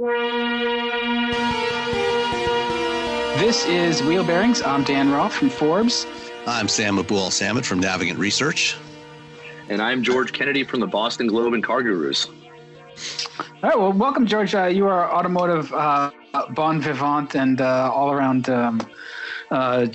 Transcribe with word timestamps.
This 0.00 0.08
is 3.66 4.02
Wheel 4.02 4.24
Bearings. 4.24 4.62
I'm 4.62 4.82
Dan 4.82 5.10
Roth 5.12 5.34
from 5.34 5.50
Forbes. 5.50 6.06
I'm 6.46 6.68
Sam 6.68 6.96
Abuelsamid 6.96 7.66
from 7.66 7.82
Navigant 7.82 8.16
Research. 8.16 8.78
And 9.68 9.82
I'm 9.82 10.02
George 10.02 10.32
Kennedy 10.32 10.64
from 10.64 10.80
the 10.80 10.86
Boston 10.86 11.26
Globe 11.26 11.52
and 11.52 11.62
CarGurus. 11.62 12.30
All 13.62 13.68
right, 13.68 13.78
well, 13.78 13.92
welcome, 13.92 14.24
George. 14.24 14.54
Uh, 14.54 14.64
you 14.68 14.86
are 14.86 15.12
automotive 15.12 15.70
uh, 15.74 16.10
bon 16.54 16.80
vivant 16.80 17.36
and 17.36 17.60
uh, 17.60 17.92
all 17.92 18.10
around 18.10 18.48
um, 18.48 18.80
uh, 19.50 19.86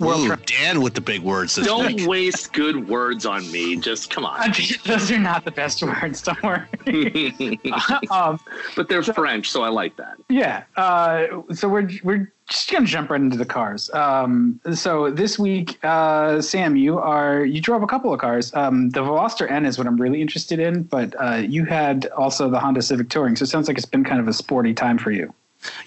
Ooh, 0.02 0.36
Dan 0.46 0.82
with 0.82 0.94
the 0.94 1.00
big 1.00 1.22
words. 1.22 1.54
this 1.54 1.66
Don't 1.66 1.94
week. 1.96 2.08
waste 2.08 2.52
good 2.52 2.88
words 2.88 3.24
on 3.26 3.50
me. 3.52 3.76
Just 3.76 4.10
come 4.10 4.24
on. 4.24 4.52
Those 4.84 5.10
are 5.10 5.18
not 5.18 5.44
the 5.44 5.50
best 5.50 5.82
words. 5.82 6.22
Don't 6.22 6.42
worry. 6.42 7.60
um, 8.10 8.40
but 8.76 8.88
they're 8.88 9.02
French, 9.02 9.50
so 9.50 9.62
I 9.62 9.68
like 9.68 9.96
that. 9.96 10.16
yeah. 10.28 10.64
Uh, 10.76 11.26
so 11.52 11.68
we're 11.68 11.88
we're 12.02 12.32
just 12.48 12.70
gonna 12.70 12.86
jump 12.86 13.10
right 13.10 13.20
into 13.20 13.36
the 13.38 13.46
cars. 13.46 13.88
Um, 13.94 14.60
so 14.74 15.10
this 15.10 15.38
week, 15.38 15.78
uh, 15.84 16.40
Sam, 16.42 16.76
you 16.76 16.98
are 16.98 17.44
you 17.44 17.60
drove 17.60 17.82
a 17.82 17.86
couple 17.86 18.12
of 18.12 18.20
cars. 18.20 18.52
Um, 18.54 18.90
the 18.90 19.00
Veloster 19.00 19.50
N 19.50 19.64
is 19.64 19.78
what 19.78 19.86
I'm 19.86 19.96
really 20.00 20.20
interested 20.20 20.58
in, 20.58 20.82
but 20.82 21.14
uh, 21.22 21.36
you 21.36 21.64
had 21.64 22.06
also 22.16 22.50
the 22.50 22.58
Honda 22.58 22.82
Civic 22.82 23.08
Touring. 23.10 23.36
So 23.36 23.44
it 23.44 23.46
sounds 23.46 23.68
like 23.68 23.76
it's 23.78 23.86
been 23.86 24.04
kind 24.04 24.20
of 24.20 24.28
a 24.28 24.32
sporty 24.32 24.74
time 24.74 24.98
for 24.98 25.10
you. 25.12 25.32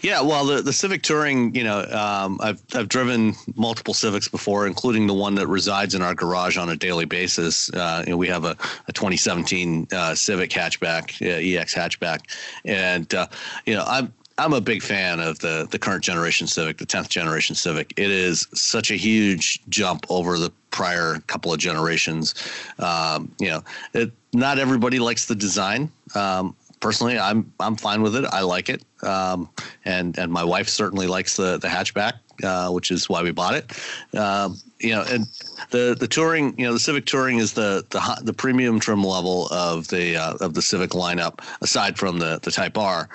Yeah, 0.02 0.22
well, 0.22 0.45
the, 0.45 0.62
the 0.62 0.73
Civic 0.73 1.04
Touring, 1.04 1.54
you 1.55 1.63
know, 1.63 1.81
um, 1.84 2.40
I've 2.41 2.62
I've 2.73 2.90
driven 2.90 3.35
multiple 3.55 3.94
Civics 3.94 4.27
before, 4.27 4.68
including 4.68 5.08
the 5.08 5.13
one 5.13 5.35
that 5.35 5.48
resides 5.48 5.95
in 5.95 6.02
our 6.02 6.16
garage 6.16 6.58
on 6.58 6.70
a 6.70 6.76
daily 6.76 7.05
basis. 7.05 7.72
Uh, 7.73 8.04
you 8.05 8.12
know, 8.12 8.18
we 8.18 8.27
have 8.27 8.44
a, 8.44 8.55
a 8.88 8.94
2017 8.94 9.88
uh, 9.91 10.16
Civic 10.16 10.52
hatchback, 10.52 11.21
uh, 11.21 11.59
EX 11.59 11.73
hatchback, 11.73 12.21
and 12.66 13.13
uh, 13.13 13.27
you 13.66 13.76
know, 13.76 13.84
I'm 13.88 14.13
I'm 14.38 14.54
a 14.54 14.62
big 14.62 14.84
fan 14.84 15.20
of 15.20 15.40
the 15.40 15.68
the 15.70 15.80
current 15.80 16.04
generation 16.04 16.48
Civic, 16.48 16.77
the 16.77 16.85
10th 16.85 17.09
generation 17.09 17.55
Civic. 17.55 17.94
It 17.98 18.12
is 18.12 18.48
such 18.54 18.91
a 18.91 18.96
huge 18.96 19.62
jump 19.70 20.05
over 20.10 20.38
the 20.38 20.51
prior 20.70 21.20
couple 21.27 21.51
of 21.51 21.60
generations. 21.60 22.35
Um, 22.77 23.32
you 23.40 23.48
know, 23.48 23.63
it, 23.94 24.12
not 24.34 24.60
everybody 24.60 24.99
likes 24.99 25.26
the 25.26 25.35
design. 25.35 25.91
Um, 26.13 26.55
personally, 26.79 27.17
I'm 27.17 27.51
I'm 27.59 27.75
fine 27.75 28.01
with 28.01 28.15
it. 28.15 28.25
I 28.25 28.41
like 28.41 28.70
it, 28.70 28.83
um, 29.03 29.49
and 29.85 30.17
and 30.17 30.31
my 30.31 30.43
wife 30.43 30.70
certainly 30.70 31.07
likes 31.07 31.35
the 31.35 31.57
the 31.57 31.67
hatchback, 31.67 32.13
uh, 32.43 32.70
which 32.71 32.91
is 32.91 33.09
why 33.09 33.23
we 33.23 33.31
bought 33.31 33.55
it. 33.55 34.17
Um, 34.17 34.59
you 34.79 34.91
know, 34.91 35.03
and 35.09 35.27
the 35.71 35.95
the 35.99 36.07
touring, 36.07 36.57
you 36.57 36.65
know, 36.65 36.73
the 36.73 36.79
Civic 36.79 37.05
Touring 37.05 37.39
is 37.39 37.53
the 37.53 37.85
the 37.89 38.21
the 38.23 38.33
premium 38.33 38.79
trim 38.79 39.03
level 39.03 39.48
of 39.51 39.87
the 39.87 40.17
uh, 40.17 40.33
of 40.39 40.53
the 40.53 40.61
Civic 40.61 40.91
lineup, 40.91 41.39
aside 41.61 41.98
from 41.98 42.20
the 42.20 42.39
the 42.41 42.51
Type 42.51 42.77
R. 42.77 43.09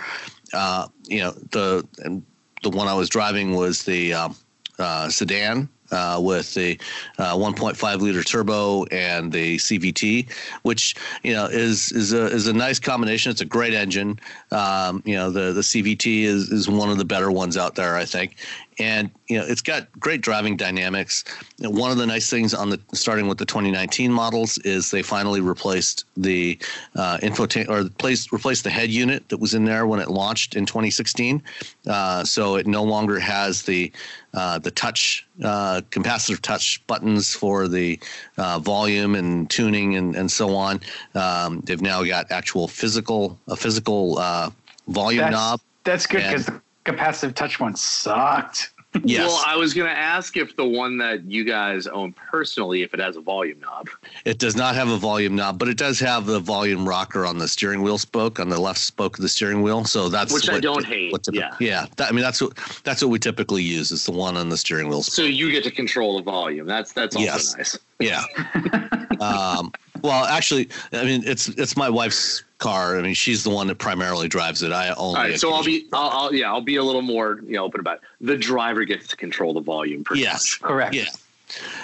Uh, 0.52 0.88
you 1.04 1.20
know, 1.20 1.32
the 1.50 1.86
and 2.04 2.24
the 2.62 2.70
one 2.70 2.88
I 2.88 2.94
was 2.94 3.08
driving 3.08 3.54
was 3.54 3.84
the 3.84 4.14
um, 4.14 4.36
uh, 4.78 5.08
sedan 5.08 5.68
uh, 5.92 6.18
with 6.20 6.54
the 6.54 6.78
uh, 7.18 7.34
1.5 7.34 8.00
liter 8.00 8.22
turbo 8.22 8.84
and 8.86 9.30
the 9.32 9.56
CVT, 9.58 10.30
which 10.62 10.94
you 11.22 11.32
know 11.32 11.46
is 11.46 11.92
is 11.92 12.12
a 12.12 12.26
is 12.26 12.46
a 12.46 12.52
nice 12.52 12.78
combination. 12.78 13.30
It's 13.30 13.40
a 13.40 13.46
great 13.46 13.74
engine. 13.74 14.18
Um, 14.50 15.02
you 15.04 15.14
know, 15.14 15.30
the 15.30 15.52
the 15.52 15.60
CVT 15.60 16.22
is 16.22 16.50
is 16.50 16.68
one 16.68 16.90
of 16.90 16.98
the 16.98 17.04
better 17.04 17.30
ones 17.30 17.56
out 17.56 17.74
there, 17.74 17.96
I 17.96 18.04
think. 18.04 18.36
And 18.78 19.10
you 19.28 19.38
know, 19.38 19.44
it's 19.46 19.60
got 19.60 19.88
great 20.00 20.22
driving 20.22 20.56
dynamics. 20.56 21.24
One 21.60 21.90
of 21.90 21.98
the 21.98 22.06
nice 22.06 22.30
things 22.30 22.54
on 22.54 22.70
the 22.70 22.80
starting 22.94 23.28
with 23.28 23.38
the 23.38 23.44
2019 23.44 24.10
models 24.10 24.56
is 24.58 24.90
they 24.90 25.02
finally 25.02 25.40
replaced 25.40 26.04
the 26.16 26.58
uh, 26.96 27.18
infotainment 27.18 27.68
or 27.68 27.82
replaced 27.82 28.32
replaced 28.32 28.64
the 28.64 28.70
head 28.70 28.90
unit 28.90 29.28
that 29.28 29.38
was 29.38 29.52
in 29.52 29.64
there 29.66 29.86
when 29.86 30.00
it 30.00 30.08
launched 30.08 30.56
in 30.56 30.64
2016. 30.64 31.42
Uh, 31.86 32.24
so 32.24 32.56
it 32.56 32.66
no 32.66 32.82
longer 32.82 33.18
has 33.18 33.62
the 33.62 33.92
uh, 34.34 34.58
the 34.58 34.70
touch 34.70 35.26
uh, 35.42 35.80
capacitive 35.90 36.40
touch 36.40 36.84
buttons 36.86 37.34
for 37.34 37.68
the 37.68 37.98
uh, 38.38 38.58
volume 38.58 39.14
and 39.14 39.50
tuning 39.50 39.96
and, 39.96 40.16
and 40.16 40.30
so 40.30 40.54
on. 40.54 40.80
Um, 41.14 41.60
they've 41.60 41.82
now 41.82 42.02
got 42.04 42.30
actual 42.30 42.68
physical 42.68 43.38
a 43.48 43.56
physical 43.56 44.18
uh, 44.18 44.50
volume 44.88 45.20
That's, 45.20 45.32
knob. 45.32 45.60
that's 45.84 46.06
good 46.06 46.22
because 46.22 46.46
the 46.46 46.60
capacitive 46.84 47.34
touch 47.34 47.60
one 47.60 47.76
sucked. 47.76 48.71
Yes. 49.04 49.26
Well, 49.26 49.42
I 49.46 49.56
was 49.56 49.72
going 49.72 49.88
to 49.88 49.96
ask 49.96 50.36
if 50.36 50.54
the 50.54 50.66
one 50.66 50.98
that 50.98 51.24
you 51.24 51.44
guys 51.44 51.86
own 51.86 52.12
personally, 52.12 52.82
if 52.82 52.92
it 52.92 53.00
has 53.00 53.16
a 53.16 53.22
volume 53.22 53.58
knob. 53.60 53.88
It 54.26 54.38
does 54.38 54.54
not 54.54 54.74
have 54.74 54.88
a 54.88 54.98
volume 54.98 55.34
knob, 55.34 55.58
but 55.58 55.68
it 55.68 55.78
does 55.78 55.98
have 56.00 56.26
the 56.26 56.38
volume 56.38 56.86
rocker 56.86 57.24
on 57.24 57.38
the 57.38 57.48
steering 57.48 57.80
wheel 57.82 57.96
spoke 57.96 58.38
on 58.38 58.50
the 58.50 58.60
left 58.60 58.78
spoke 58.80 59.16
of 59.16 59.22
the 59.22 59.28
steering 59.30 59.62
wheel. 59.62 59.84
So 59.84 60.08
that's 60.10 60.32
Which 60.32 60.48
I 60.50 60.54
what- 60.54 60.62
don't 60.62 60.84
hate, 60.84 61.14
typi- 61.14 61.34
yeah. 61.34 61.56
yeah. 61.58 61.86
That, 61.96 62.10
I 62.10 62.12
mean, 62.12 62.22
that's 62.22 62.42
what 62.42 62.54
that's 62.84 63.00
what 63.02 63.08
we 63.08 63.18
typically 63.18 63.62
use. 63.62 63.92
Is 63.92 64.04
the 64.04 64.12
one 64.12 64.36
on 64.36 64.50
the 64.50 64.58
steering 64.58 64.88
wheel. 64.88 65.02
So 65.02 65.22
you 65.22 65.50
get 65.50 65.64
to 65.64 65.70
control 65.70 66.18
the 66.18 66.22
volume. 66.22 66.66
That's 66.66 66.92
that's 66.92 67.16
also 67.16 67.24
Yes. 67.24 67.56
nice. 67.56 67.78
Yeah. 67.98 68.24
um, 69.20 69.72
well, 70.02 70.24
actually, 70.26 70.68
I 70.92 71.04
mean, 71.04 71.22
it's 71.24 71.48
it's 71.48 71.76
my 71.76 71.88
wife's 71.88 72.42
car. 72.62 72.96
I 72.96 73.02
mean, 73.02 73.14
she's 73.14 73.42
the 73.42 73.50
one 73.50 73.66
that 73.66 73.78
primarily 73.78 74.28
drives 74.28 74.62
it. 74.62 74.72
I 74.72 74.90
only. 74.90 75.18
All 75.18 75.26
right, 75.26 75.38
so 75.40 75.52
I'll 75.52 75.64
be, 75.64 75.86
I'll, 75.92 76.10
I'll, 76.10 76.34
yeah, 76.34 76.50
I'll 76.52 76.60
be 76.60 76.76
a 76.76 76.82
little 76.84 77.02
more, 77.02 77.40
you 77.44 77.54
know, 77.54 77.64
open 77.64 77.80
about 77.80 77.96
it. 77.96 78.02
The 78.20 78.36
driver 78.36 78.84
gets 78.84 79.08
to 79.08 79.16
control 79.16 79.52
the 79.52 79.60
volume. 79.60 80.04
pretty 80.04 80.22
Yes. 80.22 80.58
much. 80.62 80.68
Correct. 80.70 80.94
Yeah. 80.94 81.06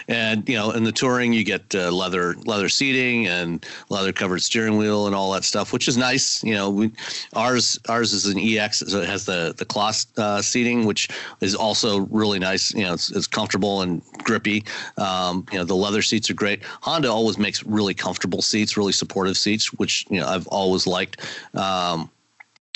And 0.08 0.48
you 0.48 0.56
know, 0.56 0.70
in 0.70 0.84
the 0.84 0.92
touring, 0.92 1.32
you 1.32 1.44
get 1.44 1.74
uh, 1.74 1.90
leather 1.90 2.34
leather 2.44 2.68
seating 2.68 3.26
and 3.26 3.64
leather 3.88 4.12
covered 4.12 4.42
steering 4.42 4.76
wheel 4.76 5.06
and 5.06 5.14
all 5.14 5.32
that 5.32 5.44
stuff, 5.44 5.72
which 5.72 5.88
is 5.88 5.96
nice. 5.96 6.42
You 6.42 6.54
know, 6.54 6.70
we, 6.70 6.92
ours 7.34 7.78
ours 7.88 8.12
is 8.12 8.26
an 8.26 8.38
EX, 8.38 8.78
so 8.86 9.00
it 9.00 9.08
has 9.08 9.24
the 9.24 9.54
the 9.56 9.64
cloth 9.64 10.06
uh, 10.18 10.40
seating, 10.42 10.86
which 10.86 11.08
is 11.40 11.54
also 11.54 12.00
really 12.10 12.38
nice. 12.38 12.72
You 12.74 12.84
know, 12.84 12.94
it's, 12.94 13.10
it's 13.10 13.26
comfortable 13.26 13.82
and 13.82 14.02
grippy. 14.24 14.64
Um, 14.96 15.46
you 15.52 15.58
know, 15.58 15.64
the 15.64 15.76
leather 15.76 16.02
seats 16.02 16.30
are 16.30 16.34
great. 16.34 16.62
Honda 16.82 17.10
always 17.10 17.38
makes 17.38 17.64
really 17.64 17.94
comfortable 17.94 18.42
seats, 18.42 18.76
really 18.76 18.92
supportive 18.92 19.36
seats, 19.36 19.72
which 19.74 20.06
you 20.10 20.20
know 20.20 20.26
I've 20.26 20.46
always 20.48 20.86
liked. 20.86 21.20
Um, 21.54 22.10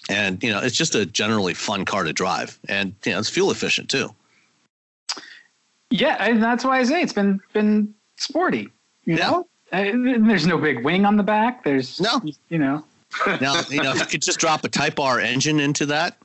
and 0.08 0.42
you 0.42 0.50
know, 0.50 0.60
it's 0.60 0.76
just 0.76 0.94
a 0.94 1.06
generally 1.06 1.54
fun 1.54 1.84
car 1.84 2.04
to 2.04 2.12
drive, 2.12 2.58
and 2.68 2.94
you 3.04 3.12
know, 3.12 3.18
it's 3.18 3.28
fuel 3.28 3.50
efficient 3.50 3.88
too. 3.88 4.14
Yeah, 5.92 6.16
and 6.18 6.42
that's 6.42 6.64
why 6.64 6.78
I 6.78 6.84
say 6.84 7.02
it's 7.02 7.12
been 7.12 7.40
been 7.52 7.94
sporty. 8.16 8.68
You 9.04 9.16
Yeah. 9.16 9.30
know, 9.30 9.46
Uh, 9.72 9.84
there's 10.26 10.46
no 10.46 10.58
big 10.58 10.84
wing 10.84 11.04
on 11.06 11.16
the 11.16 11.22
back. 11.22 11.64
There's 11.64 12.00
No. 12.00 12.20
you 12.48 12.58
know. 12.58 12.84
Now, 13.40 13.60
you 13.68 13.82
know, 13.82 13.92
if 13.92 14.00
you 14.00 14.06
could 14.06 14.22
just 14.22 14.38
drop 14.38 14.64
a 14.64 14.68
Type 14.68 14.98
R 14.98 15.20
engine 15.20 15.60
into 15.60 15.86
that, 15.86 16.16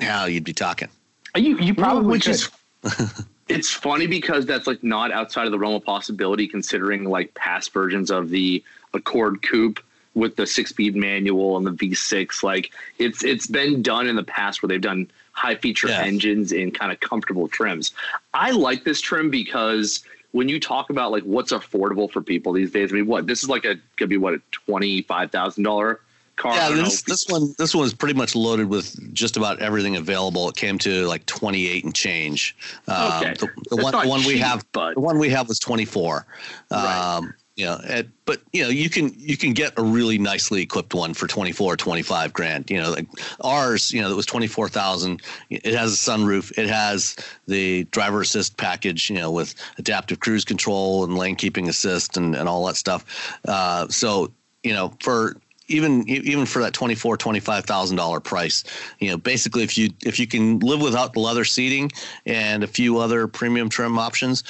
now 0.00 0.24
you'd 0.26 0.44
be 0.44 0.52
talking. 0.52 0.88
You 1.36 1.58
you 1.58 1.74
probably 1.74 2.10
which 2.10 2.24
could. 2.26 2.34
is 2.34 2.50
it's 3.48 3.70
funny 3.70 4.06
because 4.06 4.46
that's 4.46 4.66
like 4.66 4.82
not 4.84 5.10
outside 5.12 5.46
of 5.46 5.52
the 5.52 5.58
realm 5.58 5.74
of 5.74 5.84
possibility 5.84 6.46
considering 6.46 7.04
like 7.04 7.34
past 7.34 7.72
versions 7.72 8.10
of 8.10 8.30
the 8.30 8.62
accord 8.94 9.42
coupe 9.42 9.80
with 10.14 10.36
the 10.36 10.46
six 10.46 10.70
speed 10.70 10.94
manual 10.94 11.56
and 11.56 11.66
the 11.66 11.70
v6 11.70 12.42
like 12.42 12.70
it's 12.98 13.24
it's 13.24 13.46
been 13.46 13.80
done 13.82 14.06
in 14.06 14.14
the 14.16 14.22
past 14.24 14.62
where 14.62 14.68
they've 14.68 14.80
done 14.82 15.10
high 15.32 15.54
feature 15.54 15.88
Yeah. 15.88 16.02
engines 16.02 16.52
in 16.52 16.70
kind 16.70 16.92
of 16.92 17.00
comfortable 17.00 17.48
trims 17.48 17.92
i 18.34 18.50
like 18.50 18.84
this 18.84 19.00
trim 19.00 19.30
because 19.30 20.04
when 20.32 20.48
you 20.48 20.60
talk 20.60 20.90
about 20.90 21.10
like 21.10 21.22
what's 21.24 21.52
affordable 21.52 22.10
for 22.10 22.20
people 22.22 22.52
these 22.52 22.70
days 22.70 22.92
i 22.92 22.94
mean 22.96 23.06
what 23.06 23.26
this 23.26 23.42
is 23.42 23.48
like 23.48 23.64
a 23.64 23.76
could 23.96 24.08
be 24.08 24.16
what 24.18 24.34
a 24.34 24.42
$25000 24.70 25.96
car 26.36 26.54
Yeah, 26.56 26.68
don't 26.68 26.78
know. 26.78 26.84
this 26.84 27.02
this 27.02 27.26
one 27.28 27.54
this 27.58 27.74
one 27.74 27.84
is 27.86 27.92
pretty 27.94 28.14
much 28.14 28.34
loaded 28.34 28.68
with 28.68 29.12
just 29.14 29.36
about 29.36 29.58
everything 29.60 29.96
available. 29.96 30.48
It 30.48 30.56
came 30.56 30.78
to 30.78 31.06
like 31.06 31.26
twenty 31.26 31.68
eight 31.68 31.84
and 31.84 31.94
change. 31.94 32.56
Um, 32.88 33.12
Okay. 33.22 33.34
the, 33.34 33.48
the 33.68 33.76
one 33.82 33.92
the 33.92 34.08
one 34.08 34.24
we 34.24 34.38
have 34.38 34.64
but- 34.72 34.94
the 34.94 35.00
one 35.00 35.18
we 35.18 35.28
have 35.28 35.46
was 35.48 35.58
twenty 35.58 35.84
four. 35.84 36.24
Um, 36.70 37.34
know, 37.66 37.78
it, 37.84 38.08
but 38.24 38.40
you 38.52 38.62
know, 38.62 38.70
you 38.70 38.88
can 38.88 39.12
you 39.16 39.36
can 39.36 39.52
get 39.52 39.74
a 39.76 39.82
really 39.82 40.16
nicely 40.16 40.62
equipped 40.62 40.94
one 40.94 41.12
for 41.12 41.26
24, 41.26 41.76
25 41.76 42.32
grand. 42.32 42.70
You 42.70 42.80
know, 42.80 42.90
like 42.90 43.06
ours, 43.42 43.92
you 43.92 44.00
know, 44.00 44.08
that 44.08 44.16
was 44.16 44.26
twenty 44.26 44.46
four 44.46 44.68
thousand. 44.68 45.20
It 45.50 45.74
has 45.74 45.92
a 45.92 45.96
sunroof. 45.96 46.56
It 46.58 46.68
has 46.68 47.14
the 47.46 47.84
driver 47.84 48.22
assist 48.22 48.56
package. 48.56 49.10
You 49.10 49.16
know, 49.16 49.30
with 49.30 49.54
adaptive 49.76 50.20
cruise 50.20 50.44
control 50.44 51.04
and 51.04 51.18
lane 51.18 51.36
keeping 51.36 51.68
assist 51.68 52.16
and 52.16 52.34
and 52.34 52.48
all 52.48 52.66
that 52.66 52.76
stuff. 52.76 53.38
Uh, 53.46 53.86
so 53.88 54.32
you 54.62 54.72
know, 54.72 54.94
for 55.00 55.36
even 55.68 56.08
even 56.08 56.46
for 56.46 56.62
that 56.62 56.72
twenty 56.72 56.94
four 56.94 57.18
twenty 57.18 57.40
five 57.40 57.64
thousand 57.66 57.96
dollar 57.96 58.20
price, 58.20 58.64
you 58.98 59.10
know, 59.10 59.18
basically 59.18 59.62
if 59.62 59.76
you 59.76 59.90
if 60.04 60.18
you 60.18 60.26
can 60.26 60.58
live 60.60 60.80
without 60.80 61.12
the 61.12 61.20
leather 61.20 61.44
seating 61.44 61.90
and 62.24 62.64
a 62.64 62.66
few 62.66 62.98
other 62.98 63.28
premium 63.28 63.68
trim 63.68 63.98
options, 63.98 64.42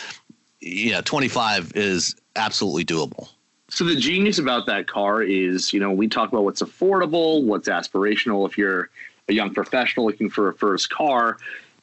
yeah, 0.61 1.01
twenty 1.01 1.29
five 1.29 1.73
is 1.75 2.15
absolutely 2.37 2.85
doable. 2.85 3.29
So 3.69 3.85
the 3.85 3.97
genius 3.97 4.39
about 4.39 4.67
that 4.67 4.87
car 4.87 5.23
is, 5.23 5.73
you 5.73 5.81
know, 5.81 5.91
we 5.91 6.07
talk 6.07 6.31
about 6.31 6.45
what's 6.45 6.63
affordable, 6.63 7.43
what's 7.45 7.69
aspirational. 7.69 8.47
If 8.47 8.59
you're 8.59 8.91
a 9.29 9.33
young 9.33 9.55
professional 9.55 10.05
looking 10.07 10.29
for 10.29 10.49
a 10.49 10.55
first 10.55 10.91
car, 10.91 11.39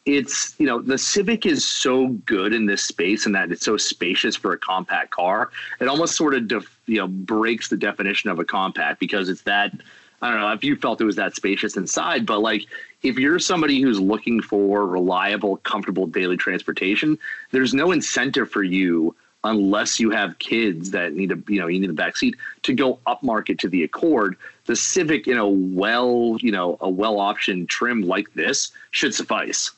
it's 0.06 0.56
you 0.60 0.66
know 0.66 0.82
the 0.82 0.98
Civic 0.98 1.46
is 1.46 1.68
so 1.68 2.08
good 2.26 2.54
in 2.54 2.66
this 2.66 2.84
space 2.84 3.26
and 3.26 3.36
that 3.36 3.52
it's 3.52 3.66
so 3.66 3.78
spacious 3.78 4.36
for 4.36 4.54
a 4.54 4.58
compact 4.58 5.12
car. 5.12 5.52
It 5.80 5.88
almost 5.88 6.16
sort 6.16 6.34
of 6.34 6.48
def, 6.48 6.80
you 6.86 6.98
know 6.98 7.08
breaks 7.08 7.70
the 7.70 7.78
definition 7.78 8.30
of 8.30 8.40
a 8.40 8.46
compact 8.46 9.00
because 9.00 9.30
it's 9.30 9.42
that 9.44 9.74
I 10.22 10.32
don't 10.32 10.42
know 10.42 10.52
if 10.52 10.64
you 10.64 10.76
felt 10.76 11.02
it 11.02 11.06
was 11.06 11.16
that 11.16 11.36
spacious 11.36 11.78
inside, 11.78 12.26
but 12.26 12.40
like 12.40 12.66
if 13.04 13.18
you're 13.18 13.40
somebody 13.40 13.82
who's 13.82 14.00
looking 14.00 14.42
for 14.42 14.86
reliable, 14.86 15.58
comfortable 15.58 16.08
daily 16.08 16.38
transportation, 16.38 17.18
there's 17.52 17.74
no 17.74 17.92
incentive 17.92 18.50
for 18.50 18.64
you 18.64 19.16
unless 19.44 20.00
you 20.00 20.10
have 20.10 20.38
kids 20.40 20.92
that 20.92 21.14
need 21.14 21.32
a 21.32 21.42
you 21.48 21.60
know 21.60 21.68
you 21.68 21.80
need 21.80 21.90
a 21.90 21.94
backseat 21.94 22.36
to 22.64 22.74
go 22.74 23.00
upmarket 23.08 23.60
to 23.60 23.70
the 23.70 23.84
Accord. 23.84 24.36
The 24.66 24.76
Civic 24.76 25.28
in 25.28 25.38
a 25.38 25.48
well 25.48 26.38
you 26.42 26.52
know 26.52 26.78
a 26.82 26.90
well 26.90 27.18
optioned 27.18 27.68
trim 27.68 28.04
like 28.04 28.34
this 28.34 28.72
should 28.92 29.14
suffice. 29.14 29.72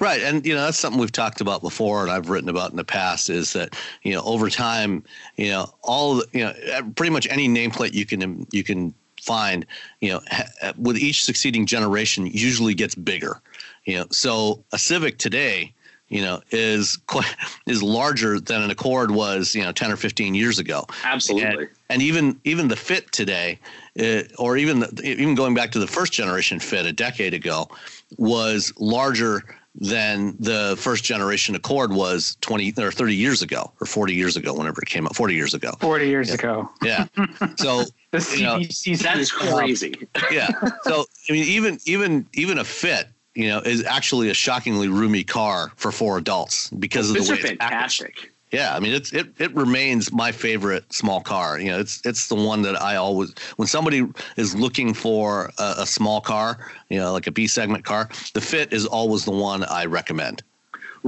Right, 0.00 0.22
and 0.22 0.46
you 0.46 0.54
know 0.54 0.62
that's 0.62 0.78
something 0.78 0.98
we've 0.98 1.12
talked 1.12 1.42
about 1.42 1.60
before, 1.60 2.02
and 2.02 2.10
I've 2.10 2.30
written 2.30 2.48
about 2.48 2.70
in 2.70 2.76
the 2.76 2.84
past. 2.84 3.28
Is 3.28 3.52
that 3.52 3.76
you 4.02 4.14
know 4.14 4.22
over 4.22 4.48
time, 4.48 5.04
you 5.36 5.50
know 5.50 5.74
all 5.82 6.16
the, 6.16 6.26
you 6.32 6.44
know 6.44 6.92
pretty 6.96 7.10
much 7.10 7.26
any 7.30 7.48
nameplate 7.48 7.92
you 7.92 8.06
can 8.06 8.46
you 8.50 8.64
can 8.64 8.94
find, 9.20 9.66
you 10.00 10.10
know, 10.10 10.20
ha- 10.30 10.72
with 10.78 10.96
each 10.96 11.24
succeeding 11.24 11.66
generation 11.66 12.26
usually 12.26 12.74
gets 12.74 12.94
bigger. 12.94 13.40
You 13.84 13.98
know, 13.98 14.06
so 14.10 14.64
a 14.72 14.78
Civic 14.78 15.18
today, 15.18 15.74
you 16.08 16.22
know, 16.22 16.40
is 16.50 16.96
quite 17.06 17.34
is 17.66 17.82
larger 17.82 18.40
than 18.40 18.62
an 18.62 18.70
Accord 18.70 19.10
was, 19.10 19.54
you 19.54 19.62
know, 19.62 19.72
ten 19.72 19.90
or 19.90 19.96
fifteen 19.96 20.34
years 20.34 20.58
ago. 20.58 20.86
Absolutely. 21.04 21.64
And, 21.64 21.68
and 21.90 22.02
even 22.02 22.40
even 22.44 22.68
the 22.68 22.76
Fit 22.76 23.10
today, 23.12 23.58
uh, 24.00 24.22
or 24.38 24.56
even 24.56 24.80
the, 24.80 25.02
even 25.04 25.34
going 25.34 25.54
back 25.54 25.72
to 25.72 25.78
the 25.78 25.86
first 25.86 26.12
generation 26.12 26.60
Fit 26.60 26.86
a 26.86 26.92
decade 26.92 27.34
ago, 27.34 27.68
was 28.16 28.72
larger 28.78 29.42
than 29.80 30.36
the 30.40 30.76
first 30.78 31.04
generation 31.04 31.54
Accord 31.54 31.92
was 31.92 32.36
20 32.40 32.74
or 32.78 32.90
30 32.90 33.14
years 33.14 33.42
ago 33.42 33.70
or 33.80 33.86
40 33.86 34.12
years 34.12 34.36
ago, 34.36 34.52
whenever 34.52 34.80
it 34.82 34.88
came 34.88 35.06
out, 35.06 35.14
40 35.14 35.34
years 35.34 35.54
ago. 35.54 35.72
40 35.78 36.08
years 36.08 36.28
yeah. 36.28 36.34
ago. 36.34 36.70
Yeah. 36.82 37.06
So 37.56 37.84
the 38.10 38.36
you 38.36 38.42
know, 38.44 38.58
that's 38.58 39.30
crazy. 39.30 39.94
yeah. 40.30 40.48
So 40.84 41.04
I 41.28 41.32
mean, 41.32 41.44
even 41.44 41.78
even 41.84 42.26
even 42.32 42.58
a 42.58 42.64
Fit, 42.64 43.08
you 43.38 43.48
know, 43.48 43.60
is 43.60 43.84
actually 43.84 44.30
a 44.30 44.34
shockingly 44.34 44.88
roomy 44.88 45.22
car 45.22 45.70
for 45.76 45.92
four 45.92 46.18
adults 46.18 46.70
because 46.70 47.12
well, 47.12 47.20
of 47.20 47.26
the 47.26 47.32
way 47.32 47.38
are 47.38 47.42
fantastic. 47.42 48.16
Packaged. 48.16 48.32
Yeah, 48.50 48.74
I 48.74 48.80
mean 48.80 48.94
it's 48.94 49.12
it 49.12 49.28
it 49.38 49.54
remains 49.54 50.10
my 50.10 50.32
favorite 50.32 50.92
small 50.92 51.20
car. 51.20 51.60
You 51.60 51.70
know, 51.70 51.78
it's 51.78 52.04
it's 52.04 52.28
the 52.28 52.34
one 52.34 52.62
that 52.62 52.80
I 52.82 52.96
always 52.96 53.32
when 53.56 53.68
somebody 53.68 54.08
is 54.36 54.56
looking 54.56 54.92
for 54.92 55.52
a, 55.58 55.74
a 55.78 55.86
small 55.86 56.20
car, 56.20 56.72
you 56.88 56.98
know, 56.98 57.12
like 57.12 57.28
a 57.28 57.30
B 57.30 57.46
segment 57.46 57.84
car, 57.84 58.08
the 58.34 58.40
Fit 58.40 58.72
is 58.72 58.86
always 58.86 59.24
the 59.24 59.30
one 59.30 59.64
I 59.64 59.84
recommend. 59.84 60.42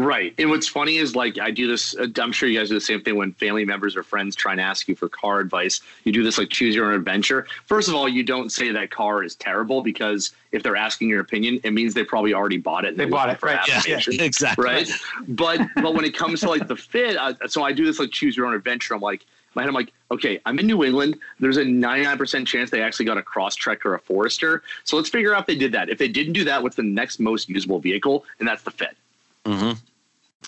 Right. 0.00 0.34
And 0.38 0.48
what's 0.48 0.66
funny 0.66 0.96
is 0.96 1.14
like 1.14 1.38
I 1.38 1.50
do 1.50 1.66
this. 1.66 1.94
Uh, 1.94 2.06
I'm 2.22 2.32
sure 2.32 2.48
you 2.48 2.58
guys 2.58 2.68
do 2.68 2.74
the 2.74 2.80
same 2.80 3.02
thing 3.02 3.16
when 3.16 3.34
family 3.34 3.66
members 3.66 3.96
or 3.96 4.02
friends 4.02 4.34
try 4.34 4.52
and 4.52 4.60
ask 4.60 4.88
you 4.88 4.96
for 4.96 5.10
car 5.10 5.40
advice. 5.40 5.82
You 6.04 6.12
do 6.12 6.22
this 6.22 6.38
like 6.38 6.48
choose 6.48 6.74
your 6.74 6.86
own 6.86 6.94
adventure. 6.94 7.46
First 7.66 7.88
of 7.88 7.94
all, 7.94 8.08
you 8.08 8.22
don't 8.22 8.50
say 8.50 8.70
that 8.70 8.90
car 8.90 9.22
is 9.22 9.34
terrible 9.34 9.82
because 9.82 10.30
if 10.52 10.62
they're 10.62 10.76
asking 10.76 11.10
your 11.10 11.20
opinion, 11.20 11.60
it 11.64 11.72
means 11.72 11.92
they 11.92 12.02
probably 12.02 12.32
already 12.32 12.56
bought 12.56 12.86
it. 12.86 12.96
they 12.96 13.04
bought 13.04 13.28
it, 13.28 13.42
right? 13.42 13.60
Yeah, 13.68 13.82
yeah, 13.86 14.00
exactly. 14.24 14.64
Right. 14.64 14.90
But 15.28 15.60
but 15.76 15.94
when 15.94 16.06
it 16.06 16.16
comes 16.16 16.40
to 16.40 16.48
like 16.48 16.66
the 16.66 16.76
fit, 16.76 17.18
uh, 17.18 17.34
so 17.46 17.62
I 17.62 17.72
do 17.72 17.84
this 17.84 17.98
like 17.98 18.10
choose 18.10 18.34
your 18.34 18.46
own 18.46 18.54
adventure. 18.54 18.94
I'm 18.94 19.02
like 19.02 19.26
my 19.54 19.62
head, 19.62 19.68
I'm 19.68 19.74
like, 19.74 19.92
okay, 20.10 20.40
I'm 20.46 20.58
in 20.60 20.66
New 20.66 20.82
England. 20.82 21.18
There's 21.40 21.56
a 21.58 21.64
99% 21.64 22.46
chance 22.46 22.70
they 22.70 22.82
actually 22.82 23.04
got 23.04 23.18
a 23.18 23.22
cross 23.22 23.56
Crosstrek 23.56 23.84
or 23.84 23.96
a 23.96 23.98
Forester. 23.98 24.62
So 24.84 24.96
let's 24.96 25.10
figure 25.10 25.34
out 25.34 25.40
if 25.40 25.46
they 25.46 25.56
did 25.56 25.72
that. 25.72 25.90
If 25.90 25.98
they 25.98 26.06
didn't 26.06 26.34
do 26.34 26.44
that, 26.44 26.62
what's 26.62 26.76
the 26.76 26.84
next 26.84 27.18
most 27.18 27.48
usable 27.48 27.80
vehicle? 27.80 28.24
And 28.38 28.46
that's 28.46 28.62
the 28.62 28.70
Fit. 28.70 28.96
Mm-hmm. 29.44 29.72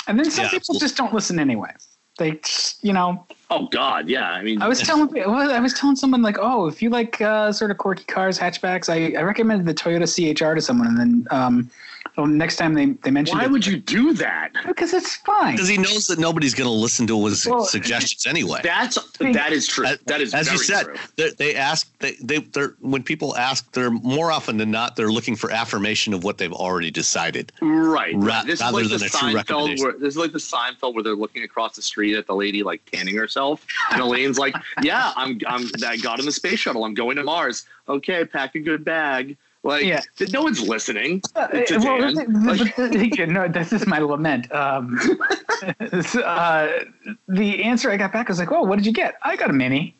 And 0.07 0.19
then 0.19 0.31
some 0.31 0.45
yeah, 0.45 0.51
people 0.51 0.79
just 0.79 0.97
don't 0.97 1.13
listen 1.15 1.39
anyway. 1.39 1.73
They, 2.19 2.33
just, 2.33 2.85
you 2.85 2.93
know. 2.93 3.27
Oh 3.51 3.69
God, 3.69 4.09
yeah. 4.09 4.31
I 4.31 4.43
mean, 4.43 4.61
I 4.61 4.69
was 4.69 4.81
telling, 4.81 5.17
I 5.23 5.61
was 5.61 5.75
telling 5.75 5.97
someone 5.97 6.23
like, 6.23 6.37
oh, 6.39 6.67
if 6.67 6.83
you 6.83 6.91
like 6.91 7.21
uh, 7.21 7.53
sort 7.53 7.71
of 7.71 7.79
quirky 7.79 8.05
cars, 8.05 8.39
hatchbacks, 8.39 8.89
I, 8.89 9.19
I 9.19 9.23
recommended 9.23 9.67
the 9.67 9.75
Toyota 9.75 10.07
CHR 10.07 10.55
to 10.55 10.61
someone, 10.61 10.89
and 10.89 10.99
then 10.99 11.27
um, 11.31 11.71
well, 12.17 12.27
next 12.27 12.57
time 12.57 12.75
they 12.75 12.87
they 13.03 13.11
mention 13.11 13.39
why 13.39 13.45
it, 13.45 13.51
would 13.51 13.65
you 13.65 13.79
do 13.79 14.13
that? 14.15 14.53
Because 14.67 14.93
it's 14.93 15.17
fine. 15.17 15.55
Because 15.55 15.69
he 15.69 15.79
knows 15.79 16.07
that 16.09 16.19
nobody's 16.19 16.53
going 16.53 16.69
to 16.69 16.75
listen 16.75 17.07
to 17.07 17.25
his 17.25 17.47
well, 17.47 17.65
suggestions 17.65 18.27
anyway. 18.27 18.61
That's 18.63 18.99
that 19.19 19.53
is 19.53 19.67
true. 19.67 19.87
As, 19.87 19.99
that 20.07 20.21
is 20.21 20.35
as 20.35 20.53
you 20.53 20.59
said. 20.59 20.87
They, 21.17 21.31
they 21.31 21.57
ask 21.57 21.91
they 22.01 22.17
they 22.21 22.41
they're 22.41 22.75
when 22.81 23.03
people 23.03 23.35
ask, 23.37 23.71
they're 23.73 23.91
more 23.91 24.31
often 24.31 24.59
than 24.59 24.71
not 24.71 24.95
they're 24.95 25.11
looking 25.11 25.37
for 25.37 25.51
affirmation 25.51 26.13
of 26.13 26.23
what 26.23 26.37
they've 26.37 26.53
already 26.53 26.91
decided. 26.91 27.51
Right. 27.63 28.15
Ra- 28.15 28.43
this 28.43 28.61
rather 28.61 28.81
is 28.81 28.91
like 28.91 29.01
than 29.01 29.01
the 29.01 29.07
a 29.07 29.09
true 29.09 29.29
Seinfeld 29.29 29.35
recommendation. 29.35 29.85
where 29.85 29.93
this 29.99 30.09
is 30.09 30.17
like 30.19 30.33
the 30.33 30.39
Seinfeld 30.39 30.95
where 30.95 31.03
they're 31.03 31.15
looking 31.15 31.45
across 31.45 31.77
the 31.77 31.83
street 31.83 32.17
at 32.17 32.27
the 32.27 32.35
lady 32.35 32.63
like 32.63 32.85
tanning 32.91 33.17
herself, 33.17 33.67
and 33.91 34.03
Elaine's 34.03 34.39
like, 34.39 34.55
"Yeah, 34.83 35.15
I'm 35.17 35.41
I'm 35.47 35.67
I 35.87 35.97
got 35.97 36.21
in 36.21 36.27
the 36.27 36.33
space 36.33 36.59
shuttle. 36.59 36.85
I'm 36.85 36.95
going 36.95 37.17
to 37.17 37.25
Mars. 37.25 37.65
Okay, 37.89 38.27
pack 38.27 38.55
a 38.55 38.61
good 38.61 38.85
bag." 38.85 39.39
Like, 39.65 39.85
yeah. 39.85 40.01
no 40.33 40.43
one's 40.43 40.61
listening. 40.61 41.23
Uh, 41.37 41.47
well, 41.71 42.13
like, 42.13 42.29
no, 43.29 43.47
this 43.47 43.73
is 43.73 43.87
my 43.87 43.99
lament. 43.99 44.53
Um, 44.53 44.99
uh, 45.81 46.69
the 47.29 47.63
answer 47.63 47.91
I 47.91 47.97
got 47.97 48.13
back 48.13 48.29
was 48.29 48.41
like, 48.41 48.51
"Oh, 48.51 48.63
what 48.63 48.77
did 48.77 48.87
you 48.87 48.93
get? 48.93 49.15
I 49.23 49.37
got 49.37 49.51
a 49.51 49.53
mini." 49.53 49.95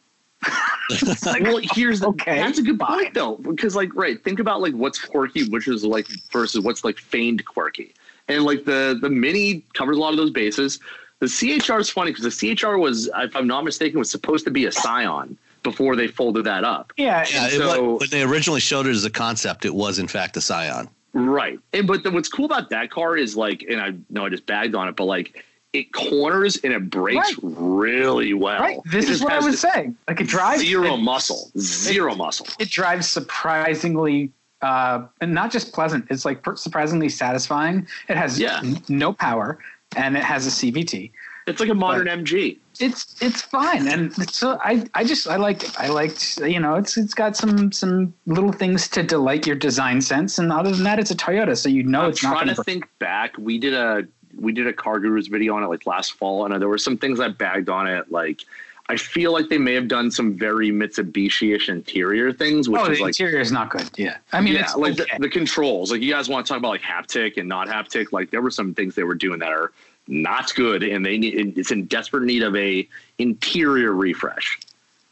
like, 0.91 1.23
well, 1.43 1.61
here's 1.75 2.01
the, 2.01 2.09
okay. 2.09 2.37
That's 2.37 2.59
a 2.59 2.63
good 2.63 2.81
point 2.81 3.15
though, 3.15 3.37
because 3.37 3.77
like, 3.77 3.95
right, 3.95 4.23
think 4.23 4.41
about 4.41 4.61
like 4.61 4.75
what's 4.75 4.99
quirky, 4.99 5.49
which 5.49 5.69
is 5.69 5.85
like 5.85 6.09
versus 6.33 6.65
what's 6.65 6.83
like 6.83 6.99
feigned 6.99 7.45
quirky, 7.45 7.95
and 8.29 8.45
like 8.45 8.65
the 8.65 8.99
the 9.01 9.11
mini 9.11 9.65
covers 9.75 9.97
a 9.97 10.01
lot 10.01 10.11
of 10.11 10.17
those 10.17 10.31
bases. 10.31 10.81
The 11.21 11.29
CHR 11.29 11.79
is 11.79 11.89
funny 11.89 12.11
because 12.11 12.25
the 12.25 12.57
CHR 12.57 12.79
was, 12.79 13.09
if 13.15 13.37
I'm 13.37 13.47
not 13.47 13.65
mistaken, 13.65 14.01
was 14.01 14.11
supposed 14.11 14.45
to 14.45 14.51
be 14.51 14.65
a 14.65 14.73
Scion 14.73 15.39
before 15.63 15.97
they 15.97 16.09
folded 16.09 16.45
that 16.45 16.65
up. 16.65 16.93
Yeah. 16.97 17.27
Yeah. 17.31 17.49
So, 17.49 17.99
when 17.99 18.11
they 18.11 18.23
originally 18.23 18.61
showed 18.61 18.87
it 18.87 18.91
as 18.91 19.05
a 19.05 19.11
concept, 19.11 19.65
it 19.65 19.75
was 19.75 19.99
in 19.99 20.09
fact 20.09 20.37
a 20.37 20.41
Scion. 20.41 20.89
Right. 21.13 21.59
And 21.73 21.87
but 21.87 22.03
the, 22.03 22.11
what's 22.11 22.29
cool 22.29 22.47
about 22.47 22.71
that 22.71 22.91
car 22.91 23.17
is 23.17 23.37
like, 23.37 23.65
and 23.69 23.81
I 23.81 23.95
know 24.11 24.27
I 24.27 24.29
just 24.29 24.47
bagged 24.47 24.75
on 24.75 24.89
it, 24.89 24.97
but 24.97 25.05
like 25.05 25.45
it 25.73 25.93
corners 25.93 26.59
and 26.63 26.73
it 26.73 26.91
brakes 26.91 27.17
right. 27.17 27.37
really 27.43 28.35
well. 28.35 28.61
Right. 28.61 28.79
This 28.87 29.07
it 29.07 29.13
is 29.13 29.23
what 29.23 29.33
I 29.33 29.41
was 29.41 29.61
saying. 29.61 29.97
Like 30.09 30.21
it 30.21 30.29
drives 30.29 30.63
zero 30.63 30.95
it, 30.95 30.99
muscle, 30.99 31.51
zero 31.59 32.13
it, 32.13 32.17
muscle. 32.17 32.47
It 32.59 32.71
drives 32.71 33.09
surprisingly. 33.09 34.31
Uh, 34.61 35.07
and 35.21 35.35
not 35.35 35.51
just 35.51 35.73
pleasant, 35.73 36.07
it's 36.09 36.25
like 36.25 36.41
surprisingly 36.55 37.09
satisfying. 37.09 37.87
It 38.09 38.17
has 38.17 38.39
yeah. 38.39 38.61
n- 38.63 38.81
no 38.89 39.13
power 39.13 39.59
and 39.97 40.17
it 40.17 40.23
has 40.23 40.47
a 40.47 40.51
CVT. 40.51 41.11
It's 41.47 41.59
like 41.59 41.69
a 41.69 41.75
modern 41.75 42.07
but 42.07 42.19
MG. 42.21 42.59
It's 42.83 43.15
it's 43.23 43.43
fine, 43.43 43.87
and 43.87 44.13
so 44.29 44.59
I 44.61 44.85
I 44.95 45.05
just 45.05 45.29
I 45.29 45.37
like 45.37 45.63
it. 45.63 45.79
I 45.79 45.87
liked 45.87 46.39
you 46.39 46.59
know 46.59 46.75
it's 46.75 46.97
it's 46.97 47.15
got 47.15 47.37
some 47.37 47.71
some 47.71 48.13
little 48.27 48.53
things 48.53 48.89
to 48.89 49.05
delight 49.05 49.47
your 49.47 49.55
design 49.55 50.01
sense, 50.01 50.37
and 50.39 50.53
other 50.53 50.73
than 50.73 50.83
that, 50.83 50.99
it's 50.99 51.13
a 51.13 51.15
Toyota, 51.15 51.57
so 51.57 51.69
you 51.69 51.85
know 51.85 52.03
I'm 52.03 52.11
it's 52.11 52.19
trying 52.19 52.49
to 52.49 52.65
think 52.65 52.89
back, 52.99 53.39
we 53.39 53.59
did 53.59 53.73
a 53.73 54.05
we 54.37 54.53
did 54.53 54.67
a 54.67 54.73
CarGurus 54.73 55.31
video 55.31 55.55
on 55.55 55.63
it 55.63 55.69
like 55.69 55.87
last 55.87 56.15
fall, 56.15 56.45
and 56.45 56.61
there 56.61 56.69
were 56.69 56.79
some 56.79 56.99
things 56.99 57.21
I 57.21 57.29
bagged 57.29 57.69
on 57.69 57.87
it 57.87 58.11
like. 58.11 58.43
I 58.89 58.97
feel 58.97 59.33
like 59.33 59.49
they 59.49 59.59
may 59.59 59.75
have 59.75 59.87
done 59.87 60.11
some 60.11 60.37
very 60.37 60.71
Mitsubishi-ish 60.71 61.69
interior 61.69 62.33
things, 62.33 62.69
which 62.69 62.81
oh, 62.81 62.91
is 62.91 62.99
the 62.99 63.05
like 63.05 63.11
interior 63.11 63.39
is 63.39 63.53
not 63.53 63.71
good. 63.71 63.89
Yeah, 63.97 64.17
I 64.33 64.41
mean, 64.41 64.55
yeah, 64.55 64.63
it's 64.63 64.75
like 64.75 65.01
okay. 65.01 65.05
the, 65.15 65.23
the, 65.23 65.29
controls. 65.29 65.93
Like 65.93 66.03
you 66.03 66.13
guys 66.13 66.29
want 66.29 66.45
to 66.45 66.51
talk 66.51 66.59
about 66.59 66.71
like 66.71 66.83
haptic 66.83 67.37
and 67.37 67.49
not 67.49 67.69
haptic. 67.69 68.11
Like 68.11 68.33
there 68.33 68.43
were 68.43 68.51
some 68.51 68.75
things 68.75 68.97
they 68.97 69.05
were 69.05 69.15
doing 69.15 69.39
that 69.39 69.53
are 69.53 69.73
not 70.09 70.55
good, 70.55 70.83
and 70.83 71.05
they 71.05 71.19
need 71.19 71.57
it's 71.59 71.71
in 71.71 71.87
desperate 71.87 72.25
need 72.25 72.43
of 72.43 72.55
a 72.57 72.89
interior 73.19 73.93
refresh. 73.93 74.59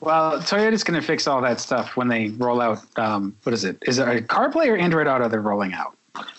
Well, 0.00 0.40
Toyota's 0.40 0.82
going 0.82 0.98
to 1.00 1.06
fix 1.06 1.26
all 1.26 1.42
that 1.42 1.60
stuff 1.60 1.96
when 1.96 2.08
they 2.08 2.28
roll 2.30 2.60
out. 2.60 2.78
Um, 2.98 3.36
what 3.42 3.52
is 3.52 3.64
it? 3.64 3.76
Is 3.86 3.98
it 3.98 4.08
a 4.08 4.22
CarPlay 4.22 4.68
or 4.68 4.76
Android 4.76 5.06
Auto 5.06 5.28
they're 5.28 5.42
rolling 5.42 5.74
out? 5.74 5.94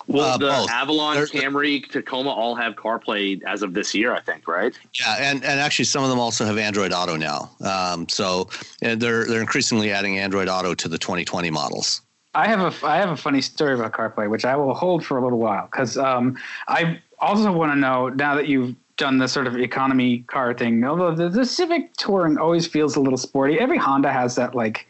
Well, 0.08 0.25
Uh, 0.34 0.38
the 0.38 0.48
both. 0.48 0.70
Avalon, 0.70 1.15
They're- 1.15 1.27
Camry, 1.27 1.88
Tacoma 1.89 2.31
all 2.31 2.55
have 2.55 2.74
CarPlay 2.75 3.41
as 3.43 3.62
of 3.62 3.74
this 3.74 3.93
year, 3.96 4.13
I 4.13 4.20
think, 4.20 4.48
right? 4.48 4.77
Yeah, 5.00 5.15
and, 5.20 5.43
and 5.46 5.60
actually 5.60 5.86
some 5.86 6.03
of 6.03 6.10
them 6.10 6.20
also 6.20 6.43
have 6.46 6.58
Android 6.58 6.91
Auto 6.91 7.15
now. 7.15 7.51
Um, 7.63 8.10
so 8.10 8.50
and 8.81 9.00
they're 9.00 9.25
they're 9.25 9.39
increasingly 9.41 9.91
adding 9.91 10.17
Android 10.20 10.50
Auto 10.50 10.74
to 10.74 10.88
the 10.89 10.98
2020 10.98 11.50
models. 11.51 12.01
I 12.34 12.48
have 12.48 12.60
a 12.84 12.86
I 12.86 12.98
have 12.98 13.10
a 13.12 13.17
funny 13.17 13.41
story 13.41 13.75
about 13.75 13.91
CarPlay, 13.93 14.29
which 14.29 14.43
I 14.43 14.55
will 14.55 14.74
hold 14.74 15.05
for 15.05 15.17
a 15.17 15.24
little 15.24 15.39
while 15.39 15.67
because 15.72 15.98
um, 15.98 16.38
I 16.67 17.00
also 17.22 17.51
want 17.51 17.72
to 17.72 17.75
know 17.75 18.10
now 18.10 18.36
that 18.36 18.48
you've 18.48 18.75
done 18.98 19.18
the 19.18 19.28
sort 19.28 19.48
of 19.48 19.56
economy 19.56 20.20
car 20.28 20.54
thing. 20.54 20.84
Although 20.84 21.16
the, 21.16 21.30
the 21.30 21.46
Civic 21.46 21.94
Touring 21.96 22.38
always 22.38 22.68
feels 22.68 22.96
a 22.96 23.00
little 23.00 23.18
sporty. 23.18 23.60
Every 23.60 23.78
Honda 23.78 24.12
has 24.12 24.36
that 24.36 24.54
like, 24.54 24.86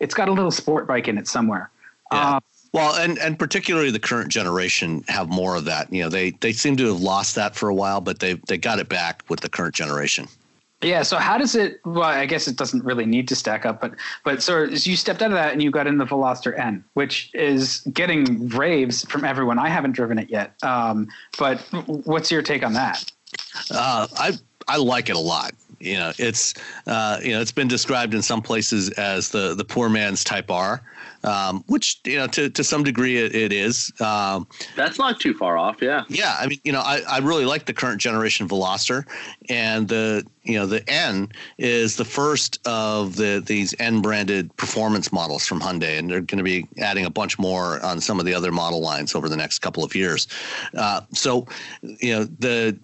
it's 0.00 0.14
got 0.14 0.28
a 0.28 0.32
little 0.32 0.50
sport 0.50 0.86
bike 0.86 1.08
in 1.08 1.18
it 1.18 1.28
somewhere. 1.28 1.70
Yeah. 2.12 2.36
Um, 2.36 2.40
Well, 2.72 2.94
and 2.96 3.18
and 3.18 3.38
particularly 3.38 3.90
the 3.90 4.00
current 4.00 4.30
generation 4.30 5.04
have 5.08 5.28
more 5.28 5.56
of 5.56 5.66
that. 5.66 5.92
You 5.92 6.02
know, 6.02 6.08
they 6.08 6.30
they 6.40 6.52
seem 6.52 6.76
to 6.76 6.86
have 6.86 7.00
lost 7.00 7.34
that 7.34 7.54
for 7.54 7.68
a 7.68 7.74
while, 7.74 8.00
but 8.00 8.20
they 8.20 8.34
they 8.48 8.56
got 8.56 8.78
it 8.78 8.88
back 8.88 9.22
with 9.28 9.40
the 9.40 9.48
current 9.48 9.74
generation. 9.74 10.26
Yeah. 10.82 11.02
So 11.02 11.16
how 11.16 11.38
does 11.38 11.54
it? 11.54 11.80
Well, 11.84 12.02
I 12.02 12.26
guess 12.26 12.48
it 12.48 12.56
doesn't 12.56 12.84
really 12.84 13.06
need 13.06 13.28
to 13.28 13.36
stack 13.36 13.64
up, 13.64 13.80
but 13.80 13.94
but 14.24 14.42
so 14.42 14.64
you 14.64 14.96
stepped 14.96 15.22
out 15.22 15.30
of 15.30 15.36
that 15.36 15.52
and 15.52 15.62
you 15.62 15.70
got 15.70 15.86
in 15.86 15.98
the 15.98 16.04
Veloster 16.04 16.58
N, 16.58 16.84
which 16.94 17.30
is 17.34 17.80
getting 17.92 18.48
raves 18.48 19.04
from 19.04 19.24
everyone. 19.24 19.58
I 19.58 19.68
haven't 19.68 19.92
driven 19.92 20.18
it 20.18 20.28
yet, 20.28 20.54
um, 20.62 21.08
but 21.38 21.60
what's 21.86 22.30
your 22.30 22.42
take 22.42 22.64
on 22.64 22.72
that? 22.74 23.10
Uh, 23.70 24.08
I 24.16 24.32
I 24.68 24.76
like 24.76 25.08
it 25.08 25.16
a 25.16 25.20
lot. 25.20 25.52
You 25.78 25.94
know, 25.94 26.12
it's 26.18 26.54
uh, 26.86 27.18
you 27.22 27.30
know 27.30 27.40
it's 27.40 27.52
been 27.52 27.68
described 27.68 28.14
in 28.14 28.22
some 28.22 28.42
places 28.42 28.90
as 28.90 29.30
the 29.30 29.54
the 29.54 29.64
poor 29.64 29.88
man's 29.88 30.24
Type 30.24 30.50
R. 30.50 30.82
um, 31.24 31.64
which 31.66 32.00
you 32.04 32.16
know 32.16 32.26
to 32.28 32.50
to 32.50 32.64
some 32.64 32.84
degree 32.84 33.18
it, 33.18 33.34
it 33.34 33.52
is. 33.52 33.92
Um, 34.00 34.46
That's 34.76 34.98
not 34.98 35.20
too 35.20 35.34
far 35.34 35.56
off. 35.56 35.80
Yeah. 35.80 36.04
yeah, 36.08 36.36
I 36.38 36.46
mean, 36.46 36.60
you 36.64 36.72
know, 36.72 36.80
I, 36.80 37.02
I 37.08 37.18
really 37.18 37.44
like 37.44 37.66
the 37.66 37.74
current 37.74 38.00
generation 38.00 38.48
Veloster, 38.48 39.04
and 39.48 39.88
the 39.88 40.26
you 40.42 40.58
know 40.58 40.66
the 40.66 40.88
N 40.90 41.30
is 41.58 41.96
the 41.96 42.04
first 42.04 42.58
of 42.66 43.16
the 43.16 43.42
these 43.44 43.74
N 43.78 44.00
branded 44.00 44.54
performance 44.56 45.12
models 45.12 45.46
from 45.46 45.60
Hyundai, 45.60 45.98
and 45.98 46.10
they're 46.10 46.20
going 46.20 46.38
to 46.38 46.44
be 46.44 46.66
adding 46.78 47.06
a 47.06 47.10
bunch 47.10 47.38
more 47.38 47.84
on 47.84 48.00
some 48.00 48.18
of 48.18 48.26
the 48.26 48.34
other 48.34 48.52
model 48.52 48.80
lines 48.80 49.14
over 49.14 49.28
the 49.28 49.36
next 49.36 49.60
couple 49.60 49.84
of 49.84 49.94
years. 49.94 50.28
Uh, 50.74 51.00
so, 51.12 51.46
you 51.82 52.12
know, 52.12 52.24
the 52.24 52.78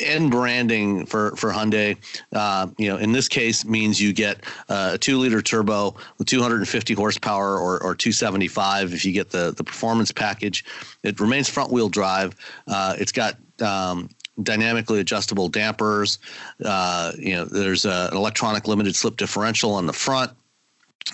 N 0.00 0.30
branding 0.30 1.06
for 1.06 1.34
for 1.36 1.50
Hyundai, 1.50 1.96
uh, 2.32 2.68
you 2.78 2.88
know, 2.88 2.96
in 2.96 3.12
this 3.12 3.28
case 3.28 3.64
means 3.64 4.00
you 4.00 4.12
get 4.12 4.44
uh, 4.68 4.92
a 4.94 4.98
two 4.98 5.18
liter 5.18 5.42
turbo 5.42 5.94
with 6.18 6.28
250 6.28 6.94
horsepower 6.94 7.58
or, 7.58 7.82
or 7.82 7.94
275 7.94 8.94
if 8.94 9.04
you 9.04 9.12
get 9.12 9.30
the 9.30 9.52
the 9.56 9.64
performance 9.64 10.12
package. 10.12 10.64
It 11.02 11.20
remains 11.20 11.48
front 11.48 11.72
wheel 11.72 11.88
drive. 11.88 12.36
Uh, 12.66 12.94
it's 12.98 13.12
got 13.12 13.36
um, 13.60 14.08
dynamically 14.42 15.00
adjustable 15.00 15.48
dampers. 15.48 16.18
Uh, 16.64 17.12
you 17.18 17.34
know, 17.34 17.44
there's 17.44 17.84
a, 17.84 18.08
an 18.10 18.16
electronic 18.16 18.68
limited 18.68 18.94
slip 18.94 19.16
differential 19.16 19.74
on 19.74 19.86
the 19.86 19.92
front. 19.92 20.32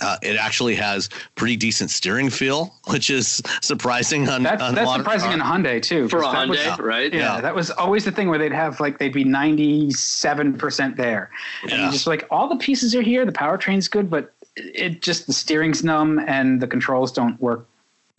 Uh, 0.00 0.16
it 0.22 0.36
actually 0.36 0.74
has 0.74 1.08
pretty 1.36 1.54
decent 1.56 1.88
steering 1.88 2.28
feel, 2.28 2.74
which 2.88 3.10
is 3.10 3.40
surprising 3.62 4.28
on, 4.28 4.42
That's, 4.42 4.60
on 4.60 4.74
that's 4.74 4.86
modern 4.86 5.04
surprising 5.04 5.40
car. 5.40 5.56
in 5.56 5.64
Hyundai 5.64 5.80
too. 5.80 6.08
For 6.08 6.18
a 6.18 6.22
'cause 6.22 6.32
that 6.32 6.48
was- 6.48 6.58
Hyundai, 6.58 6.78
right? 6.80 7.14
yeah, 7.14 7.36
Yeah. 7.36 7.40
that 7.42 7.54
was 7.54 7.70
always 7.70 8.04
the 8.04 8.10
thing 8.10 8.28
where 8.28 8.38
they'd 8.38 8.52
have 8.52 8.80
like 8.80 8.98
they'd 8.98 9.12
be 9.12 9.22
ninety 9.22 9.92
seven 9.92 10.54
percent 10.58 10.96
there, 10.96 11.30
and 11.62 11.70
Yeah. 11.72 11.86
you 11.86 11.92
just 11.92 12.08
like 12.08 12.26
all 12.30 12.48
the 12.48 12.56
pieces 12.56 12.94
are 12.96 13.02
here. 13.02 13.24
The 13.24 13.30
powertrain's 13.32 13.86
good, 13.86 14.10
but 14.10 14.32
it 14.56 15.00
just 15.00 15.28
the 15.28 15.32
steering's 15.32 15.84
numb 15.84 16.18
and 16.26 16.60
the 16.60 16.66
controls 16.66 17.12
don't 17.12 17.40
work 17.40 17.66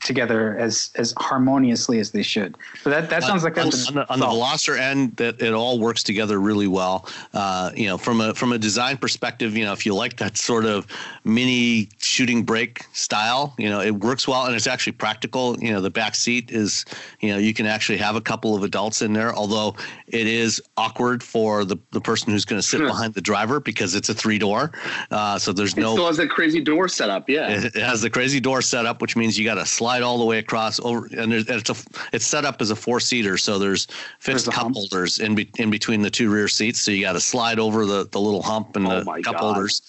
together 0.05 0.57
as 0.57 0.91
as 0.95 1.13
harmoniously 1.17 1.99
as 1.99 2.11
they 2.11 2.23
should. 2.23 2.55
So 2.81 2.89
that 2.89 3.09
that 3.09 3.23
sounds 3.23 3.43
like 3.43 3.57
on, 3.57 3.65
that's 3.65 3.87
on 3.89 3.95
the, 3.95 4.09
on 4.09 4.19
the 4.19 4.25
Veloster 4.25 4.77
N 4.79 5.11
that 5.17 5.41
it 5.41 5.53
all 5.53 5.79
works 5.79 6.03
together 6.03 6.39
really 6.39 6.67
well. 6.67 7.09
Uh, 7.33 7.71
you 7.75 7.87
know, 7.87 7.97
from 7.97 8.21
a 8.21 8.33
from 8.33 8.53
a 8.53 8.57
design 8.57 8.97
perspective, 8.97 9.57
you 9.57 9.65
know, 9.65 9.73
if 9.73 9.85
you 9.85 9.93
like 9.93 10.15
that 10.17 10.37
sort 10.37 10.65
of 10.65 10.87
mini 11.25 11.89
shooting 11.97 12.43
brake 12.43 12.85
style, 12.93 13.53
you 13.57 13.69
know, 13.69 13.81
it 13.81 13.91
works 13.95 14.27
well 14.27 14.45
and 14.45 14.55
it's 14.55 14.67
actually 14.67 14.93
practical. 14.93 15.59
You 15.59 15.73
know, 15.73 15.81
the 15.81 15.89
back 15.89 16.15
seat 16.15 16.51
is, 16.51 16.85
you 17.19 17.29
know, 17.31 17.37
you 17.37 17.53
can 17.53 17.65
actually 17.65 17.97
have 17.97 18.15
a 18.15 18.21
couple 18.21 18.55
of 18.55 18.63
adults 18.63 19.01
in 19.01 19.11
there, 19.13 19.33
although 19.35 19.75
it 20.07 20.27
is 20.27 20.61
awkward 20.77 21.23
for 21.23 21.65
the, 21.65 21.77
the 21.91 21.99
person 22.01 22.31
who's 22.31 22.45
going 22.45 22.61
to 22.61 22.65
sit 22.65 22.77
Sure. 22.77 22.87
behind 22.87 23.13
the 23.13 23.21
driver 23.21 23.59
because 23.59 23.95
it's 23.95 24.09
a 24.09 24.13
three 24.13 24.37
door. 24.37 24.71
Uh, 25.09 25.39
so 25.39 25.51
there's 25.53 25.73
It 25.73 25.79
no 25.79 25.93
still 25.93 26.07
has 26.07 26.17
that 26.17 26.29
crazy 26.29 26.61
door 26.61 26.87
setup. 26.87 27.29
Yeah. 27.29 27.49
it 27.49 27.65
it 27.75 27.75
has 27.81 28.01
the 28.01 28.09
crazy 28.09 28.39
door 28.39 28.61
setup, 28.61 29.01
which 29.01 29.15
means 29.15 29.39
you 29.39 29.45
got 29.45 29.55
to 29.55 29.65
slide 29.65 29.94
all 30.01 30.17
the 30.17 30.25
way 30.25 30.37
across 30.39 30.79
over, 30.79 31.07
and, 31.17 31.31
there's, 31.31 31.47
and 31.47 31.59
it's 31.59 31.69
a 31.69 31.75
it's 32.13 32.25
set 32.25 32.45
up 32.45 32.61
as 32.61 32.71
a 32.71 32.75
four 32.75 32.99
seater, 32.99 33.37
so 33.37 33.57
there's 33.59 33.85
fixed 34.19 34.45
There's 34.45 34.55
cup 34.55 34.63
hump. 34.65 34.75
holders 34.75 35.19
in 35.19 35.35
be, 35.35 35.49
in 35.57 35.69
between 35.69 36.01
the 36.01 36.09
two 36.09 36.29
rear 36.31 36.47
seats, 36.47 36.79
so 36.81 36.91
you 36.91 37.01
got 37.01 37.13
to 37.13 37.19
slide 37.19 37.59
over 37.59 37.85
the, 37.85 38.07
the 38.11 38.19
little 38.19 38.41
hump 38.41 38.75
and 38.75 38.87
Oh 38.87 38.99
the 38.99 39.05
my 39.05 39.21
cup 39.21 39.33
God. 39.35 39.41
holders, 39.41 39.81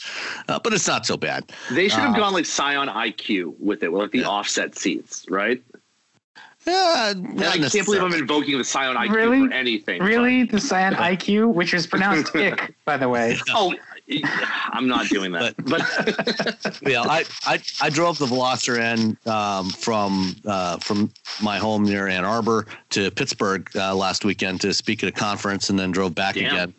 uh, 0.49 0.59
but 0.59 0.73
it's 0.73 0.87
not 0.89 1.07
so 1.07 1.17
bad. 1.17 1.51
They 1.71 1.89
should 1.89 2.01
have 2.01 2.15
Uh, 2.15 2.19
gone 2.19 2.33
like 2.33 2.47
Scion 2.47 2.89
IQ 2.89 3.55
with 3.59 3.83
it, 3.83 3.93
with 3.93 4.03
like 4.03 4.11
the 4.13 4.19
Yeah. 4.21 4.27
offset 4.29 4.77
seats, 4.77 5.25
right? 5.29 5.63
Yeah, 6.67 7.13
I 7.15 7.59
can't 7.71 7.85
believe 7.87 8.03
I'm 8.03 8.13
invoking 8.13 8.59
the 8.59 8.65
Scion 8.65 8.97
IQ 8.97 9.11
Really? 9.15 9.47
for 9.47 9.53
anything. 9.55 9.99
but- 10.01 10.05
really 10.07 10.43
the 10.43 10.59
Scion 10.61 10.95
IQ, 10.95 11.55
which 11.55 11.73
is 11.73 11.87
pronounced 11.87 12.35
ick, 12.37 12.75
by 12.85 12.97
the 12.97 13.09
way. 13.09 13.37
Oh, 13.51 13.73
I'm 14.73 14.87
not 14.87 15.09
doing 15.09 15.33
that. 15.33 15.55
But, 15.65 15.83
yeah, 16.83 17.03
I, 17.03 17.25
I 17.45 17.61
I 17.81 17.91
drove 17.91 18.19
the 18.19 18.27
Veloster 18.27 18.79
N 18.79 19.17
um, 19.27 19.71
from 19.71 20.37
uh, 20.45 20.79
from 20.79 21.13
my 21.43 21.59
home 21.59 21.85
near 21.85 22.07
Ann 22.07 22.25
Arbor 22.25 22.67
to 22.91 23.11
Pittsburgh 23.11 23.69
uh, 23.75 23.95
last 23.95 24.25
weekend 24.25 24.61
to 24.61 24.73
speak 24.73 25.03
at 25.03 25.09
a 25.09 25.13
conference, 25.13 25.71
and 25.71 25.79
then 25.79 25.91
drove 25.91 26.15
back 26.15 26.35
Damn. 26.35 26.53
again. 26.53 26.75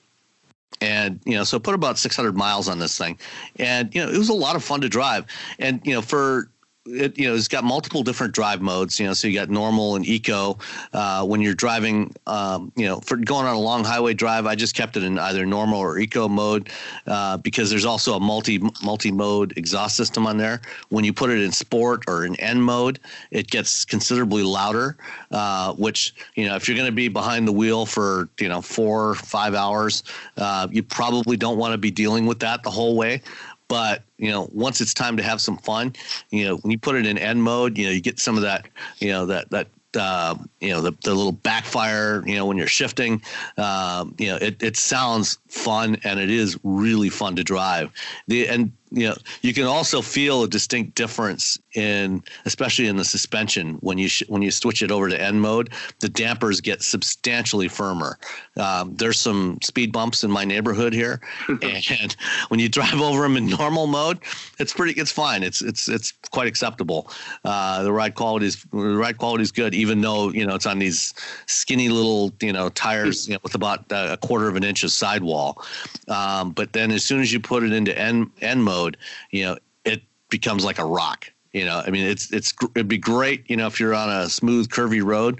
And 0.79 1.19
you 1.25 1.35
know, 1.35 1.43
so 1.43 1.59
put 1.59 1.73
about 1.73 1.97
600 1.97 2.37
miles 2.37 2.69
on 2.69 2.79
this 2.79 2.97
thing, 2.97 3.17
and 3.57 3.93
you 3.93 4.05
know, 4.05 4.11
it 4.11 4.17
was 4.17 4.29
a 4.29 4.33
lot 4.33 4.55
of 4.55 4.63
fun 4.63 4.81
to 4.81 4.89
drive. 4.89 5.25
And 5.59 5.81
you 5.83 5.93
know, 5.93 6.01
for 6.01 6.49
it, 6.87 7.17
you 7.17 7.27
know, 7.27 7.35
it's 7.35 7.47
got 7.47 7.63
multiple 7.63 8.03
different 8.03 8.33
drive 8.33 8.61
modes. 8.61 8.99
You 8.99 9.07
know, 9.07 9.13
so 9.13 9.27
you 9.27 9.33
got 9.33 9.49
normal 9.49 9.95
and 9.95 10.05
eco. 10.05 10.57
Uh, 10.93 11.25
when 11.25 11.41
you're 11.41 11.53
driving, 11.53 12.13
um, 12.27 12.71
you 12.75 12.85
know, 12.85 12.99
for 13.01 13.17
going 13.17 13.45
on 13.45 13.55
a 13.55 13.59
long 13.59 13.83
highway 13.83 14.13
drive, 14.13 14.45
I 14.45 14.55
just 14.55 14.75
kept 14.75 14.97
it 14.97 15.03
in 15.03 15.19
either 15.19 15.45
normal 15.45 15.79
or 15.79 15.99
eco 15.99 16.27
mode 16.27 16.69
uh, 17.05 17.37
because 17.37 17.69
there's 17.69 17.85
also 17.85 18.15
a 18.15 18.19
multi 18.19 18.59
multi 18.83 19.11
mode 19.11 19.53
exhaust 19.57 19.95
system 19.95 20.25
on 20.25 20.37
there. 20.37 20.61
When 20.89 21.03
you 21.03 21.13
put 21.13 21.29
it 21.29 21.39
in 21.39 21.51
sport 21.51 22.03
or 22.07 22.25
in 22.25 22.35
N 22.37 22.61
mode, 22.61 22.99
it 23.31 23.49
gets 23.49 23.85
considerably 23.85 24.43
louder. 24.43 24.97
Uh, 25.31 25.73
which 25.73 26.13
you 26.35 26.45
know, 26.47 26.55
if 26.55 26.67
you're 26.67 26.77
going 26.77 26.89
to 26.89 26.95
be 26.95 27.07
behind 27.07 27.47
the 27.47 27.51
wheel 27.51 27.85
for 27.85 28.29
you 28.39 28.49
know 28.49 28.61
four 28.61 29.15
five 29.15 29.53
hours, 29.53 30.03
uh, 30.37 30.67
you 30.71 30.83
probably 30.83 31.37
don't 31.37 31.57
want 31.57 31.73
to 31.73 31.77
be 31.77 31.91
dealing 31.91 32.25
with 32.25 32.39
that 32.39 32.63
the 32.63 32.71
whole 32.71 32.95
way. 32.95 33.21
But 33.67 34.03
you 34.17 34.31
know, 34.31 34.49
once 34.53 34.81
it's 34.81 34.93
time 34.93 35.17
to 35.17 35.23
have 35.23 35.41
some 35.41 35.57
fun, 35.57 35.93
you 36.31 36.45
know, 36.45 36.57
when 36.57 36.71
you 36.71 36.79
put 36.79 36.95
it 36.95 37.05
in 37.05 37.17
N 37.17 37.41
mode, 37.41 37.77
you 37.77 37.85
know, 37.85 37.91
you 37.91 38.01
get 38.01 38.19
some 38.19 38.35
of 38.35 38.41
that, 38.43 38.67
you 38.99 39.09
know, 39.09 39.25
that 39.25 39.49
that 39.51 39.67
uh, 39.95 40.35
you 40.59 40.69
know 40.69 40.81
the, 40.81 40.91
the 41.03 41.13
little 41.13 41.31
backfire 41.31 42.21
you 42.27 42.35
know 42.35 42.45
when 42.45 42.57
you're 42.57 42.67
shifting 42.67 43.21
um, 43.57 44.13
you 44.17 44.27
know 44.27 44.35
it, 44.35 44.61
it 44.61 44.77
sounds 44.77 45.39
fun 45.47 45.97
and 46.03 46.19
it 46.19 46.29
is 46.29 46.59
really 46.63 47.09
fun 47.09 47.35
to 47.35 47.43
drive. 47.43 47.91
The 48.27 48.47
and 48.47 48.71
you 48.91 49.07
know 49.07 49.15
you 49.41 49.53
can 49.53 49.65
also 49.65 50.01
feel 50.01 50.43
a 50.43 50.47
distinct 50.47 50.95
difference 50.95 51.57
in 51.75 52.23
especially 52.45 52.87
in 52.87 52.95
the 52.95 53.03
suspension 53.03 53.75
when 53.75 53.97
you 53.97 54.07
sh- 54.07 54.23
when 54.27 54.41
you 54.41 54.51
switch 54.51 54.81
it 54.81 54.91
over 54.91 55.09
to 55.09 55.21
N 55.21 55.39
mode 55.39 55.71
the 55.99 56.09
dampers 56.09 56.61
get 56.61 56.81
substantially 56.81 57.67
firmer. 57.67 58.17
Um, 58.55 58.95
there's 58.95 59.19
some 59.19 59.59
speed 59.61 59.91
bumps 59.91 60.23
in 60.23 60.31
my 60.31 60.45
neighborhood 60.45 60.93
here 60.93 61.21
and 61.47 62.15
when 62.47 62.59
you 62.59 62.69
drive 62.69 63.01
over 63.01 63.23
them 63.23 63.35
in 63.35 63.47
normal 63.47 63.87
mode 63.87 64.19
it's 64.59 64.73
pretty 64.73 64.99
it's 64.99 65.11
fine. 65.11 65.43
It's 65.43 65.61
it's 65.61 65.87
it's 65.87 66.13
quite 66.31 66.47
acceptable. 66.47 67.09
Uh, 67.43 67.83
the 67.83 67.91
ride 67.91 68.15
quality 68.15 68.47
is 68.47 68.63
the 68.71 68.77
ride 68.77 69.17
quality 69.17 69.43
is 69.43 69.51
good 69.51 69.75
even 69.75 70.01
though 70.01 70.29
you 70.31 70.45
know 70.45 70.55
it's 70.55 70.65
on 70.65 70.79
these 70.79 71.13
skinny 71.45 71.89
little 71.89 72.33
you 72.41 72.53
know 72.53 72.69
tires 72.69 73.27
you 73.27 73.33
know, 73.33 73.39
with 73.43 73.55
about 73.55 73.91
uh, 73.91 74.09
a 74.11 74.17
quarter 74.17 74.47
of 74.47 74.55
an 74.55 74.63
inch 74.63 74.83
of 74.83 74.91
sidewall. 74.91 75.61
Um, 76.07 76.51
but 76.51 76.73
then 76.73 76.91
as 76.91 77.03
soon 77.03 77.21
as 77.21 77.33
you 77.33 77.39
put 77.39 77.63
it 77.63 77.73
into 77.73 77.97
N 77.97 78.31
N 78.41 78.61
mode 78.61 78.76
you 79.31 79.43
know 79.43 79.57
it 79.85 80.01
becomes 80.29 80.63
like 80.63 80.79
a 80.79 80.85
rock 80.85 81.31
you 81.53 81.65
know 81.65 81.81
i 81.85 81.89
mean 81.89 82.05
it's 82.05 82.31
it's 82.31 82.53
it'd 82.75 82.87
be 82.87 82.97
great 82.97 83.39
you 83.49 83.55
know 83.57 83.67
if 83.67 83.79
you're 83.79 83.95
on 83.95 84.09
a 84.09 84.29
smooth 84.29 84.67
curvy 84.69 85.03
road 85.03 85.39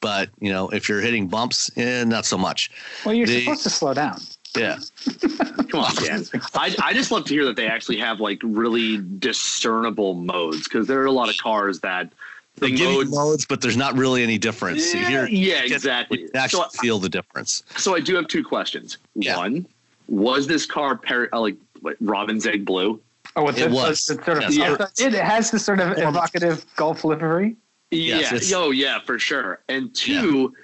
but 0.00 0.28
you 0.40 0.52
know 0.52 0.68
if 0.70 0.88
you're 0.88 1.00
hitting 1.00 1.26
bumps 1.28 1.70
eh, 1.76 2.04
not 2.04 2.24
so 2.26 2.36
much 2.38 2.70
Well, 3.04 3.14
you're 3.14 3.26
The- 3.26 3.40
supposed 3.40 3.62
to 3.64 3.70
slow 3.70 3.94
down. 3.94 4.18
yeah 4.56 4.78
come 5.70 5.80
on, 5.80 5.94
Dan. 5.96 6.24
I, 6.54 6.74
I 6.82 6.92
just 6.94 7.10
love 7.10 7.24
to 7.26 7.34
hear 7.34 7.44
that 7.46 7.56
they 7.56 7.66
actually 7.66 7.98
have 7.98 8.20
like 8.20 8.40
really 8.42 9.02
discernible 9.18 10.14
modes 10.14 10.64
because 10.64 10.86
there 10.86 11.00
are 11.02 11.06
a 11.06 11.12
lot 11.12 11.28
of 11.28 11.36
cars 11.38 11.80
that 11.80 12.10
they 12.58 12.70
the 12.70 12.76
give 12.76 12.90
you 12.90 12.98
modes. 13.04 13.10
modes 13.10 13.46
but 13.46 13.60
there's 13.60 13.76
not 13.76 13.96
really 13.96 14.22
any 14.22 14.38
difference 14.38 14.94
yeah, 14.94 15.08
Here, 15.08 15.26
yeah, 15.28 15.62
you 15.64 15.74
exactly. 15.74 16.20
you 16.22 16.30
actually 16.34 16.68
So, 16.70 16.80
feel 16.80 16.98
the 16.98 17.08
difference 17.10 17.62
so 17.76 17.94
I 17.94 18.00
do 18.00 18.14
have 18.16 18.28
two 18.28 18.44
questions. 18.44 18.98
Yeah. 19.14 19.36
One, 19.36 19.66
was 20.08 20.46
this 20.46 20.64
car 20.66 20.96
par- 20.96 21.28
uh, 21.32 21.40
like 21.40 21.56
what, 21.82 21.96
Robin's 22.00 22.46
egg 22.46 22.64
blue? 22.64 23.00
Oh, 23.34 23.44
with 23.44 23.58
It 23.58 23.68
the, 23.70 23.74
was. 23.74 24.06
the 24.06 24.14
sort 24.14 24.42
of 24.44 24.54
Yes. 24.54 24.92
Yeah. 24.98 25.06
it 25.06 25.12
has 25.14 25.50
the 25.50 25.58
sort 25.58 25.80
of 25.80 25.98
evocative 25.98 26.64
golf 26.76 27.04
livery. 27.04 27.56
Yes, 27.90 28.22
yeah. 28.30 28.36
it's- 28.36 28.52
Oh, 28.52 28.70
yeah, 28.70 28.98
for 29.00 29.18
sure. 29.18 29.60
And 29.68 29.94
two, 29.94 30.54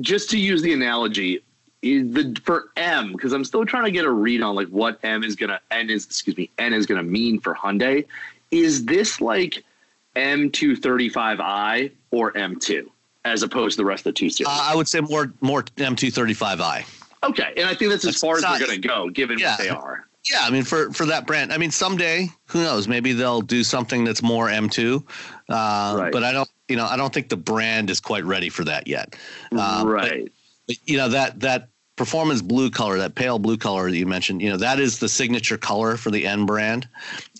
just 0.00 0.28
to 0.30 0.38
use 0.38 0.60
the 0.62 0.72
analogy, 0.72 1.42
the 1.82 2.36
for 2.44 2.70
M 2.76 3.12
because 3.12 3.32
I'm 3.32 3.44
still 3.44 3.64
trying 3.64 3.84
to 3.84 3.90
get 3.92 4.04
a 4.04 4.10
read 4.10 4.42
on 4.42 4.56
like 4.56 4.66
what 4.68 4.98
M 5.04 5.22
is 5.22 5.36
gonna 5.36 5.60
N 5.70 5.90
is 5.90 6.04
excuse 6.06 6.36
me 6.36 6.50
N 6.58 6.72
is 6.74 6.86
gonna 6.86 7.04
mean 7.04 7.40
for 7.40 7.54
Hyundai. 7.54 8.04
Is 8.50 8.84
this 8.84 9.20
like 9.20 9.62
M235i 10.16 11.90
or 12.10 12.32
M2 12.32 12.86
as 13.24 13.42
opposed 13.42 13.76
to 13.76 13.82
the 13.82 13.84
rest 13.84 14.00
of 14.00 14.12
the 14.14 14.18
two 14.18 14.30
series? 14.30 14.48
uh, 14.48 14.58
i 14.62 14.74
would 14.74 14.88
say 14.88 15.00
more 15.00 15.32
more 15.40 15.62
m235i 15.62 16.84
okay, 17.24 17.52
and 17.56 17.66
I 17.68 17.74
think 17.74 17.90
that's 17.90 18.04
as 18.04 18.12
That's 18.14 18.20
far 18.20 18.36
as 18.36 18.42
size. 18.42 18.58
they're 18.58 18.68
gonna 18.68 18.78
go, 18.78 19.08
given 19.10 19.38
Yeah. 19.38 19.50
what 19.52 19.58
they 19.58 19.68
are. 19.68 20.06
Yeah, 20.30 20.40
I 20.42 20.50
mean 20.50 20.64
for 20.64 20.92
for 20.92 21.06
that 21.06 21.26
brand. 21.26 21.52
I 21.52 21.58
mean 21.58 21.70
someday, 21.70 22.28
who 22.46 22.62
knows? 22.62 22.88
Maybe 22.88 23.12
they'll 23.12 23.40
do 23.40 23.62
something 23.64 24.04
that's 24.04 24.22
more 24.22 24.48
M2. 24.48 25.02
Uh, 25.48 25.96
Right. 25.98 26.12
But 26.12 26.24
I 26.24 26.32
don't, 26.32 26.48
you 26.68 26.76
know, 26.76 26.86
I 26.86 26.96
don't 26.96 27.12
think 27.14 27.28
the 27.28 27.36
brand 27.36 27.88
is 27.88 28.00
quite 28.00 28.24
ready 28.24 28.48
for 28.48 28.64
that 28.64 28.86
yet. 28.86 29.16
Um, 29.52 29.58
but- 29.58 29.86
right. 29.86 30.32
but, 30.66 30.76
you 30.84 30.96
know 30.96 31.08
that 31.08 31.40
that 31.40 31.68
performance 31.96 32.42
blue 32.42 32.70
color, 32.70 32.96
that 32.98 33.14
pale 33.14 33.38
blue 33.38 33.56
color 33.56 33.90
that 33.90 33.96
you 33.96 34.06
mentioned, 34.06 34.40
you 34.40 34.48
know, 34.48 34.56
that 34.56 34.78
is 34.78 34.98
the 34.98 35.08
signature 35.08 35.58
color 35.58 35.96
for 35.96 36.10
the 36.10 36.26
N 36.26 36.46
brand. 36.46 36.88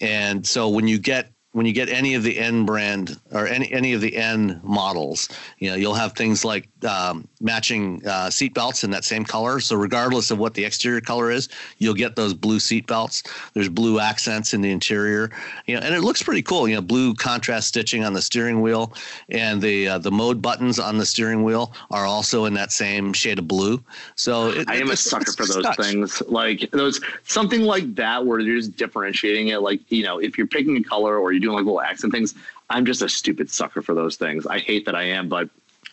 And 0.01 0.47
so 0.47 0.69
when 0.69 0.89
you 0.89 0.99
get 0.99 1.31
when 1.59 1.67
you 1.67 1.73
get 1.73 1.89
any 1.89 2.15
of 2.15 2.23
the 2.23 2.39
N 2.39 2.65
brand 2.65 3.19
or 3.33 3.49
any 3.49 3.71
any 3.73 3.93
of 3.93 4.01
the 4.01 4.17
N 4.17 4.61
models, 4.63 5.29
you 5.59 5.69
know, 5.69 5.75
you'll 5.75 5.93
have 5.93 6.13
things 6.13 6.45
like 6.45 6.69
um, 6.85 7.27
matching 7.41 8.01
uh, 8.07 8.31
seat 8.31 8.55
belts 8.55 8.85
in 8.85 8.93
that 8.93 9.05
same 9.05 9.25
color. 9.25 9.59
So 9.59 9.75
regardless 9.75 10.31
of 10.31 10.39
what 10.39 10.55
the 10.55 10.65
exterior 10.65 11.01
color 11.01 11.33
is, 11.33 11.49
you'll 11.79 11.95
get 11.95 12.15
those 12.15 12.33
blue 12.33 12.61
seat 12.61 12.87
belts. 12.87 13.25
There's 13.55 13.69
blue 13.69 13.99
accents 13.99 14.55
in 14.55 14.61
the 14.61 14.71
interior, 14.71 15.33
you 15.67 15.75
know, 15.75 15.81
and 15.81 15.97
it 15.97 16.03
looks 16.03 16.23
pretty 16.23 16.43
cool. 16.43 16.69
You 16.69 16.77
know, 16.77 16.81
blue 16.81 17.13
contrast 17.13 17.67
stitching 17.67 18.05
on 18.05 18.13
the 18.13 18.23
steering 18.23 18.61
wheel, 18.61 18.93
and 19.29 19.61
the 19.61 19.89
uh, 19.89 19.99
the 19.99 20.13
mode 20.13 20.41
buttons 20.41 20.79
on 20.79 20.97
the 20.97 21.07
steering 21.07 21.43
wheel 21.43 21.73
are 21.91 22.07
also 22.07 22.45
in 22.45 22.55
that 22.55 22.71
same 22.71 23.13
shade 23.13 23.41
of 23.41 23.49
blue. 23.49 23.83
So 24.15 24.51
it, 24.51 24.71
I 24.71 24.77
am 24.77 24.91
a 24.93 24.97
sucker 24.97 25.33
for 25.33 25.45
those 25.45 25.75
things, 25.75 26.23
like 26.29 26.71
those 26.71 27.01
something 27.25 27.63
like 27.63 27.97
that 27.97 28.25
where 28.25 28.39
you're 28.39 28.59
just 28.59 28.77
differentiating 28.77 29.49
it. 29.49 29.59
Like 29.59 29.81
you 29.91 30.05
know, 30.05 30.21
if 30.21 30.39
you're 30.39 30.47
picking 30.47 30.77
a 30.77 30.85
color 30.85 31.19
or 31.19 31.33
you're 31.33 31.48
doing 31.49 31.57
like 31.57 31.65
little 31.65 31.81
accent 31.81 32.13
things, 32.13 32.35
I'm 32.71 32.85
just 32.85 33.03
a 33.03 33.09
stupid 33.09 33.51
sucker 33.51 33.83
for 33.83 33.95
those 33.95 34.17
things. 34.17 34.47
I 34.47 34.59
hate 34.59 34.85
that 34.87 34.95
I 34.95 35.05
am, 35.05 35.29
but 35.29 35.49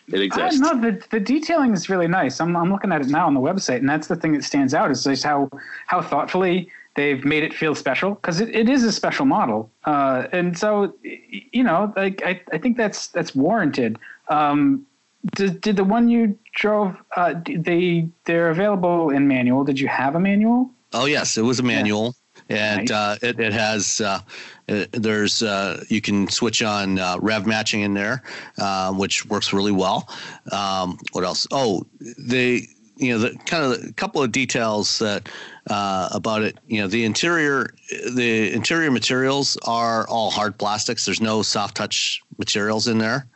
it 0.08 0.20
exists. 0.20 0.60
Uh, 0.60 0.74
no, 0.74 0.80
the, 0.80 1.04
the 1.10 1.20
detailing 1.20 1.72
is 1.72 1.88
really 1.88 2.08
nice. 2.08 2.40
I'm, 2.40 2.56
I'm 2.56 2.70
looking 2.70 2.92
at 2.92 3.00
it 3.00 3.08
now 3.08 3.26
on 3.26 3.34
the 3.34 3.40
website, 3.40 3.78
and 3.78 3.88
that's 3.88 4.06
the 4.06 4.16
thing 4.16 4.32
that 4.32 4.44
stands 4.44 4.74
out 4.74 4.90
is 4.90 5.04
just 5.04 5.24
how 5.24 5.48
how 5.86 6.02
thoughtfully 6.02 6.70
they've 6.94 7.24
made 7.24 7.42
it 7.42 7.52
feel 7.52 7.74
special 7.74 8.14
because 8.14 8.40
it, 8.40 8.54
it 8.54 8.68
is 8.68 8.82
a 8.84 8.92
special 8.92 9.26
model. 9.26 9.70
Uh, 9.84 10.26
and 10.32 10.58
so, 10.58 10.94
you 11.02 11.62
know, 11.62 11.92
like 11.96 12.22
I, 12.24 12.40
I 12.52 12.58
think 12.58 12.76
that's 12.76 13.08
that's 13.08 13.34
warranted. 13.34 13.98
Um, 14.28 14.86
did, 15.34 15.60
did 15.60 15.76
the 15.76 15.84
one 15.84 16.08
you 16.08 16.38
drove? 16.54 16.96
Uh, 17.16 17.34
they 17.44 18.08
they're 18.24 18.50
available 18.50 19.10
in 19.10 19.26
manual. 19.26 19.64
Did 19.64 19.80
you 19.80 19.88
have 19.88 20.14
a 20.14 20.20
manual? 20.20 20.70
Oh 20.92 21.06
yes, 21.06 21.36
it 21.36 21.42
was 21.42 21.58
a 21.58 21.62
manual, 21.62 22.04
yeah. 22.04 22.10
And 22.48 22.88
nice. 22.88 22.90
uh, 22.90 23.18
it 23.22 23.40
it 23.40 23.52
has 23.52 24.00
uh, 24.00 24.20
uh, 24.68 24.84
there's 24.92 25.42
uh, 25.42 25.82
you 25.88 26.00
can 26.00 26.28
switch 26.28 26.62
on 26.62 26.98
uh, 26.98 27.16
rev 27.20 27.46
matching 27.46 27.82
in 27.82 27.94
there, 27.94 28.22
uh, 28.58 28.92
which 28.92 29.26
works 29.26 29.52
really 29.52 29.72
well. 29.72 30.08
Um, 30.52 30.98
what 31.12 31.24
else? 31.24 31.46
Oh, 31.50 31.86
they 32.18 32.66
you 32.96 33.12
know 33.12 33.18
the 33.18 33.36
kind 33.46 33.64
of 33.64 33.84
a 33.84 33.92
couple 33.92 34.22
of 34.22 34.32
details 34.32 34.98
that 34.98 35.28
uh, 35.68 36.08
about 36.12 36.42
it. 36.42 36.58
You 36.66 36.80
know, 36.80 36.88
the 36.88 37.04
interior 37.04 37.74
the 38.12 38.52
interior 38.52 38.90
materials 38.90 39.56
are 39.64 40.06
all 40.08 40.30
hard 40.30 40.58
plastics. 40.58 41.04
There's 41.04 41.20
no 41.20 41.42
soft 41.42 41.76
touch 41.76 42.22
materials 42.38 42.88
in 42.88 42.98
there, 42.98 43.26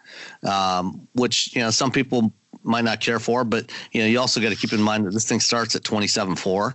um, 0.45 1.07
which 1.15 1.55
you 1.55 1.63
know 1.63 1.71
some 1.71 1.91
people 1.91 2.33
might 2.63 2.85
not 2.85 3.01
care 3.01 3.19
for, 3.19 3.45
but 3.45 3.71
you 3.93 4.01
know 4.01 4.07
you 4.07 4.19
also 4.19 4.41
got 4.41 4.51
to 4.51 4.57
keep 4.57 4.73
in 4.73 4.83
mind 4.83 5.07
that 5.07 5.13
this 5.13 5.27
thing 5.27 5.41
starts 5.41 5.75
at 5.75 5.83
27.4, 5.83 6.75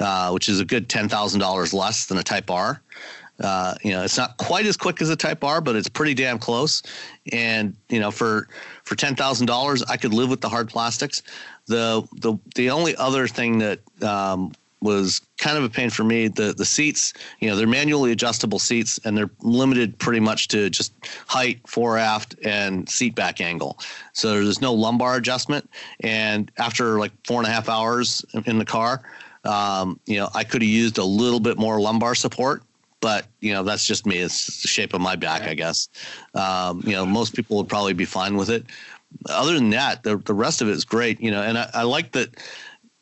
uh, 0.00 0.30
which 0.30 0.48
is 0.48 0.60
a 0.60 0.64
good 0.64 0.88
ten 0.88 1.08
thousand 1.08 1.40
dollars 1.40 1.72
less 1.74 2.06
than 2.06 2.18
a 2.18 2.22
Type 2.22 2.50
R. 2.50 2.80
Uh, 3.40 3.74
you 3.82 3.90
know, 3.90 4.04
it's 4.04 4.16
not 4.16 4.36
quite 4.36 4.66
as 4.66 4.76
quick 4.76 5.02
as 5.02 5.10
a 5.10 5.16
Type 5.16 5.42
R, 5.42 5.60
but 5.60 5.74
it's 5.74 5.88
pretty 5.88 6.14
damn 6.14 6.38
close. 6.38 6.82
And 7.32 7.76
you 7.88 7.98
know, 8.00 8.10
for 8.10 8.48
for 8.84 8.94
ten 8.94 9.16
thousand 9.16 9.46
dollars, 9.46 9.82
I 9.84 9.96
could 9.96 10.14
live 10.14 10.30
with 10.30 10.40
the 10.40 10.48
hard 10.48 10.68
plastics. 10.68 11.22
The 11.66 12.06
the 12.12 12.36
the 12.54 12.70
only 12.70 12.94
other 12.96 13.26
thing 13.26 13.58
that 13.58 13.80
um, 14.02 14.52
was 14.80 15.20
kind 15.38 15.56
of 15.56 15.64
a 15.64 15.68
pain 15.68 15.90
for 15.90 16.04
me. 16.04 16.28
The 16.28 16.52
the 16.52 16.64
seats, 16.64 17.12
you 17.40 17.48
know, 17.48 17.56
they're 17.56 17.66
manually 17.66 18.12
adjustable 18.12 18.58
seats, 18.58 19.00
and 19.04 19.16
they're 19.16 19.30
limited 19.40 19.98
pretty 19.98 20.20
much 20.20 20.48
to 20.48 20.68
just 20.70 20.92
height, 21.26 21.60
fore 21.66 21.96
aft, 21.96 22.34
and 22.44 22.88
seat 22.88 23.14
back 23.14 23.40
angle. 23.40 23.78
So 24.12 24.32
there's 24.32 24.60
no 24.60 24.74
lumbar 24.74 25.16
adjustment. 25.16 25.68
And 26.00 26.50
after 26.58 26.98
like 26.98 27.12
four 27.24 27.38
and 27.38 27.46
a 27.46 27.50
half 27.50 27.68
hours 27.68 28.24
in 28.46 28.58
the 28.58 28.64
car, 28.64 29.02
um, 29.44 29.98
you 30.06 30.18
know, 30.18 30.28
I 30.34 30.44
could 30.44 30.62
have 30.62 30.70
used 30.70 30.98
a 30.98 31.04
little 31.04 31.40
bit 31.40 31.58
more 31.58 31.80
lumbar 31.80 32.14
support 32.14 32.62
but 33.02 33.26
you 33.40 33.52
know 33.52 33.62
that's 33.62 33.84
just 33.84 34.06
me. 34.06 34.16
It's 34.18 34.62
the 34.62 34.68
shape 34.68 34.94
of 34.94 35.02
my 35.02 35.16
back, 35.16 35.42
I 35.42 35.52
guess. 35.52 35.88
Um, 36.34 36.82
you 36.86 36.92
know, 36.92 37.04
most 37.04 37.34
people 37.34 37.58
would 37.58 37.68
probably 37.68 37.92
be 37.92 38.06
fine 38.06 38.36
with 38.36 38.48
it. 38.48 38.64
Other 39.28 39.54
than 39.54 39.68
that, 39.70 40.04
the 40.04 40.16
the 40.16 40.32
rest 40.32 40.62
of 40.62 40.68
it 40.68 40.70
is 40.70 40.86
great. 40.86 41.20
You 41.20 41.32
know, 41.32 41.42
and 41.42 41.58
I, 41.58 41.68
I 41.74 41.82
like 41.82 42.12
that. 42.12 42.30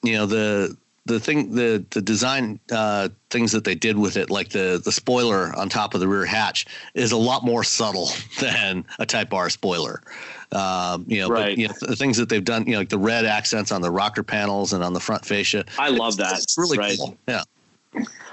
You 0.03 0.15
know 0.15 0.27
the 0.27 0.77
the 1.05 1.21
thing 1.21 1.55
the 1.55 1.85
the 1.91 2.01
design 2.01 2.59
uh, 2.73 3.11
things 3.29 3.53
that 3.53 3.65
they 3.65 3.75
did 3.75 3.99
with 3.99 4.17
it, 4.17 4.31
like 4.31 4.49
the 4.49 4.81
the 4.83 4.91
spoiler 4.91 5.55
on 5.57 5.69
top 5.69 5.95
of 5.95 6.01
the 6.01 6.09
rear 6.09 6.25
hatch, 6.25 6.67
is 6.95 7.13
a 7.13 7.17
lot 7.17 7.45
more 7.45 7.63
subtle 7.63 8.09
than 8.41 8.85
a 8.99 9.07
Type 9.07 9.33
R 9.35 9.51
spoiler. 9.51 10.03
Um, 10.53 11.05
you 11.07 11.21
know, 11.21 11.29
right. 11.29 11.57
but 11.57 11.59
you 11.59 11.69
know 11.69 11.75
the 11.81 11.95
things 11.95 12.17
that 12.17 12.29
they've 12.29 12.45
done, 12.45 12.67
you 12.67 12.73
know, 12.73 12.79
like 12.79 12.89
the 12.89 12.99
red 12.99 13.25
accents 13.25 13.71
on 13.71 13.83
the 13.83 13.91
rocker 13.91 14.25
panels 14.25 14.73
and 14.73 14.83
on 14.83 14.93
the 14.93 15.01
front 15.01 15.25
fascia. 15.25 15.65
I 15.79 15.91
love 15.91 16.17
that. 16.17 16.39
It's 16.43 16.59
really 16.59 16.77
right. 16.77 16.99
cool. 16.99 17.17
Yeah. 17.29 17.43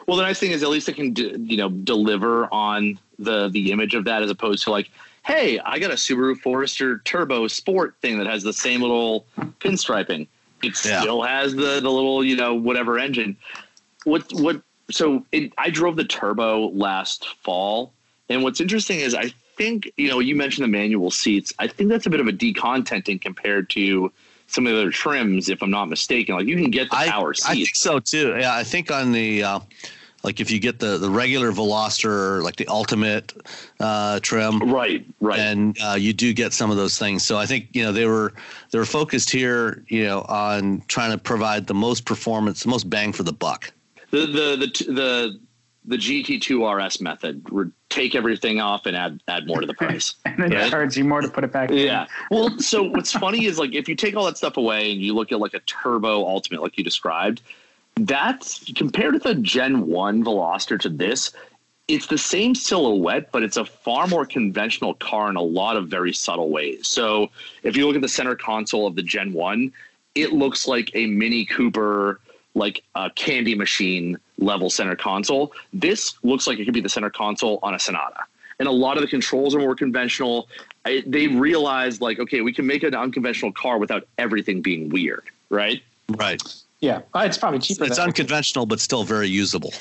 Well, 0.07 0.17
the 0.17 0.23
nice 0.23 0.39
thing 0.39 0.51
is 0.51 0.63
at 0.63 0.69
least 0.69 0.89
it 0.89 0.95
can 0.95 1.15
you 1.15 1.57
know 1.57 1.69
deliver 1.69 2.51
on 2.51 2.99
the 3.19 3.49
the 3.49 3.71
image 3.71 3.93
of 3.93 4.05
that 4.05 4.23
as 4.23 4.31
opposed 4.31 4.63
to 4.63 4.71
like, 4.71 4.89
hey, 5.25 5.59
I 5.59 5.77
got 5.79 5.91
a 5.91 5.95
Subaru 5.95 6.37
Forester 6.37 6.99
Turbo 6.99 7.47
Sport 7.47 7.95
thing 8.01 8.17
that 8.17 8.27
has 8.27 8.41
the 8.41 8.53
same 8.53 8.81
little 8.81 9.25
pinstriping. 9.59 10.27
It 10.63 10.85
yeah. 10.85 11.01
still 11.01 11.21
has 11.21 11.53
the 11.53 11.79
the 11.81 11.91
little 11.91 12.23
you 12.23 12.35
know 12.35 12.55
whatever 12.55 12.97
engine. 12.97 13.37
What 14.05 14.31
what? 14.33 14.61
So 14.89 15.25
it, 15.31 15.51
I 15.57 15.69
drove 15.69 15.97
the 15.97 16.05
Turbo 16.05 16.69
last 16.69 17.27
fall, 17.43 17.91
and 18.29 18.41
what's 18.41 18.61
interesting 18.61 18.99
is 18.99 19.13
I 19.13 19.33
think 19.57 19.91
you 19.97 20.09
know 20.09 20.19
you 20.19 20.35
mentioned 20.35 20.63
the 20.63 20.69
manual 20.69 21.11
seats. 21.11 21.53
I 21.59 21.67
think 21.67 21.89
that's 21.89 22.05
a 22.05 22.09
bit 22.09 22.19
of 22.19 22.27
a 22.27 22.31
decontenting 22.31 23.19
compared 23.19 23.69
to 23.71 24.11
some 24.47 24.65
of 24.65 24.73
the 24.73 24.79
other 24.79 24.91
trims, 24.91 25.49
if 25.49 25.61
I'm 25.61 25.71
not 25.71 25.89
mistaken. 25.89 26.35
Like 26.35 26.47
you 26.47 26.55
can 26.55 26.71
get 26.71 26.89
the 26.89 26.95
power 26.95 27.33
seats. 27.33 27.49
I 27.49 27.55
think 27.55 27.75
so 27.75 27.99
too. 27.99 28.37
Yeah, 28.39 28.55
I 28.55 28.63
think 28.63 28.91
on 28.91 29.11
the 29.11 29.43
uh, 29.43 29.59
like 30.23 30.39
if 30.39 30.49
you 30.49 30.59
get 30.59 30.79
the 30.79 30.97
the 30.97 31.09
regular 31.09 31.51
Veloster, 31.51 32.41
like 32.43 32.55
the 32.55 32.67
Ultimate 32.67 33.33
uh, 33.79 34.19
trim, 34.21 34.59
right, 34.59 35.05
right, 35.19 35.39
and 35.39 35.77
uh, 35.83 35.95
you 35.97 36.13
do 36.13 36.33
get 36.33 36.53
some 36.53 36.71
of 36.71 36.77
those 36.77 36.97
things. 36.97 37.25
So 37.25 37.37
I 37.37 37.45
think 37.45 37.69
you 37.73 37.83
know 37.83 37.91
they 37.91 38.05
were 38.05 38.33
they 38.71 38.79
were 38.79 38.85
focused 38.85 39.29
here, 39.29 39.83
you 39.87 40.05
know, 40.05 40.21
on 40.21 40.83
trying 40.87 41.11
to 41.11 41.17
provide 41.17 41.67
the 41.67 41.73
most 41.73 42.05
performance, 42.05 42.63
the 42.63 42.69
most 42.69 42.89
bang 42.89 43.13
for 43.13 43.23
the 43.23 43.33
buck. 43.33 43.71
The 44.11 44.19
the 44.19 44.57
the 44.57 44.91
the 44.93 45.39
the 45.87 45.95
GT2 45.97 46.85
RS 46.85 47.01
method. 47.01 47.45
Take 47.89 48.13
everything 48.13 48.59
off 48.59 48.85
and 48.85 48.95
add 48.95 49.21
add 49.27 49.47
more 49.47 49.61
to 49.61 49.65
the 49.65 49.73
price. 49.73 50.15
and 50.25 50.37
then 50.37 50.51
right? 50.51 50.69
charge 50.69 50.97
you 50.97 51.05
more 51.05 51.21
to 51.21 51.29
put 51.29 51.43
it 51.43 51.51
back. 51.51 51.71
Yeah. 51.71 52.03
In. 52.03 52.07
Well, 52.29 52.59
so 52.59 52.83
what's 52.83 53.13
funny 53.13 53.45
is 53.45 53.57
like 53.57 53.73
if 53.73 53.87
you 53.87 53.95
take 53.95 54.15
all 54.15 54.25
that 54.25 54.37
stuff 54.37 54.57
away 54.57 54.91
and 54.91 55.01
you 55.01 55.15
look 55.15 55.31
at 55.31 55.39
like 55.39 55.53
a 55.53 55.61
turbo 55.61 56.25
ultimate, 56.25 56.61
like 56.61 56.77
you 56.77 56.83
described, 56.83 57.41
that's 57.95 58.71
compared 58.73 59.13
to 59.13 59.19
the 59.19 59.35
Gen 59.35 59.87
1 59.87 60.23
Veloster 60.23 60.79
to 60.81 60.89
this, 60.89 61.31
it's 61.87 62.07
the 62.07 62.17
same 62.17 62.53
silhouette, 62.53 63.31
but 63.31 63.43
it's 63.43 63.57
a 63.57 63.65
far 63.65 64.07
more 64.07 64.25
conventional 64.25 64.93
car 64.95 65.29
in 65.29 65.37
a 65.37 65.41
lot 65.41 65.77
of 65.77 65.87
very 65.87 66.13
subtle 66.13 66.49
ways. 66.49 66.87
So 66.87 67.29
if 67.63 67.77
you 67.77 67.87
look 67.87 67.95
at 67.95 68.01
the 68.01 68.09
center 68.09 68.35
console 68.35 68.85
of 68.85 68.95
the 68.95 69.01
Gen 69.01 69.31
1, 69.31 69.71
it 70.15 70.33
looks 70.33 70.67
like 70.67 70.91
a 70.93 71.07
Mini 71.07 71.45
Cooper, 71.45 72.19
like 72.55 72.83
a 72.95 73.09
candy 73.11 73.55
machine 73.55 74.17
level 74.37 74.69
center 74.69 74.95
console. 74.95 75.51
This 75.73 76.15
looks 76.23 76.47
like 76.47 76.59
it 76.59 76.65
could 76.65 76.73
be 76.73 76.81
the 76.81 76.89
center 76.89 77.09
console 77.09 77.59
on 77.63 77.73
a 77.73 77.79
Sonata. 77.79 78.23
And 78.59 78.67
a 78.67 78.71
lot 78.71 78.97
of 78.97 79.01
the 79.01 79.07
controls 79.07 79.53
are 79.53 79.59
more 79.59 79.75
conventional. 79.75 80.47
I, 80.85 81.03
they 81.05 81.27
realized, 81.27 82.01
like, 82.01 82.19
okay, 82.19 82.41
we 82.41 82.53
can 82.53 82.65
make 82.65 82.83
an 82.83 82.95
unconventional 82.95 83.51
car 83.51 83.77
without 83.77 84.07
everything 84.17 84.61
being 84.61 84.89
weird, 84.89 85.25
right? 85.49 85.83
Right. 86.09 86.41
Yeah, 86.79 87.01
uh, 87.13 87.23
it's 87.25 87.37
probably 87.37 87.59
cheaper. 87.59 87.85
It's 87.85 87.99
unconventional, 87.99 88.65
but 88.65 88.79
still 88.79 89.03
very 89.03 89.27
usable. 89.27 89.73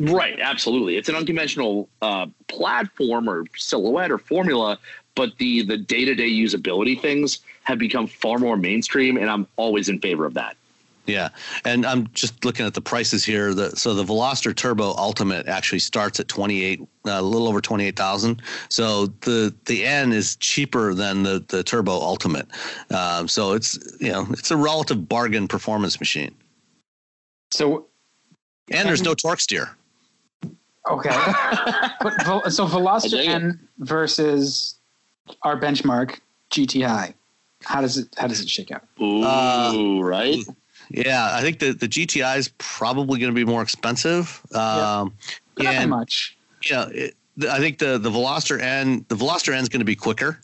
Right, 0.00 0.40
absolutely. 0.40 0.96
It's 0.96 1.08
an 1.08 1.14
unconventional 1.14 1.88
uh, 2.00 2.26
platform 2.48 3.28
or 3.28 3.44
silhouette 3.56 4.10
or 4.10 4.18
formula, 4.18 4.78
but 5.14 5.36
the 5.38 5.62
the 5.62 5.76
day 5.76 6.04
to 6.04 6.14
day 6.14 6.28
usability 6.28 7.00
things 7.00 7.40
have 7.62 7.78
become 7.78 8.08
far 8.08 8.38
more 8.38 8.56
mainstream, 8.56 9.16
and 9.16 9.30
I'm 9.30 9.46
always 9.56 9.88
in 9.88 10.00
favor 10.00 10.24
of 10.26 10.34
that. 10.34 10.56
Yeah, 11.06 11.30
and 11.64 11.84
I'm 11.84 12.06
just 12.12 12.44
looking 12.44 12.64
at 12.64 12.74
the 12.74 12.80
prices 12.80 13.24
here. 13.24 13.54
The, 13.54 13.70
so 13.70 13.92
the 13.92 14.04
Veloster 14.04 14.54
Turbo 14.54 14.94
Ultimate 14.96 15.48
actually 15.48 15.80
starts 15.80 16.20
at 16.20 16.28
28, 16.28 16.80
uh, 16.80 16.84
a 17.10 17.22
little 17.22 17.48
over 17.48 17.60
28,000. 17.60 18.40
So 18.68 19.06
the 19.22 19.52
the 19.64 19.84
N 19.84 20.12
is 20.12 20.36
cheaper 20.36 20.94
than 20.94 21.24
the 21.24 21.44
the 21.48 21.64
Turbo 21.64 21.92
Ultimate. 21.92 22.46
Um, 22.90 23.26
so 23.26 23.52
it's 23.52 23.78
you 24.00 24.12
know 24.12 24.26
it's 24.30 24.52
a 24.52 24.56
relative 24.56 25.08
bargain 25.08 25.48
performance 25.48 25.98
machine. 25.98 26.34
So, 27.52 27.86
and 28.70 28.88
there's 28.88 29.02
no 29.02 29.14
torque 29.14 29.40
steer. 29.40 29.76
Okay, 30.88 31.10
but, 32.00 32.50
so 32.52 32.66
Veloster 32.66 33.26
N 33.26 33.58
versus 33.78 34.76
our 35.42 35.58
benchmark 35.58 36.20
GTI. 36.50 37.14
How 37.64 37.80
does 37.80 37.98
it 37.98 38.08
how 38.16 38.28
does 38.28 38.40
it 38.40 38.48
shake 38.48 38.70
out? 38.70 38.84
Ooh, 39.00 39.24
uh, 39.24 40.00
right. 40.00 40.44
Yeah, 40.92 41.28
I 41.32 41.40
think 41.40 41.58
the 41.58 41.72
the 41.72 41.88
GTI 41.88 42.36
is 42.36 42.48
probably 42.58 43.18
going 43.18 43.32
to 43.32 43.34
be 43.34 43.44
more 43.44 43.62
expensive. 43.62 44.40
Um, 44.54 45.14
yeah, 45.58 45.64
not 45.64 45.74
and, 45.74 45.90
much. 45.90 46.36
Yeah, 46.68 46.88
it, 46.88 47.14
I 47.48 47.58
think 47.58 47.78
the 47.78 47.98
the 47.98 48.10
Veloster 48.10 48.60
N 48.60 49.04
the 49.08 49.14
Veloster 49.14 49.54
N 49.54 49.62
is 49.62 49.68
going 49.68 49.80
to 49.80 49.86
be 49.86 49.96
quicker, 49.96 50.40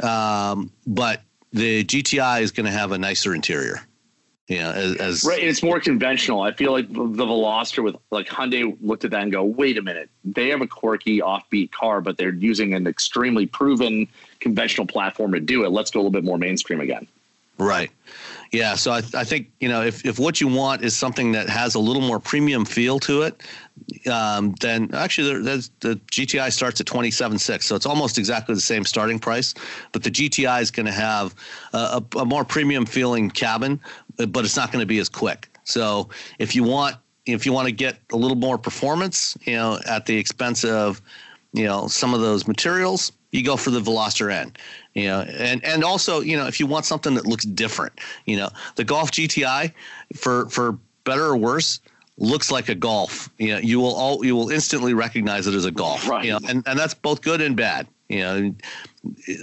um, 0.00 0.70
but 0.86 1.22
the 1.52 1.84
GTI 1.84 2.42
is 2.42 2.52
going 2.52 2.66
to 2.66 2.72
have 2.72 2.92
a 2.92 2.98
nicer 2.98 3.34
interior. 3.34 3.80
You 4.46 4.60
know, 4.60 4.70
as, 4.70 4.96
as 4.96 5.24
right, 5.24 5.42
it's 5.42 5.62
more 5.62 5.78
conventional. 5.78 6.40
I 6.40 6.52
feel 6.52 6.72
like 6.72 6.88
the 6.88 7.26
Veloster 7.26 7.82
with 7.82 7.96
like 8.10 8.28
Hyundai 8.28 8.74
looked 8.80 9.04
at 9.04 9.10
that 9.10 9.22
and 9.22 9.32
go, 9.32 9.44
wait 9.44 9.76
a 9.76 9.82
minute, 9.82 10.08
they 10.24 10.48
have 10.48 10.62
a 10.62 10.66
quirky, 10.66 11.20
offbeat 11.20 11.70
car, 11.70 12.00
but 12.00 12.16
they're 12.16 12.32
using 12.32 12.72
an 12.72 12.86
extremely 12.86 13.44
proven 13.46 14.08
conventional 14.40 14.86
platform 14.86 15.32
to 15.32 15.40
do 15.40 15.64
it. 15.64 15.68
Let's 15.70 15.90
go 15.90 15.98
a 15.98 16.02
little 16.02 16.12
bit 16.12 16.24
more 16.24 16.38
mainstream 16.38 16.80
again. 16.80 17.06
Right. 17.58 17.90
Yeah. 18.50 18.74
So 18.74 18.92
I, 18.92 18.98
I 19.14 19.24
think, 19.24 19.50
you 19.60 19.68
know, 19.68 19.82
if, 19.82 20.04
if 20.06 20.18
what 20.18 20.40
you 20.40 20.48
want 20.48 20.82
is 20.82 20.96
something 20.96 21.32
that 21.32 21.48
has 21.48 21.74
a 21.74 21.78
little 21.78 22.02
more 22.02 22.18
premium 22.18 22.64
feel 22.64 22.98
to 23.00 23.22
it, 23.22 23.42
um, 24.10 24.54
then 24.60 24.90
actually 24.94 25.42
there, 25.42 25.56
the 25.80 26.00
GTI 26.10 26.50
starts 26.52 26.80
at 26.80 26.86
27.6. 26.86 27.62
So 27.62 27.76
it's 27.76 27.86
almost 27.86 28.18
exactly 28.18 28.54
the 28.54 28.60
same 28.60 28.84
starting 28.84 29.18
price, 29.18 29.54
but 29.92 30.02
the 30.02 30.10
GTI 30.10 30.62
is 30.62 30.70
going 30.70 30.86
to 30.86 30.92
have 30.92 31.34
a, 31.72 32.02
a, 32.14 32.18
a 32.20 32.24
more 32.24 32.44
premium 32.44 32.86
feeling 32.86 33.30
cabin, 33.30 33.80
but 34.16 34.44
it's 34.44 34.56
not 34.56 34.72
going 34.72 34.82
to 34.82 34.86
be 34.86 34.98
as 34.98 35.08
quick. 35.08 35.48
So 35.64 36.08
if 36.38 36.56
you 36.56 36.64
want, 36.64 36.96
if 37.26 37.44
you 37.44 37.52
want 37.52 37.66
to 37.66 37.72
get 37.72 37.98
a 38.12 38.16
little 38.16 38.36
more 38.36 38.56
performance, 38.56 39.36
you 39.44 39.52
know, 39.52 39.78
at 39.86 40.06
the 40.06 40.16
expense 40.16 40.64
of, 40.64 41.02
you 41.52 41.64
know, 41.64 41.86
some 41.86 42.14
of 42.14 42.20
those 42.20 42.46
materials, 42.46 43.12
you 43.32 43.44
go 43.44 43.56
for 43.56 43.70
the 43.70 43.80
Veloster 43.80 44.32
N 44.32 44.52
you 44.94 45.04
know 45.04 45.20
and 45.20 45.64
and 45.64 45.84
also 45.84 46.20
you 46.20 46.36
know 46.36 46.46
if 46.46 46.58
you 46.60 46.66
want 46.66 46.84
something 46.84 47.14
that 47.14 47.26
looks 47.26 47.44
different 47.44 47.92
you 48.26 48.36
know 48.36 48.48
the 48.76 48.84
golf 48.84 49.10
gti 49.10 49.72
for 50.16 50.48
for 50.48 50.78
better 51.04 51.24
or 51.24 51.36
worse 51.36 51.80
looks 52.18 52.50
like 52.50 52.68
a 52.68 52.74
golf. 52.74 53.30
You 53.38 53.54
know 53.54 53.58
you 53.58 53.80
will 53.80 53.94
all 53.94 54.24
you 54.24 54.36
will 54.36 54.50
instantly 54.50 54.94
recognize 54.94 55.46
it 55.46 55.54
as 55.54 55.64
a 55.64 55.70
golf 55.70 56.08
right. 56.08 56.24
you 56.24 56.32
know 56.32 56.40
and, 56.48 56.62
and 56.66 56.78
that's 56.78 56.94
both 56.94 57.22
good 57.22 57.40
and 57.40 57.56
bad. 57.56 57.86
You 58.08 58.20
know 58.20 58.54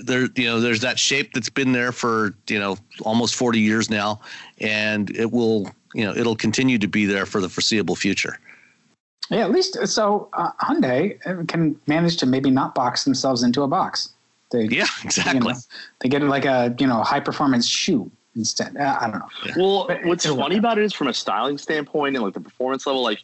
there 0.04 0.28
you 0.36 0.46
know 0.46 0.60
there's 0.60 0.82
that 0.82 1.00
shape 1.00 1.34
that's 1.34 1.50
been 1.50 1.72
there 1.72 1.92
for 1.92 2.36
you 2.50 2.60
know 2.60 2.78
almost 3.04 3.36
40 3.36 3.60
years 3.60 3.90
now 3.90 4.20
and 4.60 5.10
it 5.16 5.32
will 5.32 5.70
you 5.94 6.04
know 6.04 6.14
it'll 6.16 6.36
continue 6.36 6.78
to 6.78 6.88
be 6.88 7.06
there 7.06 7.26
for 7.26 7.42
the 7.42 7.50
foreseeable 7.50 7.96
future 7.96 8.40
yeah 9.30 9.44
at 9.44 9.52
least 9.52 9.88
so 9.88 10.30
uh, 10.34 10.52
hyundai 10.62 11.48
can 11.48 11.80
manage 11.88 12.18
to 12.18 12.26
maybe 12.26 12.50
not 12.50 12.76
box 12.76 13.04
themselves 13.04 13.44
into 13.44 13.64
a 13.64 13.68
box 13.68 14.10
they, 14.52 14.66
yeah, 14.66 14.86
exactly. 15.04 15.40
You 15.40 15.40
know, 15.40 15.54
they 16.00 16.10
get 16.10 16.22
like 16.24 16.46
a 16.46 16.76
you 16.80 16.88
know 16.88 17.02
high 17.02 17.20
performance 17.20 17.68
shoe 17.68 18.10
instead. 18.36 18.78
Uh, 18.78 18.98
I 19.00 19.10
don't 19.10 19.20
know. 19.20 19.30
Yeah. 19.46 19.54
Well, 19.58 19.88
but 19.88 20.06
what's 20.06 20.26
funny 20.26 20.58
about 20.58 20.78
it 20.78 20.84
is 20.84 20.94
from 20.94 21.08
a 21.08 21.14
styling 21.14 21.58
standpoint 21.58 22.16
and 22.16 22.24
like 22.24 22.34
the 22.34 22.40
performance 22.40 22.86
level, 22.86 23.02
like 23.02 23.24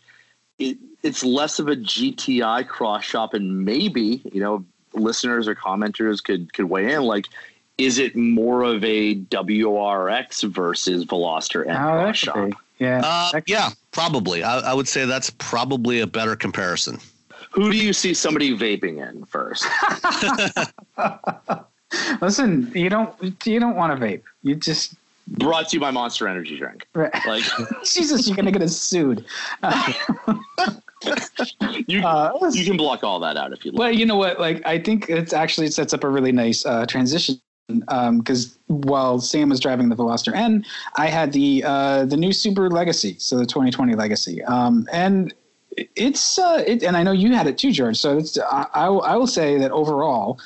it, 0.60 0.78
it's 1.04 1.24
less 1.24 1.60
of 1.60 1.68
a 1.68 1.76
GTI 1.76 2.68
cross 2.68 3.04
shop, 3.04 3.34
and 3.34 3.66
maybe 3.66 4.22
you 4.32 4.42
know 4.42 4.66
listeners 4.94 5.48
or 5.48 5.56
commenters 5.56 6.24
could 6.24 6.54
could 6.54 6.66
weigh 6.66 6.94
in. 6.94 7.04
Like, 7.04 7.28
is 7.78 7.98
it 7.98 8.16
more 8.16 8.64
of 8.64 8.84
a 8.84 9.16
WRX 9.16 10.52
versus 10.52 11.06
Veloster 11.06 11.68
N 11.68 11.76
oh, 11.76 12.04
cross 12.04 12.18
shop? 12.18 12.52
Yeah, 12.80 13.02
uh, 13.04 13.42
yeah, 13.46 13.72
probably. 13.92 14.44
I, 14.44 14.60
I 14.60 14.74
would 14.74 14.88
say 14.88 15.06
that's 15.06 15.30
probably 15.30 16.00
a 16.00 16.08
better 16.08 16.36
comparison. 16.36 17.00
Who 17.52 17.72
do 17.72 17.78
you 17.78 17.94
see 17.94 18.14
somebody 18.14 18.58
vaping 18.58 19.08
in 19.08 19.26
first? 19.26 19.66
Listen, 22.22 22.72
you 22.74 22.90
don't 22.90 23.14
you 23.46 23.60
don't 23.60 23.76
want 23.76 24.00
to 24.00 24.06
vape. 24.06 24.24
You 24.44 24.56
just 24.56 24.96
brought 25.28 25.70
to 25.70 25.76
you 25.76 25.82
by 25.82 25.92
Monster 25.92 26.28
Energy 26.28 26.58
drink. 26.58 26.88
Right. 26.94 27.14
Like 27.26 27.44
Jesus, 27.84 28.28
you're 28.28 28.38
gonna 28.38 28.52
get 28.52 28.62
us 28.62 28.78
sued. 28.78 29.26
you 31.88 32.06
uh, 32.06 32.52
you 32.54 32.64
can 32.64 32.78
block 32.78 33.04
all 33.04 33.20
that 33.20 33.36
out 33.36 33.52
if 33.52 33.66
you 33.66 33.72
like. 33.72 33.80
Well, 33.80 33.92
you 33.92 34.06
know 34.06 34.16
what? 34.16 34.40
Like 34.40 34.66
I 34.66 34.80
think 34.80 35.10
it's 35.10 35.34
actually 35.34 35.68
it 35.68 35.74
sets 35.74 35.94
up 35.94 36.06
a 36.06 36.10
really 36.10 36.32
nice 36.32 36.66
uh, 36.66 36.86
transition 36.86 37.42
because 37.80 38.58
um, 38.70 38.82
while 38.82 39.20
Sam 39.20 39.50
was 39.50 39.60
driving 39.60 39.90
the 39.90 39.96
Veloster 39.96 40.34
N, 40.36 40.66
I 40.98 41.08
had 41.08 41.32
the 41.32 41.64
uh, 41.66 42.06
the 42.06 42.18
new 42.18 42.30
Subaru 42.30 42.72
Legacy, 42.72 43.16
so 43.18 43.38
the 43.38 43.46
2020 43.46 43.96
Legacy, 43.96 44.44
um, 44.44 44.88
and 44.92 45.34
it's 45.96 46.38
uh, 46.38 46.64
it, 46.66 46.84
and 46.84 46.98
I 46.98 47.04
know 47.04 47.12
you 47.12 47.34
had 47.34 47.48
it 47.48 47.58
too, 47.58 47.72
George. 47.72 47.98
So 47.98 48.18
it's 48.18 48.38
I, 48.38 48.68
I, 48.74 48.86
I 48.88 49.16
will 49.16 49.28
say 49.28 49.58
that 49.58 49.72
overall, 49.72 50.40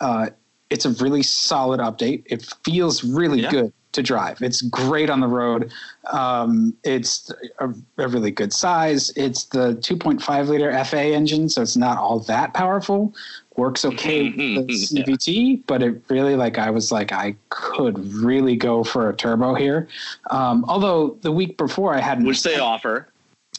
uh, 0.00 0.30
it's 0.70 0.84
a 0.84 0.90
really 0.90 1.22
solid 1.22 1.80
update. 1.80 2.24
It 2.26 2.46
feels 2.64 3.04
really 3.04 3.42
yeah. 3.42 3.50
good 3.50 3.72
to 3.92 4.02
drive. 4.02 4.40
It's 4.42 4.62
great 4.62 5.10
on 5.10 5.20
the 5.20 5.28
road. 5.28 5.70
Um, 6.12 6.74
it's 6.82 7.30
a, 7.60 7.68
a, 7.98 8.08
really 8.08 8.30
good 8.30 8.52
size. 8.52 9.10
It's 9.16 9.44
the 9.44 9.74
2.5 9.76 10.48
liter 10.48 10.84
FA 10.84 11.02
engine, 11.02 11.48
so 11.48 11.62
it's 11.62 11.76
not 11.76 11.98
all 11.98 12.20
that 12.20 12.54
powerful. 12.54 13.14
Works 13.56 13.84
okay 13.84 14.30
with 14.30 14.66
the 14.66 14.74
CVT, 14.74 15.26
yeah. 15.56 15.62
but 15.66 15.82
it 15.82 16.02
really 16.08 16.36
like 16.36 16.58
I 16.58 16.70
was 16.70 16.90
like 16.90 17.12
I 17.12 17.36
could 17.50 17.98
really 18.12 18.56
go 18.56 18.82
for 18.82 19.10
a 19.10 19.14
turbo 19.14 19.54
here. 19.54 19.88
Um, 20.30 20.64
although 20.68 21.18
the 21.20 21.32
week 21.32 21.58
before 21.58 21.94
I 21.94 22.00
had 22.00 22.24
which 22.24 22.42
they 22.42 22.58
offer. 22.58 23.08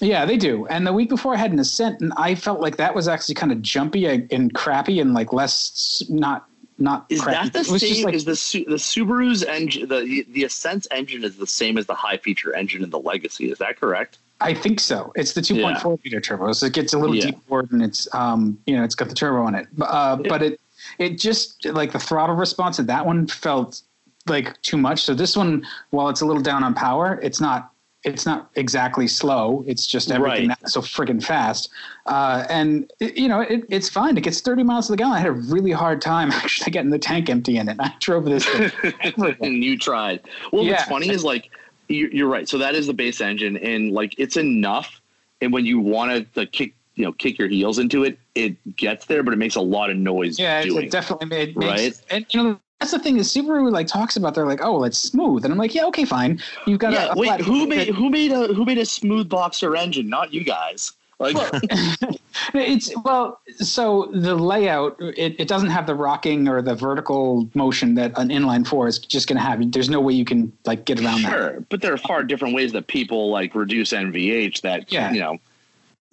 Yeah, 0.01 0.25
they 0.25 0.37
do. 0.37 0.65
And 0.67 0.85
the 0.87 0.93
week 0.93 1.09
before 1.09 1.35
I 1.35 1.37
had 1.37 1.51
an 1.51 1.59
Ascent, 1.59 2.01
and 2.01 2.11
I 2.17 2.33
felt 2.33 2.59
like 2.59 2.77
that 2.77 2.95
was 2.95 3.07
actually 3.07 3.35
kind 3.35 3.51
of 3.51 3.61
jumpy 3.61 4.07
and 4.07 4.53
crappy 4.53 4.99
and 4.99 5.13
like 5.13 5.31
less 5.31 6.01
not 6.09 6.47
not. 6.79 7.05
Is 7.09 7.21
crappy. 7.21 7.49
that 7.49 7.53
the 7.53 7.79
same? 7.79 8.05
Like, 8.05 8.15
is 8.15 8.25
the 8.25 8.65
the 8.67 8.75
Subaru's 8.75 9.43
engine 9.43 9.87
the 9.87 10.25
the 10.29 10.45
Ascent's 10.45 10.87
engine 10.91 11.23
is 11.23 11.37
the 11.37 11.47
same 11.47 11.77
as 11.77 11.85
the 11.85 11.95
high 11.95 12.17
feature 12.17 12.55
engine 12.55 12.83
in 12.83 12.89
the 12.89 12.99
Legacy? 12.99 13.51
Is 13.51 13.59
that 13.59 13.79
correct? 13.79 14.17
I 14.43 14.53
think 14.53 14.79
so. 14.79 15.11
It's 15.15 15.33
the 15.33 15.41
2.4 15.41 15.83
yeah. 15.83 15.95
liter 16.03 16.21
turbo, 16.21 16.51
so 16.51 16.65
it 16.65 16.73
gets 16.73 16.93
a 16.93 16.99
little 16.99 17.15
yeah. 17.15 17.27
deeper 17.27 17.61
and 17.71 17.81
it's 17.81 18.13
um 18.13 18.59
you 18.65 18.75
know 18.75 18.83
it's 18.83 18.95
got 18.95 19.09
the 19.09 19.15
turbo 19.15 19.43
on 19.43 19.55
it, 19.55 19.67
uh, 19.81 20.17
yeah. 20.21 20.29
but 20.29 20.43
it 20.43 20.59
it 20.99 21.17
just 21.17 21.65
like 21.65 21.91
the 21.91 21.99
throttle 21.99 22.35
response 22.35 22.77
of 22.79 22.87
that 22.87 23.05
one 23.05 23.27
felt 23.27 23.81
like 24.27 24.61
too 24.61 24.77
much. 24.77 25.03
So 25.03 25.13
this 25.13 25.35
one, 25.35 25.65
while 25.89 26.09
it's 26.09 26.21
a 26.21 26.25
little 26.25 26.41
down 26.41 26.63
on 26.63 26.73
power, 26.73 27.19
it's 27.23 27.41
not 27.41 27.71
it's 28.03 28.25
not 28.25 28.49
exactly 28.55 29.07
slow. 29.07 29.63
It's 29.65 29.87
just 29.87 30.11
everything 30.11 30.49
right. 30.49 30.69
so 30.69 30.81
friggin' 30.81 31.23
fast. 31.23 31.69
Uh, 32.05 32.45
and 32.49 32.91
it, 32.99 33.15
you 33.15 33.29
know, 33.29 33.39
it, 33.39 33.63
it's 33.69 33.87
fine. 33.87 34.17
It 34.17 34.25
gets 34.25 34.41
30 34.41 34.63
miles 34.63 34.87
to 34.87 34.91
the 34.91 34.97
gallon. 34.97 35.13
I 35.13 35.19
had 35.19 35.27
a 35.27 35.31
really 35.31 35.71
hard 35.71 36.01
time 36.01 36.31
actually 36.33 36.71
getting 36.71 36.91
the 36.91 36.99
tank 36.99 37.29
empty 37.29 37.55
in 37.55 37.69
it. 37.69 37.77
I 37.79 37.93
drove 37.99 38.25
this. 38.25 38.45
and 39.41 39.63
you 39.63 39.77
tried. 39.77 40.21
Well, 40.51 40.65
yeah. 40.65 40.73
what's 40.73 40.89
funny 40.89 41.09
is 41.09 41.23
like, 41.23 41.49
you're 41.93 42.27
right. 42.27 42.47
So 42.47 42.57
that 42.57 42.75
is 42.75 42.87
the 42.87 42.93
base 42.93 43.21
engine 43.21 43.57
and 43.57 43.91
like, 43.91 44.15
it's 44.17 44.37
enough. 44.37 45.01
And 45.41 45.51
when 45.51 45.65
you 45.65 45.79
want 45.79 46.33
to 46.33 46.45
kick, 46.45 46.73
you 46.95 47.05
know, 47.05 47.11
kick 47.11 47.37
your 47.37 47.47
heels 47.47 47.79
into 47.79 48.03
it, 48.03 48.19
it 48.35 48.75
gets 48.75 49.05
there, 49.05 49.23
but 49.23 49.33
it 49.33 49.37
makes 49.37 49.55
a 49.55 49.61
lot 49.61 49.89
of 49.89 49.97
noise. 49.97 50.39
Yeah, 50.39 50.61
doing, 50.63 50.85
it 50.85 50.91
definitely 50.91 51.27
made, 51.27 51.55
right. 51.55 51.93
and 52.09 52.25
you 52.29 52.43
know, 52.43 52.59
that's 52.83 52.91
the 52.91 52.99
thing 52.99 53.17
is 53.17 53.33
Subaru 53.33 53.71
like 53.71 53.87
talks 53.87 54.17
about 54.17 54.35
they're 54.35 54.45
like 54.45 54.59
oh 54.61 54.73
well, 54.73 54.83
it's 54.83 54.99
smooth 54.99 55.45
and 55.45 55.53
I'm 55.53 55.57
like 55.57 55.73
yeah 55.73 55.85
okay 55.85 56.03
fine 56.03 56.41
you've 56.67 56.79
got 56.79 56.91
yeah, 56.91 57.07
a, 57.07 57.11
a 57.13 57.15
wait 57.15 57.39
who 57.39 57.65
made 57.65 57.87
who 57.87 58.09
made 58.09 58.33
a 58.33 58.47
who 58.47 58.65
made 58.65 58.77
a 58.77 58.85
smooth 58.85 59.29
boxer 59.29 59.77
engine 59.77 60.09
not 60.09 60.33
you 60.33 60.43
guys 60.43 60.91
like 61.19 61.35
well, 61.35 61.51
it's 62.53 62.91
well 63.03 63.39
so 63.57 64.09
the 64.13 64.35
layout 64.35 64.95
it, 64.99 65.39
it 65.39 65.47
doesn't 65.47 65.69
have 65.69 65.85
the 65.87 65.95
rocking 65.95 66.47
or 66.47 66.61
the 66.61 66.75
vertical 66.75 67.47
motion 67.53 67.95
that 67.95 68.17
an 68.17 68.29
inline 68.29 68.65
four 68.65 68.87
is 68.87 68.99
just 68.99 69.27
going 69.27 69.37
to 69.37 69.43
have. 69.43 69.71
There's 69.71 69.89
no 69.89 70.01
way 70.01 70.13
you 70.13 70.25
can 70.25 70.51
like 70.65 70.85
get 70.85 71.01
around 71.01 71.19
sure, 71.19 71.53
that 71.53 71.69
but 71.69 71.81
there 71.81 71.93
are 71.93 71.97
far 71.97 72.23
different 72.23 72.53
ways 72.55 72.71
that 72.73 72.87
people 72.87 73.29
like 73.29 73.55
reduce 73.55 73.91
NVH 73.91 74.61
that 74.61 74.91
yeah. 74.91 75.11
you 75.11 75.19
know. 75.19 75.37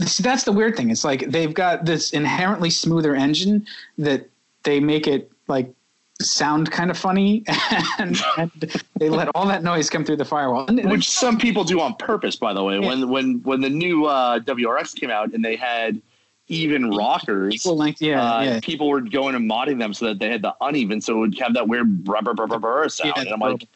See, 0.03 0.23
that's 0.23 0.45
the 0.45 0.53
weird 0.53 0.77
thing. 0.77 0.91
It's 0.91 1.05
like 1.05 1.31
they've 1.31 1.53
got 1.53 1.85
this 1.85 2.13
inherently 2.13 2.71
smoother 2.71 3.15
engine 3.15 3.67
that 3.99 4.29
they 4.63 4.81
make 4.81 5.07
it 5.07 5.31
like 5.47 5.73
sound 6.21 6.71
kind 6.71 6.91
of 6.91 6.99
funny 6.99 7.45
and, 7.99 8.21
and, 8.37 8.51
they 8.97 9.09
let 9.09 9.29
all 9.35 9.47
that 9.47 9.63
noise 9.63 9.89
come 9.89 10.05
through 10.05 10.17
the 10.17 10.25
firewall. 10.25 10.67
Which 10.67 11.09
some 11.09 11.39
people 11.39 11.65
do 11.65 11.81
on 11.81 11.95
purpose 11.97 12.37
by 12.37 12.53
the 12.53 12.63
way. 12.63 12.79
Yeah. 12.79 12.87
when 12.87 13.09
when 13.09 13.43
when 13.43 13.61
the 13.61 13.71
new 13.71 14.07
uh, 14.07 14.41
wrx 14.41 14.95
came 14.95 15.11
out 15.11 15.33
and 15.33 15.45
they 15.45 15.57
had 15.57 16.01
even 16.49 16.91
rockers 16.91 17.55
equal 17.55 17.77
length 17.77 18.03
yeah, 18.03 18.21
uh, 18.21 18.43
yeah, 18.43 18.61
people 18.61 18.89
were 18.89 19.01
going 19.01 19.35
and 19.35 19.49
modding 19.49 19.79
them 19.79 19.95
so 19.95 20.07
that 20.07 20.19
they 20.19 20.29
had 20.29 20.43
the 20.43 20.55
uneven 20.61 21.01
so 21.01 21.17
it 21.17 21.19
would 21.21 21.39
have 21.39 21.55
that 21.55 21.69
weird 21.69 22.07
rubber 22.09 22.33
rubber 22.33 22.55
rubber 22.55 22.89
sound. 22.89 23.13
Yeah, 23.17 23.23
and 23.23 23.33
i'm 23.33 23.41
like 23.41 23.69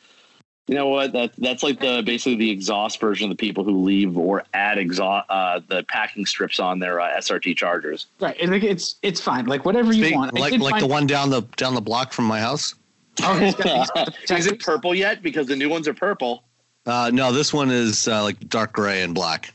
you 0.67 0.75
know 0.75 0.89
what? 0.89 1.13
That 1.13 1.33
that's 1.37 1.63
like 1.63 1.79
the 1.79 2.03
basically 2.05 2.37
the 2.37 2.51
exhaust 2.51 2.99
version 2.99 3.31
of 3.31 3.37
the 3.37 3.41
people 3.41 3.65
who 3.65 3.83
leave 3.83 4.17
or 4.17 4.45
add 4.55 4.79
exhaust 4.79 5.27
uh, 5.29 5.61
the 5.69 5.83
packing 5.85 6.25
strips 6.25 6.59
on 6.59 6.79
their 6.79 7.01
uh, 7.01 7.19
SRT 7.19 7.57
chargers. 7.57 8.07
Right. 8.19 8.37
And 8.41 8.55
it's 8.55 8.97
it's 9.03 9.21
fine. 9.21 9.45
Like 9.45 9.67
whatever 9.67 9.93
you 9.93 10.05
Big, 10.05 10.15
want. 10.15 10.33
Like 10.33 10.59
like 10.59 10.81
the 10.81 10.87
one 10.87 11.07
down 11.07 11.29
the 11.29 11.43
down 11.57 11.75
the 11.75 11.83
block 11.83 12.13
from 12.13 12.25
my 12.25 12.41
house. 12.41 12.75
Oh, 13.23 13.39
he's 13.39 13.55
got, 13.55 14.15
he's 14.21 14.31
is 14.31 14.47
it 14.47 14.61
purple 14.61 14.95
yet? 14.95 15.23
Because 15.23 15.47
the 15.47 15.57
new 15.57 15.69
ones 15.69 15.87
are 15.87 15.95
purple. 15.95 16.45
Uh, 16.87 17.11
no, 17.13 17.31
this 17.31 17.53
one 17.53 17.71
is 17.71 18.09
uh, 18.09 18.23
like 18.23 18.39
dark 18.49 18.73
gray 18.73 19.03
and 19.03 19.15
black. 19.15 19.53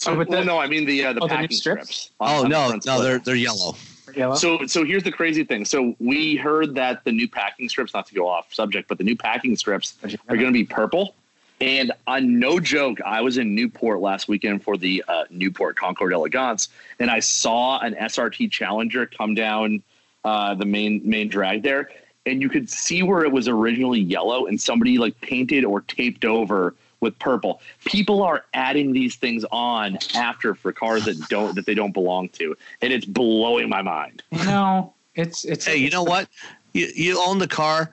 So, 0.00 0.12
oh, 0.12 0.16
but 0.16 0.28
the, 0.28 0.36
well, 0.36 0.44
no, 0.44 0.58
I 0.58 0.66
mean 0.66 0.84
the 0.84 1.02
uh, 1.06 1.12
the 1.14 1.20
oh, 1.20 1.28
packing 1.28 1.48
the 1.48 1.54
strips. 1.54 1.96
strips 1.96 2.10
oh 2.20 2.42
no, 2.46 2.78
no, 2.84 3.02
they're 3.02 3.20
they're 3.20 3.34
yellow. 3.34 3.74
Yellow. 4.16 4.34
So 4.34 4.66
so 4.66 4.84
here's 4.84 5.02
the 5.02 5.12
crazy 5.12 5.44
thing. 5.44 5.64
So 5.64 5.94
we 5.98 6.36
heard 6.36 6.74
that 6.74 7.04
the 7.04 7.12
new 7.12 7.28
packing 7.28 7.68
strips, 7.68 7.94
not 7.94 8.06
to 8.06 8.14
go 8.14 8.28
off 8.28 8.52
subject, 8.52 8.88
but 8.88 8.98
the 8.98 9.04
new 9.04 9.16
packing 9.16 9.56
strips 9.56 9.94
are 10.02 10.36
going 10.36 10.48
to 10.48 10.52
be 10.52 10.64
purple. 10.64 11.14
And 11.60 11.92
on 12.06 12.38
no 12.38 12.58
joke, 12.58 13.00
I 13.02 13.20
was 13.20 13.38
in 13.38 13.54
Newport 13.54 14.00
last 14.00 14.28
weekend 14.28 14.64
for 14.64 14.76
the 14.76 15.04
uh, 15.06 15.24
Newport 15.30 15.76
Concours 15.76 16.10
d'Elegance, 16.10 16.68
and 16.98 17.10
I 17.10 17.20
saw 17.20 17.78
an 17.78 17.94
SRT 17.94 18.50
Challenger 18.50 19.06
come 19.06 19.34
down 19.34 19.82
uh, 20.24 20.54
the 20.54 20.66
main 20.66 21.00
main 21.04 21.28
drag 21.28 21.62
there, 21.62 21.90
and 22.26 22.42
you 22.42 22.48
could 22.48 22.68
see 22.68 23.02
where 23.02 23.24
it 23.24 23.32
was 23.32 23.48
originally 23.48 24.00
yellow 24.00 24.46
and 24.46 24.60
somebody 24.60 24.98
like 24.98 25.20
painted 25.20 25.64
or 25.64 25.82
taped 25.82 26.24
over 26.24 26.74
with 27.04 27.16
purple. 27.20 27.60
People 27.84 28.22
are 28.22 28.44
adding 28.54 28.92
these 28.92 29.14
things 29.14 29.44
on 29.52 29.98
after 30.14 30.54
for 30.54 30.72
cars 30.72 31.04
that 31.04 31.20
don't 31.28 31.54
that 31.54 31.66
they 31.66 31.74
don't 31.74 31.92
belong 31.92 32.30
to, 32.30 32.56
and 32.80 32.92
it's 32.92 33.04
blowing 33.04 33.68
my 33.68 33.82
mind. 33.82 34.24
No, 34.32 34.92
it's 35.14 35.44
it's. 35.44 35.66
Hey, 35.66 35.76
you 35.76 35.90
know 35.90 36.02
what? 36.02 36.28
You 36.72 36.90
you 36.96 37.22
own 37.24 37.38
the 37.38 37.46
car. 37.46 37.92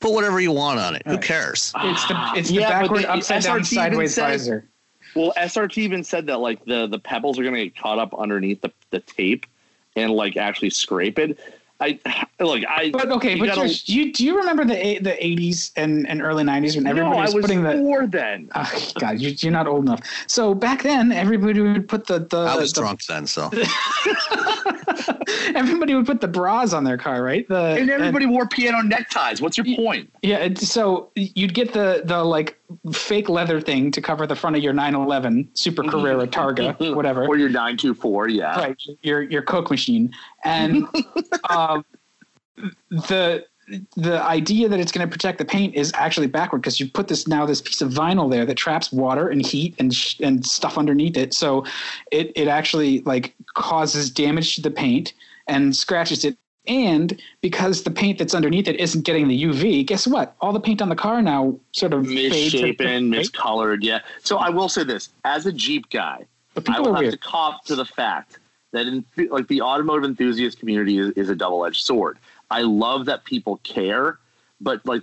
Put 0.00 0.12
whatever 0.12 0.40
you 0.40 0.52
want 0.52 0.80
on 0.80 0.96
it. 0.96 1.02
Who 1.06 1.18
cares? 1.18 1.72
It's 1.76 2.08
the 2.08 2.30
it's 2.34 2.48
the 2.48 2.58
but 2.58 2.68
backward 2.68 3.02
the 3.02 3.12
upside 3.12 3.42
down 3.44 3.60
SRT 3.60 3.72
even 3.72 3.76
sideways 3.76 4.14
said- 4.14 4.30
visor. 4.30 4.68
Well, 5.14 5.32
SRT 5.38 5.78
even 5.78 6.04
said 6.04 6.26
that 6.26 6.38
like 6.38 6.64
the 6.64 6.86
the 6.86 6.98
pebbles 6.98 7.38
are 7.38 7.42
going 7.42 7.54
to 7.54 7.64
get 7.64 7.76
caught 7.76 7.98
up 7.98 8.12
underneath 8.18 8.60
the, 8.60 8.72
the 8.90 9.00
tape 9.00 9.46
and 9.94 10.12
like 10.12 10.36
actually 10.36 10.70
scrape 10.70 11.18
it. 11.18 11.38
I 11.78 11.98
look, 12.40 12.62
I 12.66 12.90
But 12.90 13.10
okay, 13.12 13.34
you 13.34 13.40
but 13.40 13.54
gotta- 13.54 13.68
do 13.84 13.94
you 13.94 14.12
do 14.12 14.24
you 14.24 14.38
remember 14.38 14.64
the 14.64 14.98
the 15.00 15.24
eighties 15.24 15.72
and, 15.76 16.08
and 16.08 16.22
early 16.22 16.42
nineties 16.42 16.74
when 16.74 16.84
no, 16.84 16.90
everybody 16.90 17.18
I 17.18 17.24
was 17.24 17.34
was 17.34 17.42
putting 17.42 17.62
the 17.62 17.72
four 17.74 18.06
then. 18.06 18.48
oh, 18.54 18.88
God, 18.98 19.20
you, 19.20 19.34
you're 19.38 19.52
not 19.52 19.66
old 19.66 19.84
enough. 19.84 20.00
So 20.26 20.54
back 20.54 20.82
then, 20.82 21.12
everybody 21.12 21.60
would 21.60 21.86
put 21.86 22.06
the 22.06 22.20
the, 22.20 22.38
I 22.38 22.56
was 22.56 22.72
the 22.72 22.80
drunk 22.80 23.04
then, 23.04 23.26
so 23.26 23.50
everybody 25.54 25.94
would 25.94 26.06
put 26.06 26.20
the 26.20 26.28
bras 26.28 26.72
on 26.72 26.84
their 26.84 26.98
car, 26.98 27.22
right? 27.22 27.46
The 27.48 27.76
And 27.78 27.90
everybody 27.90 28.26
wore 28.26 28.46
piano 28.46 28.82
neckties. 28.82 29.40
What's 29.40 29.56
your 29.58 29.66
point? 29.76 30.10
Yeah, 30.22 30.48
so 30.54 31.10
you'd 31.14 31.54
get 31.54 31.72
the 31.72 32.02
the 32.04 32.22
like 32.24 32.58
fake 32.92 33.28
leather 33.28 33.60
thing 33.60 33.90
to 33.90 34.00
cover 34.00 34.26
the 34.26 34.36
front 34.36 34.56
of 34.56 34.62
your 34.62 34.72
911 34.72 35.48
Super 35.54 35.82
Carrera 35.82 36.26
Targa, 36.26 36.94
whatever. 36.94 37.26
Or 37.26 37.36
your 37.36 37.48
nine 37.48 37.76
two 37.76 37.94
four, 37.94 38.28
yeah. 38.28 38.58
Right, 38.58 38.82
your 39.02 39.22
your 39.22 39.42
Coke 39.42 39.70
machine, 39.70 40.12
and 40.44 40.86
um, 41.50 41.84
the 42.90 43.44
the 43.96 44.22
idea 44.22 44.68
that 44.68 44.78
it's 44.78 44.92
going 44.92 45.06
to 45.06 45.10
protect 45.10 45.38
the 45.38 45.44
paint 45.44 45.74
is 45.74 45.90
actually 45.94 46.28
backward 46.28 46.58
because 46.58 46.78
you 46.78 46.88
put 46.88 47.08
this 47.08 47.26
now 47.26 47.44
this 47.44 47.60
piece 47.60 47.80
of 47.82 47.90
vinyl 47.90 48.30
there 48.30 48.46
that 48.46 48.54
traps 48.54 48.92
water 48.92 49.28
and 49.28 49.44
heat 49.44 49.74
and 49.78 49.92
sh- 49.92 50.20
and 50.20 50.46
stuff 50.46 50.78
underneath 50.78 51.16
it, 51.16 51.34
so 51.34 51.64
it 52.12 52.32
it 52.34 52.48
actually 52.48 53.00
like 53.00 53.34
causes 53.54 54.10
damage 54.10 54.54
to 54.56 54.62
the 54.62 54.70
paint 54.70 55.12
and 55.46 55.76
scratches 55.76 56.24
it. 56.24 56.36
And 56.68 57.20
because 57.42 57.84
the 57.84 57.90
paint 57.90 58.18
that's 58.18 58.34
underneath 58.34 58.66
it 58.66 58.80
isn't 58.80 59.02
getting 59.02 59.28
the 59.28 59.44
UV, 59.44 59.86
guess 59.86 60.06
what? 60.06 60.34
All 60.40 60.52
the 60.52 60.60
paint 60.60 60.82
on 60.82 60.88
the 60.88 60.96
car 60.96 61.22
now 61.22 61.56
sort 61.72 61.92
of 61.92 62.04
Misshapen, 62.04 63.10
miscolored, 63.10 63.78
yeah. 63.82 64.00
So 64.24 64.38
I 64.38 64.50
will 64.50 64.68
say 64.68 64.82
this: 64.82 65.10
as 65.24 65.46
a 65.46 65.52
Jeep 65.52 65.88
guy, 65.90 66.26
I 66.68 66.80
will 66.80 66.94
have 66.94 67.02
weird. 67.02 67.12
to 67.12 67.18
cop 67.18 67.64
to 67.66 67.76
the 67.76 67.84
fact 67.84 68.38
that 68.72 68.86
in 68.88 69.04
like 69.30 69.46
the 69.46 69.62
automotive 69.62 70.04
enthusiast 70.04 70.58
community 70.58 70.98
is, 70.98 71.10
is 71.12 71.30
a 71.30 71.36
double-edged 71.36 71.84
sword. 71.84 72.18
I 72.50 72.62
love 72.62 73.06
that 73.06 73.24
people 73.24 73.60
care, 73.62 74.18
but 74.60 74.84
like 74.84 75.02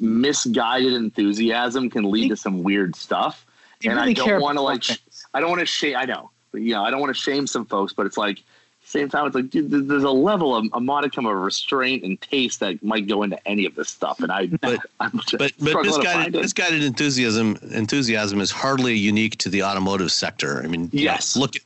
misguided 0.00 0.92
enthusiasm 0.92 1.88
can 1.88 2.10
lead 2.10 2.30
to 2.30 2.36
some 2.36 2.64
weird 2.64 2.96
stuff. 2.96 3.46
And 3.84 3.94
really 3.94 4.10
I 4.10 4.14
don't 4.14 4.40
want 4.40 4.58
to 4.58 4.62
like, 4.62 4.82
things. 4.82 5.26
I 5.34 5.40
don't 5.40 5.50
want 5.50 5.60
to 5.60 5.66
shame. 5.66 5.96
I 5.96 6.04
know, 6.04 6.30
but 6.50 6.62
yeah, 6.62 6.82
I 6.82 6.90
don't 6.90 7.00
want 7.00 7.14
to 7.14 7.20
shame 7.20 7.46
some 7.46 7.64
folks, 7.64 7.92
but 7.92 8.06
it's 8.06 8.16
like. 8.16 8.42
Same 8.88 9.08
time, 9.08 9.26
it's 9.26 9.34
like 9.34 9.50
dude, 9.50 9.88
there's 9.88 10.04
a 10.04 10.10
level 10.10 10.54
of 10.54 10.64
a 10.72 10.78
modicum 10.80 11.26
of 11.26 11.34
restraint 11.36 12.04
and 12.04 12.20
taste 12.20 12.60
that 12.60 12.80
might 12.84 13.08
go 13.08 13.24
into 13.24 13.36
any 13.48 13.66
of 13.66 13.74
this 13.74 13.88
stuff, 13.88 14.20
and 14.20 14.30
I, 14.30 14.46
But- 14.46 14.78
I'm 15.00 15.10
just 15.26 15.38
but 15.38 15.52
but 15.60 15.82
misguided 15.84 16.34
misguided 16.40 16.84
enthusiasm 16.84 17.58
enthusiasm 17.72 18.40
is 18.40 18.52
hardly 18.52 18.94
unique 18.94 19.38
to 19.38 19.48
the 19.48 19.64
automotive 19.64 20.12
sector. 20.12 20.62
I 20.62 20.68
mean, 20.68 20.88
you 20.92 21.04
know, 21.06 21.12
Yes. 21.12 21.36
look 21.36 21.56
at 21.56 21.62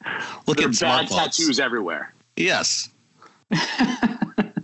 look 0.46 0.56
There 0.56 0.68
at 0.68 0.80
bad 0.80 1.08
tattoos 1.08 1.60
everywhere. 1.60 2.14
Yes, 2.36 2.88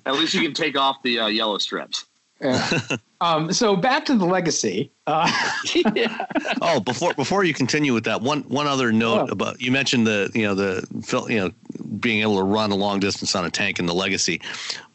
At 0.07 0.14
least 0.14 0.33
you 0.35 0.40
can 0.40 0.55
take 0.55 0.79
off 0.79 1.03
the 1.03 1.19
uh, 1.19 1.27
yellow 1.27 1.59
strips. 1.59 2.07
Yeah. 2.40 2.81
um, 3.20 3.53
so 3.53 3.77
back 3.77 4.05
to 4.07 4.14
the 4.16 4.27
legacy. 4.27 4.90
Uh, 5.07 5.31
yeah. 5.94 6.27
Oh, 6.61 6.81
before 6.81 7.14
before 7.14 7.44
you 7.44 7.55
continue 7.55 7.94
with 7.94 8.05
that, 8.05 8.20
one 8.20 8.42
one 8.42 8.66
other 8.66 8.92
note 8.92 9.29
Oh. 9.29 9.33
about 9.33 9.61
you 9.61 9.70
mentioned 9.72 10.07
the 10.07 10.31
you 10.35 10.42
know 10.42 10.55
the 10.55 10.87
you 11.29 11.38
know 11.38 11.51
being 11.99 12.20
able 12.20 12.37
to 12.37 12.42
run 12.42 12.70
a 12.70 12.75
long 12.75 13.01
distance 13.01 13.35
on 13.35 13.44
a 13.44 13.51
tank 13.51 13.79
in 13.79 13.87
the 13.87 13.94
Legacy. 13.94 14.40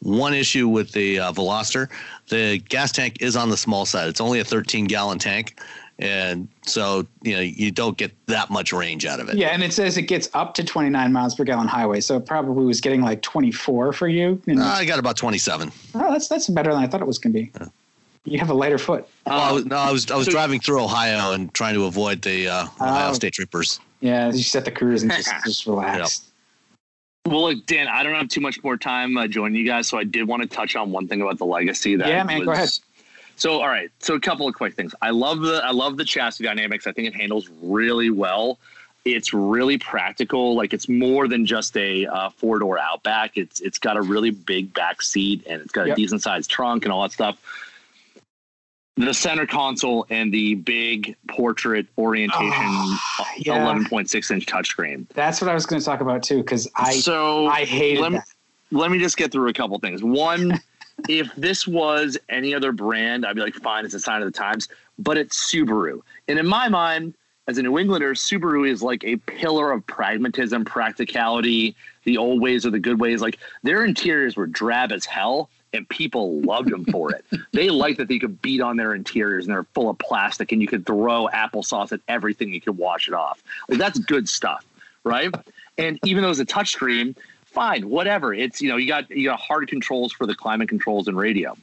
One 0.00 0.34
issue 0.34 0.68
with 0.68 0.92
the 0.92 1.18
uh, 1.18 1.32
Veloster, 1.32 1.88
the 2.28 2.58
gas 2.58 2.92
tank 2.92 3.20
is 3.20 3.34
on 3.36 3.50
the 3.50 3.56
small 3.56 3.86
side. 3.86 4.08
It's 4.08 4.20
only 4.20 4.38
a 4.40 4.44
13 4.44 4.84
gallon 4.86 5.18
tank, 5.18 5.58
and 6.02 6.48
so 6.66 7.06
you 7.22 7.34
know 7.34 7.40
you 7.40 7.70
don't 7.70 7.96
get 7.96 8.10
that 8.26 8.50
much 8.50 8.72
range 8.72 9.06
out 9.06 9.20
of 9.20 9.28
it. 9.28 9.36
yeah, 9.36 9.48
and 9.48 9.62
it 9.62 9.72
says 9.72 9.96
it 9.96 10.02
gets 10.02 10.28
up 10.34 10.52
to 10.54 10.64
29 10.64 11.12
miles 11.12 11.34
per 11.34 11.44
gallon 11.44 11.68
highway, 11.68 12.00
so 12.00 12.16
it 12.16 12.26
probably 12.26 12.64
was 12.64 12.80
getting 12.80 13.02
like 13.02 13.22
24 13.22 13.92
for 13.92 14.08
you. 14.08 14.40
And, 14.46 14.58
Uh, 14.60 14.64
I 14.64 14.84
got 14.84 14.98
about 14.98 15.16
27. 15.16 15.70
oh, 15.94 16.12
that's 16.12 16.28
that's 16.28 16.48
better 16.48 16.72
than 16.72 16.82
I 16.82 16.86
thought 16.88 17.00
it 17.00 17.06
was 17.06 17.18
going 17.18 17.32
to 17.32 17.38
be. 17.42 17.52
You 18.24 18.38
have 18.38 18.50
a 18.50 18.54
lighter 18.54 18.78
foot. 18.78 19.08
Well, 19.26 19.38
I 19.40 19.50
was, 19.52 19.64
no, 19.66 19.76
I 19.76 19.90
was 19.90 20.10
I 20.10 20.16
was 20.16 20.26
so- 20.26 20.32
driving 20.32 20.60
through 20.60 20.82
Ohio 20.82 21.32
and 21.32 21.52
trying 21.54 21.74
to 21.74 21.84
avoid 21.86 22.22
the 22.22 22.48
uh, 22.48 22.62
Ohio 22.80 23.10
Oh. 23.10 23.12
State 23.14 23.32
Troopers. 23.34 23.80
Yeah, 24.00 24.32
you 24.32 24.42
set 24.42 24.64
the 24.64 24.70
cruise 24.72 25.02
and 25.02 25.12
just 25.12 25.30
just 25.44 25.66
relax. 25.66 26.22
Well, 27.24 27.42
look, 27.42 27.66
Dan, 27.66 27.86
I 27.86 28.02
don't 28.02 28.14
have 28.14 28.28
too 28.28 28.40
much 28.40 28.62
more 28.64 28.76
time 28.76 29.16
uh, 29.16 29.28
joining 29.28 29.54
you 29.56 29.64
guys, 29.64 29.86
so 29.86 29.96
I 29.96 30.02
did 30.02 30.26
want 30.26 30.42
to 30.42 30.48
touch 30.48 30.74
on 30.74 30.90
one 30.90 31.06
thing 31.06 31.22
about 31.22 31.38
the 31.38 31.44
legacy. 31.46 31.94
That 31.94 32.08
Yeah, 32.08 32.24
man, 32.24 32.40
go 32.40 32.50
was- 32.50 32.58
ahead. 32.58 32.70
So, 33.36 33.60
all 33.60 33.68
right, 33.68 33.90
so 33.98 34.14
a 34.14 34.20
couple 34.20 34.46
of 34.46 34.54
quick 34.54 34.74
things. 34.74 34.94
I 35.02 35.10
love 35.10 35.40
the 35.40 35.60
I 35.64 35.70
love 35.72 35.96
the 35.96 36.04
chassis 36.04 36.44
dynamics. 36.44 36.86
I 36.86 36.92
think 36.92 37.08
it 37.08 37.14
handles 37.14 37.48
really 37.62 38.10
well. 38.10 38.58
It's 39.04 39.32
really 39.34 39.78
practical. 39.78 40.54
Like 40.54 40.72
it's 40.72 40.88
more 40.88 41.26
than 41.26 41.44
just 41.44 41.76
a 41.76 42.06
uh, 42.06 42.30
four 42.30 42.60
door 42.60 42.78
Outback. 42.78 43.36
It's 43.36 43.60
it's 43.60 43.78
got 43.78 43.96
a 43.96 44.02
really 44.02 44.30
big 44.30 44.72
back 44.74 45.02
seat 45.02 45.44
and 45.48 45.60
it's 45.60 45.72
got 45.72 45.88
Yep. 45.88 45.96
a 45.96 46.00
decent 46.00 46.22
sized 46.22 46.50
trunk 46.50 46.84
and 46.84 46.92
all 46.92 47.02
that 47.02 47.10
stuff. 47.12 47.38
The 48.98 49.14
center 49.14 49.46
console 49.46 50.06
and 50.10 50.32
the 50.32 50.54
big 50.54 51.16
portrait 51.26 51.86
orientation, 51.96 52.52
Ah, 52.52 53.32
yeah. 53.38 53.62
eleven 53.62 53.86
point 53.86 54.10
six 54.10 54.30
inch 54.30 54.44
touchscreen. 54.46 55.08
That's 55.14 55.40
what 55.40 55.50
I 55.50 55.54
was 55.54 55.64
going 55.66 55.80
to 55.80 55.84
talk 55.86 56.00
about 56.02 56.22
too, 56.22 56.36
because 56.38 56.68
I 56.76 56.92
so 56.92 57.46
I 57.46 57.64
hated 57.64 58.02
let 58.02 58.12
me, 58.12 58.18
that. 58.18 58.26
let 58.70 58.90
me 58.90 58.98
just 58.98 59.16
get 59.16 59.32
through 59.32 59.48
a 59.48 59.52
couple 59.54 59.78
things. 59.78 60.02
One, 60.04 60.60
if 61.08 61.34
this 61.36 61.66
was 61.66 62.18
any 62.28 62.54
other 62.54 62.72
brand, 62.72 63.26
I'd 63.26 63.36
be 63.36 63.42
like, 63.42 63.54
fine, 63.54 63.84
it's 63.84 63.94
a 63.94 64.00
sign 64.00 64.22
of 64.22 64.32
the 64.32 64.36
times, 64.36 64.68
but 64.98 65.16
it's 65.16 65.52
Subaru. 65.52 66.00
And 66.28 66.38
in 66.38 66.46
my 66.46 66.68
mind, 66.68 67.14
as 67.48 67.58
a 67.58 67.62
New 67.62 67.78
Englander, 67.78 68.14
Subaru 68.14 68.68
is 68.68 68.82
like 68.82 69.04
a 69.04 69.16
pillar 69.16 69.72
of 69.72 69.86
pragmatism, 69.86 70.64
practicality, 70.64 71.74
the 72.04 72.16
old 72.16 72.40
ways 72.40 72.64
or 72.64 72.70
the 72.70 72.78
good 72.78 73.00
ways. 73.00 73.20
Like 73.20 73.38
their 73.62 73.84
interiors 73.84 74.36
were 74.36 74.46
drab 74.46 74.92
as 74.92 75.04
hell. 75.04 75.50
And 75.74 75.88
people 75.88 76.38
loved 76.42 76.70
them 76.70 76.84
for 76.84 77.12
it. 77.12 77.24
They 77.52 77.70
liked 77.70 77.96
that 77.96 78.08
they 78.08 78.18
could 78.18 78.42
beat 78.42 78.60
on 78.60 78.76
their 78.76 78.94
interiors 78.94 79.46
and 79.46 79.54
they're 79.54 79.64
full 79.72 79.88
of 79.88 79.96
plastic 79.96 80.52
and 80.52 80.60
you 80.60 80.68
could 80.68 80.84
throw 80.84 81.28
applesauce 81.32 81.92
at 81.92 82.00
everything. 82.08 82.52
You 82.52 82.60
could 82.60 82.76
wash 82.76 83.08
it 83.08 83.14
off. 83.14 83.42
Like 83.70 83.78
that's 83.78 83.98
good 83.98 84.28
stuff, 84.28 84.66
right? 85.02 85.34
And 85.78 85.98
even 86.04 86.22
though 86.22 86.28
it's 86.28 86.40
a 86.40 86.44
touchscreen, 86.44 87.16
fine, 87.52 87.88
whatever. 87.88 88.34
It's 88.34 88.60
you 88.60 88.68
know 88.68 88.76
you 88.76 88.88
got 88.88 89.10
you 89.10 89.28
got 89.28 89.38
hard 89.40 89.68
controls 89.68 90.12
for 90.12 90.26
the 90.26 90.34
climate 90.34 90.68
controls 90.68 91.08
and 91.08 91.16
radio. 91.16 91.56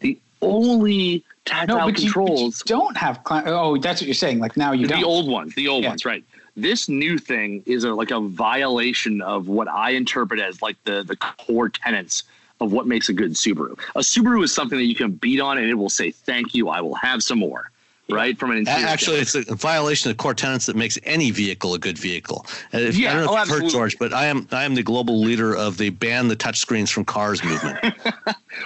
The 0.00 0.18
only 0.42 1.24
tactile 1.44 1.78
No, 1.78 1.84
but 1.86 1.86
you, 1.86 1.92
but 1.92 1.98
you 2.02 2.12
controls, 2.12 2.62
don't 2.62 2.96
have. 2.96 3.22
Cli- 3.24 3.42
oh, 3.46 3.76
that's 3.76 4.00
what 4.00 4.06
you're 4.06 4.14
saying. 4.14 4.38
Like 4.40 4.56
now 4.56 4.72
you 4.72 4.82
the 4.86 4.94
don't. 4.94 5.00
The 5.00 5.06
old 5.06 5.28
ones, 5.28 5.54
the 5.54 5.68
old 5.68 5.82
Yeah. 5.84 5.90
ones, 5.90 6.04
right? 6.04 6.24
This 6.56 6.88
new 6.88 7.18
thing 7.18 7.62
is 7.66 7.84
a, 7.84 7.92
like 7.92 8.10
a 8.12 8.20
violation 8.20 9.20
of 9.22 9.48
what 9.48 9.68
I 9.68 9.90
interpret 9.90 10.40
as 10.40 10.62
like 10.62 10.76
the 10.84 11.02
the 11.02 11.16
core 11.16 11.68
tenets 11.68 12.22
of 12.60 12.72
what 12.72 12.86
makes 12.86 13.08
a 13.08 13.12
good 13.12 13.32
Subaru. 13.32 13.78
A 13.96 14.00
Subaru 14.00 14.44
is 14.44 14.54
something 14.54 14.78
that 14.78 14.84
you 14.84 14.94
can 14.94 15.10
beat 15.12 15.40
on 15.40 15.58
and 15.58 15.68
it 15.68 15.74
will 15.74 15.90
say 15.90 16.10
thank 16.12 16.54
you. 16.54 16.68
I 16.68 16.80
will 16.80 16.94
have 16.94 17.22
some 17.22 17.38
more. 17.40 17.70
Right 18.10 18.38
from 18.38 18.50
an 18.50 18.58
interior 18.58 18.86
Actually, 18.86 19.20
it's 19.20 19.34
a 19.34 19.54
violation 19.54 20.10
of 20.10 20.18
core 20.18 20.34
tenets 20.34 20.66
that 20.66 20.76
makes 20.76 20.98
any 21.04 21.30
vehicle 21.30 21.72
a 21.72 21.78
good 21.78 21.96
vehicle. 21.96 22.44
And 22.72 22.82
If, 22.82 22.96
Yeah, 22.98 23.12
I 23.12 23.14
don't 23.14 23.24
know 23.24 23.32
oh, 23.32 23.42
if 23.42 23.48
you've 23.48 23.62
heard. 23.62 23.70
George, 23.70 23.98
but 23.98 24.12
I 24.12 24.26
am 24.26 24.46
I 24.52 24.64
am 24.64 24.74
the 24.74 24.82
global 24.82 25.20
leader 25.20 25.56
of 25.56 25.78
the 25.78 25.88
ban 25.88 26.28
the 26.28 26.36
touchscreens 26.36 26.90
from 26.92 27.04
cars 27.06 27.42
movement. 27.42 27.78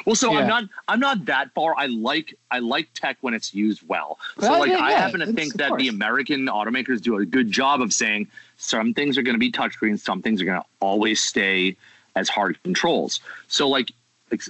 Well, 0.04 0.16
so 0.16 0.32
Yeah. 0.32 0.40
I'm 0.40 0.46
not 0.48 0.64
I'm 0.88 1.00
not 1.00 1.24
that 1.26 1.52
far. 1.54 1.74
I 1.78 1.86
like 1.86 2.34
I 2.50 2.58
like 2.58 2.88
tech 2.94 3.16
when 3.20 3.32
it's 3.32 3.54
used 3.54 3.86
well. 3.88 4.18
So 4.40 4.50
Well, 4.50 4.60
like 4.60 4.70
yeah, 4.70 4.78
I 4.80 4.90
yeah, 4.90 4.98
happen 4.98 5.20
to 5.20 5.28
it's- 5.28 5.34
think 5.36 5.54
of 5.54 5.58
that 5.58 5.76
the. 5.78 5.88
American 5.88 6.46
automakers 6.46 7.00
do 7.00 7.16
a 7.18 7.24
good 7.24 7.50
job 7.50 7.80
of 7.80 7.92
saying 7.92 8.26
some 8.58 8.92
things 8.92 9.16
are 9.16 9.22
going 9.22 9.34
to 9.36 9.38
be 9.40 9.50
touchscreens, 9.52 10.00
some 10.00 10.20
things 10.20 10.42
are 10.42 10.44
going 10.44 10.60
to 10.60 10.66
always 10.80 11.22
stay 11.22 11.76
as 12.16 12.28
hard 12.28 12.60
controls. 12.64 13.20
So 13.46 13.68
like 13.68 13.92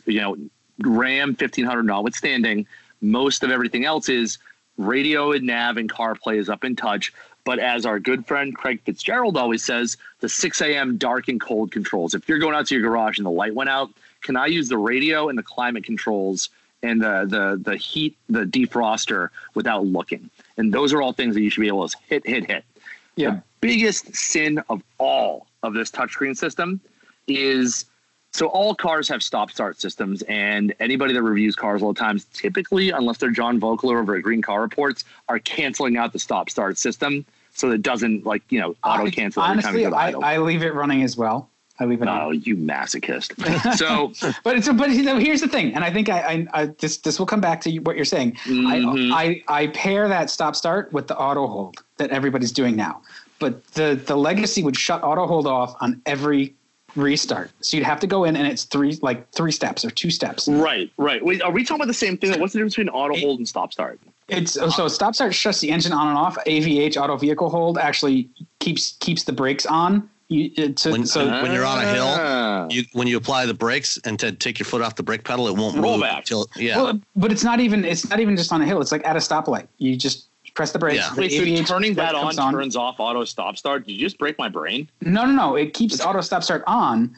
you 0.07 0.20
know 0.20 0.37
Ram 0.81 1.31
1500 1.31 1.83
notwithstanding, 1.85 2.66
most 3.01 3.42
of 3.44 3.51
everything 3.51 3.85
else 3.85 4.09
is 4.09 4.38
radio 4.79 5.33
and 5.33 5.45
nav 5.45 5.77
and 5.77 5.91
CarPlay 5.91 6.37
is 6.38 6.49
up 6.49 6.64
in 6.64 6.77
touch. 6.77 7.12
But 7.45 7.59
as 7.59 7.87
our 7.87 7.99
good 7.99 8.27
friend 8.27 8.55
Craig 8.55 8.81
Fitzgerald 8.85 9.37
always 9.37 9.64
says, 9.64 9.97
the 10.21 10.29
6 10.29 10.61
a.m. 10.61 10.97
dark 10.97 11.29
and 11.29 11.41
cold 11.41 11.73
controls. 11.73 12.14
If 12.14 12.29
you're 12.29 12.38
going 12.38 12.55
out 12.55 12.67
to 12.67 12.75
your 12.75 12.88
garage 12.88 13.19
and 13.19 13.27
the 13.27 13.31
light 13.31 13.55
went 13.55 13.71
out, 13.71 13.91
can 14.23 14.37
I 14.37 14.47
use 14.47 14.69
the 14.69 14.79
radio 14.79 15.29
and 15.29 15.38
the 15.38 15.43
climate 15.43 15.85
controls 15.85 16.51
and 16.83 17.01
the 17.01 17.27
the 17.27 17.71
the 17.71 17.77
heat, 17.77 18.17
the 18.29 18.45
defroster 18.45 19.31
without 19.55 19.87
looking? 19.87 20.31
And 20.57 20.73
those 20.73 20.93
are 20.93 21.01
all 21.01 21.12
things 21.12 21.35
that 21.35 21.41
you 21.41 21.51
should 21.51 21.61
be 21.61 21.69
able 21.69 21.88
to 21.88 21.97
hit, 22.09 22.27
hit, 22.27 22.47
hit. 22.47 22.64
Yeah. 23.17 23.31
The 23.31 23.43
biggest 23.61 24.14
sin 24.14 24.62
of 24.69 24.83
all 24.99 25.47
of 25.62 25.75
this 25.75 25.91
touchscreen 25.91 26.37
system 26.37 26.81
is 27.27 27.85
So 28.38 28.46
all 28.46 28.72
cars 28.72 29.09
have 29.09 29.20
stop 29.20 29.51
start 29.51 29.81
systems, 29.81 30.22
and 30.22 30.72
anybody 30.79 31.12
that 31.12 31.22
reviews 31.24 31.57
cars 31.57 31.83
all 31.83 31.92
the 31.92 31.98
times, 31.98 32.24
typically, 32.33 32.90
unless 32.90 33.18
they're 33.18 33.33
John 33.33 33.59
Voelcker 33.61 33.98
over 34.01 34.14
at 34.14 34.22
Green 34.22 34.42
Car 34.42 34.61
Reports, 34.62 35.05
are 35.29 35.40
canceling 35.40 35.96
out 35.96 36.12
the 36.12 36.20
stop 36.20 36.48
start 36.48 36.79
system 36.79 37.27
so 37.53 37.68
that 37.68 37.74
it 37.74 37.83
doesn't 37.83 38.24
like 38.24 38.42
you 38.51 38.61
know 38.61 38.77
auto 38.85 39.11
cancel 39.11 39.42
every 39.42 39.61
time 39.61 39.70
Honestly, 39.74 39.83
you 39.83 39.90
go 39.90 40.20
to 40.20 40.24
I. 40.24 40.35
I 40.35 40.38
leave 40.38 40.62
it 40.62 40.72
running 40.72 41.03
as 41.03 41.16
well. 41.16 41.51
I 41.81 41.85
leave 41.87 42.01
it 42.01 42.07
Oh, 42.07 42.29
on. 42.29 42.40
you 42.42 42.55
masochist! 42.57 43.35
So 43.77 44.12
But 44.44 44.57
it's 44.57 44.68
but 44.68 44.90
you 44.90 45.03
know, 45.03 45.18
here's 45.18 45.40
the 45.40 45.48
thing, 45.48 45.74
and 45.74 45.83
I 45.83 45.92
think 45.92 46.09
I, 46.09 46.20
I, 46.20 46.46
I 46.62 46.66
this 46.79 46.98
this 46.98 47.18
will 47.18 47.27
come 47.27 47.40
back 47.40 47.61
to 47.62 47.70
you- 47.72 47.83
what 47.83 47.96
you're 47.96 48.05
saying. 48.05 48.35
Mhm. 48.44 49.12
I, 49.12 49.42
I 49.48 49.62
I 49.62 49.66
pair 49.68 50.07
that 50.07 50.31
stop 50.31 50.55
start 50.55 50.92
with 50.92 51.09
the 51.09 51.18
auto 51.18 51.48
hold 51.48 51.83
that 51.96 52.11
everybody's 52.11 52.53
doing 52.53 52.77
now. 52.77 53.03
But 53.40 53.64
the 53.74 54.01
the 54.07 54.16
legacy 54.16 54.62
would 54.62 54.77
shut 54.77 55.03
auto 55.03 55.27
hold 55.27 55.48
off 55.48 55.74
on 55.81 56.01
every 56.07 56.55
restart. 57.00 57.50
So 57.61 57.76
you'd 57.76 57.87
have 57.87 58.00
to 58.00 58.06
go 58.06 58.24
in 58.24 58.37
and 58.37 58.46
it's 58.46 58.64
three 58.64 58.98
like 59.02 59.30
three 59.32 59.52
steps 59.52 59.84
or 59.84 59.90
two 59.90 60.11
steps. 60.11 60.48
right, 60.48 60.90
right. 60.96 61.24
Wait, 61.24 61.42
are 61.42 61.50
we 61.50 61.64
talking 61.64 61.76
about 61.80 61.87
the 61.88 61.94
same 61.94 62.16
thing? 62.18 62.38
What's 62.40 62.52
the 62.52 62.58
difference 62.58 62.74
between 62.76 62.88
auto 62.90 63.16
hold 63.18 63.38
and 63.38 63.48
stop 63.48 63.72
start? 63.72 63.98
It's 64.28 64.52
so 64.52 64.88
stop 64.88 65.14
start 65.14 65.34
shuts 65.34 65.61
the 65.61 65.70
engine 65.70 65.92
on 65.92 66.08
and 66.08 66.18
off. 66.18 66.37
AVH 66.46 66.96
auto 67.02 67.16
vehicle 67.16 67.48
hold 67.48 67.78
actually 67.78 68.28
keeps 68.61 68.92
keeps 69.00 69.24
the 69.24 69.32
brakes 69.32 69.64
on. 69.66 70.08
You, 70.30 70.50
it's 70.56 70.84
When- 70.84 71.06
so 71.06 71.26
when 71.42 71.52
you're 71.52 71.64
on 71.64 71.78
a 71.82 71.88
hill, 71.88 72.04
Ah. 72.06 72.66
You, 72.68 72.84
when 72.92 73.08
you 73.08 73.16
apply 73.16 73.46
the 73.46 73.54
brakes 73.54 73.98
and 74.04 74.18
to 74.18 74.30
take 74.32 74.58
your 74.58 74.66
foot 74.66 74.82
off 74.82 74.96
the 74.96 75.02
brake 75.02 75.24
pedal, 75.24 75.48
it 75.48 75.56
won't 75.56 75.78
Roll 75.78 75.92
move 75.92 76.02
back. 76.02 76.18
until 76.18 76.46
yeah. 76.56 76.76
Well, 76.76 77.00
but 77.16 77.32
it's 77.32 77.44
not 77.44 77.61
even 77.61 77.82
it's 77.87 78.11
not 78.11 78.20
even 78.20 78.37
just 78.37 78.52
on 78.52 78.61
a 78.61 78.66
hill. 78.66 78.82
It's 78.82 78.92
like 78.92 79.06
at 79.06 79.16
a 79.16 79.20
stoplight. 79.20 79.66
You 79.78 79.96
just 79.96 80.26
press 80.54 80.72
the 80.72 80.78
brakes. 80.78 80.96
Yeah. 80.96 81.14
the 81.14 81.20
Wait, 81.20 81.32
so 81.32 81.42
AVH 81.42 81.66
turning 81.66 81.94
that 81.94 82.12
brake 82.12 82.38
on 82.38 82.52
turns 82.52 82.76
off 82.76 82.96
auto 82.98 83.24
stop 83.24 83.56
start? 83.56 83.87
Did 83.87 83.92
you 83.92 84.00
just 84.00 84.18
break 84.18 84.38
my 84.38 84.48
brain? 84.48 84.88
No, 85.00 85.24
no, 85.24 85.32
no. 85.32 85.56
It 85.56 85.74
keeps 85.74 86.00
auto 86.00 86.20
stop 86.20 86.42
start 86.42 86.64
on. 86.66 87.16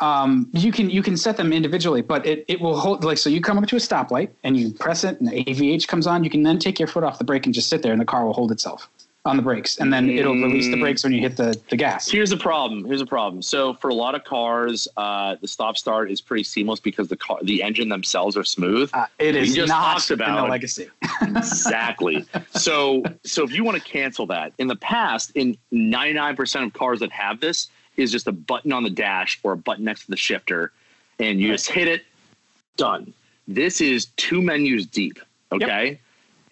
Um, 0.00 0.48
you 0.52 0.72
can 0.72 0.88
you 0.88 1.02
can 1.02 1.16
set 1.16 1.36
them 1.36 1.52
individually, 1.52 2.00
but 2.00 2.26
it, 2.26 2.44
it 2.48 2.60
will 2.60 2.78
hold 2.78 3.04
like 3.04 3.18
so. 3.18 3.28
You 3.28 3.42
come 3.42 3.58
up 3.58 3.66
to 3.66 3.76
a 3.76 3.78
stoplight 3.78 4.30
and 4.44 4.56
you 4.56 4.72
press 4.72 5.04
it, 5.04 5.20
and 5.20 5.28
the 5.28 5.44
AVH 5.44 5.86
comes 5.88 6.06
on. 6.06 6.24
You 6.24 6.30
can 6.30 6.42
then 6.42 6.58
take 6.58 6.78
your 6.78 6.88
foot 6.88 7.04
off 7.04 7.18
the 7.18 7.24
brake 7.24 7.44
and 7.44 7.54
just 7.54 7.68
sit 7.68 7.82
there, 7.82 7.92
and 7.92 8.00
the 8.00 8.06
car 8.06 8.24
will 8.24 8.32
hold 8.32 8.50
itself 8.50 8.88
on 9.26 9.36
the 9.36 9.42
brakes, 9.42 9.78
and 9.78 9.92
then 9.92 10.08
it'll 10.08 10.32
release 10.32 10.66
the 10.66 10.80
brakes 10.80 11.04
when 11.04 11.12
you 11.12 11.20
hit 11.20 11.36
the 11.36 11.58
the 11.68 11.76
gas. 11.76 12.10
Here's 12.10 12.30
the 12.30 12.36
problem. 12.38 12.84
Here's 12.86 13.00
the 13.00 13.06
problem. 13.06 13.42
So 13.42 13.74
for 13.74 13.90
a 13.90 13.94
lot 13.94 14.14
of 14.14 14.24
cars, 14.24 14.88
uh, 14.96 15.36
the 15.40 15.48
stop 15.48 15.76
start 15.76 16.10
is 16.10 16.20
pretty 16.20 16.44
seamless 16.44 16.80
because 16.80 17.08
the 17.08 17.16
car, 17.16 17.38
the 17.42 17.62
engine 17.62 17.90
themselves 17.90 18.36
are 18.36 18.44
smooth. 18.44 18.90
Uh, 18.94 19.06
it 19.18 19.34
We 19.34 19.42
is 19.42 19.54
just 19.54 19.68
not 19.68 19.98
talked 19.98 20.10
in 20.10 20.18
the 20.18 20.42
legacy. 20.42 20.88
exactly. 21.22 22.24
So 22.52 23.02
so 23.24 23.44
if 23.44 23.52
you 23.52 23.62
want 23.62 23.76
to 23.76 23.84
cancel 23.84 24.26
that, 24.26 24.54
in 24.58 24.68
the 24.68 24.76
past, 24.76 25.32
in 25.34 25.56
99% 25.72 26.64
of 26.66 26.72
cars 26.72 27.00
that 27.00 27.12
have 27.12 27.40
this, 27.40 27.68
is 27.96 28.10
just 28.10 28.26
a 28.26 28.32
button 28.32 28.72
on 28.72 28.84
the 28.84 28.90
dash 28.90 29.38
or 29.42 29.52
a 29.52 29.56
button 29.56 29.84
next 29.84 30.04
to 30.06 30.10
the 30.10 30.16
shifter, 30.16 30.72
and 31.18 31.40
you 31.40 31.48
just 31.48 31.68
hit 31.70 31.88
it, 31.88 32.04
done. 32.76 33.12
This 33.46 33.82
is 33.82 34.06
two 34.16 34.40
menus 34.40 34.86
deep. 34.86 35.18
Okay. 35.52 36.00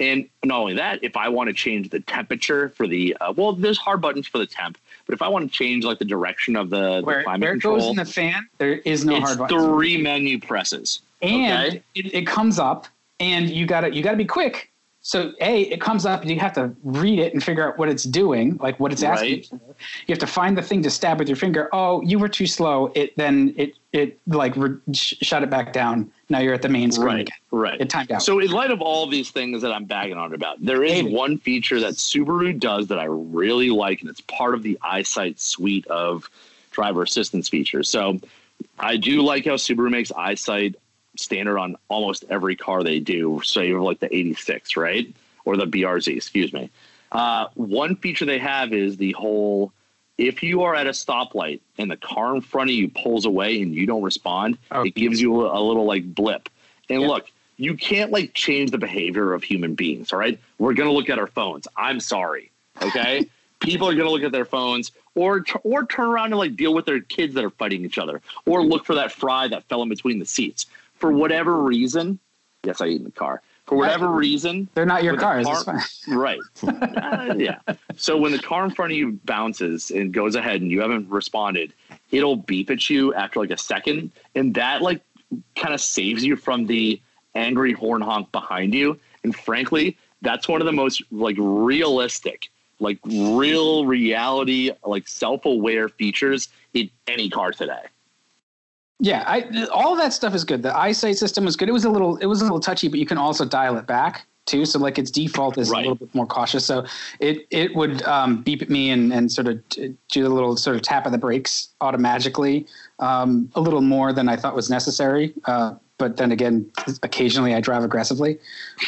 And 0.00 0.28
not 0.44 0.60
only 0.60 0.74
that, 0.74 1.02
if 1.02 1.16
I 1.16 1.28
want 1.28 1.48
to 1.48 1.54
change 1.54 1.90
the 1.90 2.00
temperature 2.00 2.68
for 2.70 2.86
the 2.86 3.16
uh, 3.20 3.32
well, 3.36 3.52
there's 3.52 3.78
hard 3.78 4.00
buttons 4.00 4.26
for 4.28 4.38
the 4.38 4.46
temp, 4.46 4.78
but 5.06 5.12
if 5.14 5.22
I 5.22 5.28
want 5.28 5.50
to 5.50 5.56
change 5.56 5.84
like 5.84 5.98
the 5.98 6.04
direction 6.04 6.54
of 6.56 6.70
the, 6.70 7.00
the 7.00 7.02
Where, 7.06 7.22
climate 7.24 7.40
where 7.42 7.50
it 7.50 7.54
control, 7.54 7.78
goes 7.78 7.90
in 7.90 7.96
the 7.96 8.04
fan, 8.04 8.48
there 8.58 8.74
is 8.74 9.04
no 9.04 9.20
hard 9.20 9.38
button. 9.38 9.58
three 9.58 10.00
menu 10.00 10.38
presses. 10.38 11.00
and 11.22 11.68
okay. 11.68 11.82
it, 11.94 12.14
it 12.14 12.26
comes 12.26 12.58
up 12.58 12.86
and 13.18 13.50
you 13.50 13.66
got 13.66 13.80
to 13.80 13.92
you 13.92 14.02
got 14.02 14.12
to 14.12 14.16
be 14.16 14.24
quick 14.24 14.70
so 15.00 15.32
a 15.40 15.62
it 15.62 15.80
comes 15.80 16.04
up 16.06 16.22
and 16.22 16.30
you 16.30 16.38
have 16.38 16.52
to 16.52 16.72
read 16.84 17.18
it 17.18 17.32
and 17.32 17.42
figure 17.42 17.66
out 17.68 17.76
what 17.78 17.88
it's 17.88 18.04
doing 18.04 18.56
like 18.58 18.78
what 18.78 18.92
it's 18.92 19.02
asking 19.02 19.32
Right. 19.32 19.48
you 19.52 19.60
you 20.06 20.12
have 20.12 20.18
to 20.20 20.26
find 20.26 20.56
the 20.56 20.62
thing 20.62 20.82
to 20.82 20.90
stab 20.90 21.18
with 21.18 21.28
your 21.28 21.36
finger 21.36 21.68
oh 21.72 22.00
you 22.02 22.18
were 22.20 22.28
too 22.28 22.46
slow 22.46 22.92
it 22.94 23.16
then 23.16 23.54
it 23.56 23.74
it 23.92 24.18
like 24.28 24.54
re- 24.56 24.76
sh- 24.92 25.14
shut 25.22 25.42
it 25.42 25.50
back 25.50 25.72
down 25.72 26.10
now 26.28 26.40
you're 26.40 26.54
at 26.54 26.62
the 26.62 26.68
main 26.68 26.92
screen 26.92 27.06
Right, 27.06 27.20
again 27.22 27.36
right. 27.50 27.80
it 27.80 27.90
timed 27.90 28.12
out 28.12 28.22
So, 28.22 28.38
in 28.38 28.50
light 28.50 28.70
of 28.70 28.80
all 28.80 29.06
these 29.06 29.30
things 29.30 29.62
that 29.62 29.72
I'm 29.72 29.84
bagging 29.84 30.16
on 30.16 30.34
about, 30.34 30.62
there 30.64 30.84
is 30.84 31.02
one 31.04 31.38
feature 31.38 31.80
that 31.80 31.94
Subaru 31.94 32.58
does 32.58 32.88
that 32.88 32.98
I 32.98 33.04
really 33.04 33.70
like, 33.70 34.00
and 34.00 34.10
it's 34.10 34.20
part 34.22 34.54
of 34.54 34.62
the 34.62 34.78
EyeSight 34.82 35.38
suite 35.38 35.86
of 35.86 36.28
driver 36.70 37.02
assistance 37.02 37.48
features. 37.48 37.90
So, 37.90 38.20
I 38.78 38.96
do 38.96 39.22
like 39.22 39.44
how 39.46 39.52
Subaru 39.54 39.90
makes 39.90 40.10
EyeSight 40.12 40.74
standard 41.16 41.58
on 41.58 41.76
almost 41.88 42.24
every 42.28 42.56
car 42.56 42.82
they 42.82 43.00
do. 43.00 43.40
So, 43.44 43.60
you 43.60 43.74
have 43.74 43.82
like 43.82 44.00
the 44.00 44.14
86, 44.14 44.76
right? 44.76 45.12
Or 45.44 45.56
the 45.56 45.66
BRZ, 45.66 46.14
excuse 46.16 46.52
me. 46.52 46.70
Uh, 47.10 47.46
one 47.54 47.96
feature 47.96 48.26
they 48.26 48.38
have 48.38 48.72
is 48.72 48.98
the 48.98 49.12
whole 49.12 49.72
if 50.18 50.42
you 50.42 50.62
are 50.62 50.74
at 50.74 50.86
a 50.86 50.90
stoplight 50.90 51.60
and 51.78 51.90
the 51.90 51.96
car 51.96 52.34
in 52.34 52.40
front 52.40 52.68
of 52.70 52.74
you 52.76 52.88
pulls 52.88 53.24
away 53.24 53.62
and 53.62 53.72
you 53.74 53.86
don't 53.86 54.02
respond, 54.02 54.58
Oh. 54.72 54.82
it 54.82 54.94
gives 54.94 55.20
you 55.20 55.46
a, 55.46 55.58
a 55.58 55.62
little 55.62 55.84
like 55.84 56.12
blip. 56.14 56.48
And 56.90 57.02
Yeah. 57.02 57.08
look, 57.08 57.30
you 57.56 57.76
can't 57.76 58.10
like 58.10 58.34
change 58.34 58.70
the 58.72 58.78
behavior 58.78 59.32
of 59.32 59.42
human 59.44 59.74
beings, 59.74 60.12
all 60.12 60.18
right? 60.18 60.38
We're 60.58 60.74
going 60.74 60.88
to 60.88 60.92
look 60.94 61.08
at 61.08 61.18
our 61.18 61.26
phones. 61.28 61.66
I'm 61.76 62.00
sorry. 62.00 62.50
Okay? 62.82 63.26
People 63.60 63.88
are 63.88 63.94
going 63.94 64.06
to 64.06 64.10
look 64.12 64.22
at 64.22 64.30
their 64.32 64.44
phones 64.44 64.92
or 65.16 65.44
or 65.64 65.84
turn 65.86 66.06
around 66.08 66.26
and 66.26 66.36
like 66.38 66.54
deal 66.56 66.72
with 66.74 66.84
their 66.86 67.00
kids 67.00 67.34
that 67.34 67.44
are 67.44 67.50
fighting 67.50 67.84
each 67.84 67.98
other 67.98 68.20
or 68.46 68.64
look 68.64 68.84
for 68.84 68.94
that 68.94 69.10
fry 69.10 69.48
that 69.48 69.64
fell 69.64 69.82
in 69.82 69.88
between 69.88 70.18
the 70.20 70.24
seats. 70.26 70.66
For 70.94 71.10
whatever 71.12 71.56
reason, 71.62 72.20
yes, 72.64 72.80
I 72.80 72.86
eat 72.86 72.96
in 72.98 73.04
the 73.04 73.10
car. 73.10 73.42
For 73.68 73.76
whatever 73.76 74.08
reason, 74.08 74.66
they're 74.72 74.86
not 74.86 75.04
your 75.04 75.18
cars 75.18 75.46
car-. 75.46 75.84
Right. 76.08 76.40
Uh, 76.62 77.34
yeah. 77.36 77.58
So 77.96 78.16
when 78.16 78.32
the 78.32 78.38
car 78.38 78.64
in 78.64 78.70
front 78.70 78.92
of 78.92 78.98
you 78.98 79.20
bounces 79.26 79.90
and 79.90 80.10
goes 80.12 80.36
ahead 80.36 80.62
and 80.62 80.70
you 80.70 80.80
haven't 80.80 81.10
responded, 81.10 81.74
it'll 82.10 82.36
beep 82.36 82.70
at 82.70 82.88
you 82.88 83.12
after 83.12 83.40
like 83.40 83.50
a 83.50 83.58
second. 83.58 84.12
And 84.34 84.54
that 84.54 84.80
like 84.80 85.02
kind 85.54 85.74
of 85.74 85.82
saves 85.82 86.24
you 86.24 86.34
from 86.34 86.66
the 86.66 86.98
angry 87.34 87.74
horn 87.74 88.00
honk 88.00 88.32
behind 88.32 88.72
you. 88.72 88.98
And 89.22 89.36
frankly, 89.36 89.98
that's 90.22 90.48
one 90.48 90.62
of 90.62 90.66
the 90.66 90.72
most 90.72 91.02
like 91.10 91.36
realistic, 91.38 92.48
like 92.80 92.98
real 93.04 93.84
reality, 93.84 94.70
like 94.86 95.06
self-aware 95.06 95.90
features 95.90 96.48
in 96.72 96.88
any 97.06 97.28
car 97.28 97.52
today. 97.52 97.82
Yeah 99.00 99.24
I, 99.26 99.66
all 99.72 99.96
that 99.96 100.12
stuff 100.12 100.34
is 100.34 100.44
good. 100.44 100.62
The 100.62 100.76
eyesight 100.76 101.16
system 101.16 101.44
was 101.44 101.56
good. 101.56 101.68
It 101.68 101.72
was 101.72 101.84
a 101.84 101.90
little 101.90 102.16
it 102.16 102.26
was 102.26 102.40
a 102.40 102.44
little 102.44 102.60
touchy 102.60 102.88
but 102.88 102.98
you 102.98 103.06
can 103.06 103.18
also 103.18 103.44
dial 103.44 103.76
it 103.76 103.86
back 103.86 104.26
too. 104.46 104.64
So 104.64 104.78
like 104.78 104.98
its 104.98 105.10
default 105.10 105.58
is 105.58 105.70
Right. 105.70 105.80
a 105.80 105.90
little 105.90 105.94
bit 106.06 106.14
more 106.14 106.26
cautious. 106.26 106.64
So 106.64 106.84
it 107.20 107.46
it 107.50 107.74
would 107.76 108.02
um, 108.04 108.42
beep 108.42 108.62
at 108.62 108.70
me 108.70 108.90
and, 108.90 109.12
and 109.12 109.30
sort 109.30 109.46
of 109.46 109.68
t- 109.68 109.94
do 110.10 110.22
the 110.22 110.30
little 110.30 110.56
sort 110.56 110.74
of 110.76 110.82
tap 110.82 111.06
of 111.06 111.12
the 111.12 111.18
brakes 111.18 111.68
automatically 111.80 112.66
um, 112.98 113.50
a 113.54 113.60
little 113.60 113.82
more 113.82 114.12
than 114.12 114.28
i 114.28 114.36
thought 114.36 114.54
was 114.54 114.70
necessary. 114.70 115.32
Uh, 115.44 115.74
but 115.98 116.16
then 116.16 116.30
again 116.32 116.70
occasionally 117.02 117.54
i 117.54 117.60
drive 117.60 117.84
aggressively. 117.84 118.38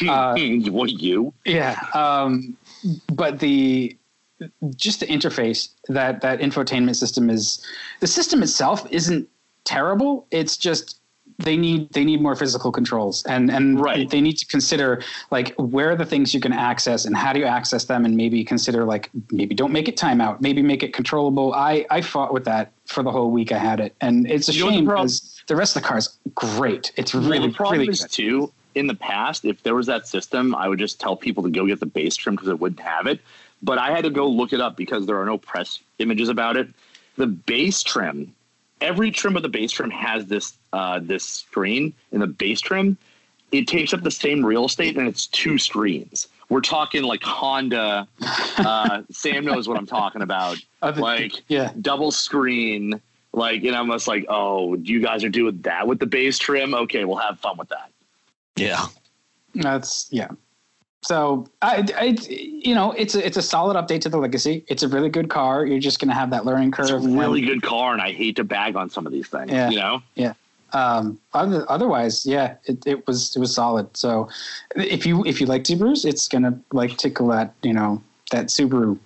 Uh, 0.07 0.35
what 0.71 0.89
you? 0.91 1.33
yeah 1.45 1.79
um, 1.93 2.57
but 3.13 3.39
the 3.39 3.95
just 4.75 4.99
the 5.01 5.05
interface 5.05 5.69
that 5.87 6.21
that 6.21 6.39
infotainment 6.39 6.95
system 6.95 7.29
is 7.29 7.63
the 7.99 8.07
system 8.07 8.41
itself 8.41 8.87
isn't 8.91 9.29
terrible 9.65 10.27
it's 10.31 10.57
just 10.57 10.97
they 11.39 11.55
need 11.55 11.89
they 11.93 12.03
need 12.03 12.21
more 12.21 12.35
physical 12.35 12.71
controls 12.71 13.23
and 13.25 13.49
and 13.49 13.79
Right. 13.79 14.09
they 14.09 14.21
need 14.21 14.37
to 14.37 14.45
consider 14.45 15.01
like 15.31 15.53
where 15.55 15.91
are 15.91 15.95
the 15.95 16.05
things 16.05 16.33
you 16.33 16.39
can 16.39 16.53
access 16.53 17.05
and 17.05 17.15
how 17.15 17.33
do 17.33 17.39
you 17.39 17.45
access 17.45 17.85
them 17.85 18.05
and 18.05 18.15
maybe 18.17 18.43
consider 18.43 18.85
like 18.85 19.09
maybe 19.31 19.55
don't 19.55 19.71
make 19.71 19.87
it 19.87 19.97
timeout 19.97 20.41
maybe 20.41 20.61
make 20.61 20.83
it 20.83 20.93
controllable 20.93 21.53
i 21.53 21.85
i 21.89 22.01
fought 22.01 22.33
with 22.33 22.45
that 22.45 22.71
for 22.85 23.01
the 23.01 23.11
whole 23.11 23.31
week 23.31 23.51
i 23.51 23.57
had 23.57 23.79
it 23.79 23.95
and 24.01 24.29
it's 24.29 24.49
a 24.49 24.53
You 24.53 24.65
the 24.65 24.71
shame 24.71 24.85
because 24.85 25.41
the 25.47 25.55
rest 25.55 25.75
of 25.75 25.81
the 25.81 25.87
car 25.87 25.97
is 25.97 26.17
great 26.35 26.91
it's 26.95 27.13
Well, 27.13 27.23
really 27.23 27.47
the 27.47 27.53
problem 27.53 27.79
really 27.79 27.91
is 27.91 28.01
good. 28.01 28.11
too. 28.11 28.53
In 28.73 28.87
the 28.87 28.95
past, 28.95 29.43
if 29.43 29.61
there 29.63 29.75
was 29.75 29.85
that 29.87 30.07
system, 30.07 30.55
I 30.55 30.69
would 30.69 30.79
just 30.79 30.97
tell 30.97 31.17
people 31.17 31.43
to 31.43 31.49
go 31.49 31.65
get 31.67 31.81
the 31.81 31.85
base 31.85 32.15
trim 32.15 32.35
because 32.35 32.47
it 32.47 32.57
wouldn't 32.57 32.79
have 32.79 33.05
it. 33.05 33.19
But 33.61 33.77
I 33.77 33.91
had 33.91 34.05
to 34.05 34.09
go 34.09 34.25
look 34.29 34.53
it 34.53 34.61
up 34.61 34.77
because 34.77 35.05
there 35.05 35.19
are 35.19 35.25
no 35.25 35.37
press 35.37 35.79
images 35.99 36.29
about 36.29 36.55
it. 36.55 36.69
The 37.17 37.27
base 37.27 37.83
trim, 37.83 38.33
every 38.81 39.11
trim 39.11 39.35
of 39.35 39.43
the 39.43 39.49
base 39.49 39.71
trim 39.71 39.91
has 39.91 40.25
this 40.25 40.53
uh, 40.73 40.99
this 40.99 41.23
screen 41.23 41.93
in 42.11 42.19
the 42.19 42.27
base 42.27 42.61
trim. 42.61 42.97
It 43.51 43.67
takes 43.67 43.93
up 43.93 44.01
the 44.01 44.11
same 44.11 44.45
real 44.45 44.65
estate 44.65 44.97
and 44.97 45.07
it's 45.07 45.27
two 45.27 45.57
screens. 45.57 46.27
We're 46.49 46.61
talking 46.61 47.03
like 47.03 47.23
Honda. 47.23 48.07
Uh, 48.57 49.03
Sam 49.11 49.45
knows 49.45 49.67
what 49.67 49.77
I'm 49.77 49.85
talking 49.87 50.21
about. 50.21 50.57
Other- 50.81 51.01
like 51.01 51.33
yeah 51.47 51.71
double 51.81 52.11
screen. 52.11 53.01
Like, 53.33 53.63
and 53.63 53.73
I'm 53.73 53.89
just 53.89 54.09
like, 54.09 54.25
oh, 54.27 54.75
you 54.75 55.01
guys 55.01 55.23
are 55.23 55.29
doing 55.29 55.61
that 55.61 55.87
with 55.87 55.99
the 55.99 56.05
base 56.05 56.37
trim? 56.37 56.73
Okay, 56.73 57.05
we'll 57.05 57.15
have 57.15 57.39
fun 57.39 57.55
with 57.57 57.69
that. 57.69 57.89
Yeah. 58.57 58.87
That's 59.55 60.09
yeah. 60.11 60.27
So 61.03 61.47
I, 61.61 61.85
I, 61.95 62.17
you 62.29 62.75
know, 62.75 62.91
it's 62.91 63.15
a 63.15 63.25
it's 63.25 63.37
a 63.37 63.41
solid 63.41 63.75
update 63.75 64.01
to 64.01 64.09
the 64.09 64.17
legacy. 64.17 64.63
It's 64.67 64.83
a 64.83 64.87
really 64.87 65.09
good 65.09 65.29
car. 65.29 65.65
You're 65.65 65.79
just 65.79 65.99
gonna 65.99 66.13
have 66.13 66.29
that 66.29 66.45
learning 66.45 66.71
curve. 66.71 66.89
It's 66.91 67.05
a 67.05 67.09
really 67.09 67.41
good 67.41 67.63
car, 67.63 67.93
and 67.93 68.01
I 68.01 68.11
hate 68.11 68.35
to 68.35 68.43
bag 68.43 68.75
on 68.75 68.89
some 68.89 69.07
of 69.07 69.11
these 69.11 69.27
things. 69.27 69.51
Yeah. 69.51 69.69
You 69.69 69.77
know, 69.77 70.03
Um, 70.73 71.19
other, 71.33 71.69
otherwise, 71.69 72.25
yeah, 72.25 72.55
it, 72.65 72.85
it 72.85 73.07
was 73.07 73.35
it 73.35 73.39
was 73.39 73.53
solid. 73.53 73.95
So 73.97 74.29
if 74.75 75.05
you 75.05 75.25
if 75.25 75.41
you 75.41 75.47
like 75.47 75.63
Subarus, 75.63 76.05
it's 76.05 76.27
gonna 76.27 76.59
like 76.71 76.97
tickle 76.97 77.27
that 77.29 77.55
you 77.63 77.73
know 77.73 78.01
that 78.29 78.47
Subaru 78.47 78.99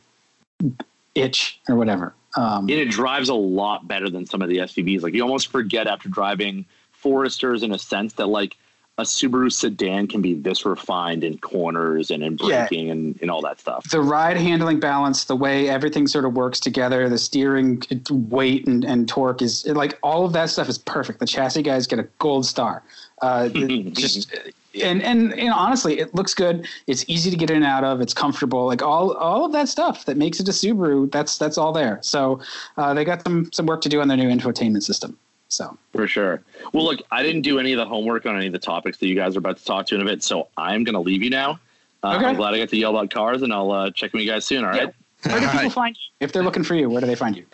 itch 1.15 1.59
or 1.69 1.75
whatever. 1.75 2.13
Um, 2.37 2.63
and 2.63 2.71
it 2.71 2.89
drives 2.89 3.29
a 3.29 3.33
lot 3.33 3.87
better 3.87 4.09
than 4.09 4.25
some 4.25 4.41
of 4.41 4.49
the 4.49 4.57
SUVs. 4.57 5.01
Like 5.01 5.13
you 5.13 5.21
almost 5.21 5.47
forget 5.47 5.87
after 5.87 6.09
driving 6.09 6.65
Foresters 6.91 7.63
in 7.63 7.71
a 7.71 7.79
sense 7.79 8.13
that 8.13 8.27
like 8.27 8.57
a 8.97 9.03
Subaru 9.03 9.51
sedan 9.51 10.07
can 10.07 10.21
be 10.21 10.33
this 10.33 10.65
refined 10.65 11.23
in 11.25 11.37
corners 11.39 12.11
and 12.11 12.23
in 12.23 12.37
Yeah. 12.41 12.61
braking 12.61 12.89
and, 12.91 13.19
and 13.21 13.29
all 13.29 13.41
that 13.41 13.59
stuff. 13.59 13.89
the 13.89 13.99
ride 13.99 14.37
handling 14.37 14.79
balance, 14.79 15.25
the 15.25 15.35
way 15.35 15.67
everything 15.67 16.07
sort 16.07 16.23
of 16.23 16.33
works 16.33 16.61
together, 16.61 17.09
the 17.09 17.17
steering 17.17 17.83
weight 18.09 18.65
and, 18.67 18.85
and 18.85 19.07
torque 19.09 19.41
is 19.41 19.65
like 19.67 19.97
all 20.01 20.25
of 20.25 20.31
that 20.33 20.49
stuff 20.49 20.69
is 20.69 20.77
perfect. 20.77 21.19
The 21.19 21.25
chassis 21.27 21.61
guys 21.61 21.87
get 21.87 21.99
a 21.99 22.07
gold 22.19 22.45
star. 22.45 22.83
Uh, 23.21 23.49
just 23.93 24.33
and, 24.81 25.01
and 25.03 25.33
and 25.33 25.51
honestly, 25.53 25.99
it 25.99 26.13
looks 26.15 26.33
good. 26.33 26.67
It's 26.87 27.05
easy 27.07 27.31
to 27.31 27.37
get 27.37 27.49
in 27.49 27.57
and 27.57 27.65
out 27.65 27.83
of. 27.85 28.01
It's 28.01 28.13
comfortable. 28.13 28.65
Like 28.65 28.81
all 28.81 29.13
all 29.13 29.45
of 29.45 29.51
that 29.53 29.69
stuff 29.69 30.05
that 30.05 30.17
makes 30.17 30.39
it 30.41 30.47
a 30.49 30.51
Subaru. 30.51 31.09
That's 31.11 31.37
that's 31.37 31.57
all 31.57 31.71
there. 31.71 31.99
So 32.01 32.41
uh, 32.77 32.93
they 32.93 33.05
got 33.05 33.23
some 33.23 33.49
some 33.53 33.65
work 33.67 33.81
to 33.81 33.89
do 33.89 34.01
on 34.01 34.07
their 34.09 34.17
new 34.17 34.29
infotainment 34.29 34.83
system. 34.83 35.17
So 35.47 35.77
For 35.93 36.07
sure. 36.07 36.41
Well, 36.73 36.83
look, 36.83 37.01
I 37.11 37.23
didn't 37.23 37.41
do 37.43 37.59
any 37.59 37.71
of 37.73 37.77
the 37.77 37.85
homework 37.85 38.25
on 38.25 38.35
any 38.35 38.47
of 38.47 38.53
the 38.53 38.59
topics 38.59 38.97
that 38.97 39.07
you 39.07 39.15
guys 39.15 39.35
are 39.35 39.39
about 39.39 39.57
to 39.57 39.65
talk 39.65 39.85
to 39.87 39.95
in 39.95 40.01
a 40.01 40.05
bit, 40.05 40.23
so 40.23 40.47
I'm 40.57 40.83
going 40.83 40.93
to 40.95 40.99
leave 40.99 41.23
you 41.23 41.29
now. 41.29 41.59
Uh, 42.03 42.15
Okay. 42.17 42.25
I'm 42.25 42.35
glad 42.35 42.53
I 42.53 42.57
got 42.59 42.69
to 42.69 42.77
yell 42.77 42.91
about 42.95 43.09
cars, 43.09 43.41
and 43.41 43.53
I'll 43.53 43.71
uh, 43.71 43.91
check 43.91 44.13
with 44.13 44.21
you 44.23 44.29
guys 44.29 44.45
soon. 44.45 44.63
All 44.63 44.71
right. 44.71 44.93
where 45.23 45.39
do 45.39 45.47
people 45.47 45.69
find 45.69 45.95
you 45.95 46.01
if 46.19 46.31
they're 46.31 46.43
looking 46.43 46.63
for 46.63 46.75
you? 46.75 46.89
Where 46.89 47.01
do 47.01 47.07
they 47.07 47.15
find 47.15 47.35
you? 47.35 47.45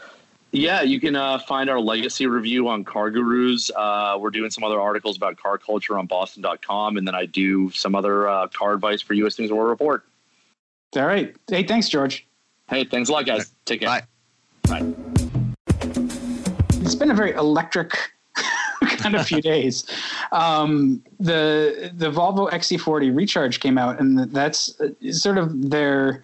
Yeah, 0.53 0.81
you 0.81 0.99
can 0.99 1.15
uh, 1.15 1.39
find 1.39 1.69
our 1.69 1.79
legacy 1.79 2.27
review 2.27 2.67
on 2.67 2.83
CarGurus. 2.83 3.71
Uh, 3.73 4.17
we're 4.19 4.31
doing 4.31 4.51
some 4.51 4.65
other 4.65 4.81
articles 4.81 5.15
about 5.15 5.37
car 5.37 5.57
culture 5.57 5.97
on 5.97 6.07
Boston.com, 6.07 6.97
and 6.97 7.07
then 7.07 7.15
I 7.15 7.25
do 7.25 7.71
some 7.71 7.95
other 7.95 8.27
uh, 8.27 8.47
car 8.47 8.73
advice 8.73 9.01
for 9.01 9.13
U.S. 9.13 9.39
News 9.39 9.49
and 9.49 9.57
World 9.57 9.69
Report. 9.69 10.03
All 10.97 11.05
right. 11.05 11.33
Hey, 11.49 11.63
thanks, 11.63 11.87
George. 11.87 12.27
Hey, 12.69 12.83
thanks 12.83 13.09
a 13.09 13.13
lot, 13.13 13.25
guys. 13.25 13.53
Take 13.63 13.79
care. 13.79 13.87
Bye. 13.87 14.81
Bye. 14.81 15.10
It's 16.91 16.99
been 16.99 17.11
a 17.11 17.15
very 17.15 17.31
electric 17.31 17.97
kind 18.83 19.15
of 19.15 19.25
few 19.25 19.41
days. 19.53 19.85
Um, 20.31 21.01
the 21.19 21.91
the 21.95 22.11
Volvo 22.11 22.51
XC40 22.51 23.15
Recharge 23.15 23.59
came 23.59 23.77
out, 23.77 23.99
and 23.99 24.19
that's 24.31 24.79
uh, 24.81 24.89
sort 25.11 25.37
of 25.37 25.69
their 25.69 26.23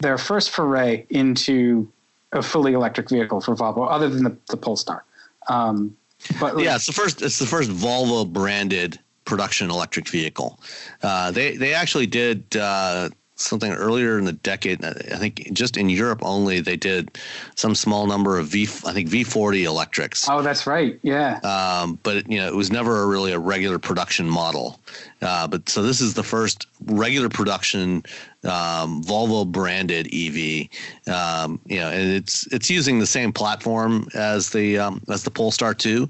their 0.00 0.18
first 0.18 0.50
foray 0.50 1.06
into 1.08 1.90
a 2.32 2.42
fully 2.42 2.74
electric 2.74 3.08
vehicle 3.08 3.40
for 3.40 3.54
Volvo, 3.54 3.86
other 3.90 4.08
than 4.08 4.24
the, 4.24 4.36
the 4.50 4.56
Polestar. 4.56 5.04
Um, 5.48 5.96
but 6.38 6.58
Yeah, 6.58 6.76
it's 6.76 6.86
the 6.86 6.92
first. 6.92 7.22
It's 7.22 7.38
the 7.38 7.46
first 7.46 7.70
Volvo 7.70 8.30
branded 8.30 8.98
production 9.24 9.70
electric 9.70 10.08
vehicle. 10.08 10.60
Uh, 11.02 11.30
they 11.30 11.56
they 11.56 11.72
actually 11.72 12.06
did 12.06 12.44
uh, 12.54 13.08
something 13.42 13.72
earlier 13.72 14.18
in 14.18 14.24
the 14.24 14.32
decade. 14.32 14.84
I 14.84 14.92
think 15.16 15.52
just 15.52 15.76
in 15.76 15.88
Europe 15.88 16.20
only, 16.22 16.60
they 16.60 16.76
did 16.76 17.18
some 17.54 17.74
small 17.74 18.06
number 18.06 18.38
of 18.38 18.48
V. 18.48 18.62
I 18.84 18.92
think 18.92 19.08
V40 19.08 19.64
electrics. 19.64 20.28
oh, 20.28 20.42
that's 20.42 20.66
right. 20.66 20.98
Yeah. 21.02 21.38
um, 21.42 21.98
but 22.02 22.30
you 22.30 22.38
know 22.38 22.46
it 22.46 22.54
was 22.54 22.70
never 22.70 23.06
really 23.06 23.32
a 23.32 23.38
regular 23.38 23.78
production 23.78 24.28
model. 24.28 24.80
Uh, 25.22 25.46
but 25.46 25.68
so 25.68 25.82
this 25.82 26.00
is 26.00 26.14
the 26.14 26.22
first 26.22 26.66
regular 26.86 27.28
production 27.28 28.02
um, 28.44 29.02
Volvo 29.02 29.46
branded 29.46 30.08
EV. 30.12 30.68
Um, 31.12 31.60
you 31.66 31.78
know, 31.78 31.90
and 31.90 32.10
it's 32.10 32.46
it's 32.48 32.70
using 32.70 32.98
the 32.98 33.06
same 33.06 33.32
platform 33.32 34.08
as 34.14 34.50
the 34.50 34.78
um, 34.78 35.02
as 35.08 35.24
the 35.24 35.30
Polestar 35.30 35.74
2, 35.74 36.08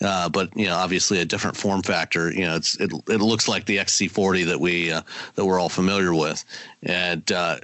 uh, 0.00 0.28
but 0.28 0.56
you 0.56 0.66
know 0.66 0.76
obviously 0.76 1.20
a 1.20 1.24
different 1.24 1.56
form 1.56 1.82
factor. 1.82 2.32
You 2.32 2.42
know, 2.42 2.56
it's 2.56 2.78
it 2.80 2.92
it 3.08 3.20
looks 3.20 3.48
like 3.48 3.66
the 3.66 3.78
XC40 3.78 4.46
that 4.46 4.60
we 4.60 4.92
uh, 4.92 5.02
that 5.34 5.44
we're 5.44 5.60
all 5.60 5.68
familiar 5.68 6.14
with, 6.14 6.44
and. 6.82 7.30
Uh, 7.30 7.58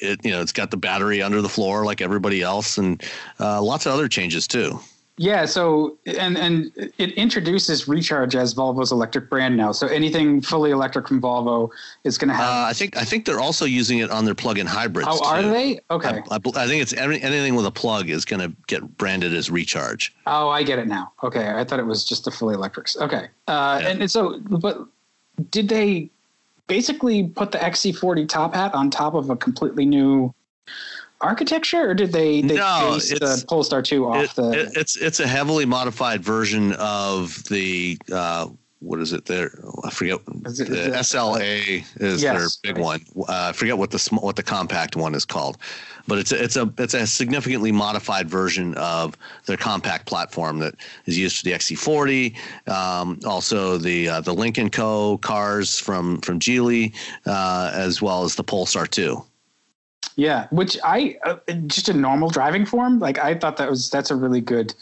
it, 0.00 0.24
you 0.24 0.30
know, 0.30 0.40
it's 0.40 0.52
got 0.52 0.70
the 0.70 0.76
battery 0.76 1.22
under 1.22 1.42
the 1.42 1.48
floor 1.48 1.84
like 1.84 2.00
everybody 2.00 2.40
else, 2.40 2.78
and 2.78 3.02
uh, 3.40 3.60
lots 3.60 3.84
of 3.84 3.92
other 3.92 4.06
changes 4.06 4.46
too. 4.46 4.78
Yeah, 5.18 5.46
so 5.46 5.98
and 6.06 6.38
and 6.38 6.70
it 6.96 7.12
introduces 7.12 7.88
Recharge 7.88 8.36
as 8.36 8.54
Volvo's 8.54 8.92
electric 8.92 9.28
brand 9.28 9.56
now. 9.56 9.72
So 9.72 9.88
anything 9.88 10.40
fully 10.40 10.70
electric 10.70 11.08
from 11.08 11.20
Volvo 11.20 11.70
is 12.04 12.16
going 12.16 12.28
to 12.28 12.34
have. 12.34 12.46
Uh, 12.48 12.68
I 12.68 12.72
think 12.72 12.96
I 12.96 13.02
think 13.04 13.24
they're 13.24 13.40
also 13.40 13.64
using 13.64 13.98
it 13.98 14.10
on 14.10 14.24
their 14.24 14.36
plug-in 14.36 14.66
hybrids. 14.66 15.08
oh, 15.10 15.24
are 15.26 15.42
too. 15.42 15.50
they? 15.50 15.80
Okay. 15.90 16.22
I, 16.30 16.36
I, 16.36 16.36
I 16.36 16.66
think 16.68 16.82
it's 16.82 16.92
any, 16.92 17.20
anything 17.20 17.56
with 17.56 17.66
a 17.66 17.70
plug 17.70 18.08
is 18.08 18.24
going 18.24 18.40
to 18.40 18.56
get 18.68 18.96
branded 18.96 19.34
as 19.34 19.50
recharge. 19.50 20.14
Oh, 20.26 20.48
I 20.50 20.62
get 20.62 20.78
it 20.78 20.86
now. 20.86 21.12
Okay, 21.24 21.50
I 21.50 21.64
thought 21.64 21.80
it 21.80 21.86
was 21.86 22.04
just 22.04 22.24
the 22.24 22.30
fully 22.30 22.54
electrics. 22.54 22.96
Okay, 22.96 23.28
uh, 23.48 23.80
Yeah. 23.82 23.88
and, 23.88 24.02
and 24.02 24.10
so, 24.10 24.38
but 24.38 24.86
did 25.50 25.68
they 25.68 26.10
basically 26.68 27.24
put 27.24 27.50
the 27.50 27.58
XC40 27.58 28.28
top 28.28 28.54
hat 28.54 28.72
on 28.74 28.88
top 28.88 29.14
of 29.14 29.30
a 29.30 29.36
completely 29.36 29.84
new 29.84 30.32
architecture, 31.20 31.90
or 31.90 31.94
did 31.94 32.12
they 32.12 32.42
they 32.42 32.56
No, 32.56 32.92
base 32.94 33.10
the 33.10 33.44
Polestar 33.48 33.82
2 33.82 34.06
off 34.06 34.24
It, 34.24 34.34
the? 34.36 34.50
it, 34.52 34.76
it's 34.76 34.96
it's 34.96 35.20
a 35.20 35.26
heavily 35.26 35.66
modified 35.66 36.22
version 36.22 36.72
of 36.74 37.42
the 37.44 37.98
uh, 38.12 38.48
what 38.80 39.00
is 39.00 39.12
it 39.12 39.24
there? 39.24 39.50
I 39.82 39.90
forget. 39.90 40.20
Is 40.46 40.60
it- 40.60 40.68
the 40.68 40.96
is 40.96 41.08
SPA 41.08 41.38
is 41.40 42.22
Yes, 42.22 42.60
their 42.62 42.72
big 42.74 42.76
right. 42.84 43.02
one. 43.14 43.26
Uh, 43.28 43.48
I 43.48 43.52
forget 43.52 43.76
what 43.76 43.90
the 43.90 43.98
sm- 43.98 44.16
what 44.18 44.36
the 44.36 44.42
compact 44.44 44.94
one 44.94 45.16
is 45.16 45.24
called, 45.24 45.58
but 46.06 46.18
it's 46.18 46.30
a, 46.30 46.40
it's 46.40 46.54
a 46.56 46.72
it's 46.78 46.94
a 46.94 47.04
significantly 47.04 47.72
modified 47.72 48.30
version 48.30 48.74
of 48.74 49.16
their 49.46 49.56
compact 49.56 50.06
platform 50.06 50.60
that 50.60 50.76
is 51.06 51.18
used 51.18 51.38
for 51.38 51.44
the 51.44 51.52
XC40. 51.52 52.36
Um, 52.68 53.18
also 53.26 53.78
the 53.78 54.08
uh, 54.08 54.20
the 54.20 54.32
Lynk 54.32 54.60
& 54.70 54.72
Co 54.72 55.18
cars 55.18 55.80
from 55.80 56.20
from 56.20 56.38
Geely, 56.38 56.94
uh, 57.26 57.72
as 57.74 58.00
well 58.00 58.22
as 58.22 58.36
the 58.36 58.44
Polestar 58.44 58.86
2. 58.86 59.20
Yeah, 60.16 60.48
which 60.50 60.76
I 60.82 61.16
uh, 61.24 61.36
just 61.66 61.88
a 61.88 61.94
normal 61.94 62.28
driving 62.28 62.66
form. 62.66 62.98
Like 62.98 63.18
I 63.18 63.34
thought 63.34 63.56
that 63.58 63.70
was 63.70 63.88
that's 63.88 64.10
a 64.10 64.16
really 64.16 64.40
good 64.40 64.74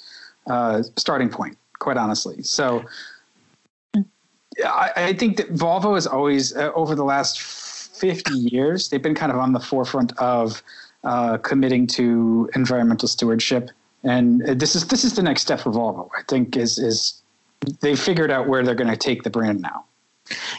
uh, 0.46 0.82
starting 0.96 1.28
point, 1.28 1.58
quite 1.78 1.96
honestly. 1.96 2.42
So. 2.42 2.84
I, 4.64 4.90
I 4.96 5.12
think 5.12 5.36
that 5.36 5.52
Volvo 5.52 5.98
is 5.98 6.06
always 6.06 6.56
uh, 6.56 6.72
over 6.74 6.94
the 6.94 7.04
last 7.04 7.42
50 7.42 8.32
years 8.32 8.88
they've 8.88 9.02
been 9.02 9.14
kind 9.14 9.30
of 9.30 9.36
on 9.36 9.52
the 9.52 9.60
forefront 9.60 10.16
of 10.16 10.62
uh, 11.04 11.36
committing 11.36 11.86
to 11.88 12.48
environmental 12.54 13.06
stewardship 13.06 13.70
and 14.02 14.42
uh, 14.48 14.54
this 14.54 14.74
is 14.74 14.86
this 14.88 15.04
is 15.04 15.14
the 15.14 15.22
next 15.22 15.42
step 15.42 15.60
for 15.60 15.70
Volvo 15.70 16.08
I 16.18 16.22
think 16.26 16.56
is 16.56 16.78
is 16.78 17.20
they've 17.80 18.00
figured 18.00 18.30
out 18.30 18.48
where 18.48 18.64
they're 18.64 18.74
going 18.74 18.88
to 18.88 18.96
take 18.96 19.24
the 19.24 19.30
brand 19.30 19.60
now 19.60 19.84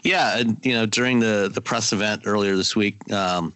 Yeah, 0.04 0.38
and 0.38 0.58
you 0.64 0.74
know, 0.74 0.86
during 0.86 1.20
the 1.20 1.50
the 1.54 1.62
press 1.62 1.92
event 1.92 2.24
earlier 2.26 2.56
this 2.56 2.76
week, 2.76 3.12
um, 3.12 3.54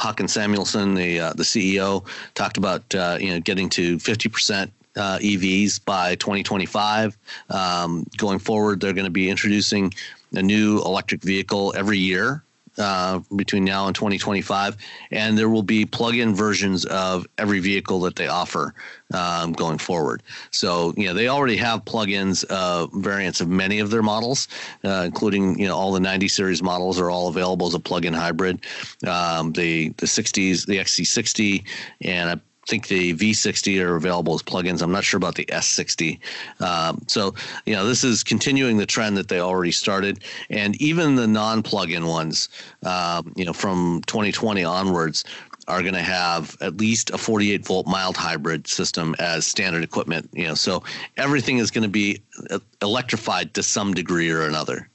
Håkan 0.00 0.28
Samuelsson, 0.28 0.96
the 0.96 1.20
uh, 1.20 1.32
the 1.34 1.42
CEO, 1.42 2.06
talked 2.34 2.56
about 2.56 2.82
uh, 2.94 3.18
you 3.20 3.30
know 3.30 3.40
getting 3.40 3.68
to 3.70 3.98
fifty 3.98 4.28
percent. 4.28 4.72
Uh, 4.96 5.18
EVs 5.20 5.82
by 5.84 6.16
2025. 6.16 7.16
Um, 7.48 8.04
going 8.16 8.40
forward, 8.40 8.80
they're 8.80 8.92
going 8.92 9.04
to 9.04 9.10
be 9.10 9.30
introducing 9.30 9.94
a 10.34 10.42
new 10.42 10.82
electric 10.82 11.22
vehicle 11.22 11.72
every 11.76 11.96
year 11.96 12.42
uh, 12.78 13.20
between 13.36 13.64
now 13.64 13.86
and 13.86 13.94
2025, 13.94 14.76
and 15.10 15.36
there 15.36 15.48
will 15.48 15.62
be 15.62 15.84
plug-in 15.84 16.34
versions 16.34 16.84
of 16.86 17.26
every 17.38 17.60
vehicle 17.60 18.00
that 18.00 18.16
they 18.16 18.28
offer 18.28 18.74
um, 19.12 19.52
going 19.52 19.78
forward. 19.78 20.22
So, 20.50 20.94
you 20.96 21.06
know, 21.06 21.14
they 21.14 21.28
already 21.28 21.56
have 21.56 21.84
plug-ins 21.84 22.44
uh, 22.44 22.86
variants 22.94 23.40
of 23.40 23.48
many 23.48 23.80
of 23.80 23.90
their 23.90 24.02
models, 24.02 24.48
uh, 24.84 25.02
including 25.04 25.58
you 25.58 25.66
know 25.66 25.76
all 25.76 25.92
the 25.92 26.00
90 26.00 26.28
series 26.28 26.62
models 26.62 27.00
are 27.00 27.10
all 27.10 27.28
available 27.28 27.66
as 27.66 27.74
a 27.74 27.80
plug-in 27.80 28.14
hybrid. 28.14 28.64
Um, 29.06 29.52
the 29.52 29.90
the 29.90 30.06
60s, 30.06 30.66
the 30.66 30.78
XC60, 30.78 31.64
and 32.02 32.40
I 32.62 32.66
think 32.70 32.88
the 32.88 33.14
V60 33.14 33.82
are 33.82 33.96
available 33.96 34.34
as 34.34 34.42
plugins. 34.42 34.82
I'm 34.82 34.92
not 34.92 35.02
sure 35.02 35.16
about 35.16 35.34
the 35.34 35.46
S60. 35.46 36.18
Um, 36.60 37.00
so, 37.06 37.34
you 37.64 37.74
know, 37.74 37.86
this 37.86 38.04
is 38.04 38.22
continuing 38.22 38.76
the 38.76 38.86
trend 38.86 39.16
that 39.16 39.28
they 39.28 39.40
already 39.40 39.72
started. 39.72 40.20
And 40.50 40.80
even 40.80 41.14
the 41.14 41.26
non 41.26 41.62
plug-in 41.62 42.06
ones, 42.06 42.48
um, 42.84 43.32
you 43.34 43.44
know, 43.44 43.54
from 43.54 44.02
2020 44.06 44.62
onwards, 44.62 45.24
are 45.68 45.82
going 45.82 45.94
to 45.94 46.02
have 46.02 46.56
at 46.60 46.76
least 46.76 47.10
a 47.10 47.18
48 47.18 47.64
volt 47.64 47.86
mild 47.86 48.16
hybrid 48.16 48.66
system 48.66 49.14
as 49.18 49.46
standard 49.46 49.82
equipment. 49.82 50.28
You 50.32 50.48
know, 50.48 50.54
so 50.54 50.82
everything 51.16 51.58
is 51.58 51.70
going 51.70 51.82
to 51.82 51.88
be 51.88 52.20
uh, 52.50 52.58
electrified 52.82 53.54
to 53.54 53.62
some 53.62 53.94
degree 53.94 54.30
or 54.30 54.42
another. 54.42 54.88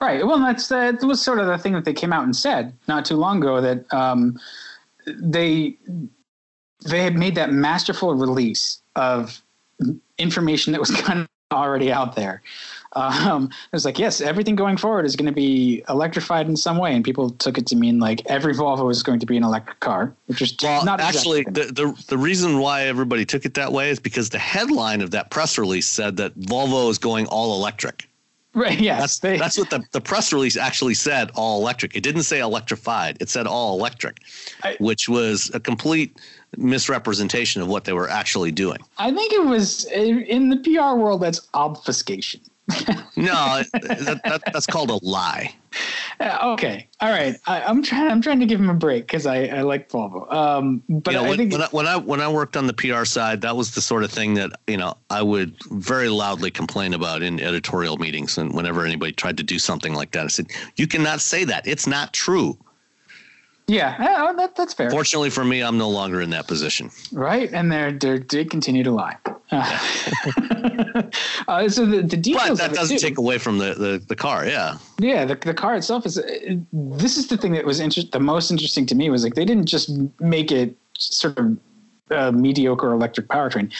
Right. 0.00 0.24
Well, 0.24 0.38
that's 0.38 0.68
that 0.68 1.02
was 1.02 1.20
sort 1.20 1.40
of 1.40 1.46
the 1.46 1.58
thing 1.58 1.72
that 1.72 1.84
they 1.84 1.92
came 1.92 2.12
out 2.12 2.22
and 2.22 2.36
said 2.36 2.72
not 2.86 3.04
too 3.04 3.16
long 3.16 3.38
ago 3.38 3.60
that 3.60 3.92
um, 3.92 4.38
they 5.06 5.76
they 6.84 7.02
had 7.02 7.16
made 7.16 7.34
that 7.34 7.52
masterful 7.52 8.14
release 8.14 8.80
of 8.96 9.40
information 10.18 10.72
that 10.72 10.80
was 10.80 10.90
kind 11.02 11.20
of 11.20 11.28
already 11.52 11.90
out 11.90 12.14
there. 12.14 12.42
Um, 12.94 13.44
it 13.44 13.72
was 13.72 13.84
like, 13.84 13.98
yes, 13.98 14.20
everything 14.20 14.56
going 14.56 14.76
forward 14.76 15.04
is 15.04 15.14
going 15.14 15.26
to 15.26 15.32
be 15.32 15.84
electrified 15.88 16.48
in 16.48 16.56
some 16.56 16.78
way, 16.78 16.94
and 16.94 17.04
people 17.04 17.30
took 17.30 17.58
it 17.58 17.66
to 17.66 17.76
mean 17.76 17.98
like 17.98 18.22
every 18.26 18.54
Volvo 18.54 18.90
is 18.90 19.02
going 19.02 19.20
to 19.20 19.26
be 19.26 19.36
an 19.36 19.44
electric 19.44 19.80
car, 19.80 20.12
which 20.26 20.40
is 20.40 20.56
Well, 20.62 20.84
not 20.84 21.00
actually, 21.00 21.44
the, 21.44 21.64
the 21.64 22.04
the 22.08 22.18
reason 22.18 22.58
why 22.58 22.84
everybody 22.84 23.24
took 23.24 23.44
it 23.44 23.54
that 23.54 23.72
way 23.72 23.90
is 23.90 24.00
because 24.00 24.30
the 24.30 24.38
headline 24.38 25.02
of 25.02 25.10
that 25.10 25.30
press 25.30 25.58
release 25.58 25.86
said 25.86 26.16
that 26.16 26.38
Volvo 26.40 26.90
is 26.90 26.98
going 26.98 27.26
all 27.26 27.56
electric. 27.56 28.08
Right. 28.54 28.80
Yes. 28.80 29.00
That's 29.00 29.18
they, 29.20 29.38
that's 29.38 29.58
what 29.58 29.70
the, 29.70 29.84
the 29.92 30.00
press 30.00 30.32
release 30.32 30.56
actually 30.56 30.94
said. 30.94 31.30
All 31.34 31.60
electric. 31.60 31.94
It 31.94 32.02
didn't 32.02 32.22
say 32.22 32.40
electrified. 32.40 33.18
It 33.20 33.28
said 33.28 33.46
all 33.46 33.78
electric, 33.78 34.20
I, 34.64 34.76
which 34.80 35.08
was 35.08 35.50
a 35.54 35.60
complete 35.60 36.18
misrepresentation 36.56 37.62
of 37.62 37.68
what 37.68 37.84
they 37.84 37.92
were 37.92 38.08
actually 38.08 38.50
doing. 38.50 38.78
I 38.98 39.12
think 39.12 39.32
it 39.32 39.44
was 39.44 39.84
in 39.86 40.50
the 40.50 40.56
PR 40.58 40.98
world. 40.98 41.22
That's 41.22 41.48
obfuscation. 41.54 42.40
no, 43.16 43.62
that, 43.72 44.20
that, 44.24 44.42
that's 44.52 44.66
called 44.66 44.90
a 44.90 45.02
lie. 45.02 45.54
Uh, 46.20 46.52
okay, 46.52 46.86
all 47.00 47.08
right. 47.08 47.36
I, 47.46 47.62
am 47.62 47.82
trying. 47.82 48.10
I'm 48.10 48.20
trying 48.20 48.40
to 48.40 48.46
give 48.46 48.60
him 48.60 48.68
a 48.68 48.74
break 48.74 49.06
because 49.06 49.24
I, 49.24 49.46
I 49.46 49.62
like 49.62 49.88
Volvo. 49.88 50.30
Um, 50.30 50.82
but 50.88 51.14
you 51.14 51.18
know, 51.18 51.24
I 51.24 51.28
when, 51.30 51.38
think 51.38 51.52
when 51.52 51.62
I, 51.62 51.66
when 51.68 51.86
I 51.86 51.96
when 51.96 52.20
I 52.20 52.28
worked 52.28 52.58
on 52.58 52.66
the 52.66 52.74
PR 52.74 53.06
side, 53.06 53.40
that 53.40 53.56
was 53.56 53.74
the 53.74 53.80
sort 53.80 54.04
of 54.04 54.10
thing 54.10 54.34
that 54.34 54.50
you 54.66 54.76
know 54.76 54.98
I 55.08 55.22
would 55.22 55.54
very 55.70 56.10
loudly 56.10 56.50
complain 56.50 56.92
about 56.92 57.22
in 57.22 57.40
editorial 57.40 57.96
meetings, 57.96 58.36
and 58.36 58.52
whenever 58.52 58.84
anybody 58.84 59.12
tried 59.12 59.38
to 59.38 59.42
do 59.42 59.58
something 59.58 59.94
like 59.94 60.10
that, 60.10 60.24
I 60.24 60.28
said, 60.28 60.48
"You 60.76 60.86
cannot 60.86 61.22
say 61.22 61.44
that. 61.44 61.66
It's 61.66 61.86
not 61.86 62.12
true." 62.12 62.58
Yeah, 63.68 63.96
uh, 63.98 64.32
that, 64.32 64.56
that's 64.56 64.72
fair. 64.72 64.90
Fortunately 64.90 65.28
for 65.28 65.44
me, 65.44 65.62
I'm 65.62 65.76
no 65.76 65.90
longer 65.90 66.22
in 66.22 66.30
that 66.30 66.48
position. 66.48 66.90
Right, 67.12 67.52
and 67.52 67.70
they're 67.70 67.92
they 67.92 68.18
did 68.18 68.50
continue 68.50 68.82
to 68.82 68.90
lie. 68.90 69.16
Uh, 69.50 69.78
uh, 71.48 71.68
so 71.68 71.84
the, 71.84 72.02
the 72.02 72.16
details. 72.16 72.48
But 72.48 72.58
that 72.58 72.72
doesn't 72.72 72.98
take 72.98 73.18
away 73.18 73.36
from 73.36 73.58
the, 73.58 73.74
the, 73.74 74.02
the 74.08 74.16
car. 74.16 74.46
Yeah. 74.46 74.78
Yeah, 74.98 75.26
the, 75.26 75.34
the 75.34 75.52
car 75.52 75.76
itself 75.76 76.06
is. 76.06 76.18
Uh, 76.18 76.56
this 76.72 77.18
is 77.18 77.28
the 77.28 77.36
thing 77.36 77.52
that 77.52 77.66
was 77.66 77.78
inter- 77.78 78.02
the 78.10 78.20
most 78.20 78.50
interesting 78.50 78.86
to 78.86 78.94
me 78.94 79.10
was 79.10 79.22
like 79.22 79.34
they 79.34 79.44
didn't 79.44 79.66
just 79.66 79.90
make 80.18 80.50
it 80.50 80.74
sort 80.96 81.38
of 81.38 81.58
a 82.10 82.32
mediocre 82.32 82.90
electric 82.92 83.28
powertrain. 83.28 83.70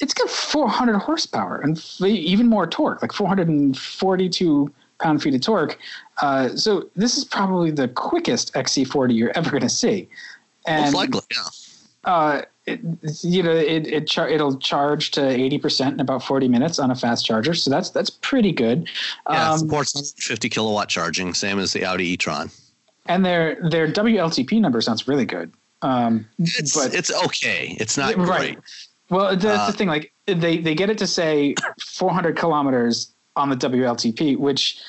It's 0.00 0.14
got 0.14 0.30
400 0.30 0.98
horsepower 0.98 1.60
and 1.60 1.78
even 2.02 2.48
more 2.48 2.66
torque, 2.66 3.02
like 3.02 3.12
442 3.12 4.74
pound 5.00 5.22
feet 5.22 5.34
of 5.34 5.40
torque. 5.40 5.78
Uh, 6.22 6.48
so 6.56 6.88
this 6.96 7.16
is 7.16 7.24
probably 7.24 7.70
the 7.70 7.88
quickest 7.88 8.52
XC40 8.54 9.14
you're 9.14 9.36
ever 9.36 9.50
going 9.50 9.62
to 9.62 9.68
see. 9.68 10.08
And, 10.66 10.86
Most 10.86 10.94
likely, 10.94 11.20
yeah. 11.30 11.42
Uh, 12.04 12.42
it, 12.66 12.80
you 13.22 13.42
know, 13.42 13.52
it, 13.52 13.86
it 13.86 14.06
char- 14.06 14.28
it'll 14.28 14.56
charge 14.58 15.10
to 15.12 15.20
80% 15.20 15.92
in 15.92 16.00
about 16.00 16.22
40 16.22 16.48
minutes 16.48 16.78
on 16.78 16.90
a 16.90 16.94
fast 16.94 17.24
charger. 17.24 17.54
So 17.54 17.70
that's, 17.70 17.90
that's 17.90 18.10
pretty 18.10 18.52
good. 18.52 18.88
Yeah, 19.28 19.52
um, 19.52 19.58
supports 19.58 20.12
50 20.18 20.48
kilowatt 20.48 20.88
charging, 20.88 21.34
same 21.34 21.58
as 21.58 21.72
the 21.72 21.84
Audi 21.84 22.08
e-tron. 22.10 22.50
And 23.06 23.24
their, 23.24 23.56
their 23.70 23.90
WLTP 23.90 24.60
number 24.60 24.80
sounds 24.80 25.06
really 25.06 25.24
good. 25.24 25.52
Um, 25.82 26.26
it's, 26.38 26.74
but 26.74 26.94
it's 26.94 27.12
okay. 27.24 27.76
It's 27.78 27.96
not 27.96 28.16
right. 28.16 28.26
great. 28.26 28.58
Well, 29.10 29.36
that's 29.36 29.60
uh, 29.60 29.66
the 29.70 29.72
thing. 29.72 29.88
Like 29.88 30.12
they, 30.26 30.58
they 30.58 30.74
get 30.74 30.90
it 30.90 30.98
to 30.98 31.06
say 31.06 31.54
400 31.80 32.36
kilometers 32.36 33.14
on 33.36 33.50
the 33.50 33.56
WLTP, 33.56 34.36
which 34.38 34.80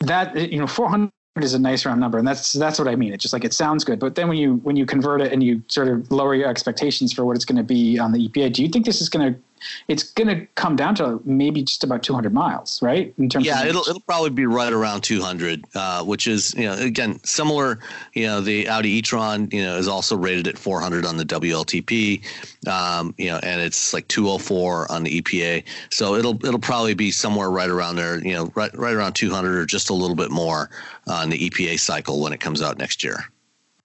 that 0.00 0.50
you 0.50 0.58
know 0.58 0.66
400 0.66 1.10
is 1.40 1.54
a 1.54 1.58
nice 1.58 1.86
round 1.86 1.98
number 2.00 2.18
and 2.18 2.28
that's 2.28 2.52
that's 2.52 2.78
what 2.78 2.88
i 2.88 2.94
mean. 2.94 3.12
It's 3.12 3.22
just 3.22 3.32
like 3.32 3.44
it 3.44 3.54
sounds 3.54 3.84
good 3.84 3.98
but 3.98 4.16
then 4.16 4.28
when 4.28 4.36
you 4.36 4.56
when 4.56 4.76
you 4.76 4.84
convert 4.84 5.22
it 5.22 5.32
and 5.32 5.42
you 5.42 5.62
sort 5.68 5.88
of 5.88 6.10
lower 6.10 6.34
your 6.34 6.48
expectations 6.48 7.12
for 7.12 7.24
what 7.24 7.36
it's 7.36 7.44
going 7.44 7.56
to 7.56 7.62
be 7.62 7.98
on 7.98 8.12
the 8.12 8.28
epa 8.28 8.52
do 8.52 8.62
you 8.62 8.68
think 8.68 8.84
this 8.84 9.00
is 9.00 9.08
going 9.08 9.32
to 9.32 9.40
it's 9.88 10.02
going 10.02 10.28
to 10.28 10.46
come 10.54 10.76
down 10.76 10.94
to 10.96 11.20
maybe 11.24 11.62
just 11.62 11.84
about 11.84 12.02
200 12.02 12.32
miles, 12.32 12.80
right? 12.82 13.12
In 13.18 13.28
terms 13.28 13.46
yeah, 13.46 13.64
it'll 13.64 13.82
it'll 13.82 14.00
probably 14.00 14.30
be 14.30 14.46
right 14.46 14.72
around 14.72 15.02
200, 15.02 15.64
uh, 15.74 16.04
which 16.04 16.26
is 16.26 16.54
you 16.54 16.64
know 16.64 16.74
again 16.74 17.22
similar. 17.24 17.78
You 18.14 18.26
know, 18.26 18.40
the 18.40 18.68
Audi 18.68 18.90
e-tron 18.90 19.48
you 19.52 19.62
know 19.62 19.76
is 19.76 19.88
also 19.88 20.16
rated 20.16 20.48
at 20.48 20.58
400 20.58 21.04
on 21.04 21.16
the 21.16 21.24
WLTP, 21.24 22.22
um, 22.66 23.14
you 23.18 23.30
know, 23.30 23.38
and 23.42 23.60
it's 23.60 23.92
like 23.92 24.08
204 24.08 24.90
on 24.90 25.02
the 25.04 25.20
EPA. 25.20 25.64
So 25.90 26.14
it'll 26.14 26.44
it'll 26.44 26.58
probably 26.58 26.94
be 26.94 27.10
somewhere 27.10 27.50
right 27.50 27.70
around 27.70 27.96
there. 27.96 28.18
You 28.24 28.34
know, 28.34 28.52
right 28.54 28.76
right 28.76 28.94
around 28.94 29.14
200 29.14 29.56
or 29.56 29.66
just 29.66 29.90
a 29.90 29.94
little 29.94 30.16
bit 30.16 30.30
more 30.30 30.70
on 31.06 31.30
the 31.30 31.50
EPA 31.50 31.78
cycle 31.80 32.20
when 32.20 32.32
it 32.32 32.40
comes 32.40 32.62
out 32.62 32.78
next 32.78 33.02
year. 33.02 33.24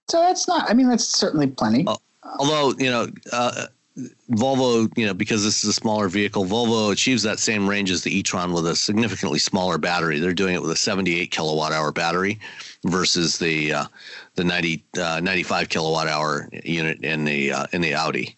So 0.08 0.20
that's 0.20 0.48
not. 0.48 0.70
I 0.70 0.74
mean, 0.74 0.88
that's 0.88 1.04
certainly 1.04 1.46
plenty. 1.46 1.86
Although 2.38 2.74
you 2.78 2.90
know. 2.90 3.08
Uh, 3.32 3.66
Volvo, 4.30 4.90
you 4.96 5.06
know, 5.06 5.14
because 5.14 5.44
this 5.44 5.64
is 5.64 5.70
a 5.70 5.72
smaller 5.72 6.08
vehicle, 6.08 6.44
Volvo 6.44 6.92
achieves 6.92 7.22
that 7.24 7.38
same 7.38 7.68
range 7.68 7.90
as 7.90 8.02
the 8.02 8.16
e-tron 8.16 8.52
with 8.52 8.66
a 8.66 8.76
significantly 8.76 9.38
smaller 9.38 9.78
battery. 9.78 10.18
They're 10.18 10.32
doing 10.32 10.54
it 10.54 10.62
with 10.62 10.70
a 10.70 10.76
78 10.76 11.30
kilowatt 11.30 11.72
hour 11.72 11.90
battery 11.90 12.38
versus 12.84 13.38
the 13.38 13.72
uh, 13.72 13.84
the 14.36 14.44
90 14.44 14.84
uh, 15.00 15.20
95 15.22 15.68
kilowatt 15.68 16.06
hour 16.06 16.48
unit 16.64 17.02
in 17.02 17.24
the 17.24 17.52
uh, 17.52 17.66
in 17.72 17.80
the 17.80 17.94
Audi. 17.94 18.36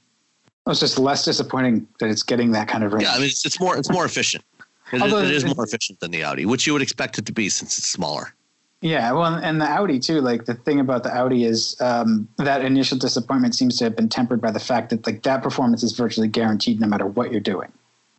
Oh, 0.67 0.71
it's 0.71 0.81
just 0.81 0.99
less 0.99 1.25
disappointing 1.25 1.87
that 1.99 2.09
it's 2.09 2.23
getting 2.23 2.53
that 2.53 2.69
kind 2.69 2.85
of 2.85 2.93
range. 2.93 3.05
Yeah, 3.05 3.13
I 3.13 3.17
mean, 3.17 3.27
it's, 3.27 3.45
it's 3.45 3.61
more 3.61 3.77
it's 3.77 3.91
more 3.91 4.05
efficient. 4.05 4.45
It, 4.93 5.03
Although, 5.03 5.19
it 5.19 5.31
is 5.31 5.45
more 5.45 5.65
efficient 5.65 6.01
than 6.01 6.11
the 6.11 6.25
Audi, 6.25 6.47
which 6.47 6.67
you 6.67 6.73
would 6.73 6.83
expect 6.83 7.19
it 7.19 7.27
to 7.27 7.33
be 7.33 7.49
since 7.49 7.79
it's 7.79 7.87
smaller. 7.87 8.35
Yeah, 8.83 9.13
well, 9.13 9.35
and 9.35 9.61
the 9.61 9.67
Audi 9.67 9.99
too. 9.99 10.23
Like 10.23 10.47
the 10.47 10.55
thing 10.55 10.81
about 10.81 11.03
the 11.03 11.15
Audi 11.15 11.45
is 11.45 11.79
um, 11.81 12.29
that 12.39 12.65
initial 12.65 12.97
disappointment 12.97 13.55
seems 13.55 13.77
to 13.79 13.85
have 13.85 13.95
been 13.95 14.09
tempered 14.09 14.41
by 14.41 14.51
the 14.51 14.61
fact 14.61 14.91
that 14.91 15.07
like 15.07 15.23
that 15.25 15.43
performance 15.43 15.83
is 15.83 15.93
virtually 15.93 16.29
guaranteed 16.29 16.81
no 16.81 16.87
matter 16.87 17.07
what 17.07 17.31
you're 17.31 17.41
doing. 17.41 17.71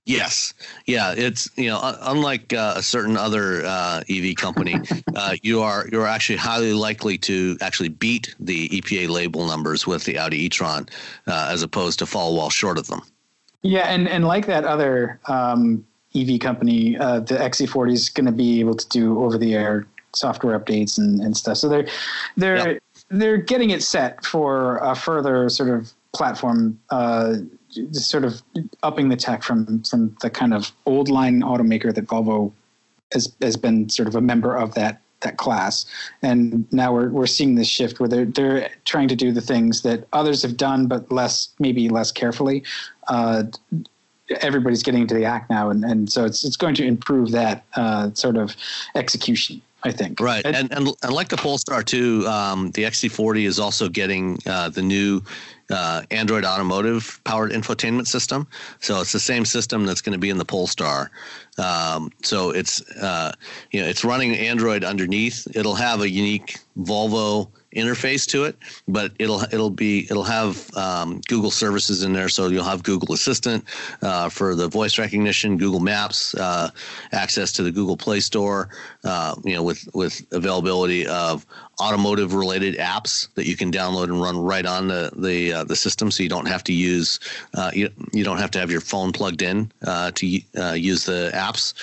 Yes, 0.05 0.53
yeah, 0.85 1.13
it's 1.15 1.49
you 1.57 1.69
know 1.69 1.79
unlike 2.01 2.53
uh, 2.53 2.73
a 2.75 2.83
certain 2.83 3.17
other 3.17 3.63
uh, 3.65 4.03
EV 4.07 4.35
company, 4.35 4.75
uh, 5.15 5.35
you 5.41 5.61
are 5.61 5.87
you're 5.91 6.05
actually 6.05 6.37
highly 6.37 6.73
likely 6.73 7.17
to 7.19 7.57
actually 7.61 7.89
beat 7.89 8.35
the 8.39 8.69
EPA 8.69 9.09
label 9.09 9.47
numbers 9.47 9.87
with 9.87 10.03
the 10.03 10.19
Audi 10.19 10.45
e-tron 10.45 10.87
uh, 11.27 11.49
as 11.51 11.63
opposed 11.63 11.99
to 11.99 12.05
fall 12.05 12.35
well 12.35 12.51
short 12.51 12.77
of 12.77 12.85
them. 12.87 13.01
Yeah, 13.63 13.87
and 13.87 14.07
and 14.07 14.27
like 14.27 14.45
that 14.45 14.63
other 14.63 15.19
um, 15.27 15.85
EV 16.15 16.39
company, 16.39 16.97
uh, 16.97 17.19
the 17.21 17.35
XC40 17.35 17.91
is 17.93 18.09
going 18.09 18.25
to 18.25 18.31
be 18.31 18.59
able 18.59 18.75
to 18.75 18.87
do 18.89 19.23
over 19.23 19.37
the 19.37 19.53
air 19.53 19.87
software 20.15 20.59
updates 20.59 20.97
and, 20.97 21.19
and 21.21 21.35
stuff. 21.35 21.57
So 21.57 21.69
they're 21.69 21.87
they're 22.37 22.73
yep. 22.73 22.83
they're 23.09 23.37
getting 23.37 23.69
it 23.71 23.83
set 23.83 24.25
for 24.25 24.77
a 24.77 24.95
further 24.95 25.49
sort 25.49 25.69
of 25.69 25.93
platform, 26.13 26.79
uh, 26.89 27.35
sort 27.91 28.25
of 28.25 28.41
upping 28.83 29.09
the 29.09 29.15
tech 29.15 29.43
from 29.43 29.83
from 29.83 30.15
the 30.21 30.29
kind 30.29 30.53
of 30.53 30.71
old 30.85 31.09
line 31.09 31.41
automaker 31.41 31.93
that 31.93 32.07
Volvo 32.07 32.51
has 33.13 33.33
has 33.41 33.57
been 33.57 33.89
sort 33.89 34.07
of 34.07 34.15
a 34.15 34.21
member 34.21 34.55
of 34.55 34.73
that 34.75 35.01
that 35.21 35.37
class. 35.37 35.85
And 36.21 36.71
now 36.71 36.93
we're 36.93 37.09
we're 37.09 37.27
seeing 37.27 37.55
this 37.55 37.67
shift 37.67 37.99
where 37.99 38.09
they're 38.09 38.25
they're 38.25 38.69
trying 38.85 39.07
to 39.07 39.15
do 39.15 39.31
the 39.31 39.41
things 39.41 39.81
that 39.83 40.07
others 40.13 40.41
have 40.41 40.57
done, 40.57 40.87
but 40.87 41.11
less 41.11 41.49
maybe 41.59 41.89
less 41.89 42.11
carefully. 42.11 42.63
Uh, 43.07 43.43
everybody's 44.41 44.83
getting 44.83 45.01
into 45.01 45.13
the 45.13 45.25
act 45.25 45.49
now, 45.49 45.69
and, 45.69 45.83
and 45.83 46.11
so 46.11 46.25
it's 46.25 46.43
it's 46.43 46.57
going 46.57 46.75
to 46.75 46.85
improve 46.85 47.31
that 47.31 47.63
uh, 47.75 48.11
sort 48.13 48.37
of 48.37 48.55
execution. 48.95 49.61
I 49.83 49.91
think. 49.91 50.19
Right, 50.19 50.45
and 50.45 50.71
and, 50.71 50.89
and 51.01 51.13
like 51.13 51.29
the 51.29 51.37
Polestar 51.37 51.83
too, 51.83 52.27
um, 52.27 52.71
the 52.71 52.83
XC40 52.83 53.45
is 53.45 53.59
also 53.59 53.89
getting 53.89 54.37
uh, 54.45 54.69
the 54.69 54.81
new 54.81 55.21
uh, 55.71 56.03
Android 56.11 56.45
Automotive 56.45 57.19
powered 57.23 57.51
infotainment 57.51 58.07
system. 58.07 58.47
So 58.79 59.01
it's 59.01 59.11
the 59.11 59.19
same 59.19 59.45
system 59.45 59.85
that's 59.85 60.01
going 60.01 60.13
to 60.13 60.19
be 60.19 60.29
in 60.29 60.37
the 60.37 60.45
Polestar. 60.45 61.11
Um, 61.57 62.11
so 62.21 62.51
it's 62.51 62.81
uh, 62.97 63.33
you 63.71 63.81
know 63.81 63.87
it's 63.87 64.03
running 64.03 64.35
Android 64.35 64.83
underneath. 64.83 65.47
It'll 65.55 65.75
have 65.75 66.01
a 66.01 66.09
unique 66.09 66.57
Volvo 66.77 67.49
interface 67.75 68.27
to 68.27 68.43
it, 68.43 68.55
but 68.87 69.11
it'll 69.19 69.41
it'll 69.41 69.69
be 69.69 70.05
it'll 70.09 70.23
have 70.23 70.73
um, 70.75 71.21
Google 71.27 71.51
services 71.51 72.03
in 72.03 72.13
there. 72.13 72.29
So 72.29 72.47
you'll 72.47 72.63
have 72.63 72.83
Google 72.83 73.13
Assistant 73.13 73.63
uh, 74.01 74.29
for 74.29 74.55
the 74.55 74.67
voice 74.67 74.97
recognition, 74.97 75.57
Google 75.57 75.79
Maps, 75.79 76.35
uh, 76.35 76.69
access 77.11 77.51
to 77.53 77.63
the 77.63 77.71
Google 77.71 77.97
Play 77.97 78.19
Store, 78.19 78.69
uh, 79.03 79.35
you 79.43 79.53
know, 79.53 79.63
with 79.63 79.87
with 79.93 80.25
availability 80.31 81.07
of 81.07 81.45
automotive 81.79 82.35
related 82.35 82.75
apps 82.75 83.27
that 83.35 83.47
you 83.47 83.55
can 83.55 83.71
download 83.71 84.03
and 84.03 84.21
run 84.21 84.37
right 84.37 84.65
on 84.65 84.87
the 84.87 85.11
the 85.15 85.53
uh, 85.53 85.63
the 85.63 85.75
system, 85.75 86.11
so 86.11 86.23
you 86.23 86.29
don't 86.29 86.47
have 86.47 86.63
to 86.65 86.73
use 86.73 87.19
uh, 87.53 87.71
you 87.73 87.89
you 88.11 88.23
don't 88.23 88.37
have 88.37 88.51
to 88.51 88.59
have 88.59 88.69
your 88.69 88.81
phone 88.81 89.11
plugged 89.11 89.41
in 89.41 89.71
uh, 89.87 90.11
to 90.11 90.27
use 90.27 91.05
the 91.05 91.31
apps. 91.33 91.73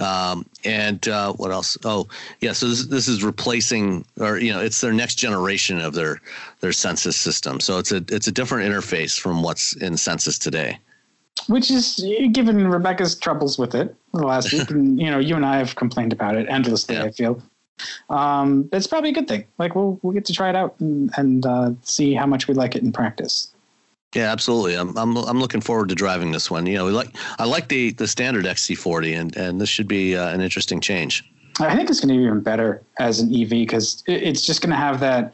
Um, 0.00 0.46
and 0.64 1.04
what 1.36 1.50
else? 1.50 1.76
Oh, 1.84 2.08
yeah. 2.40 2.52
So 2.52 2.68
this 2.68 2.86
this 2.86 3.08
is 3.08 3.22
replacing, 3.22 4.06
or 4.18 4.38
you 4.38 4.50
know, 4.52 4.60
it's 4.60 4.80
their 4.80 4.92
next 4.92 5.16
generation 5.16 5.33
generation 5.34 5.80
of 5.80 5.94
their 5.94 6.20
their 6.60 6.72
Sensus 6.72 7.16
system. 7.16 7.60
So 7.60 7.78
it's 7.78 7.92
a 7.92 8.04
it's 8.08 8.26
a 8.26 8.32
different 8.32 8.70
interface 8.70 9.18
from 9.18 9.42
what's 9.42 9.74
in 9.76 9.96
Sensus 9.96 10.38
today. 10.38 10.78
Which 11.48 11.70
is 11.70 12.04
given 12.32 12.68
Rebecca's 12.68 13.16
troubles 13.16 13.58
with 13.58 13.74
it 13.74 13.94
the 14.12 14.26
last 14.26 14.52
week, 14.52 14.70
and 14.76 15.00
you 15.00 15.10
know 15.10 15.18
you 15.18 15.36
and 15.36 15.44
I 15.44 15.58
have 15.58 15.74
complained 15.74 16.12
about 16.12 16.36
it 16.36 16.46
endlessly. 16.48 16.94
Yeah. 16.94 17.04
I 17.04 17.10
feel 17.10 17.42
um, 18.08 18.68
it's 18.72 18.86
probably 18.86 19.10
a 19.10 19.12
good 19.12 19.28
thing. 19.28 19.44
Like 19.58 19.74
we'll 19.74 19.98
we'll 20.02 20.12
get 20.12 20.24
to 20.26 20.32
try 20.32 20.48
it 20.50 20.56
out 20.56 20.74
and, 20.78 21.10
and 21.16 21.44
uh, 21.44 21.72
see 21.82 22.14
how 22.14 22.26
much 22.26 22.48
we 22.48 22.54
like 22.54 22.76
it 22.76 22.82
in 22.82 22.92
practice. 22.92 23.50
Yeah, 24.14 24.30
absolutely. 24.30 24.76
I'm 24.76 24.96
I'm 24.96 25.16
I'm 25.16 25.40
looking 25.40 25.60
forward 25.60 25.88
to 25.88 25.96
driving 25.96 26.30
this 26.30 26.50
one. 26.50 26.66
You 26.66 26.76
know, 26.76 26.86
we 26.86 26.92
like 26.92 27.10
I 27.38 27.44
like 27.44 27.68
the 27.68 27.92
the 27.92 28.06
standard 28.06 28.44
XC40, 28.44 29.20
and 29.20 29.36
and 29.36 29.60
this 29.60 29.68
should 29.68 29.88
be 29.88 30.16
uh, 30.16 30.28
an 30.28 30.40
interesting 30.40 30.80
change. 30.80 31.24
I 31.60 31.76
think 31.76 31.90
it's 31.90 32.00
going 32.00 32.08
to 32.08 32.18
be 32.18 32.24
even 32.24 32.40
better 32.40 32.82
as 32.98 33.20
an 33.20 33.34
EV 33.34 33.50
because 33.50 34.02
it's 34.06 34.42
just 34.42 34.60
going 34.60 34.70
to 34.70 34.76
have 34.76 35.00
that 35.00 35.32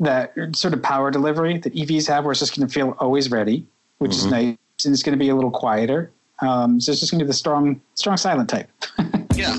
that 0.00 0.32
sort 0.56 0.74
of 0.74 0.82
power 0.82 1.10
delivery 1.10 1.58
that 1.58 1.72
EVs 1.74 2.08
have, 2.08 2.24
where 2.24 2.32
it's 2.32 2.40
just 2.40 2.56
going 2.56 2.66
to 2.66 2.72
feel 2.72 2.96
always 2.98 3.30
ready, 3.30 3.64
which 3.98 4.12
mm-hmm. 4.12 4.26
is 4.26 4.32
nice, 4.32 4.84
and 4.84 4.92
it's 4.92 5.02
going 5.02 5.16
to 5.16 5.22
be 5.22 5.28
a 5.28 5.34
little 5.34 5.50
quieter. 5.50 6.10
Um, 6.40 6.80
so 6.80 6.90
it's 6.90 7.00
just 7.00 7.12
going 7.12 7.20
to 7.20 7.24
be 7.24 7.28
the 7.28 7.34
strong, 7.34 7.80
strong 7.94 8.16
silent 8.16 8.48
type. 8.48 8.70
Yeah. 9.36 9.58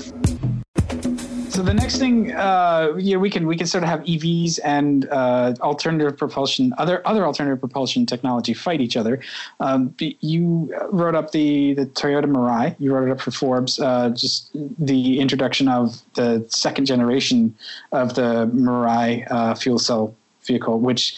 So 1.56 1.62
the 1.62 1.72
next 1.72 1.96
thing, 1.96 2.32
uh, 2.32 2.92
yeah, 2.98 3.16
we 3.16 3.30
can 3.30 3.46
we 3.46 3.56
can 3.56 3.66
sort 3.66 3.82
of 3.82 3.88
have 3.88 4.00
EVs 4.00 4.60
and 4.62 5.08
uh, 5.08 5.54
alternative 5.62 6.18
propulsion, 6.18 6.74
other 6.76 7.00
other 7.08 7.24
alternative 7.24 7.60
propulsion 7.60 8.04
technology 8.04 8.52
fight 8.52 8.82
each 8.82 8.94
other. 8.94 9.20
Um, 9.58 9.94
you 9.98 10.70
wrote 10.90 11.14
up 11.14 11.30
the 11.30 11.72
the 11.72 11.86
Toyota 11.86 12.26
Mirai. 12.26 12.76
You 12.78 12.92
wrote 12.92 13.08
it 13.08 13.10
up 13.10 13.22
for 13.22 13.30
Forbes. 13.30 13.80
Uh, 13.80 14.10
just 14.10 14.50
the 14.78 15.18
introduction 15.18 15.66
of 15.66 16.02
the 16.12 16.44
second 16.50 16.84
generation 16.84 17.56
of 17.90 18.14
the 18.16 18.50
Mirai 18.52 19.26
uh, 19.30 19.54
fuel 19.54 19.78
cell 19.78 20.14
vehicle, 20.42 20.78
which 20.78 21.16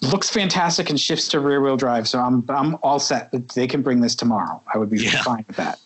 looks 0.00 0.30
fantastic 0.30 0.88
and 0.88 0.98
shifts 0.98 1.28
to 1.28 1.38
rear 1.38 1.60
wheel 1.60 1.76
drive. 1.76 2.08
So 2.08 2.18
I'm 2.18 2.46
I'm 2.48 2.78
all 2.82 2.98
set. 2.98 3.30
They 3.54 3.66
can 3.66 3.82
bring 3.82 4.00
this 4.00 4.14
tomorrow. 4.14 4.62
I 4.72 4.78
would 4.78 4.88
be 4.88 5.04
yeah. 5.04 5.22
fine 5.22 5.44
with 5.46 5.56
that. 5.56 5.78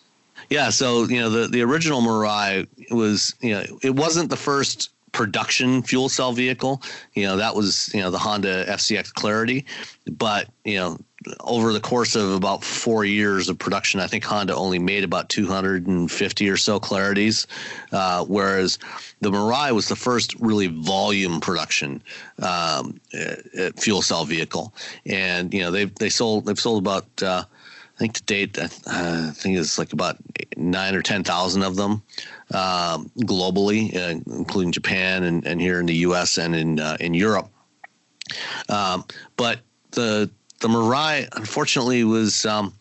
Yeah, 0.49 0.69
so 0.69 1.05
you 1.05 1.19
know 1.19 1.29
the 1.29 1.47
the 1.47 1.61
original 1.61 2.01
Mirai 2.01 2.67
was 2.91 3.35
you 3.41 3.51
know 3.51 3.63
it 3.81 3.95
wasn't 3.95 4.29
the 4.29 4.37
first 4.37 4.91
production 5.11 5.81
fuel 5.81 6.09
cell 6.09 6.33
vehicle. 6.33 6.81
You 7.13 7.23
know 7.23 7.37
that 7.37 7.55
was 7.55 7.89
you 7.93 8.01
know 8.01 8.11
the 8.11 8.19
Honda 8.19 8.65
FCX 8.65 9.13
Clarity, 9.13 9.65
but 10.07 10.47
you 10.63 10.77
know 10.77 10.97
over 11.39 11.73
the 11.73 11.79
course 11.79 12.15
of 12.15 12.31
about 12.33 12.63
four 12.63 13.03
years 13.03 13.49
of 13.49 13.57
production, 13.57 13.99
I 13.99 14.07
think 14.07 14.23
Honda 14.23 14.55
only 14.55 14.77
made 14.77 15.03
about 15.03 15.29
250 15.29 16.49
or 16.49 16.57
so 16.57 16.79
Clarities, 16.79 17.47
uh, 17.91 18.23
whereas 18.25 18.77
the 19.21 19.31
Mirai 19.31 19.71
was 19.71 19.87
the 19.87 19.95
first 19.95 20.35
really 20.35 20.67
volume 20.67 21.39
production 21.39 22.03
um, 22.41 22.99
fuel 23.77 24.01
cell 24.01 24.25
vehicle, 24.25 24.73
and 25.05 25.53
you 25.53 25.61
know 25.61 25.71
they 25.71 25.85
they 25.85 26.09
sold 26.09 26.45
they've 26.45 26.59
sold 26.59 26.83
about 26.83 27.23
uh, 27.23 27.43
I 27.95 27.97
think 27.97 28.13
to 28.13 28.23
date, 28.23 28.59
uh, 28.59 28.67
I 28.87 29.31
think 29.33 29.57
it's 29.57 29.77
like 29.77 29.93
about 29.93 30.17
nine 30.57 30.95
or 30.95 31.01
ten 31.01 31.23
thousand 31.23 31.63
of 31.63 31.77
them 31.77 32.03
um, 32.53 33.09
globally, 33.19 33.95
uh, 33.95 34.19
including 34.35 34.73
Japan 34.73 35.23
and, 35.23 35.45
and 35.47 35.61
here 35.61 35.79
in 35.79 35.85
the 35.85 35.95
U.S. 35.97 36.37
and 36.37 36.55
in 36.55 36.79
uh, 36.79 36.97
in 36.99 37.13
Europe. 37.13 37.49
Um, 38.67 39.05
but 39.37 39.59
the 39.91 40.29
the 40.59 40.67
Mirai, 40.67 41.29
unfortunately, 41.37 42.03
was 42.03 42.45
um, 42.45 42.73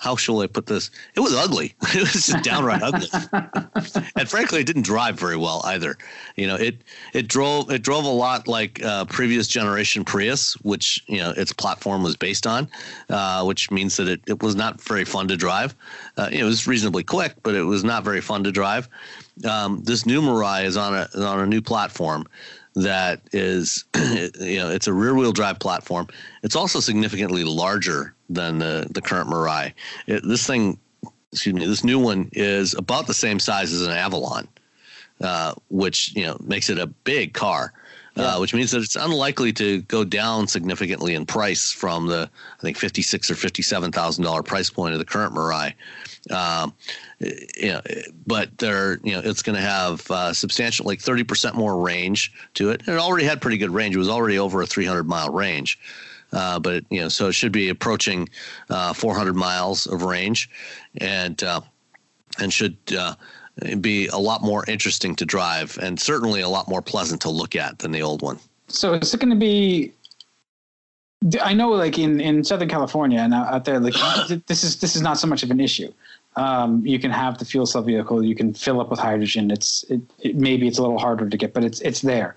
how 0.00 0.16
shall 0.16 0.40
I 0.40 0.46
put 0.46 0.66
this? 0.66 0.90
It 1.14 1.20
was 1.20 1.34
ugly. 1.34 1.74
It 1.94 2.00
was 2.00 2.12
just 2.12 2.42
downright 2.42 2.82
ugly, 2.82 3.08
and 4.16 4.28
frankly, 4.28 4.60
it 4.60 4.66
didn't 4.66 4.82
drive 4.82 5.18
very 5.18 5.36
well 5.36 5.60
either. 5.64 5.98
You 6.36 6.46
know, 6.46 6.54
it 6.54 6.76
it 7.12 7.28
drove 7.28 7.70
it 7.70 7.82
drove 7.82 8.04
a 8.04 8.08
lot 8.08 8.48
like 8.48 8.82
uh, 8.82 9.04
previous 9.06 9.46
generation 9.46 10.04
Prius, 10.04 10.54
which 10.62 11.02
you 11.06 11.18
know 11.18 11.32
its 11.36 11.52
platform 11.52 12.02
was 12.02 12.16
based 12.16 12.46
on, 12.46 12.68
uh, 13.10 13.44
which 13.44 13.70
means 13.70 13.96
that 13.96 14.08
it, 14.08 14.20
it 14.26 14.42
was 14.42 14.54
not 14.54 14.80
very 14.80 15.04
fun 15.04 15.28
to 15.28 15.36
drive. 15.36 15.74
Uh, 16.16 16.28
it 16.32 16.44
was 16.44 16.66
reasonably 16.66 17.02
quick, 17.02 17.34
but 17.42 17.54
it 17.54 17.64
was 17.64 17.84
not 17.84 18.02
very 18.02 18.20
fun 18.20 18.44
to 18.44 18.52
drive. 18.52 18.88
Um, 19.48 19.82
this 19.84 20.06
new 20.06 20.22
Mirai 20.22 20.64
is 20.64 20.76
on 20.76 20.94
a 20.94 21.08
is 21.12 21.22
on 21.22 21.40
a 21.40 21.46
new 21.46 21.60
platform 21.60 22.26
that 22.76 23.20
is, 23.32 23.84
you 23.96 24.58
know, 24.58 24.70
it's 24.70 24.86
a 24.86 24.92
rear 24.92 25.14
wheel 25.14 25.32
drive 25.32 25.58
platform. 25.58 26.08
It's 26.42 26.56
also 26.56 26.80
significantly 26.80 27.44
larger 27.44 28.14
than 28.28 28.58
the, 28.58 28.86
the 28.90 29.02
current 29.02 29.28
Mirai. 29.28 29.72
It, 30.06 30.22
this 30.26 30.46
thing, 30.46 30.78
excuse 31.32 31.54
me, 31.54 31.66
this 31.66 31.84
new 31.84 31.98
one 31.98 32.28
is 32.32 32.74
about 32.74 33.06
the 33.06 33.14
same 33.14 33.38
size 33.38 33.72
as 33.72 33.82
an 33.82 33.92
Avalon, 33.92 34.48
uh, 35.20 35.54
which, 35.68 36.14
you 36.14 36.26
know, 36.26 36.36
makes 36.40 36.70
it 36.70 36.78
a 36.78 36.86
big 36.86 37.34
car. 37.34 37.72
Uh, 38.16 38.22
yeah. 38.22 38.34
Uh, 38.34 38.40
which 38.40 38.52
means 38.52 38.72
that 38.72 38.80
it's 38.80 38.96
unlikely 38.96 39.52
to 39.52 39.82
go 39.82 40.02
down 40.02 40.48
significantly 40.48 41.14
in 41.14 41.24
price 41.24 41.70
from 41.70 42.08
the 42.08 42.28
I 42.58 42.60
think 42.60 42.76
fifty 42.76 43.02
six 43.02 43.30
or 43.30 43.36
fifty 43.36 43.62
seven 43.62 43.92
thousand 43.92 44.24
dollar 44.24 44.42
price 44.42 44.68
point 44.68 44.94
of 44.94 44.98
the 44.98 45.04
current 45.04 45.32
Mirai. 45.32 45.74
Um, 46.30 46.74
you 47.18 47.72
know, 47.72 47.80
but 48.26 48.56
they're 48.58 48.98
you 49.02 49.12
know 49.12 49.20
it's 49.24 49.42
going 49.42 49.56
to 49.56 49.62
have 49.62 50.10
uh, 50.10 50.32
substantial 50.32 50.86
like 50.86 51.00
thirty 51.00 51.24
percent 51.24 51.56
more 51.56 51.76
range 51.80 52.32
to 52.54 52.70
it. 52.70 52.82
And 52.86 52.96
it 52.96 53.00
already 53.00 53.24
had 53.24 53.40
pretty 53.40 53.58
good 53.58 53.70
range. 53.70 53.94
It 53.94 53.98
was 53.98 54.08
already 54.08 54.38
over 54.38 54.62
a 54.62 54.66
three 54.66 54.86
hundred 54.86 55.08
mile 55.08 55.30
range. 55.30 55.78
Uh, 56.32 56.58
but 56.60 56.84
you 56.90 57.00
know, 57.00 57.08
so 57.08 57.28
it 57.28 57.32
should 57.32 57.52
be 57.52 57.68
approaching 57.68 58.28
uh, 58.68 58.92
400 58.92 59.34
miles 59.34 59.86
of 59.86 60.02
range, 60.02 60.48
and 60.98 61.42
uh, 61.42 61.60
and 62.38 62.52
should 62.52 62.76
uh, 62.96 63.16
be 63.80 64.06
a 64.08 64.16
lot 64.16 64.42
more 64.42 64.64
interesting 64.68 65.16
to 65.16 65.24
drive, 65.24 65.76
and 65.82 65.98
certainly 65.98 66.40
a 66.40 66.48
lot 66.48 66.68
more 66.68 66.82
pleasant 66.82 67.20
to 67.22 67.30
look 67.30 67.56
at 67.56 67.80
than 67.80 67.90
the 67.90 68.02
old 68.02 68.22
one. 68.22 68.38
So 68.68 68.94
is 68.94 69.12
it 69.12 69.18
going 69.18 69.30
to 69.30 69.36
be 69.36 69.92
I 71.42 71.52
know, 71.52 71.68
like 71.70 71.98
in, 71.98 72.20
in 72.20 72.42
Southern 72.44 72.68
California 72.68 73.18
and 73.18 73.34
out 73.34 73.64
there, 73.66 73.78
like 73.78 73.94
this 74.46 74.64
is 74.64 74.80
this 74.80 74.96
is 74.96 75.02
not 75.02 75.18
so 75.18 75.26
much 75.26 75.42
of 75.42 75.50
an 75.50 75.60
issue. 75.60 75.92
Um, 76.36 76.84
you 76.86 76.98
can 76.98 77.10
have 77.10 77.38
the 77.38 77.44
fuel 77.44 77.66
cell 77.66 77.82
vehicle. 77.82 78.22
You 78.22 78.34
can 78.34 78.54
fill 78.54 78.80
up 78.80 78.90
with 78.90 79.00
hydrogen. 79.00 79.50
It's 79.50 79.84
it, 79.88 80.00
it, 80.20 80.36
maybe 80.36 80.68
it's 80.68 80.78
a 80.78 80.82
little 80.82 80.98
harder 80.98 81.28
to 81.28 81.36
get, 81.36 81.52
but 81.52 81.64
it's 81.64 81.80
it's 81.80 82.00
there. 82.00 82.36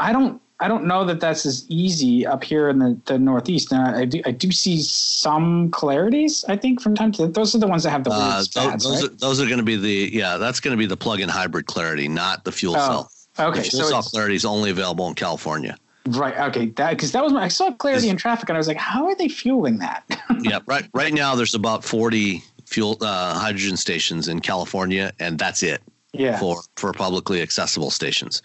I 0.00 0.12
don't 0.12 0.40
I 0.60 0.68
don't 0.68 0.84
know 0.84 1.04
that 1.04 1.20
that's 1.20 1.44
as 1.44 1.66
easy 1.68 2.26
up 2.26 2.42
here 2.42 2.68
in 2.68 2.78
the, 2.78 2.98
the 3.04 3.18
Northeast. 3.18 3.72
And 3.72 3.82
I, 3.82 4.00
I 4.00 4.04
do 4.04 4.22
I 4.24 4.30
do 4.30 4.50
see 4.50 4.80
some 4.80 5.70
clarities. 5.70 6.44
I 6.48 6.56
think 6.56 6.80
from 6.80 6.94
time 6.94 7.12
to 7.12 7.26
those 7.26 7.54
are 7.54 7.58
the 7.58 7.66
ones 7.66 7.82
that 7.82 7.90
have 7.90 8.04
the 8.04 8.12
uh, 8.12 8.38
those, 8.38 8.48
those, 8.48 9.02
right? 9.02 9.04
are, 9.04 9.14
those 9.16 9.40
are 9.40 9.46
going 9.46 9.58
to 9.58 9.64
be 9.64 9.76
the 9.76 10.10
yeah 10.12 10.36
that's 10.36 10.60
going 10.60 10.72
to 10.72 10.78
be 10.78 10.86
the 10.86 10.96
plug-in 10.96 11.28
hybrid 11.28 11.66
clarity, 11.66 12.08
not 12.08 12.44
the 12.44 12.52
fuel 12.52 12.76
oh, 12.76 12.78
cell. 12.78 13.48
Okay, 13.48 13.60
the 13.60 13.64
fuel 13.64 13.84
so 13.84 13.90
cell 13.90 14.02
clarity 14.02 14.36
is 14.36 14.44
only 14.44 14.70
available 14.70 15.06
in 15.08 15.14
California. 15.14 15.76
Right. 16.06 16.36
Okay. 16.38 16.66
That 16.66 16.90
because 16.90 17.12
that 17.12 17.24
was 17.24 17.32
my, 17.32 17.44
I 17.44 17.48
saw 17.48 17.72
clarity 17.72 18.10
in 18.10 18.16
traffic 18.16 18.48
and 18.48 18.56
I 18.56 18.58
was 18.58 18.68
like, 18.68 18.76
how 18.76 19.06
are 19.06 19.14
they 19.14 19.28
fueling 19.28 19.78
that? 19.78 20.04
yeah. 20.40 20.58
Right. 20.66 20.86
Right 20.92 21.14
now, 21.14 21.34
there's 21.34 21.54
about 21.54 21.82
40 21.82 22.42
fuel 22.74 22.98
uh, 23.00 23.38
hydrogen 23.38 23.76
stations 23.76 24.26
in 24.26 24.40
California, 24.40 25.12
and 25.20 25.38
that's 25.38 25.62
it. 25.62 25.80
Yeah. 26.12 26.38
For 26.38 26.62
for 26.76 26.92
publicly 26.92 27.42
accessible 27.42 27.90
stations, 27.90 28.40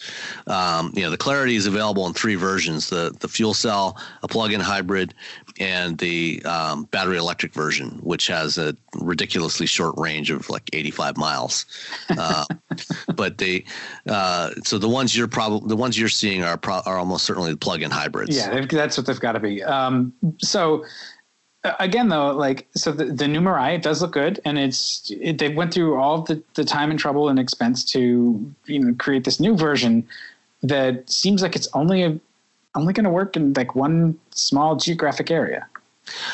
um, 0.48 0.92
you 0.96 1.04
know 1.04 1.12
the 1.12 1.18
Clarity 1.18 1.56
is 1.56 1.68
available 1.68 2.08
in 2.08 2.14
three 2.14 2.34
versions: 2.34 2.90
the 2.90 3.16
the 3.20 3.28
fuel 3.28 3.54
cell, 3.54 3.96
a 4.24 4.28
plug-in 4.28 4.60
hybrid, 4.60 5.14
and 5.60 5.96
the 6.00 6.42
um, 6.46 6.86
battery 6.86 7.18
electric 7.18 7.54
version, 7.54 8.00
which 8.02 8.26
has 8.26 8.58
a 8.58 8.76
ridiculously 8.96 9.68
short 9.68 9.96
range 10.00 10.32
of 10.32 10.50
like 10.50 10.68
85 10.74 11.18
miles. 11.18 11.68
Uh, 12.10 12.46
but 13.16 13.38
they, 13.38 13.66
uh, 14.08 14.50
so 14.64 14.80
the 14.80 14.90
ones 14.90 15.16
you're 15.16 15.28
probably 15.28 15.70
the 15.70 15.78
ones 15.78 16.00
you're 16.00 16.10
seeing 16.10 16.44
are 16.44 16.58
pro- 16.58 16.82
are 16.88 16.98
almost 16.98 17.24
certainly 17.24 17.52
the 17.52 17.58
plug-in 17.58 17.92
hybrids. 17.92 18.36
Yeah, 18.36 18.66
that's 18.66 18.98
what 18.98 19.06
they've 19.06 19.20
got 19.20 19.34
to 19.34 19.40
be. 19.40 19.62
Um, 19.62 20.12
so 20.40 20.86
again 21.80 22.08
though 22.08 22.32
like 22.32 22.68
so 22.74 22.92
the, 22.92 23.06
the 23.06 23.28
new 23.28 23.42
it 23.56 23.82
does 23.82 24.02
look 24.02 24.14
good 24.14 24.40
and 24.46 24.58
it's 24.58 25.12
it, 25.20 25.40
they 25.40 25.50
went 25.50 25.74
through 25.74 25.96
all 25.98 26.22
the, 26.22 26.42
the 26.54 26.64
time 26.64 26.90
and 26.90 27.00
trouble 27.00 27.28
and 27.28 27.38
expense 27.38 27.84
to 27.84 28.54
you 28.66 28.80
know 28.80 28.94
create 28.98 29.26
this 29.26 29.40
new 29.40 29.56
version 29.58 30.08
that 30.64 31.10
seems 31.10 31.42
like 31.42 31.56
it's 31.56 31.68
only 31.74 32.04
a 32.04 32.20
only 32.76 32.94
going 32.94 33.04
to 33.04 33.10
work 33.10 33.36
in 33.36 33.54
like 33.54 33.76
one 33.76 34.18
small 34.32 34.76
geographic 34.76 35.32
area. 35.32 35.68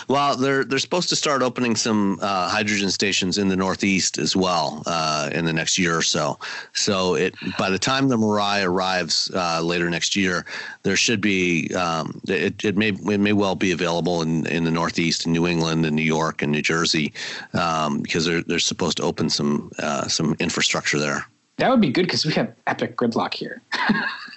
Well, 0.07 0.37
they're 0.37 0.63
they're 0.63 0.79
supposed 0.79 1.09
to 1.09 1.15
start 1.15 1.41
opening 1.41 1.75
some 1.75 2.19
uh, 2.21 2.49
hydrogen 2.49 2.91
stations 2.91 3.37
in 3.37 3.47
the 3.47 3.55
Northeast 3.55 4.17
as 4.17 4.35
well 4.35 4.83
uh, 4.85 5.29
in 5.33 5.45
the 5.45 5.53
next 5.53 5.77
year 5.77 5.97
or 5.97 6.01
so. 6.01 6.39
So 6.73 7.15
it 7.15 7.35
by 7.57 7.69
the 7.69 7.79
time 7.79 8.07
the 8.07 8.17
Mirai 8.17 8.65
arrives 8.65 9.31
uh, 9.33 9.61
later 9.61 9.89
next 9.89 10.15
year, 10.15 10.45
there 10.83 10.95
should 10.95 11.21
be 11.21 11.73
um, 11.75 12.21
it, 12.27 12.63
it 12.63 12.77
may 12.77 12.89
it 12.89 13.19
may 13.19 13.33
well 13.33 13.55
be 13.55 13.71
available 13.71 14.21
in, 14.21 14.45
in 14.47 14.63
the 14.63 14.71
Northeast, 14.71 15.25
in 15.25 15.31
New 15.31 15.47
England, 15.47 15.85
and 15.85 15.95
New 15.95 16.01
York, 16.01 16.41
and 16.41 16.51
New 16.51 16.61
Jersey, 16.61 17.13
um, 17.53 18.01
because 18.01 18.25
they're 18.25 18.43
they're 18.43 18.59
supposed 18.59 18.97
to 18.97 19.03
open 19.03 19.29
some 19.29 19.71
uh, 19.79 20.07
some 20.07 20.35
infrastructure 20.39 20.99
there. 20.99 21.25
That 21.57 21.69
would 21.69 21.81
be 21.81 21.89
good 21.89 22.05
because 22.05 22.25
we 22.25 22.33
have 22.33 22.53
epic 22.67 22.97
gridlock 22.97 23.33
here. 23.33 23.61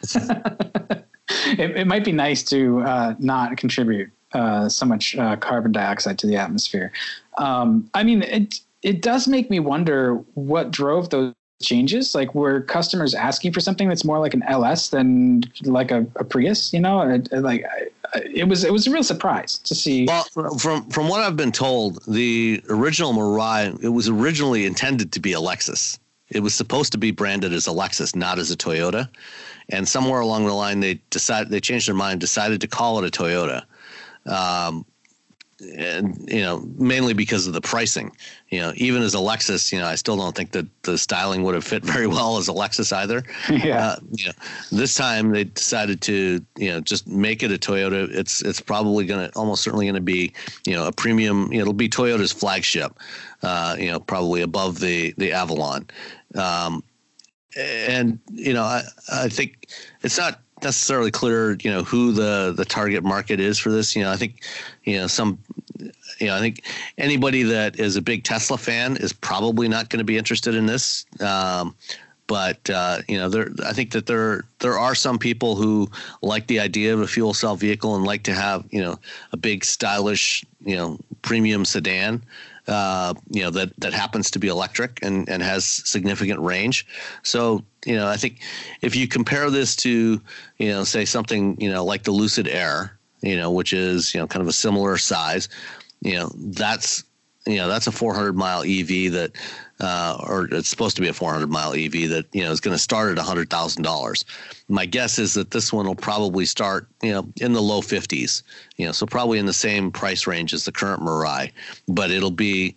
it, 1.30 1.76
it 1.76 1.86
might 1.86 2.04
be 2.04 2.12
nice 2.12 2.42
to 2.44 2.80
uh, 2.82 3.14
not 3.18 3.56
contribute 3.56 4.10
uh, 4.32 4.68
so 4.68 4.86
much 4.86 5.16
uh, 5.16 5.36
carbon 5.36 5.72
dioxide 5.72 6.18
to 6.18 6.26
the 6.26 6.36
atmosphere. 6.36 6.92
Um, 7.38 7.88
I 7.94 8.02
mean, 8.02 8.22
it 8.22 8.60
it 8.82 9.02
does 9.02 9.26
make 9.26 9.50
me 9.50 9.60
wonder 9.60 10.14
what 10.34 10.70
drove 10.70 11.10
those 11.10 11.34
changes. 11.62 12.14
Like, 12.14 12.34
were 12.34 12.60
customers 12.62 13.14
asking 13.14 13.52
for 13.52 13.60
something 13.60 13.88
that's 13.88 14.04
more 14.04 14.18
like 14.18 14.34
an 14.34 14.42
LS 14.44 14.90
than 14.90 15.42
like 15.62 15.90
a, 15.90 16.06
a 16.16 16.24
Prius? 16.24 16.72
You 16.72 16.80
know, 16.80 17.00
it, 17.00 17.32
like 17.32 17.64
it 18.14 18.48
was 18.48 18.64
it 18.64 18.72
was 18.72 18.86
a 18.86 18.90
real 18.90 19.02
surprise 19.02 19.58
to 19.58 19.74
see. 19.74 20.06
Well, 20.06 20.24
from 20.58 20.88
from 20.90 21.08
what 21.08 21.20
I've 21.20 21.36
been 21.36 21.52
told, 21.52 22.04
the 22.06 22.62
original 22.68 23.12
Mirai 23.12 23.82
it 23.82 23.88
was 23.88 24.08
originally 24.08 24.66
intended 24.66 25.12
to 25.12 25.20
be 25.20 25.32
a 25.32 25.38
Lexus. 25.38 25.98
It 26.30 26.40
was 26.40 26.54
supposed 26.54 26.92
to 26.92 26.98
be 26.98 27.10
branded 27.10 27.54
as 27.54 27.66
a 27.66 27.70
Lexus, 27.70 28.14
not 28.14 28.38
as 28.38 28.50
a 28.50 28.56
Toyota 28.56 29.08
and 29.70 29.86
somewhere 29.86 30.20
along 30.20 30.46
the 30.46 30.52
line 30.52 30.80
they 30.80 30.94
decided 31.10 31.50
they 31.50 31.60
changed 31.60 31.88
their 31.88 31.94
mind, 31.94 32.20
decided 32.20 32.60
to 32.60 32.66
call 32.66 33.02
it 33.02 33.06
a 33.06 33.22
Toyota. 33.22 33.64
Um, 34.28 34.84
and 35.76 36.30
you 36.30 36.40
know 36.40 36.60
mainly 36.76 37.14
because 37.14 37.46
of 37.46 37.52
the 37.52 37.60
pricing. 37.60 38.12
You 38.48 38.60
know 38.60 38.72
even 38.76 39.02
as 39.02 39.14
a 39.14 39.18
lexus 39.18 39.72
you 39.72 39.78
know 39.78 39.86
i 39.86 39.96
still 39.96 40.16
don't 40.16 40.34
think 40.34 40.52
that 40.52 40.66
the 40.82 40.96
styling 40.96 41.42
would 41.42 41.54
have 41.54 41.64
fit 41.64 41.84
very 41.94 42.06
well 42.06 42.38
as 42.38 42.48
a 42.48 42.52
lexus 42.52 42.92
either. 42.92 43.24
Yeah. 43.50 43.88
Uh, 43.88 43.96
you 44.12 44.26
know, 44.26 44.32
this 44.70 44.94
time 44.94 45.30
they 45.30 45.44
decided 45.44 46.00
to 46.02 46.44
you 46.56 46.68
know 46.68 46.80
just 46.80 47.06
make 47.06 47.42
it 47.42 47.50
a 47.50 47.58
toyota. 47.58 48.08
It's 48.10 48.42
it's 48.42 48.60
probably 48.60 49.04
going 49.04 49.28
to 49.28 49.36
almost 49.36 49.62
certainly 49.62 49.86
going 49.86 49.94
to 49.94 50.00
be 50.00 50.32
you 50.64 50.74
know 50.74 50.86
a 50.86 50.92
premium 50.92 51.52
you 51.52 51.58
know, 51.58 51.62
it'll 51.62 51.72
be 51.72 51.88
toyota's 51.88 52.32
flagship 52.32 52.96
uh, 53.42 53.76
you 53.78 53.90
know 53.90 54.00
probably 54.00 54.42
above 54.42 54.80
the 54.80 55.14
the 55.18 55.32
avalon. 55.32 55.88
Um, 56.34 56.84
and 57.56 58.20
you 58.30 58.52
know, 58.52 58.62
I, 58.62 58.82
I 59.10 59.28
think 59.28 59.68
it's 60.02 60.18
not 60.18 60.40
necessarily 60.62 61.10
clear, 61.10 61.52
you 61.60 61.70
know, 61.70 61.82
who 61.82 62.12
the 62.12 62.52
the 62.56 62.64
target 62.64 63.04
market 63.04 63.40
is 63.40 63.58
for 63.58 63.70
this. 63.70 63.94
You 63.94 64.04
know, 64.04 64.10
I 64.10 64.16
think, 64.16 64.42
you 64.84 64.96
know, 64.96 65.06
some, 65.06 65.38
you 66.18 66.26
know, 66.26 66.36
I 66.36 66.40
think 66.40 66.64
anybody 66.96 67.42
that 67.44 67.78
is 67.78 67.96
a 67.96 68.02
big 68.02 68.24
Tesla 68.24 68.58
fan 68.58 68.96
is 68.96 69.12
probably 69.12 69.68
not 69.68 69.90
going 69.90 69.98
to 69.98 70.04
be 70.04 70.18
interested 70.18 70.54
in 70.54 70.66
this. 70.66 71.06
Um, 71.20 71.74
but 72.28 72.68
uh, 72.70 72.98
you 73.08 73.16
know, 73.16 73.28
there, 73.28 73.48
I 73.64 73.72
think 73.72 73.90
that 73.92 74.06
there 74.06 74.44
there 74.60 74.78
are 74.78 74.94
some 74.94 75.18
people 75.18 75.56
who 75.56 75.90
like 76.22 76.46
the 76.46 76.60
idea 76.60 76.92
of 76.94 77.00
a 77.00 77.06
fuel 77.06 77.34
cell 77.34 77.56
vehicle 77.56 77.96
and 77.96 78.04
like 78.04 78.22
to 78.24 78.34
have 78.34 78.64
you 78.70 78.82
know 78.82 78.98
a 79.32 79.36
big 79.36 79.64
stylish 79.64 80.44
you 80.60 80.76
know 80.76 80.98
premium 81.22 81.64
sedan. 81.64 82.22
Uh, 82.68 83.14
you 83.30 83.42
know 83.42 83.50
that 83.50 83.72
that 83.78 83.94
happens 83.94 84.30
to 84.30 84.38
be 84.38 84.48
electric 84.48 84.98
and 85.02 85.28
and 85.28 85.42
has 85.42 85.64
significant 85.64 86.38
range. 86.40 86.86
So 87.22 87.64
you 87.86 87.96
know, 87.96 88.06
I 88.06 88.16
think 88.16 88.40
if 88.82 88.94
you 88.94 89.08
compare 89.08 89.50
this 89.50 89.74
to 89.76 90.20
you 90.58 90.68
know 90.68 90.84
say 90.84 91.04
something 91.04 91.58
you 91.60 91.70
know 91.70 91.84
like 91.84 92.02
the 92.02 92.10
Lucid 92.12 92.46
Air, 92.46 92.98
you 93.22 93.36
know, 93.36 93.50
which 93.50 93.72
is 93.72 94.14
you 94.14 94.20
know 94.20 94.26
kind 94.26 94.42
of 94.42 94.48
a 94.48 94.52
similar 94.52 94.98
size, 94.98 95.48
you 96.00 96.14
know, 96.14 96.30
that's 96.34 97.04
you 97.46 97.56
know 97.56 97.68
that's 97.68 97.86
a 97.86 97.92
400 97.92 98.36
mile 98.36 98.62
EV 98.62 99.12
that 99.12 99.32
uh, 99.80 100.18
or 100.26 100.48
it's 100.50 100.68
supposed 100.68 100.96
to 100.96 101.02
be 101.02 101.08
a 101.08 101.12
400 101.12 101.48
mile 101.48 101.72
EV 101.72 102.08
that 102.10 102.26
you 102.32 102.42
know 102.42 102.50
is 102.50 102.60
going 102.60 102.74
to 102.74 102.82
start 102.82 103.16
at 103.16 103.18
hundred 103.18 103.50
thousand 103.50 103.82
dollars. 103.82 104.24
My 104.68 104.86
guess 104.86 105.18
is 105.18 105.34
that 105.34 105.50
this 105.50 105.72
one 105.72 105.86
will 105.86 105.94
probably 105.94 106.44
start 106.46 106.88
you 107.02 107.12
know 107.12 107.28
in 107.40 107.52
the 107.52 107.62
low 107.62 107.80
50s, 107.80 108.42
you 108.76 108.86
know, 108.86 108.92
so 108.92 109.06
probably 109.06 109.38
in 109.38 109.46
the 109.46 109.52
same 109.52 109.90
price 109.90 110.26
range 110.26 110.52
as 110.52 110.64
the 110.64 110.72
current 110.72 111.02
Mirai, 111.02 111.52
but 111.86 112.10
it'll 112.10 112.30
be. 112.30 112.74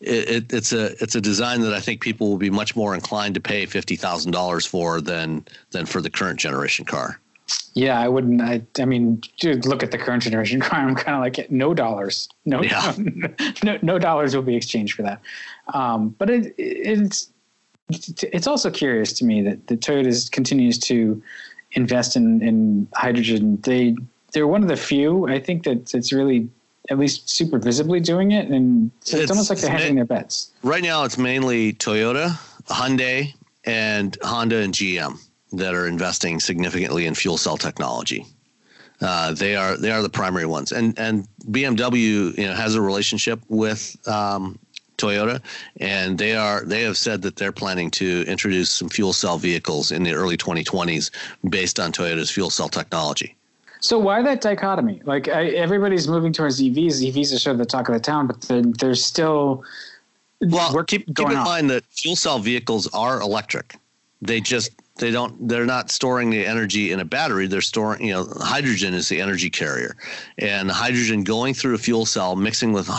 It, 0.00 0.28
it, 0.28 0.52
it's 0.52 0.72
a 0.72 1.00
it's 1.00 1.14
a 1.14 1.20
design 1.20 1.60
that 1.60 1.72
I 1.72 1.78
think 1.78 2.00
people 2.00 2.28
will 2.28 2.36
be 2.36 2.50
much 2.50 2.74
more 2.74 2.92
inclined 2.92 3.36
to 3.36 3.40
pay 3.40 3.66
fifty 3.66 3.94
thousand 3.94 4.32
dollars 4.32 4.66
for 4.66 5.00
than 5.00 5.44
than 5.70 5.86
for 5.86 6.00
the 6.00 6.10
current 6.10 6.40
generation 6.40 6.84
car. 6.84 7.20
Yeah, 7.74 7.98
I 7.98 8.08
wouldn't. 8.08 8.42
I, 8.42 8.62
I 8.78 8.84
mean, 8.84 9.22
dude, 9.38 9.64
look 9.64 9.82
at 9.82 9.90
the 9.90 9.98
current 9.98 10.22
generation 10.22 10.60
car. 10.60 10.80
I'm 10.80 10.94
kind 10.94 11.16
of 11.16 11.20
like, 11.22 11.50
no 11.50 11.72
dollars, 11.72 12.28
no, 12.44 12.62
yeah. 12.62 12.94
no, 13.64 13.78
no 13.80 13.98
dollars 13.98 14.36
will 14.36 14.42
be 14.42 14.56
exchanged 14.56 14.94
for 14.94 15.02
that. 15.02 15.20
Um, 15.72 16.10
but 16.18 16.30
it, 16.30 16.54
it's 16.58 17.30
it's 17.88 18.46
also 18.46 18.70
curious 18.70 19.12
to 19.14 19.24
me 19.24 19.42
that 19.42 19.66
the 19.66 19.76
Toyota 19.76 20.30
continues 20.30 20.78
to 20.78 21.22
invest 21.72 22.16
in, 22.16 22.42
in 22.42 22.88
hydrogen. 22.94 23.60
They 23.62 23.96
they're 24.32 24.46
one 24.46 24.62
of 24.62 24.68
the 24.68 24.76
few 24.76 25.28
I 25.28 25.38
think 25.38 25.64
that 25.64 25.94
it's 25.94 26.12
really 26.12 26.48
at 26.90 26.98
least 26.98 27.30
super 27.30 27.58
visibly 27.58 28.00
doing 28.00 28.32
it, 28.32 28.48
and 28.48 28.90
so 29.00 29.16
it's, 29.16 29.24
it's 29.24 29.30
almost 29.30 29.50
like 29.50 29.60
they're 29.60 29.70
hedging 29.70 29.94
their 29.94 30.04
bets. 30.04 30.50
Right 30.62 30.82
now, 30.82 31.04
it's 31.04 31.18
mainly 31.18 31.74
Toyota, 31.74 32.30
Hyundai, 32.64 33.34
and 33.64 34.16
Honda 34.22 34.56
and 34.56 34.74
GM 34.74 35.18
that 35.52 35.74
are 35.74 35.86
investing 35.86 36.40
significantly 36.40 37.06
in 37.06 37.14
fuel 37.14 37.36
cell 37.36 37.56
technology. 37.56 38.26
Uh, 39.00 39.32
they 39.32 39.56
are 39.56 39.76
they 39.76 39.90
are 39.90 40.02
the 40.02 40.08
primary 40.08 40.46
ones, 40.46 40.72
and 40.72 40.98
and 40.98 41.26
BMW 41.50 42.36
you 42.38 42.46
know 42.46 42.54
has 42.54 42.74
a 42.74 42.80
relationship 42.80 43.40
with 43.48 43.96
um, 44.08 44.58
Toyota, 44.98 45.40
and 45.78 46.18
they 46.18 46.34
are 46.34 46.64
they 46.64 46.82
have 46.82 46.96
said 46.96 47.22
that 47.22 47.36
they're 47.36 47.52
planning 47.52 47.90
to 47.92 48.24
introduce 48.26 48.70
some 48.70 48.88
fuel 48.88 49.12
cell 49.12 49.38
vehicles 49.38 49.90
in 49.90 50.02
the 50.02 50.12
early 50.12 50.36
2020s 50.36 51.10
based 51.48 51.80
on 51.80 51.92
Toyota's 51.92 52.30
fuel 52.30 52.50
cell 52.50 52.68
technology. 52.68 53.36
So 53.80 53.98
why 53.98 54.22
that 54.22 54.40
dichotomy? 54.40 55.02
Like 55.04 55.28
I, 55.28 55.48
everybody's 55.48 56.06
moving 56.06 56.32
towards 56.32 56.62
EVs. 56.62 57.12
EVs 57.12 57.34
are 57.34 57.38
sort 57.38 57.54
of 57.54 57.58
the 57.58 57.66
talk 57.66 57.88
of 57.88 57.94
the 57.94 58.00
town, 58.00 58.28
but 58.28 58.40
there's 58.78 59.04
still 59.04 59.64
well. 60.40 60.72
Keep, 60.84 61.06
keep 61.16 61.30
in 61.30 61.36
on. 61.36 61.44
mind 61.44 61.70
that 61.70 61.84
fuel 61.86 62.14
cell 62.14 62.38
vehicles 62.38 62.86
are 62.94 63.20
electric. 63.20 63.76
They 64.20 64.40
just 64.40 64.70
they 64.96 65.10
don't 65.10 65.48
they're 65.48 65.66
not 65.66 65.90
storing 65.90 66.30
the 66.30 66.46
energy 66.46 66.92
in 66.92 67.00
a 67.00 67.04
battery. 67.04 67.46
They're 67.46 67.60
storing 67.60 68.04
you 68.04 68.12
know 68.12 68.28
hydrogen 68.40 68.94
is 68.94 69.08
the 69.08 69.20
energy 69.20 69.50
carrier. 69.50 69.96
And 70.38 70.70
hydrogen 70.70 71.24
going 71.24 71.54
through 71.54 71.74
a 71.74 71.78
fuel 71.78 72.06
cell 72.06 72.36
mixing 72.36 72.72
with 72.72 72.90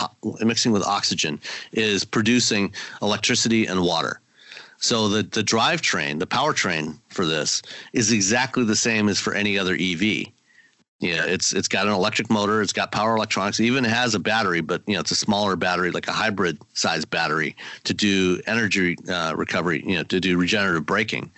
mixing 0.42 0.72
with 0.72 0.84
oxygen 0.84 1.40
is 1.72 2.04
producing 2.04 2.74
electricity 3.02 3.66
and 3.68 3.82
water. 3.82 4.20
So 4.78 5.08
the 5.08 5.24
the 5.24 5.44
drivetrain 5.44 6.20
the 6.20 6.28
powertrain 6.28 6.98
for 7.10 7.26
this 7.26 7.62
is 7.94 8.12
exactly 8.12 8.64
the 8.66 8.76
same 8.76 9.08
as 9.08 9.20
for 9.20 9.34
any 9.34 9.58
other 9.58 9.76
EV 9.80 10.33
yeah, 11.04 11.26
it's 11.26 11.52
it's 11.52 11.68
got 11.68 11.86
an 11.86 11.94
electric 11.94 12.30
motor, 12.30 12.62
it's 12.62 12.72
got 12.72 12.94
power 12.94 13.16
electronics, 13.16 13.60
it 13.60 13.66
even 13.66 13.84
has 13.84 14.16
a 14.16 14.20
battery, 14.20 14.62
but 14.62 14.82
you 14.88 14.94
know 14.94 15.02
it's 15.02 15.12
a 15.12 15.16
smaller 15.16 15.58
battery, 15.58 15.92
like 15.92 16.08
a 16.08 16.14
hybrid 16.14 16.58
size 16.74 17.04
battery, 17.04 17.56
to 17.84 17.94
do 17.94 18.42
energy 18.48 18.96
uh, 19.10 19.34
recovery, 19.36 19.84
you 19.86 19.96
know, 19.96 20.04
to 20.04 20.22
do 20.22 20.38
regenerative 20.38 20.86
braking. 20.86 21.30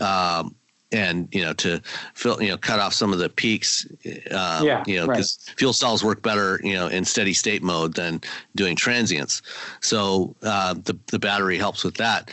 Um, 0.00 0.54
and 0.92 1.28
you 1.32 1.42
know 1.42 1.52
to 1.52 1.80
fill 2.14 2.42
you 2.42 2.48
know 2.48 2.56
cut 2.56 2.80
off 2.80 2.94
some 2.94 3.12
of 3.12 3.18
the 3.18 3.28
peaks 3.28 3.86
uh, 4.32 4.62
yeah, 4.64 4.82
you 4.86 4.96
know 4.96 5.06
because 5.06 5.38
right. 5.46 5.58
fuel 5.58 5.72
cells 5.72 6.02
work 6.02 6.20
better 6.22 6.58
you 6.64 6.72
know 6.72 6.88
in 6.88 7.04
steady 7.04 7.32
state 7.32 7.62
mode 7.62 7.94
than 7.94 8.20
doing 8.56 8.74
transients 8.74 9.40
so 9.80 10.34
uh, 10.42 10.74
the 10.74 10.98
the 11.06 11.18
battery 11.18 11.56
helps 11.56 11.84
with 11.84 11.94
that 11.94 12.32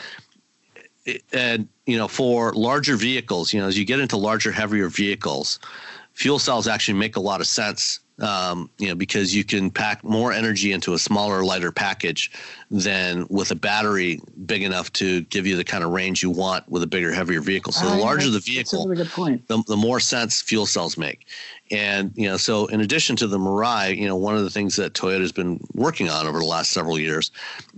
and 1.33 1.67
you 1.85 1.97
know 1.97 2.07
for 2.07 2.51
larger 2.53 2.95
vehicles 2.95 3.53
you 3.53 3.59
know 3.59 3.67
as 3.67 3.77
you 3.77 3.85
get 3.85 3.99
into 3.99 4.17
larger 4.17 4.51
heavier 4.51 4.87
vehicles 4.87 5.59
fuel 6.17 6.39
cells 6.39 6.67
actually 6.67 6.97
make 6.97 7.15
a 7.15 7.19
lot 7.19 7.41
of 7.41 7.47
sense 7.47 7.99
um, 8.19 8.71
you 8.79 8.87
know, 8.87 8.95
because 8.95 9.35
you 9.35 9.43
can 9.43 9.69
pack 9.69 10.03
more 10.03 10.31
energy 10.31 10.71
into 10.71 10.95
a 10.95 10.97
smaller, 10.97 11.43
lighter 11.43 11.71
package 11.71 12.31
than 12.71 13.27
with 13.29 13.51
a 13.51 13.55
battery 13.55 14.19
big 14.47 14.63
enough 14.63 14.91
to 14.93 15.21
give 15.25 15.45
you 15.45 15.55
the 15.55 15.63
kind 15.63 15.83
of 15.83 15.91
range 15.91 16.23
you 16.23 16.31
want 16.31 16.67
with 16.67 16.81
a 16.81 16.87
bigger, 16.87 17.13
heavier 17.13 17.41
vehicle. 17.41 17.71
So 17.71 17.85
the 17.85 17.91
ah, 17.91 17.99
larger 17.99 18.31
the 18.31 18.39
vehicle, 18.39 18.87
really 18.87 19.03
the, 19.47 19.63
the 19.67 19.77
more 19.77 19.99
sense 19.99 20.41
fuel 20.41 20.65
cells 20.65 20.97
make. 20.97 21.27
And 21.69 22.11
you 22.15 22.27
know, 22.27 22.37
so 22.37 22.65
in 22.65 22.81
addition 22.81 23.15
to 23.17 23.27
the 23.27 23.37
Mirai, 23.37 23.95
you 23.95 24.07
know, 24.07 24.15
one 24.15 24.35
of 24.35 24.43
the 24.43 24.49
things 24.49 24.75
that 24.77 24.93
Toyota 24.93 25.21
has 25.21 25.31
been 25.31 25.59
working 25.75 26.09
on 26.09 26.25
over 26.25 26.39
the 26.39 26.45
last 26.45 26.71
several 26.71 26.97
years 26.97 27.29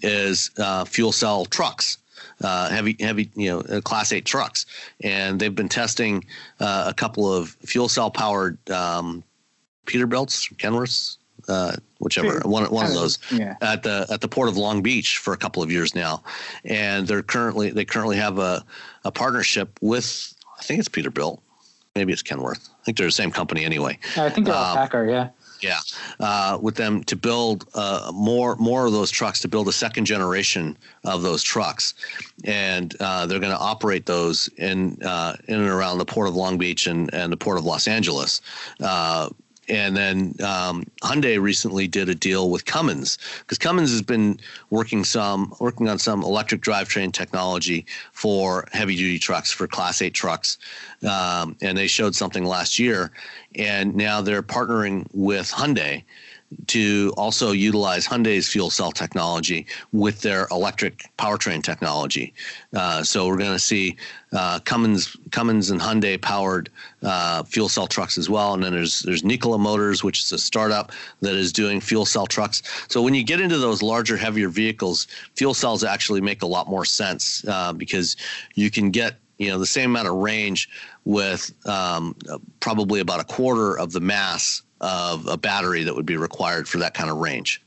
is 0.02 0.52
uh, 0.58 0.86
fuel 0.86 1.12
cell 1.12 1.44
trucks 1.44 1.98
uh, 2.44 2.70
heavy, 2.70 2.96
heavy, 3.00 3.30
you 3.36 3.50
know, 3.50 3.60
uh, 3.62 3.82
Class 3.82 4.12
8 4.12 4.26
trucks. 4.26 4.66
And 5.04 5.40
they've 5.40 5.54
been 5.54 5.70
testing 5.70 6.24
uh, 6.60 6.86
a 6.88 6.94
couple 6.94 7.32
of 7.32 7.50
fuel 7.66 7.90
cell 7.90 8.12
powered 8.12 8.58
um, 8.70 9.24
Peterbilts, 9.86 10.54
Kenworths, 10.56 11.18
uh, 11.48 11.76
whichever 12.00 12.40
one 12.46 12.66
one 12.66 12.86
of 12.86 12.94
those 12.94 13.18
yeah. 13.32 13.56
at 13.62 13.82
the 13.82 14.06
at 14.12 14.22
the 14.22 14.28
port 14.28 14.50
of 14.50 14.58
Long 14.58 14.82
Beach 14.82 15.18
for 15.18 15.34
a 15.34 15.38
couple 15.38 15.64
of 15.64 15.72
years 15.72 15.96
now, 15.96 16.24
and 16.64 17.08
they're 17.08 17.24
currently 17.24 17.72
they 17.72 17.86
currently 17.86 18.18
have 18.18 18.38
a 18.38 18.64
a 19.04 19.12
partnership 19.12 19.80
with 19.82 20.34
I 20.60 20.62
think 20.62 20.80
it's 20.80 20.90
Peterbilt, 20.90 21.40
maybe 21.96 22.14
it's 22.14 22.22
Kenworth. 22.22 22.70
I 22.82 22.84
think 22.84 22.98
they're 22.98 23.08
the 23.08 23.12
same 23.12 23.32
company 23.32 23.66
anyway. 23.66 23.98
I 24.16 24.30
think 24.30 24.46
they're 24.46 24.56
um, 24.56 24.78
PACCAR, 24.78 25.10
yeah. 25.10 25.30
Yeah, 25.62 25.80
uh, 26.20 26.58
with 26.62 26.76
them 26.76 27.04
to 27.06 27.16
build 27.16 27.68
uh, 27.74 28.12
more 28.14 28.56
more 28.56 28.86
of 28.86 28.94
those 28.94 29.12
trucks, 29.12 29.40
to 29.42 29.48
build 29.48 29.68
a 29.68 29.74
second 29.74 30.06
generation 30.06 30.78
of 31.04 31.22
those 31.22 31.44
trucks, 31.44 31.94
and 32.46 32.96
uh, 33.00 33.26
they're 33.26 33.40
going 33.40 33.52
to 33.52 33.60
operate 33.60 34.06
those 34.06 34.48
in 34.58 35.02
uh, 35.04 35.36
in 35.48 35.60
and 35.60 35.70
around 35.70 35.98
the 35.98 36.06
port 36.06 36.28
of 36.28 36.36
Long 36.36 36.58
Beach 36.58 36.88
and, 36.88 37.14
and 37.14 37.32
the 37.32 37.38
port 37.38 37.58
of 37.58 37.66
Los 37.66 37.88
Angeles. 37.88 38.42
Uh, 38.80 39.30
and 39.70 39.96
then 39.96 40.36
um, 40.44 40.84
Hyundai 41.02 41.40
recently 41.40 41.88
did 41.88 42.10
a 42.10 42.16
deal 42.16 42.50
with 42.50 42.66
Cummins 42.66 43.18
because 43.40 43.58
Cummins 43.58 43.92
has 43.92 44.02
been 44.02 44.40
working 44.70 45.04
some 45.04 45.54
working 45.60 45.88
on 45.88 46.00
some 46.00 46.24
electric 46.24 46.62
drivetrain 46.62 47.14
technology 47.14 47.86
for 48.12 48.68
heavy 48.72 48.96
duty 48.96 49.20
trucks 49.20 49.52
for 49.52 49.68
Class 49.68 50.02
Eight 50.02 50.14
trucks, 50.14 50.58
um, 51.08 51.56
and 51.62 51.78
they 51.78 51.88
showed 51.88 52.16
something 52.16 52.44
last 52.44 52.80
year, 52.80 53.12
and 53.56 53.96
now 53.96 54.22
they're 54.22 54.44
partnering 54.44 55.08
with 55.14 55.52
Hyundai 55.52 56.04
to 56.68 57.14
also 57.16 57.52
utilize 57.52 58.08
Hyundai's 58.08 58.48
fuel 58.48 58.70
cell 58.70 58.92
technology 58.92 59.66
with 59.92 60.22
their 60.22 60.48
electric 60.52 61.06
powertrain 61.18 61.64
technology. 61.64 62.34
Uh, 62.76 63.04
so 63.04 63.28
we're 63.28 63.38
going 63.38 63.54
to 63.54 63.60
see 63.60 63.96
uh, 64.34 64.60
Cummins, 64.60 65.16
Cummins 65.32 65.70
and 65.70 65.80
Hyundai 65.80 66.20
powered 66.20 66.70
uh, 67.04 67.44
fuel 67.44 67.70
cell 67.70 67.88
trucks 67.88 68.18
as 68.18 68.30
well. 68.30 68.54
And 68.54 68.64
then 68.64 68.74
there's 68.74 69.02
there's 69.02 69.24
Nikola 69.24 69.58
Motors, 69.58 70.04
which 70.04 70.20
is 70.20 70.32
a 70.32 70.40
startup 70.40 70.92
that 71.22 71.36
is 71.36 71.54
doing 71.54 71.80
fuel 71.82 72.06
cell 72.06 72.28
trucks. 72.28 72.64
So 72.88 73.02
when 73.02 73.14
you 73.14 73.24
get 73.24 73.40
into 73.40 73.58
those 73.58 73.82
larger, 73.82 74.18
heavier 74.18 74.50
vehicles, 74.50 75.08
fuel 75.36 75.54
cells 75.54 75.84
actually 75.84 76.22
make 76.22 76.42
a 76.42 76.48
lot 76.48 76.68
more 76.68 76.86
sense 76.86 77.46
uh, 77.48 77.74
because 77.74 78.18
you 78.56 78.72
can 78.72 78.92
get 78.92 79.20
you 79.38 79.50
know 79.50 79.58
the 79.58 79.66
same 79.66 79.92
amount 79.92 80.08
of 80.08 80.16
range 80.16 80.70
with 81.06 81.52
um, 81.68 82.16
probably 82.60 83.00
about 83.00 83.20
a 83.20 83.24
quarter 83.24 83.78
of 83.78 83.92
the 83.92 84.00
mass 84.00 84.64
of 84.82 85.28
a 85.28 85.38
battery 85.38 85.84
that 85.84 85.96
would 85.96 86.06
be 86.06 86.18
required 86.18 86.68
for 86.68 86.78
that 86.78 86.94
kind 86.94 87.10
of 87.10 87.18
range. 87.18 87.62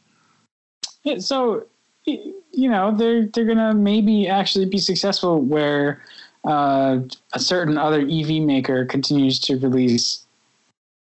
Yeah, 1.02 1.18
so 1.18 1.66
you 2.04 2.70
know 2.70 2.94
they're 2.94 3.26
they're 3.26 3.44
gonna 3.44 3.74
maybe 3.74 4.28
actually 4.28 4.66
be 4.66 4.78
successful 4.78 5.40
where 5.40 6.02
uh, 6.44 6.98
a 7.32 7.38
certain 7.38 7.78
other 7.78 8.00
EV 8.00 8.42
maker 8.42 8.84
continues 8.84 9.38
to 9.40 9.56
release 9.58 10.24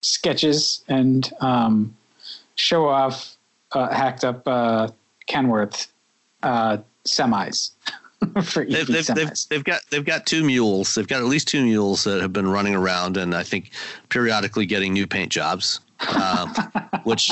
sketches 0.03 0.85
and 0.89 1.33
um, 1.41 1.95
show 2.55 2.89
off 2.89 3.37
uh, 3.73 3.93
hacked 3.95 4.25
up 4.25 4.47
uh, 4.47 4.89
Kenworth 5.29 5.89
uh, 6.43 6.79
semis. 7.07 7.73
for 8.43 8.63
EV 8.63 8.69
they've, 8.69 8.87
they've, 8.87 9.07
they've, 9.07 9.29
semis. 9.29 9.49
they've 9.49 9.65
got 9.65 9.81
they've 9.91 10.05
got 10.05 10.27
two 10.27 10.43
mules. 10.43 10.95
They've 10.95 11.07
got 11.07 11.21
at 11.21 11.27
least 11.27 11.49
two 11.49 11.65
mules 11.65 12.05
that 12.05 12.21
have 12.21 12.33
been 12.33 12.49
running 12.49 12.75
around, 12.75 13.17
and 13.17 13.35
I 13.35 13.43
think 13.43 13.71
periodically 14.09 14.67
getting 14.67 14.93
new 14.93 15.07
paint 15.07 15.31
jobs. 15.31 15.81
Um, 16.15 16.55
which 17.05 17.31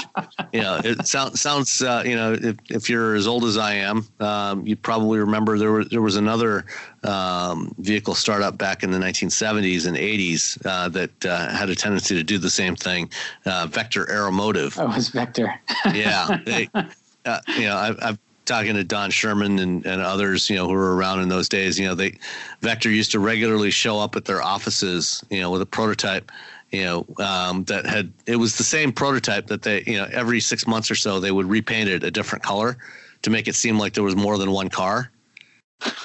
you 0.52 0.60
know 0.60 0.80
it 0.82 1.06
sounds 1.06 1.40
sounds 1.40 1.82
uh, 1.82 2.02
you 2.04 2.16
know 2.16 2.32
if, 2.32 2.56
if 2.68 2.90
you're 2.90 3.14
as 3.14 3.26
old 3.26 3.44
as 3.44 3.56
I 3.56 3.74
am, 3.74 4.06
um, 4.20 4.66
you 4.66 4.76
probably 4.76 5.18
remember 5.18 5.58
there 5.58 5.72
was 5.72 5.88
there 5.88 6.02
was 6.02 6.16
another 6.16 6.66
um, 7.04 7.74
vehicle 7.78 8.14
startup 8.14 8.58
back 8.58 8.82
in 8.82 8.90
the 8.90 8.98
1970s 8.98 9.86
and 9.86 9.96
80s 9.96 10.66
uh, 10.66 10.88
that 10.88 11.26
uh, 11.26 11.48
had 11.50 11.70
a 11.70 11.74
tendency 11.74 12.14
to 12.16 12.22
do 12.22 12.38
the 12.38 12.50
same 12.50 12.74
thing. 12.74 13.10
Uh, 13.44 13.66
Vector 13.66 14.06
Aeromotive. 14.06 14.78
Oh, 14.78 14.90
it 14.90 14.96
was 14.96 15.08
Vector. 15.10 15.54
yeah, 15.92 16.38
they, 16.44 16.68
uh, 16.74 17.40
you 17.56 17.62
know, 17.62 17.76
I've, 17.76 17.98
I've 18.02 18.18
talking 18.46 18.74
to 18.74 18.84
Don 18.84 19.10
Sherman 19.10 19.58
and, 19.58 19.84
and 19.84 20.00
others, 20.00 20.48
you 20.48 20.56
know, 20.56 20.66
who 20.66 20.72
were 20.72 20.96
around 20.96 21.20
in 21.20 21.28
those 21.28 21.48
days. 21.48 21.78
You 21.78 21.88
know, 21.88 21.94
they 21.94 22.16
Vector 22.62 22.90
used 22.90 23.10
to 23.12 23.18
regularly 23.18 23.70
show 23.70 23.98
up 23.98 24.16
at 24.16 24.24
their 24.24 24.40
offices, 24.40 25.22
you 25.30 25.40
know, 25.40 25.50
with 25.50 25.60
a 25.60 25.66
prototype. 25.66 26.32
You 26.76 26.84
know, 26.84 27.06
um, 27.24 27.64
that 27.64 27.86
had 27.86 28.12
it 28.26 28.36
was 28.36 28.58
the 28.58 28.64
same 28.64 28.92
prototype 28.92 29.46
that 29.46 29.62
they, 29.62 29.82
you 29.86 29.96
know, 29.96 30.06
every 30.12 30.40
six 30.40 30.66
months 30.66 30.90
or 30.90 30.94
so 30.94 31.18
they 31.18 31.32
would 31.32 31.46
repaint 31.46 31.88
it 31.88 32.04
a 32.04 32.10
different 32.10 32.44
color 32.44 32.76
to 33.22 33.30
make 33.30 33.48
it 33.48 33.54
seem 33.54 33.78
like 33.78 33.94
there 33.94 34.04
was 34.04 34.14
more 34.14 34.36
than 34.36 34.50
one 34.50 34.68
car. 34.68 35.10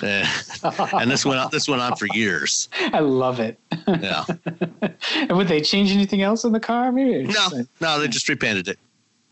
Uh, 0.02 0.26
and 0.94 1.12
this 1.12 1.26
went 1.26 1.42
on. 1.42 1.50
This 1.52 1.68
went 1.68 1.82
on 1.82 1.98
for 1.98 2.08
years. 2.14 2.70
I 2.94 3.00
love 3.00 3.42
it. 3.42 3.60
Yeah. 3.86 4.24
and 5.16 5.36
would 5.36 5.50
they 5.50 5.60
change 5.60 5.92
anything 5.92 6.22
else 6.22 6.46
in 6.46 6.54
the 6.54 6.60
car? 6.60 6.94
Maybe. 6.94 7.24
No, 7.24 7.50
no, 7.82 8.00
they 8.00 8.08
just 8.08 8.30
repainted 8.30 8.70
it. 8.70 8.80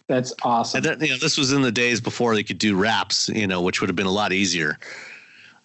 That's 0.07 0.33
awesome. 0.41 0.79
And 0.79 0.85
then, 0.85 1.07
you 1.07 1.13
know, 1.13 1.19
this 1.19 1.37
was 1.37 1.53
in 1.53 1.61
the 1.61 1.71
days 1.71 2.01
before 2.01 2.35
they 2.35 2.43
could 2.43 2.57
do 2.57 2.75
wraps, 2.75 3.29
you 3.29 3.47
know, 3.47 3.61
which 3.61 3.79
would 3.79 3.89
have 3.89 3.95
been 3.95 4.07
a 4.07 4.11
lot 4.11 4.33
easier. 4.33 4.77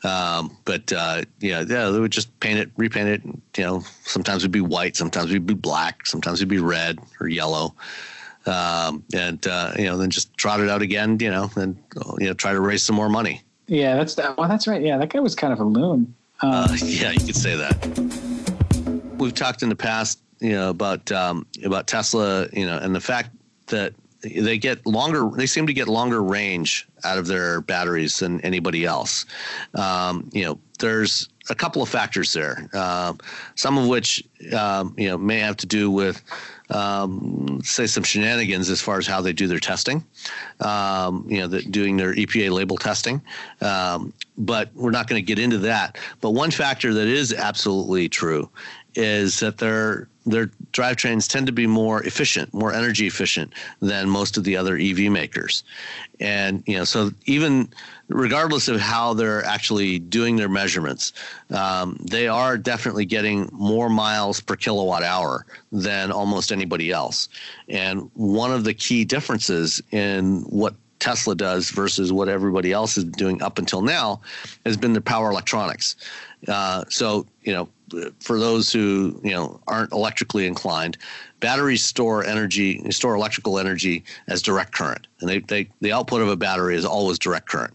Um, 0.05 0.57
but 0.64 0.92
uh, 0.92 1.22
yeah, 1.40 1.64
yeah, 1.66 1.88
they 1.88 1.98
would 1.98 2.12
just 2.12 2.38
paint 2.40 2.59
it, 2.59 2.70
repaint 2.76 3.09
it. 3.09 3.24
And, 3.24 3.40
you 3.57 3.64
know, 3.64 3.82
sometimes 4.05 4.42
it'd 4.42 4.52
be 4.52 4.61
white, 4.61 4.96
sometimes 4.96 5.30
it'd 5.30 5.46
be 5.46 5.55
black, 5.55 6.07
sometimes 6.07 6.40
it'd 6.40 6.48
be 6.48 6.59
red 6.59 6.98
or 7.20 7.28
yellow. 7.28 7.74
Um, 8.46 9.02
and 9.14 9.46
uh, 9.46 9.72
you 9.78 9.86
know, 9.86 9.96
then 9.96 10.11
just 10.11 10.36
trot 10.36 10.61
it 10.61 10.68
out 10.68 10.82
again, 10.82 11.18
you 11.20 11.30
know, 11.30 11.50
and 11.57 11.82
you 12.18 12.26
know, 12.26 12.34
try 12.34 12.52
to 12.52 12.61
raise 12.61 12.82
some 12.82 12.94
more 12.94 13.09
money. 13.09 13.40
Yeah, 13.66 13.96
that's. 13.96 14.16
Well, 14.16 14.46
that's 14.46 14.66
right. 14.66 14.82
Yeah, 14.82 14.98
that 14.98 15.09
guy 15.09 15.20
was 15.20 15.34
kind 15.34 15.52
of 15.52 15.61
a 15.61 15.64
loon. 15.64 16.14
Um, 16.42 16.52
Uh, 16.52 16.76
yeah, 16.84 17.12
you 17.12 17.20
could 17.20 17.36
say 17.36 17.57
that. 17.57 17.74
We've 19.16 19.32
talked 19.32 19.62
in 19.62 19.70
the 19.70 19.76
past, 19.76 20.20
you 20.40 20.52
know, 20.52 20.68
about 20.68 21.11
um, 21.11 21.46
about 21.64 21.86
Tesla, 21.86 22.46
you 22.52 22.66
know, 22.66 22.76
and 22.76 22.94
the 22.94 23.00
fact 23.00 23.30
that 23.68 23.94
they 24.24 24.58
get 24.58 24.84
longer. 24.86 25.30
They 25.34 25.46
seem 25.46 25.66
to 25.66 25.72
get 25.72 25.88
longer 25.88 26.22
range 26.22 26.86
out 27.04 27.18
of 27.18 27.26
their 27.26 27.60
batteries 27.60 28.18
than 28.18 28.40
anybody 28.40 28.84
else. 28.84 29.26
Um, 29.74 30.28
you 30.32 30.44
know, 30.44 30.58
there's 30.78 31.28
a 31.50 31.54
couple 31.54 31.82
of 31.82 31.88
factors 31.88 32.32
there. 32.32 32.68
Um, 32.72 33.18
some 33.54 33.78
of 33.78 33.86
which 33.86 34.22
um, 34.56 34.94
you 34.96 35.08
know 35.08 35.18
may 35.18 35.38
have 35.38 35.56
to 35.58 35.66
do 35.66 35.90
with 35.90 36.22
um, 36.70 37.60
say 37.62 37.86
some 37.86 38.02
shenanigans 38.02 38.70
as 38.70 38.80
far 38.80 38.98
as 38.98 39.06
how 39.06 39.20
they 39.20 39.32
do 39.32 39.46
their 39.46 39.60
testing. 39.60 40.04
Um, 40.60 41.26
you 41.28 41.38
know, 41.38 41.60
doing 41.60 41.96
their 41.96 42.14
EPA 42.14 42.50
label 42.50 42.76
testing. 42.76 43.20
Um, 43.60 44.12
but 44.38 44.70
we're 44.74 44.90
not 44.90 45.06
going 45.06 45.22
to 45.22 45.26
get 45.26 45.38
into 45.38 45.58
that. 45.58 45.98
But 46.20 46.30
one 46.30 46.50
factor 46.50 46.92
that 46.94 47.06
is 47.06 47.32
absolutely 47.32 48.08
true 48.08 48.50
is 48.94 49.40
that 49.40 49.58
their 49.58 50.08
their 50.26 50.46
drivetrains 50.72 51.28
tend 51.28 51.46
to 51.46 51.52
be 51.52 51.66
more 51.66 52.02
efficient, 52.02 52.52
more 52.54 52.72
energy 52.72 53.06
efficient 53.06 53.52
than 53.80 54.08
most 54.08 54.36
of 54.36 54.44
the 54.44 54.56
other 54.56 54.76
EV 54.76 55.10
makers. 55.10 55.64
And 56.20 56.62
you 56.66 56.76
know, 56.76 56.84
so 56.84 57.10
even 57.26 57.68
regardless 58.08 58.68
of 58.68 58.80
how 58.80 59.14
they're 59.14 59.44
actually 59.44 59.98
doing 59.98 60.36
their 60.36 60.48
measurements, 60.48 61.12
um, 61.50 61.98
they 62.00 62.28
are 62.28 62.56
definitely 62.56 63.04
getting 63.04 63.48
more 63.52 63.88
miles 63.88 64.40
per 64.40 64.56
kilowatt 64.56 65.02
hour 65.02 65.46
than 65.72 66.10
almost 66.10 66.52
anybody 66.52 66.90
else. 66.90 67.28
And 67.68 68.10
one 68.14 68.52
of 68.52 68.64
the 68.64 68.74
key 68.74 69.04
differences 69.04 69.82
in 69.90 70.40
what 70.42 70.74
Tesla 71.00 71.34
does 71.34 71.70
versus 71.70 72.12
what 72.12 72.28
everybody 72.28 72.72
else 72.72 72.96
is 72.96 73.04
doing 73.04 73.42
up 73.42 73.58
until 73.58 73.82
now 73.82 74.20
has 74.64 74.76
been 74.76 74.94
the 74.94 75.00
power 75.00 75.30
electronics. 75.30 75.96
Uh, 76.48 76.84
so, 76.88 77.26
you 77.42 77.52
know, 77.52 77.68
for 78.20 78.38
those 78.38 78.72
who 78.72 79.20
you 79.22 79.32
know 79.32 79.61
aren't 79.66 79.92
electrically 79.92 80.47
inclined, 80.47 80.97
batteries 81.40 81.84
store 81.84 82.24
energy, 82.24 82.90
store 82.90 83.14
electrical 83.14 83.59
energy 83.59 84.05
as 84.28 84.42
direct 84.42 84.72
current, 84.72 85.07
and 85.20 85.28
they, 85.28 85.40
they 85.40 85.68
the 85.80 85.92
output 85.92 86.22
of 86.22 86.28
a 86.28 86.36
battery 86.36 86.76
is 86.76 86.84
always 86.84 87.18
direct 87.18 87.49
current. 87.49 87.74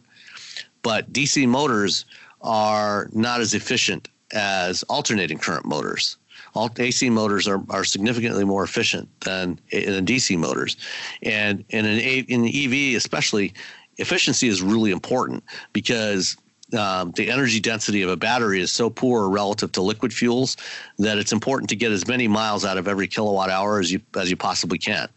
But 0.82 1.12
DC 1.12 1.48
motors 1.48 2.06
are 2.42 3.10
not 3.12 3.42
as 3.42 3.54
efficient 3.54 4.08
as 4.32 4.84
alternating 4.84 5.38
current 5.38 5.66
motors. 5.66 6.18
All 6.56 6.70
AC 6.78 7.10
motors 7.10 7.48
are, 7.48 7.62
are 7.70 7.84
significantly 7.84 8.44
more 8.44 8.64
efficient 8.64 9.08
than, 9.22 9.60
than 9.72 10.06
DC 10.06 10.38
motors, 10.38 10.78
and, 11.22 11.64
in, 11.70 11.86
a, 11.86 12.20
in 12.28 12.46
EV 12.46 12.96
especially, 12.96 13.54
efficiency 13.98 14.48
is 14.48 14.62
really 14.62 14.92
important 14.92 15.44
because 15.74 16.38
um, 16.78 17.12
the 17.12 17.30
energy 17.32 17.60
density 17.60 18.02
of 18.02 18.10
a 18.10 18.16
battery 18.16 18.62
is 18.62 18.72
so 18.72 18.90
poor 18.90 19.30
relative 19.30 19.72
to 19.74 19.82
liquid 19.82 20.14
fuels 20.14 20.58
that 20.98 21.18
it's 21.18 21.32
important 21.32 21.70
to 21.70 21.76
get 21.76 21.92
as 21.92 22.08
many 22.08 22.28
miles 22.28 22.66
out 22.66 22.78
of 22.78 22.88
every 22.88 23.08
kilowatt 23.08 23.50
hour 23.50 23.80
as 23.80 23.92
you 23.92 24.02
as 24.16 24.30
you 24.30 24.38
possibly 24.38 24.78
can. 24.78 25.10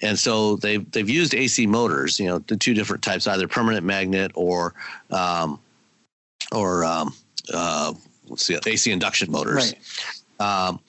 And 0.00 0.18
so 0.18 0.56
they've 0.56 0.88
they've 0.90 1.08
used 1.08 1.34
AC 1.34 1.66
motors, 1.66 2.18
you 2.18 2.26
know, 2.26 2.38
the 2.38 2.56
two 2.56 2.74
different 2.74 3.02
types, 3.02 3.26
either 3.26 3.46
permanent 3.46 3.86
magnet 3.86 4.32
or 4.34 4.74
um, 5.10 5.60
or 6.50 6.84
um, 6.84 7.14
uh, 7.52 7.94
let's 8.28 8.44
see, 8.44 8.58
AC 8.66 8.90
induction 8.90 9.30
motors. 9.30 9.74
Right. 10.40 10.66
Um, 10.66 10.80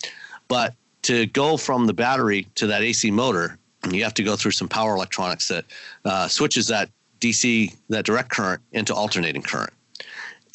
but 0.47 0.73
to 1.03 1.27
go 1.27 1.57
from 1.57 1.85
the 1.85 1.93
battery 1.93 2.47
to 2.55 2.67
that 2.67 2.81
AC 2.81 3.11
motor, 3.11 3.57
you 3.91 4.03
have 4.03 4.13
to 4.15 4.23
go 4.23 4.35
through 4.35 4.51
some 4.51 4.67
power 4.67 4.95
electronics 4.95 5.47
that 5.49 5.65
uh, 6.05 6.27
switches 6.27 6.67
that 6.67 6.89
DC, 7.19 7.75
that 7.89 8.05
direct 8.05 8.29
current, 8.29 8.61
into 8.71 8.93
alternating 8.95 9.41
current. 9.41 9.73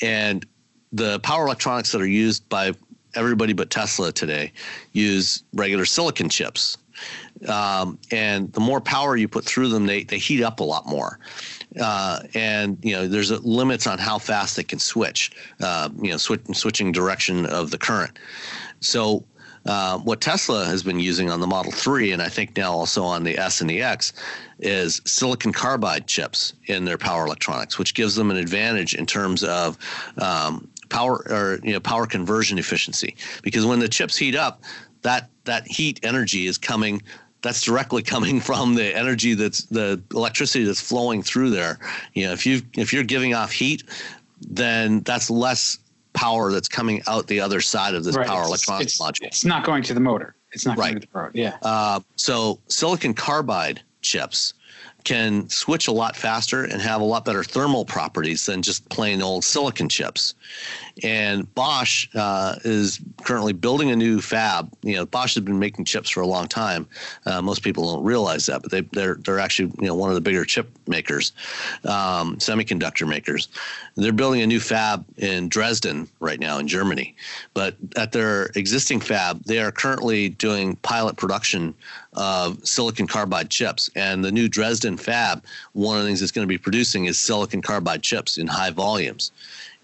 And 0.03 0.47
the 0.93 1.21
power 1.21 1.45
electronics 1.45 1.93
that 1.93 2.01
are 2.01 2.07
used 2.07 2.49
by 2.49 2.73
everybody 3.15 3.53
but 3.53 3.71
Tesla 3.71 4.13
today 4.13 4.53
use 4.93 5.43
regular 5.53 5.85
silicon 5.85 6.29
chips. 6.29 6.79
Um, 7.47 7.99
and 8.11 8.53
the 8.53 8.61
more 8.61 8.81
power 8.81 9.17
you 9.17 9.29
put 9.29 9.45
through 9.45 9.69
them, 9.69 9.87
they, 9.87 10.03
they 10.03 10.19
heat 10.19 10.43
up 10.43 10.61
a 10.61 10.65
lot 10.65 10.87
more. 10.87 11.19
Uh, 11.81 12.21
and 12.35 12.79
you 12.83 12.93
know 12.93 13.07
there's 13.07 13.31
limits 13.45 13.87
on 13.87 13.99
how 13.99 14.19
fast 14.19 14.57
they 14.57 14.65
can 14.65 14.79
switch. 14.79 15.31
Uh, 15.61 15.89
you 16.01 16.11
know, 16.11 16.17
switch, 16.17 16.41
switching 16.55 16.91
direction 16.91 17.47
of 17.47 17.71
the 17.71 17.79
current. 17.79 18.19
So 18.81 19.25
uh, 19.69 19.99
what 19.99 20.23
Tesla 20.23 20.65
has 20.65 20.83
been 20.83 20.99
using 20.99 21.31
on 21.31 21.41
the 21.41 21.47
Model 21.47 21.71
3, 21.71 22.13
and 22.13 22.23
I 22.23 22.31
think 22.31 22.57
now 22.57 22.73
also 22.73 23.05
on 23.05 23.23
the 23.23 23.37
S 23.37 23.61
and 23.61 23.69
the 23.69 23.83
X, 23.83 24.15
is 24.61 25.03
silicon 25.05 25.53
carbide 25.53 26.07
chips 26.07 26.55
in 26.69 26.87
their 26.87 26.97
power 26.97 27.27
electronics, 27.27 27.79
which 27.79 27.93
gives 27.93 28.15
them 28.15 28.31
an 28.31 28.39
advantage 28.39 28.95
in 28.95 29.05
terms 29.05 29.45
of 29.45 29.77
um, 30.17 30.67
power 30.89 31.23
or 31.29 31.61
you 31.63 31.75
know 31.75 31.81
power 31.81 32.07
conversion 32.07 32.59
efficiency. 32.59 33.15
Because 33.43 33.67
when 33.67 33.79
the 33.79 33.91
chips 33.91 34.17
heat 34.17 34.35
up, 34.35 34.63
that 35.03 35.29
that 35.45 35.67
heat 35.67 36.01
energy 36.03 36.47
is 36.47 36.57
coming. 36.57 37.03
That's 37.43 37.61
directly 37.61 38.03
coming 38.15 38.41
from 38.41 38.75
the 38.75 38.97
energy 38.97 39.35
that's 39.35 39.65
the 39.65 40.01
electricity 40.13 40.65
that's 40.65 40.81
flowing 40.81 41.23
through 41.23 41.51
there. 41.51 41.79
You 42.15 42.27
know, 42.27 42.33
if 42.33 42.47
you 42.47 42.63
if 42.73 42.95
you're 42.95 43.05
giving 43.05 43.35
off 43.35 43.53
heat, 43.53 43.85
then 44.41 45.01
that's 45.01 45.29
less 45.29 45.79
power 46.19 46.51
that's 46.51 46.69
coming 46.69 47.01
out 47.07 47.29
the 47.29 47.39
other 47.41 47.61
side 47.61 47.95
of 47.95 48.03
this 48.03 48.17
right. 48.17 48.27
power 48.27 48.43
electronics 48.43 48.95
it's, 48.95 49.01
module. 49.01 49.27
It's 49.27 49.45
not 49.45 49.65
going 49.65 49.85
to 49.85 49.95
the 49.95 50.01
motor. 50.01 50.35
It's 50.51 50.67
not 50.67 50.77
Right. 50.77 50.91
going 50.91 51.01
to 51.01 51.07
the 51.07 51.19
road. 51.19 51.31
Yeah. 51.35 51.57
Uh, 51.63 52.01
so 52.17 52.59
silicon 52.67 53.15
carbide 53.15 53.83
chips 54.03 54.55
can 55.09 55.49
switch 55.49 55.89
a 55.89 55.93
lot 55.93 56.15
faster 56.15 56.65
and 56.65 56.83
have 56.83 57.01
a 57.01 57.05
lot 57.05 57.25
better 57.25 57.43
thermal 57.43 57.87
properties 57.87 58.45
than 58.45 58.61
just 58.61 58.87
plain 58.91 59.23
old 59.23 59.43
silicon 59.43 59.89
chips. 59.89 60.35
And 61.03 61.53
Bosch 61.55 62.09
uh, 62.15 62.57
is 62.65 63.01
currently 63.25 63.55
building 63.55 63.91
a 63.91 63.97
new 63.97 64.21
fab. 64.21 64.71
You 64.83 64.97
know, 64.97 65.07
Bosch 65.07 65.35
has 65.35 65.45
been 65.45 65.59
making 65.59 65.87
chips 65.87 66.11
for 66.11 66.21
a 66.21 66.27
long 66.27 66.47
time. 66.47 66.87
Uh, 67.25 67.41
most 67.41 67.63
people 67.63 67.91
don't 67.91 68.05
realize 68.05 68.45
that, 68.47 68.61
but 68.61 68.71
they, 68.71 68.83
they're 68.93 69.15
they're 69.15 69.39
actually 69.39 69.73
you 69.81 69.87
know 69.87 69.95
one 69.95 70.11
of 70.11 70.15
the 70.15 70.21
bigger 70.21 70.45
chip 70.45 70.69
makers, 70.87 71.33
um, 71.85 72.37
semiconductor 72.37 73.09
makers. 73.09 73.49
They're 73.97 74.13
building 74.13 74.43
a 74.43 74.47
new 74.47 74.61
fab 74.61 75.07
in 75.17 75.49
Dresden 75.49 76.07
right 76.21 76.39
now 76.39 76.59
in 76.59 76.69
Germany. 76.69 77.17
But 77.55 77.77
at 77.97 78.13
their 78.13 78.51
existing 78.57 79.01
fab, 79.01 79.43
they 79.45 79.61
are 79.61 79.73
currently 79.73 80.29
doing 80.29 80.77
pilot 80.77 81.17
production 81.17 81.75
of 82.19 82.59
silicon 82.67 83.07
carbide 83.07 83.49
chips. 83.49 83.89
And 83.95 84.25
the 84.25 84.33
new 84.33 84.49
Dresden 84.49 84.97
fab, 84.97 85.45
one 85.73 85.97
of 85.97 86.03
the 86.03 86.09
things 86.09 86.21
it's 86.21 86.33
going 86.33 86.47
to 86.47 86.49
be 86.49 86.59
producing 86.59 87.07
is 87.07 87.19
silicon 87.19 87.63
carbide 87.63 88.03
chips 88.03 88.37
in 88.37 88.47
high 88.47 88.71
volumes. 88.71 89.31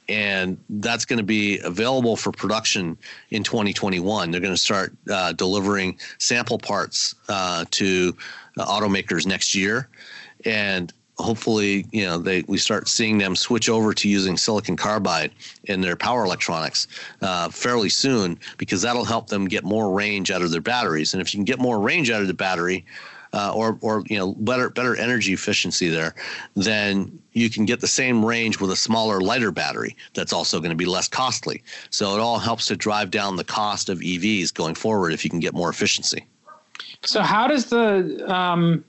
And 0.08 0.58
that's 0.68 1.06
going 1.06 1.18
to 1.18 1.24
be 1.24 1.60
available 1.60 2.16
for 2.16 2.32
production 2.32 2.98
in 3.30 3.42
2021. 3.42 4.30
They're 4.30 4.40
going 4.40 4.52
to 4.52 4.58
start 4.58 4.92
uh, 5.10 5.32
delivering 5.32 5.98
sample 6.18 6.58
parts 6.58 7.14
uh, 7.28 7.64
to 7.70 8.14
uh, 8.58 8.66
automakers 8.66 9.26
next 9.26 9.54
year. 9.54 9.88
And 10.44 10.92
hopefully, 11.18 11.86
you 11.92 12.04
know, 12.04 12.18
they 12.18 12.42
we 12.48 12.58
start 12.58 12.88
seeing 12.88 13.18
them 13.18 13.36
switch 13.36 13.68
over 13.68 13.94
to 13.94 14.08
using 14.08 14.36
silicon 14.36 14.76
carbide 14.76 15.30
in 15.64 15.80
their 15.80 15.96
power 15.96 16.24
electronics 16.24 16.88
uh, 17.22 17.48
fairly 17.48 17.88
soon 17.88 18.38
because 18.58 18.82
that'll 18.82 19.04
help 19.04 19.28
them 19.28 19.46
get 19.46 19.64
more 19.64 19.90
range 19.90 20.30
out 20.30 20.42
of 20.42 20.50
their 20.50 20.60
batteries. 20.60 21.14
And 21.14 21.20
if 21.20 21.32
you 21.32 21.38
can 21.38 21.44
get 21.44 21.58
more 21.58 21.78
range 21.78 22.10
out 22.10 22.20
of 22.20 22.28
the 22.28 22.34
battery, 22.34 22.84
uh, 23.34 23.52
or 23.52 23.76
or 23.80 24.04
you 24.08 24.16
know 24.16 24.32
better 24.34 24.70
better 24.70 24.96
energy 24.96 25.32
efficiency 25.32 25.88
there, 25.88 26.14
then 26.54 27.18
you 27.32 27.50
can 27.50 27.64
get 27.64 27.80
the 27.80 27.88
same 27.88 28.24
range 28.24 28.60
with 28.60 28.70
a 28.70 28.76
smaller, 28.76 29.20
lighter 29.20 29.50
battery. 29.50 29.96
That's 30.14 30.32
also 30.32 30.60
going 30.60 30.70
to 30.70 30.76
be 30.76 30.84
less 30.84 31.08
costly. 31.08 31.62
So 31.90 32.14
it 32.14 32.20
all 32.20 32.38
helps 32.38 32.66
to 32.66 32.76
drive 32.76 33.10
down 33.10 33.34
the 33.34 33.44
cost 33.44 33.88
of 33.88 33.98
EVs 33.98 34.54
going 34.54 34.76
forward 34.76 35.12
if 35.12 35.24
you 35.24 35.30
can 35.30 35.40
get 35.40 35.52
more 35.52 35.68
efficiency. 35.68 36.26
So 37.02 37.22
how 37.22 37.48
does 37.48 37.66
the 37.66 38.24
um, 38.32 38.84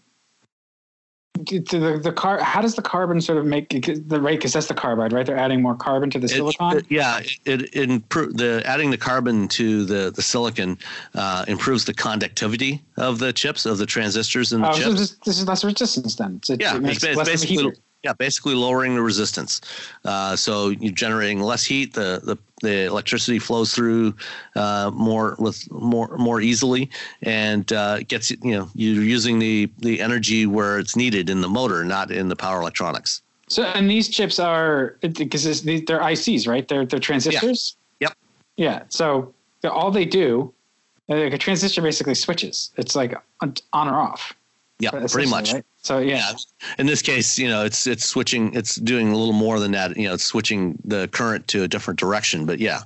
the, 1.36 2.00
the 2.02 2.12
car 2.12 2.42
how 2.42 2.62
does 2.62 2.76
the 2.76 2.82
carbon 2.82 3.22
sort 3.22 3.38
of 3.38 3.46
make 3.46 3.70
the 3.70 4.22
rate 4.22 4.38
because 4.38 4.54
that's 4.54 4.68
the 4.68 4.74
carbide 4.74 5.14
right? 5.14 5.26
They're 5.26 5.38
adding 5.38 5.62
more 5.62 5.76
carbon 5.76 6.10
to 6.12 6.20
the 6.20 6.28
silicon? 6.28 6.78
it, 6.78 6.86
yeah 6.90 7.20
it, 7.20 7.40
it 7.46 7.74
improve 7.74 8.38
the 8.38 8.64
adding 8.66 8.92
the 8.92 8.98
carbon 8.98 9.48
to 9.50 9.86
the 9.86 10.12
the 10.12 10.22
silicon 10.22 10.78
uh, 11.14 11.46
improves 11.48 11.86
the 11.86 11.94
conductivity 11.94 12.82
of 12.98 13.20
the 13.20 13.34
chips 13.34 13.66
of 13.66 13.78
the 13.78 13.86
transistors 13.86 14.54
in 14.54 14.62
the 14.62 14.70
oh, 14.70 14.74
chips. 14.74 14.86
So 14.86 14.94
this, 14.94 15.12
this, 15.26 15.40
is 15.40 15.48
less 15.48 15.64
resistance 15.64 16.16
then. 16.16 16.40
It, 16.50 16.62
yeah 16.62 16.78
it 16.78 16.86
it's 17.04 17.04
basically 17.24 17.74
yeah, 18.06 18.14
basically 18.14 18.54
lowering 18.54 18.94
the 18.94 19.02
resistance. 19.02 19.62
Uh, 20.06 20.36
so 20.36 20.70
you're 20.70 20.94
generating 20.94 21.42
less 21.42 21.66
heat. 21.66 21.94
The 21.94 22.22
the, 22.24 22.38
the 22.62 22.86
electricity 22.86 23.40
flows 23.40 23.74
through 23.74 24.14
uh, 24.56 24.92
more 24.94 25.36
with 25.40 25.70
more 25.72 26.16
more 26.18 26.40
easily, 26.40 26.92
and 27.24 27.72
uh, 27.74 28.04
gets 28.04 28.30
you 28.30 28.52
know 28.52 28.70
you're 28.76 29.04
using 29.04 29.40
the 29.40 29.72
the 29.80 30.02
energy 30.02 30.46
where 30.46 30.78
it's 30.78 30.96
needed 30.96 31.32
in 31.32 31.42
the 31.42 31.50
motor, 31.50 31.84
not 31.84 32.12
in 32.12 32.30
the 32.30 32.36
power 32.36 32.62
electronics. 32.62 33.24
So 33.50 33.64
and 33.64 33.90
these 33.90 34.08
chips 34.08 34.38
are 34.38 34.98
because 35.02 35.64
they're 35.64 36.00
ICs, 36.00 36.48
right? 36.48 36.68
They're 36.68 36.86
they're 36.86 37.00
transistors. 37.00 37.76
Yeah. 38.00 38.10
Yep. 38.10 38.18
Yeah. 38.58 38.84
So 38.90 39.34
all 39.64 39.90
they 39.90 40.06
do, 40.06 40.54
like 41.08 41.34
a 41.34 41.40
transistor 41.40 41.82
basically 41.82 42.14
switches. 42.14 42.70
It's 42.78 42.96
like 42.96 43.16
on, 43.42 43.56
on 43.74 43.88
or 43.88 43.96
off. 43.96 44.36
Yeah, 44.80 44.92
pretty 44.92 45.30
much. 45.30 45.54
Right? 45.54 45.66
So 45.82 46.00
yeah. 46.00 46.16
yeah. 46.16 46.34
in 46.80 46.86
this 46.86 47.02
case, 47.02 47.38
you 47.38 47.48
know, 47.48 47.64
it's 47.64 47.88
it's 47.88 48.06
switching. 48.06 48.54
It's 48.54 48.76
doing 48.76 49.10
a 49.10 49.16
little 49.16 49.34
more 49.34 49.60
than 49.60 49.72
that. 49.72 49.96
You 49.96 50.08
know, 50.08 50.14
it's 50.14 50.26
switching 50.26 50.78
the 50.84 51.08
current 51.08 51.48
to 51.50 51.64
a 51.64 51.68
different 51.68 52.00
direction. 52.00 52.46
But 52.46 52.60
yeah. 52.60 52.82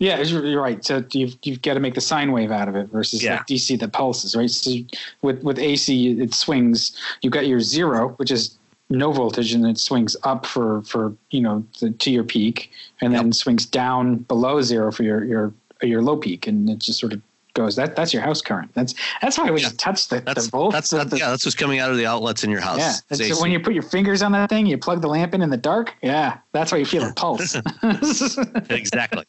Yeah, 0.00 0.18
you're 0.22 0.60
right. 0.60 0.82
So 0.82 1.04
you've 1.12 1.36
you've 1.42 1.60
got 1.60 1.74
to 1.74 1.80
make 1.80 1.94
the 1.94 2.00
sine 2.00 2.32
wave 2.32 2.50
out 2.50 2.68
of 2.68 2.74
it 2.74 2.88
versus 2.88 3.22
yeah. 3.22 3.36
like 3.36 3.46
DC 3.46 3.78
that 3.80 3.92
pulses, 3.92 4.34
right? 4.34 4.50
So 4.50 4.72
with 5.20 5.42
with 5.42 5.58
AC, 5.58 6.20
it 6.20 6.32
swings. 6.34 6.96
You've 7.20 7.34
got 7.34 7.46
your 7.46 7.60
zero, 7.60 8.08
which 8.16 8.30
is 8.30 8.56
no 8.88 9.12
voltage, 9.12 9.52
and 9.52 9.66
it 9.66 9.78
swings 9.78 10.16
up 10.24 10.46
for 10.46 10.82
for 10.82 11.14
you 11.30 11.42
know 11.42 11.64
the, 11.80 11.90
to 11.90 12.10
your 12.10 12.24
peak, 12.24 12.70
and 13.02 13.12
yep. 13.12 13.22
then 13.22 13.32
swings 13.34 13.66
down 13.66 14.16
below 14.16 14.62
zero 14.62 14.90
for 14.90 15.02
your 15.02 15.22
your 15.24 15.52
your 15.82 16.00
low 16.00 16.16
peak, 16.16 16.46
and 16.46 16.70
it 16.70 16.78
just 16.78 16.98
sort 16.98 17.12
of 17.12 17.20
goes. 17.60 17.76
That 17.76 17.96
that's 17.96 18.12
your 18.12 18.22
house 18.22 18.40
current. 18.40 18.72
That's 18.74 18.94
that's 19.20 19.38
why 19.38 19.50
we 19.50 19.62
yeah. 19.62 19.70
touch 19.76 20.08
the, 20.08 20.20
that's, 20.20 20.46
the 20.46 20.50
volt. 20.50 20.72
That's, 20.72 20.90
that's, 20.90 21.18
yeah, 21.18 21.30
that's 21.30 21.44
what's 21.44 21.54
coming 21.54 21.78
out 21.78 21.90
of 21.90 21.96
the 21.96 22.06
outlets 22.06 22.44
in 22.44 22.50
your 22.50 22.60
house. 22.60 23.02
Yeah, 23.10 23.16
so 23.16 23.40
when 23.40 23.50
you 23.50 23.60
put 23.60 23.74
your 23.74 23.82
fingers 23.82 24.22
on 24.22 24.32
that 24.32 24.48
thing, 24.48 24.66
you 24.66 24.78
plug 24.78 25.02
the 25.02 25.08
lamp 25.08 25.34
in 25.34 25.42
in 25.42 25.50
the 25.50 25.56
dark. 25.56 25.94
Yeah, 26.02 26.38
that's 26.52 26.72
why 26.72 26.78
you 26.78 26.86
feel 26.86 27.04
a 27.04 27.12
pulse. 27.16 27.56
exactly. 28.70 29.24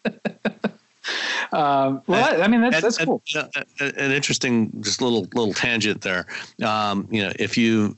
Um, 1.52 2.02
well, 2.08 2.34
and, 2.34 2.44
I 2.44 2.48
mean 2.48 2.62
that's 2.62 2.76
and, 2.76 2.84
that's 2.84 2.98
cool. 2.98 3.22
And, 3.80 3.98
an 3.98 4.12
interesting, 4.12 4.72
just 4.82 5.02
little 5.02 5.28
little 5.34 5.54
tangent 5.54 6.02
there. 6.02 6.26
Um, 6.64 7.08
you 7.12 7.24
know, 7.24 7.32
if 7.38 7.58
you 7.58 7.98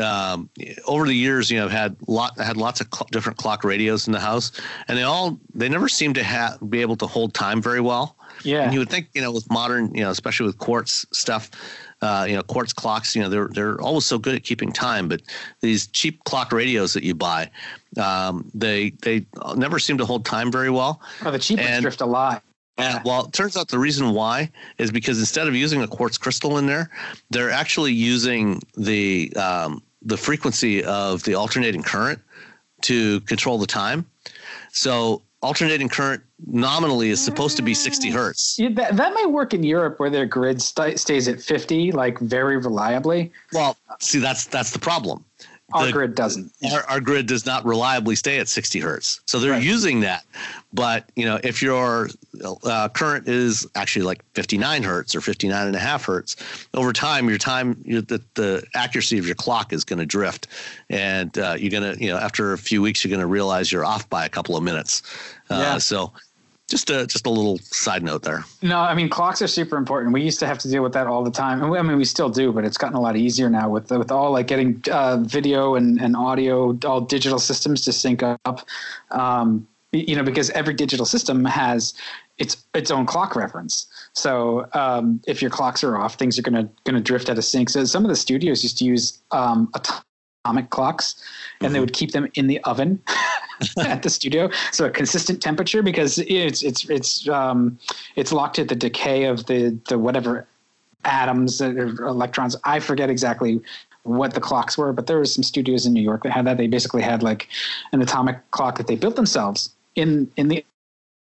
um, 0.00 0.48
over 0.86 1.06
the 1.06 1.14
years, 1.14 1.50
you 1.50 1.58
know, 1.58 1.66
I've 1.66 1.70
had 1.70 1.96
lot 2.06 2.38
had 2.38 2.56
lots 2.56 2.80
of 2.80 2.88
cl- 2.92 3.08
different 3.10 3.38
clock 3.38 3.64
radios 3.64 4.06
in 4.06 4.12
the 4.12 4.20
house, 4.20 4.52
and 4.88 4.96
they 4.96 5.02
all 5.02 5.38
they 5.54 5.68
never 5.68 5.88
seem 5.88 6.14
to 6.14 6.22
have 6.22 6.58
be 6.68 6.80
able 6.80 6.96
to 6.96 7.06
hold 7.06 7.34
time 7.34 7.62
very 7.62 7.80
well. 7.80 8.16
Yeah, 8.42 8.64
and 8.64 8.72
you 8.72 8.78
would 8.80 8.90
think, 8.90 9.08
you 9.14 9.22
know, 9.22 9.32
with 9.32 9.50
modern, 9.50 9.94
you 9.94 10.02
know, 10.02 10.10
especially 10.10 10.46
with 10.46 10.58
quartz 10.58 11.06
stuff, 11.12 11.50
uh, 12.00 12.26
you 12.28 12.36
know, 12.36 12.42
quartz 12.42 12.72
clocks, 12.72 13.14
you 13.16 13.22
know, 13.22 13.28
they're 13.28 13.48
they're 13.48 13.80
always 13.80 14.04
so 14.06 14.18
good 14.18 14.34
at 14.34 14.44
keeping 14.44 14.72
time. 14.72 15.08
But 15.08 15.22
these 15.60 15.86
cheap 15.88 16.22
clock 16.24 16.52
radios 16.52 16.92
that 16.92 17.02
you 17.02 17.14
buy, 17.14 17.50
um, 18.00 18.50
they 18.54 18.90
they 19.02 19.26
never 19.56 19.78
seem 19.78 19.98
to 19.98 20.04
hold 20.04 20.24
time 20.24 20.52
very 20.52 20.70
well. 20.70 21.00
Oh, 21.24 21.30
the 21.30 21.38
cheap 21.38 21.58
ones 21.58 21.80
drift 21.80 22.00
a 22.00 22.06
lot. 22.06 22.42
Yeah, 22.78 23.02
well, 23.04 23.26
it 23.26 23.32
turns 23.32 23.56
out 23.56 23.68
the 23.68 23.78
reason 23.78 24.12
why 24.12 24.50
is 24.78 24.92
because 24.92 25.18
instead 25.18 25.48
of 25.48 25.54
using 25.54 25.82
a 25.82 25.88
quartz 25.88 26.16
crystal 26.16 26.58
in 26.58 26.66
there, 26.66 26.90
they're 27.30 27.50
actually 27.50 27.92
using 27.92 28.62
the 28.76 29.34
um, 29.34 29.82
the 30.02 30.16
frequency 30.16 30.84
of 30.84 31.24
the 31.24 31.34
alternating 31.34 31.82
current 31.82 32.20
to 32.82 33.20
control 33.22 33.58
the 33.58 33.66
time. 33.66 34.06
So 34.70 35.22
alternating 35.42 35.88
current 35.88 36.22
nominally 36.46 37.10
is 37.10 37.22
supposed 37.22 37.56
to 37.56 37.62
be 37.62 37.74
60 37.74 38.10
mm. 38.10 38.12
hertz. 38.12 38.58
Yeah, 38.58 38.70
that, 38.72 38.96
that 38.96 39.14
might 39.14 39.30
work 39.30 39.54
in 39.54 39.62
Europe 39.62 39.98
where 40.00 40.10
their 40.10 40.26
grid 40.26 40.60
st- 40.60 40.98
stays 40.98 41.28
at 41.28 41.40
50, 41.40 41.92
like 41.92 42.18
very 42.18 42.56
reliably. 42.56 43.32
Well, 43.52 43.76
see, 44.00 44.18
that's 44.18 44.46
that's 44.46 44.70
the 44.70 44.78
problem. 44.78 45.24
Our 45.72 45.86
the, 45.86 45.92
grid 45.92 46.14
doesn't. 46.14 46.50
Our, 46.72 46.82
our, 46.84 47.00
grid 47.00 47.26
does 47.26 47.44
not 47.44 47.64
reliably 47.66 48.16
stay 48.16 48.38
at 48.38 48.48
60 48.48 48.80
hertz. 48.80 49.20
So 49.26 49.38
they're 49.38 49.52
right. 49.52 49.62
using 49.62 50.00
that. 50.00 50.24
But, 50.72 51.10
you 51.16 51.24
know, 51.24 51.40
if 51.42 51.62
your 51.62 52.10
uh, 52.64 52.88
current 52.90 53.26
is 53.26 53.66
actually 53.74 54.04
like 54.04 54.22
59 54.34 54.82
hertz 54.82 55.14
or 55.14 55.20
59 55.20 55.66
and 55.66 55.74
a 55.74 55.78
half 55.78 56.04
hertz, 56.04 56.36
over 56.74 56.92
time, 56.92 57.28
your 57.28 57.38
time, 57.38 57.80
your, 57.86 58.02
the, 58.02 58.22
the 58.34 58.62
accuracy 58.74 59.18
of 59.18 59.26
your 59.26 59.34
clock 59.34 59.72
is 59.72 59.82
going 59.84 59.98
to 59.98 60.06
drift. 60.06 60.46
And 60.90 61.36
uh, 61.38 61.56
you're 61.58 61.70
going 61.70 61.94
to, 61.94 62.02
you 62.02 62.10
know, 62.10 62.18
after 62.18 62.52
a 62.52 62.58
few 62.58 62.82
weeks, 62.82 63.02
you're 63.02 63.10
going 63.10 63.20
to 63.20 63.26
realize 63.26 63.72
you're 63.72 63.84
off 63.84 64.08
by 64.10 64.26
a 64.26 64.28
couple 64.28 64.56
of 64.56 64.62
minutes. 64.62 65.02
Uh, 65.48 65.56
yeah. 65.56 65.78
So 65.78 66.12
just 66.68 66.90
a 66.90 67.06
just 67.06 67.26
a 67.26 67.30
little 67.30 67.58
side 67.58 68.02
note 68.02 68.22
there. 68.22 68.44
No, 68.60 68.78
I 68.78 68.94
mean 68.94 69.08
clocks 69.08 69.40
are 69.40 69.46
super 69.46 69.76
important. 69.76 70.12
We 70.12 70.22
used 70.22 70.38
to 70.40 70.46
have 70.46 70.58
to 70.58 70.68
deal 70.68 70.82
with 70.82 70.92
that 70.92 71.06
all 71.06 71.24
the 71.24 71.30
time. 71.30 71.62
And 71.62 71.74
I 71.74 71.82
mean, 71.82 71.96
we 71.96 72.04
still 72.04 72.28
do, 72.28 72.52
but 72.52 72.64
it's 72.64 72.76
gotten 72.76 72.94
a 72.94 73.00
lot 73.00 73.16
easier 73.16 73.48
now 73.48 73.70
with 73.70 73.90
with 73.90 74.12
all 74.12 74.32
like 74.32 74.46
getting 74.46 74.82
uh, 74.92 75.16
video 75.16 75.76
and, 75.76 75.98
and 75.98 76.14
audio, 76.14 76.78
all 76.84 77.00
digital 77.00 77.38
systems 77.38 77.80
to 77.82 77.92
sync 77.92 78.22
up. 78.22 78.66
Um, 79.10 79.66
you 79.92 80.14
know, 80.14 80.22
because 80.22 80.50
every 80.50 80.74
digital 80.74 81.06
system 81.06 81.44
has 81.44 81.94
its 82.36 82.64
its 82.74 82.90
own 82.90 83.06
clock 83.06 83.34
reference. 83.34 83.86
So 84.12 84.66
um, 84.74 85.20
if 85.26 85.40
your 85.40 85.50
clocks 85.50 85.82
are 85.82 85.96
off, 85.96 86.14
things 86.16 86.38
are 86.38 86.42
gonna 86.42 86.68
gonna 86.84 87.00
drift 87.00 87.30
out 87.30 87.38
of 87.38 87.44
sync. 87.44 87.70
So 87.70 87.84
some 87.84 88.04
of 88.04 88.08
the 88.08 88.16
studios 88.16 88.62
used 88.62 88.78
to 88.78 88.84
use 88.84 89.18
um, 89.30 89.72
atomic 90.44 90.70
clocks, 90.70 91.22
and 91.60 91.66
mm-hmm. 91.66 91.72
they 91.74 91.80
would 91.80 91.92
keep 91.92 92.12
them 92.12 92.28
in 92.34 92.46
the 92.46 92.62
oven. 92.64 93.02
at 93.78 94.04
the 94.04 94.10
studio. 94.10 94.48
So 94.70 94.84
a 94.84 94.90
consistent 94.90 95.42
temperature 95.42 95.82
because 95.82 96.18
it's 96.18 96.62
it's 96.62 96.88
it's 96.88 97.28
um, 97.28 97.76
it's 98.14 98.30
locked 98.30 98.60
at 98.60 98.68
the 98.68 98.76
decay 98.76 99.24
of 99.24 99.46
the 99.46 99.76
the 99.88 99.98
whatever 99.98 100.46
atoms 101.04 101.60
or 101.60 101.86
electrons. 102.06 102.54
I 102.62 102.78
forget 102.78 103.10
exactly 103.10 103.60
what 104.04 104.34
the 104.34 104.40
clocks 104.40 104.78
were, 104.78 104.92
but 104.92 105.08
there 105.08 105.18
were 105.18 105.24
some 105.24 105.42
studios 105.42 105.86
in 105.86 105.92
New 105.92 106.02
York 106.02 106.22
that 106.22 106.30
had 106.30 106.46
that. 106.46 106.56
They 106.56 106.68
basically 106.68 107.02
had 107.02 107.22
like 107.22 107.48
an 107.92 108.00
atomic 108.00 108.48
clock 108.52 108.78
that 108.78 108.86
they 108.86 108.94
built 108.94 109.16
themselves 109.16 109.70
in 109.98 110.30
in 110.36 110.48
the 110.48 110.64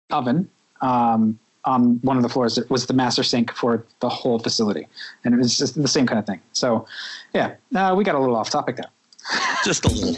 oven. 0.09 0.49
Um, 0.81 1.39
on 1.63 1.99
one 2.01 2.17
of 2.17 2.23
the 2.23 2.29
floors 2.29 2.57
it 2.57 2.67
was 2.71 2.87
the 2.87 2.93
master 2.93 3.21
sync 3.21 3.51
for 3.53 3.85
the 3.99 4.09
whole 4.09 4.39
facility. 4.39 4.87
And 5.23 5.35
it 5.35 5.37
was 5.37 5.59
just 5.59 5.79
the 5.79 5.87
same 5.87 6.07
kind 6.07 6.17
of 6.17 6.25
thing. 6.25 6.41
So 6.53 6.87
yeah 7.35 7.53
uh, 7.75 7.93
we 7.95 8.03
got 8.03 8.15
a 8.15 8.19
little 8.19 8.35
off 8.35 8.49
topic 8.49 8.77
there. 8.77 8.89
Just 9.63 9.85
a 9.85 9.89
little. 9.89 10.17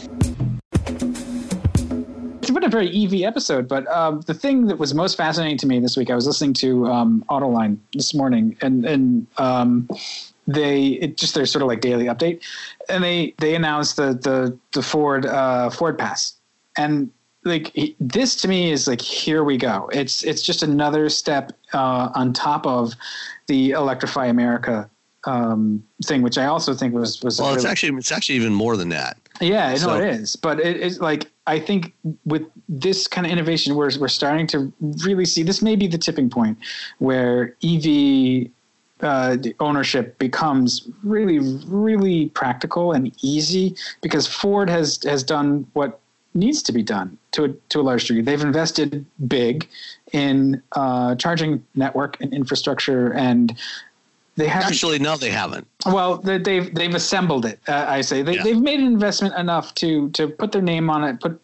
It's 2.38 2.50
been 2.50 2.64
a 2.64 2.68
very 2.68 2.88
EV 3.04 3.22
episode, 3.22 3.68
but 3.68 3.86
um, 3.88 4.20
the 4.22 4.34
thing 4.34 4.66
that 4.66 4.78
was 4.78 4.94
most 4.94 5.16
fascinating 5.16 5.58
to 5.58 5.66
me 5.66 5.80
this 5.80 5.96
week, 5.96 6.10
I 6.10 6.14
was 6.14 6.26
listening 6.26 6.52
to 6.54 6.86
um, 6.86 7.24
Autoline 7.30 7.78
this 7.94 8.14
morning, 8.14 8.56
and 8.60 8.84
and 8.84 9.26
um, 9.38 9.88
they 10.46 10.88
it 11.00 11.16
just 11.16 11.34
their 11.34 11.46
sort 11.46 11.62
of 11.62 11.68
like 11.68 11.80
daily 11.80 12.04
update, 12.04 12.42
and 12.88 13.02
they 13.02 13.34
they 13.38 13.54
announced 13.54 13.96
the 13.96 14.14
the 14.14 14.58
the 14.72 14.82
Ford 14.82 15.26
uh, 15.26 15.70
Ford 15.70 15.98
Pass, 15.98 16.34
and 16.76 17.10
like 17.44 17.96
this 18.00 18.36
to 18.36 18.48
me 18.48 18.72
is 18.72 18.88
like 18.88 19.00
here 19.00 19.44
we 19.44 19.56
go. 19.56 19.88
It's 19.92 20.24
it's 20.24 20.42
just 20.42 20.62
another 20.62 21.08
step 21.08 21.52
uh, 21.72 22.10
on 22.14 22.32
top 22.32 22.66
of 22.66 22.94
the 23.46 23.70
Electrify 23.70 24.26
America 24.26 24.88
um, 25.26 25.84
thing, 26.04 26.22
which 26.22 26.38
I 26.38 26.46
also 26.46 26.74
think 26.74 26.94
was 26.94 27.22
was 27.22 27.38
well. 27.38 27.48
Really, 27.48 27.56
it's 27.56 27.64
actually 27.64 27.98
it's 27.98 28.12
actually 28.12 28.36
even 28.36 28.54
more 28.54 28.76
than 28.76 28.88
that. 28.90 29.18
Yeah, 29.40 29.68
I 29.68 29.76
know 29.76 29.96
it 29.96 30.08
is, 30.08 30.36
but 30.36 30.60
it, 30.60 30.76
it's 30.76 31.00
like 31.00 31.30
I 31.46 31.58
think 31.58 31.94
with 32.24 32.42
this 32.68 33.06
kind 33.06 33.26
of 33.26 33.32
innovation, 33.32 33.74
we're 33.74 33.90
we're 33.98 34.08
starting 34.08 34.46
to 34.48 34.72
really 35.04 35.24
see 35.24 35.42
this 35.42 35.60
may 35.60 35.76
be 35.76 35.86
the 35.86 35.98
tipping 35.98 36.30
point 36.30 36.58
where 36.98 37.56
EV 37.62 38.48
uh, 39.00 39.36
ownership 39.60 40.18
becomes 40.18 40.88
really 41.02 41.38
really 41.66 42.28
practical 42.30 42.92
and 42.92 43.14
easy 43.22 43.76
because 44.02 44.26
Ford 44.26 44.70
has 44.70 45.02
has 45.04 45.22
done 45.22 45.66
what 45.72 46.00
needs 46.34 46.62
to 46.64 46.72
be 46.72 46.82
done 46.82 47.16
to 47.32 47.44
a, 47.44 47.48
to 47.70 47.80
a 47.80 47.82
large 47.82 48.06
degree. 48.06 48.22
They've 48.22 48.40
invested 48.42 49.06
big 49.28 49.68
in 50.12 50.62
uh, 50.72 51.14
charging 51.16 51.64
network 51.74 52.20
and 52.20 52.32
infrastructure 52.34 53.12
and 53.14 53.56
they 54.36 54.48
haven't 54.48 54.70
Actually, 54.70 54.98
no, 54.98 55.16
they 55.16 55.30
haven't. 55.30 55.64
Well, 55.86 56.16
they- 56.18 56.38
they've 56.38 56.74
they've 56.74 56.92
assembled 56.94 57.44
it. 57.46 57.60
Uh, 57.68 57.84
I 57.86 58.00
say 58.00 58.22
they, 58.22 58.34
Yeah. 58.34 58.42
they've 58.42 58.60
made 58.60 58.80
an 58.80 58.86
investment 58.86 59.36
enough 59.36 59.74
to 59.76 60.10
to 60.10 60.26
put 60.26 60.50
their 60.50 60.60
name 60.62 60.90
on 60.90 61.04
it, 61.04 61.20
put 61.20 61.40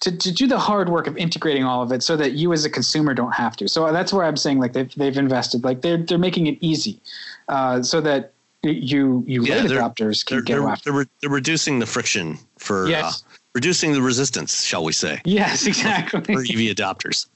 to, 0.00 0.14
to 0.14 0.30
do 0.30 0.46
the 0.46 0.58
hard 0.58 0.90
work 0.90 1.06
of 1.06 1.16
integrating 1.16 1.64
all 1.64 1.82
of 1.82 1.92
it, 1.92 2.02
so 2.02 2.14
that 2.16 2.32
you 2.32 2.52
as 2.52 2.66
a 2.66 2.70
consumer 2.70 3.14
don't 3.14 3.32
have 3.32 3.56
to. 3.56 3.68
So 3.68 3.90
that's 3.90 4.12
where 4.12 4.26
I'm 4.26 4.36
saying 4.36 4.58
like 4.58 4.74
they've 4.74 4.94
they've 4.96 5.16
invested, 5.16 5.64
like 5.64 5.80
they're 5.80 5.96
they're 5.96 6.18
making 6.18 6.46
it 6.46 6.58
easy, 6.60 7.00
uh, 7.48 7.82
so 7.82 8.02
that 8.02 8.32
you 8.62 9.24
you 9.26 9.42
Yeah, 9.42 9.62
late 9.62 9.70
adopters 9.70 10.22
can 10.26 10.36
They're, 10.44 10.58
go 10.58 10.66
they're, 10.66 10.76
they're, 10.84 10.92
re- 10.92 11.06
they're 11.22 11.30
reducing 11.30 11.78
the 11.78 11.86
friction 11.86 12.38
for 12.58 12.86
Yes. 12.86 13.22
uh, 13.22 13.25
reducing 13.56 13.92
the 13.94 14.02
resistance, 14.02 14.62
shall 14.62 14.84
we 14.84 14.92
say, 14.92 15.18
Yes, 15.24 15.66
exactly. 15.72 16.20
for. 16.34 16.42
EV 16.42 16.76
adopters. 16.76 17.26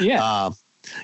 yeah. 0.00 0.24
Uh, 0.24 0.50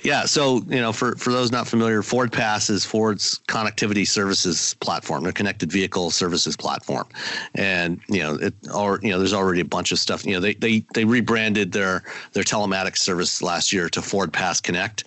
yeah, 0.03 0.25
so 0.25 0.63
you 0.69 0.81
know, 0.81 0.93
for 0.93 1.17
for 1.17 1.33
those 1.33 1.51
not 1.51 1.67
familiar, 1.67 2.03
Ford 2.03 2.33
Pass 2.33 2.69
is 2.71 2.85
Ford's 2.85 3.41
connectivity 3.49 4.07
services 4.07 4.75
platform, 4.81 5.25
their 5.25 5.33
connected 5.33 5.73
vehicle 5.73 6.11
services 6.11 6.57
platform, 6.57 7.07
and 7.55 8.01
you 8.09 8.23
know, 8.23 8.35
it 8.35 8.55
or 8.75 9.01
you 9.03 9.11
know, 9.11 9.19
there's 9.19 9.33
already 9.33 9.61
a 9.61 9.65
bunch 9.65 9.93
of 9.93 9.99
stuff. 9.99 10.25
You 10.25 10.35
know, 10.35 10.41
they 10.41 10.55
they 10.55 10.85
they 10.95 11.05
rebranded 11.05 11.73
their 11.73 12.03
their 12.33 12.45
telematics 12.45 12.99
service 12.99 13.43
last 13.43 13.73
year 13.73 13.89
to 13.91 14.03
Ford 14.03 14.33
Pass 14.33 14.61
Connect, 14.61 15.05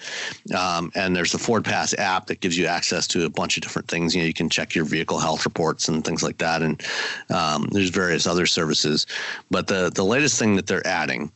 um, 0.57 0.91
and 0.95 1.15
there's 1.15 1.31
the 1.31 1.39
Ford 1.39 1.63
Pass 1.63 1.93
app 1.95 2.27
that 2.27 2.39
gives 2.39 2.57
you 2.57 2.65
access 2.65 3.07
to 3.07 3.25
a 3.25 3.29
bunch 3.29 3.57
of 3.57 3.63
different 3.63 3.87
things. 3.87 4.15
You 4.15 4.21
know, 4.21 4.27
you 4.27 4.33
can 4.33 4.49
check 4.49 4.75
your 4.75 4.85
vehicle 4.85 5.19
health 5.19 5.45
reports 5.45 5.87
and 5.87 6.03
things 6.03 6.23
like 6.23 6.37
that, 6.39 6.61
and 6.61 6.81
um, 7.29 7.67
there's 7.71 7.89
various 7.89 8.25
other 8.27 8.45
services. 8.45 9.05
But 9.51 9.67
the 9.67 9.91
the 9.93 10.05
latest 10.05 10.39
thing 10.39 10.55
that 10.55 10.67
they're 10.67 10.85
adding 10.85 11.31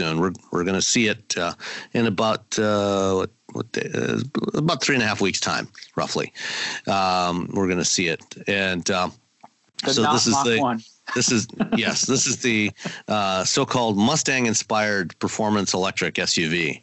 soon. 0.00 0.18
We're 0.18 0.32
we're 0.50 0.64
going 0.64 0.80
to 0.80 0.82
see 0.82 1.08
it 1.08 1.36
uh, 1.36 1.52
in 1.92 2.06
about 2.06 2.58
uh, 2.58 3.14
what, 3.14 3.30
what 3.52 3.72
day, 3.72 3.90
uh, 3.94 4.20
about 4.54 4.82
three 4.82 4.94
and 4.94 5.04
a 5.04 5.06
half 5.06 5.20
weeks 5.20 5.40
time, 5.40 5.68
roughly. 5.94 6.32
Um, 6.86 7.50
we're 7.52 7.66
going 7.66 7.78
to 7.78 7.84
see 7.84 8.08
it, 8.08 8.22
and 8.46 8.90
um, 8.90 9.12
so 9.86 10.10
this 10.12 10.26
is 10.26 10.42
the 10.44 10.58
one. 10.58 10.82
this 11.14 11.32
is 11.32 11.48
yes 11.76 12.06
this 12.06 12.26
is 12.26 12.38
the 12.38 12.70
uh, 13.08 13.44
so-called 13.44 13.98
Mustang 13.98 14.46
inspired 14.46 15.18
performance 15.18 15.74
electric 15.74 16.14
SUV. 16.14 16.80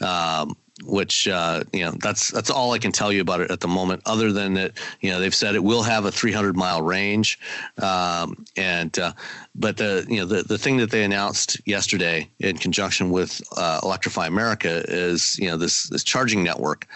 Um, 0.00 0.56
which 0.84 1.28
uh, 1.28 1.64
you 1.72 1.84
know 1.84 1.92
that's 1.92 2.30
that's 2.30 2.50
all 2.50 2.72
I 2.72 2.78
can 2.78 2.92
tell 2.92 3.12
you 3.12 3.20
about 3.20 3.40
it 3.40 3.50
at 3.50 3.60
the 3.60 3.68
moment. 3.68 4.02
Other 4.06 4.32
than 4.32 4.54
that, 4.54 4.72
you 5.00 5.10
know 5.10 5.20
they've 5.20 5.34
said 5.34 5.54
it 5.54 5.64
will 5.64 5.82
have 5.82 6.04
a 6.04 6.10
300 6.10 6.56
mile 6.56 6.82
range, 6.82 7.38
um, 7.82 8.44
and 8.56 8.98
uh, 8.98 9.12
but 9.54 9.76
the 9.76 10.06
you 10.08 10.18
know 10.18 10.26
the 10.26 10.42
the 10.42 10.58
thing 10.58 10.76
that 10.78 10.90
they 10.90 11.04
announced 11.04 11.60
yesterday 11.66 12.28
in 12.38 12.56
conjunction 12.56 13.10
with 13.10 13.42
uh, 13.56 13.80
Electrify 13.82 14.26
America 14.26 14.84
is 14.88 15.38
you 15.38 15.48
know 15.48 15.56
this 15.56 15.84
this 15.84 16.04
charging 16.04 16.42
network 16.42 16.86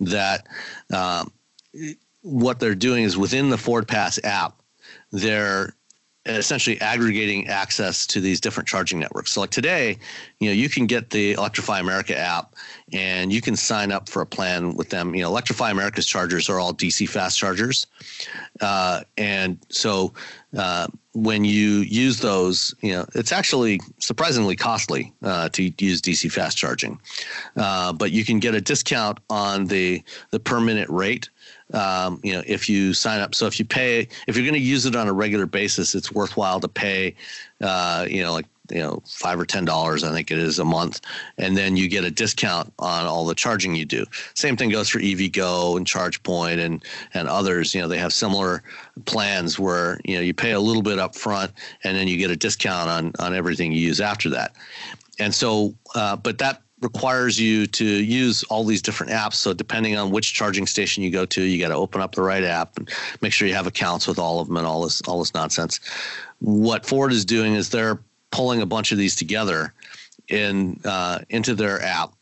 that 0.00 0.46
um, 0.92 1.32
what 2.22 2.60
they're 2.60 2.74
doing 2.74 3.04
is 3.04 3.16
within 3.16 3.50
the 3.50 3.58
Ford 3.58 3.88
Pass 3.88 4.18
app, 4.24 4.60
they're 5.12 5.74
essentially 6.36 6.80
aggregating 6.80 7.48
access 7.48 8.06
to 8.06 8.20
these 8.20 8.40
different 8.40 8.68
charging 8.68 8.98
networks. 8.98 9.32
So 9.32 9.40
like 9.40 9.50
today, 9.50 9.98
you 10.38 10.48
know, 10.48 10.54
you 10.54 10.68
can 10.68 10.86
get 10.86 11.10
the 11.10 11.32
Electrify 11.32 11.80
America 11.80 12.16
app 12.16 12.54
and 12.92 13.32
you 13.32 13.40
can 13.40 13.56
sign 13.56 13.92
up 13.92 14.08
for 14.08 14.22
a 14.22 14.26
plan 14.26 14.74
with 14.74 14.90
them. 14.90 15.14
You 15.14 15.22
know, 15.22 15.28
Electrify 15.28 15.70
America's 15.70 16.06
chargers 16.06 16.48
are 16.48 16.58
all 16.58 16.72
DC 16.74 17.08
fast 17.08 17.38
chargers. 17.38 17.86
Uh, 18.60 19.02
and 19.16 19.58
so 19.68 20.12
uh, 20.56 20.88
when 21.12 21.44
you 21.44 21.78
use 21.80 22.18
those, 22.20 22.74
you 22.80 22.92
know, 22.92 23.06
it's 23.14 23.32
actually 23.32 23.80
surprisingly 23.98 24.56
costly 24.56 25.12
uh, 25.22 25.48
to 25.50 25.72
use 25.78 26.00
DC 26.00 26.30
fast 26.30 26.56
charging. 26.56 27.00
Uh, 27.56 27.92
but 27.92 28.12
you 28.12 28.24
can 28.24 28.38
get 28.38 28.54
a 28.54 28.60
discount 28.60 29.18
on 29.28 29.66
the 29.66 30.02
the 30.30 30.40
per 30.40 30.60
minute 30.60 30.88
rate 30.88 31.28
um, 31.72 32.20
you 32.22 32.32
know, 32.32 32.42
if 32.46 32.68
you 32.68 32.94
sign 32.94 33.20
up. 33.20 33.34
So 33.34 33.46
if 33.46 33.58
you 33.58 33.64
pay, 33.64 34.08
if 34.26 34.36
you're 34.36 34.44
going 34.44 34.54
to 34.54 34.60
use 34.60 34.86
it 34.86 34.96
on 34.96 35.08
a 35.08 35.12
regular 35.12 35.46
basis, 35.46 35.94
it's 35.94 36.12
worthwhile 36.12 36.60
to 36.60 36.68
pay, 36.68 37.14
uh, 37.60 38.06
you 38.08 38.22
know, 38.22 38.32
like 38.32 38.46
you 38.70 38.78
know, 38.78 39.02
five 39.06 39.38
or 39.38 39.44
ten 39.44 39.64
dollars, 39.64 40.04
I 40.04 40.12
think 40.12 40.30
it 40.30 40.38
is 40.38 40.58
a 40.58 40.64
month, 40.64 41.00
and 41.38 41.56
then 41.56 41.76
you 41.76 41.88
get 41.88 42.04
a 42.04 42.10
discount 42.10 42.72
on 42.78 43.04
all 43.04 43.24
the 43.24 43.34
charging 43.34 43.74
you 43.74 43.84
do. 43.84 44.04
Same 44.34 44.56
thing 44.56 44.70
goes 44.70 44.88
for 44.88 45.00
EVgo 45.00 45.76
and 45.76 45.86
ChargePoint 45.86 46.64
and 46.64 46.84
and 47.14 47.28
others. 47.28 47.74
You 47.74 47.82
know, 47.82 47.88
they 47.88 47.98
have 47.98 48.12
similar 48.12 48.62
plans 49.06 49.58
where 49.58 50.00
you 50.04 50.14
know 50.14 50.20
you 50.20 50.34
pay 50.34 50.52
a 50.52 50.60
little 50.60 50.82
bit 50.82 50.98
up 50.98 51.16
front, 51.16 51.52
and 51.84 51.96
then 51.96 52.08
you 52.08 52.16
get 52.16 52.30
a 52.30 52.36
discount 52.36 52.88
on 52.88 53.12
on 53.18 53.34
everything 53.34 53.72
you 53.72 53.80
use 53.80 54.00
after 54.00 54.30
that. 54.30 54.52
And 55.18 55.34
so, 55.34 55.74
uh, 55.94 56.16
but 56.16 56.38
that 56.38 56.62
requires 56.80 57.38
you 57.38 57.66
to 57.66 57.84
use 57.84 58.42
all 58.44 58.64
these 58.64 58.82
different 58.82 59.12
apps. 59.12 59.34
So 59.34 59.52
depending 59.52 59.96
on 59.96 60.10
which 60.10 60.32
charging 60.32 60.66
station 60.66 61.02
you 61.02 61.10
go 61.10 61.26
to, 61.26 61.42
you 61.42 61.60
got 61.60 61.68
to 61.68 61.74
open 61.74 62.00
up 62.00 62.14
the 62.14 62.22
right 62.22 62.44
app 62.44 62.76
and 62.76 62.90
make 63.20 63.32
sure 63.32 63.46
you 63.46 63.54
have 63.54 63.66
accounts 63.66 64.06
with 64.06 64.18
all 64.18 64.40
of 64.40 64.48
them 64.48 64.56
and 64.56 64.66
all 64.66 64.82
this 64.82 65.02
all 65.02 65.18
this 65.18 65.34
nonsense. 65.34 65.80
What 66.38 66.86
Ford 66.86 67.12
is 67.12 67.24
doing 67.24 67.54
is 67.54 67.68
they're 67.68 68.00
pulling 68.30 68.62
a 68.62 68.66
bunch 68.66 68.92
of 68.92 68.98
these 68.98 69.14
together 69.14 69.74
in 70.28 70.80
uh, 70.84 71.18
into 71.28 71.54
their 71.54 71.82
app, 71.82 72.12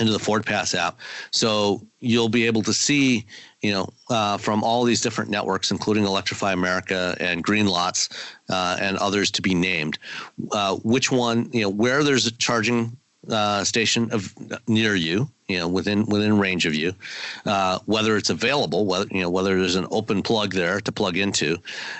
into 0.00 0.12
the 0.12 0.18
Ford 0.18 0.46
Pass 0.46 0.74
app. 0.74 0.98
So 1.30 1.86
you'll 2.00 2.28
be 2.28 2.46
able 2.46 2.62
to 2.62 2.72
see, 2.72 3.26
you 3.60 3.72
know, 3.72 3.92
uh, 4.08 4.38
from 4.38 4.64
all 4.64 4.84
these 4.84 5.00
different 5.00 5.30
networks, 5.30 5.70
including 5.70 6.04
Electrify 6.04 6.52
America 6.52 7.16
and 7.20 7.44
Greenlots 7.44 8.08
uh, 8.48 8.78
and 8.80 8.96
others 8.96 9.30
to 9.32 9.42
be 9.42 9.54
named, 9.54 9.98
uh, 10.52 10.76
which 10.76 11.10
one, 11.12 11.50
you 11.52 11.62
know, 11.62 11.68
where 11.68 12.02
there's 12.02 12.26
a 12.26 12.32
charging 12.32 12.96
uh, 13.30 13.64
station 13.64 14.10
of 14.12 14.34
near 14.66 14.94
you, 14.94 15.28
you 15.48 15.58
know, 15.58 15.68
within 15.68 16.04
within 16.06 16.38
range 16.38 16.66
of 16.66 16.74
you, 16.74 16.92
uh, 17.46 17.78
whether 17.86 18.16
it's 18.16 18.30
available, 18.30 18.86
whether 18.86 19.06
you 19.10 19.22
know 19.22 19.30
whether 19.30 19.58
there's 19.58 19.76
an 19.76 19.86
open 19.90 20.22
plug 20.22 20.52
there 20.52 20.80
to 20.80 20.92
plug 20.92 21.16
into, 21.16 21.56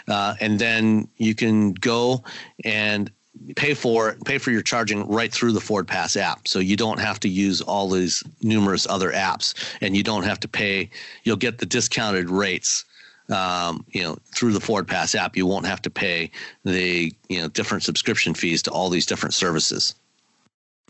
uh, 0.09 0.35
and 0.41 0.59
then 0.59 1.09
you 1.17 1.35
can 1.35 1.73
go 1.75 2.23
and 2.65 3.11
pay 3.57 3.75
for 3.75 4.17
pay 4.25 4.39
for 4.39 4.51
your 4.51 4.63
charging 4.63 5.07
right 5.09 5.33
through 5.33 5.53
the 5.53 5.61
Ford 5.61 5.87
Pass 5.87 6.17
app. 6.17 6.47
So 6.49 6.59
you 6.59 6.77
don't 6.77 7.01
have 7.01 7.21
to 7.21 7.29
use 7.29 7.61
all 7.61 7.89
these 7.89 8.23
numerous 8.43 8.87
other 8.87 9.13
apps, 9.13 9.55
and 9.81 9.97
you 9.97 10.03
don't 10.03 10.25
have 10.25 10.41
to 10.41 10.49
pay. 10.49 10.91
You'll 11.25 11.37
get 11.37 11.59
the 11.59 11.67
discounted 11.67 12.31
rates. 12.31 12.85
Um, 13.31 13.87
you 13.89 14.03
know, 14.03 14.19
through 14.35 14.53
the 14.53 14.61
Ford 14.61 14.87
Pass 14.87 15.15
app, 15.15 15.35
you 15.35 15.47
won't 15.47 15.65
have 15.65 15.81
to 15.83 15.91
pay 15.91 16.31
the 16.65 17.11
you 17.29 17.41
know 17.41 17.49
different 17.49 17.83
subscription 17.83 18.35
fees 18.35 18.63
to 18.63 18.71
all 18.71 18.91
these 18.91 19.07
different 19.07 19.35
services. 19.35 19.95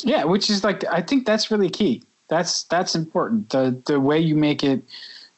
Yeah, 0.03 0.25
which 0.25 0.51
is 0.51 0.65
like 0.65 0.85
I 0.85 1.01
think 1.01 1.27
that's 1.27 1.51
really 1.51 1.71
key. 1.71 2.03
That's 2.29 2.65
that's 2.65 2.95
important. 2.95 3.51
The 3.51 3.81
the 3.87 4.01
way 4.01 4.19
you 4.19 4.35
make 4.35 4.65
it 4.65 4.83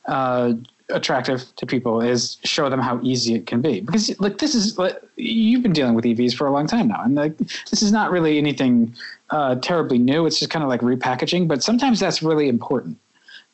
uh, 0.07 0.54
attractive 0.88 1.44
to 1.57 1.66
people 1.66 2.00
is 2.00 2.38
show 2.44 2.70
them 2.70 2.80
how 2.80 3.00
easy 3.02 3.34
it 3.34 3.46
can 3.46 3.61
be. 3.61 3.80
Because 3.80 4.18
like 4.20 4.38
this 4.38 4.54
is 4.54 4.78
like, 4.78 4.96
you've 5.16 5.62
been 5.62 5.72
dealing 5.72 5.94
with 5.94 6.04
EVs 6.04 6.34
for 6.34 6.46
a 6.46 6.52
long 6.52 6.66
time 6.66 6.88
now, 6.88 7.02
and 7.02 7.14
like 7.14 7.36
this 7.70 7.82
is 7.82 7.92
not 7.92 8.11
really 8.11 8.38
anything 8.38 8.94
uh, 9.30 9.57
terribly 9.57 9.98
new. 9.98 10.26
It's 10.26 10.38
just 10.38 10.50
kind 10.50 10.62
of 10.62 10.68
like 10.68 10.80
repackaging. 10.80 11.48
But 11.48 11.62
sometimes 11.62 12.00
that's 12.00 12.22
really 12.22 12.48
important 12.48 12.98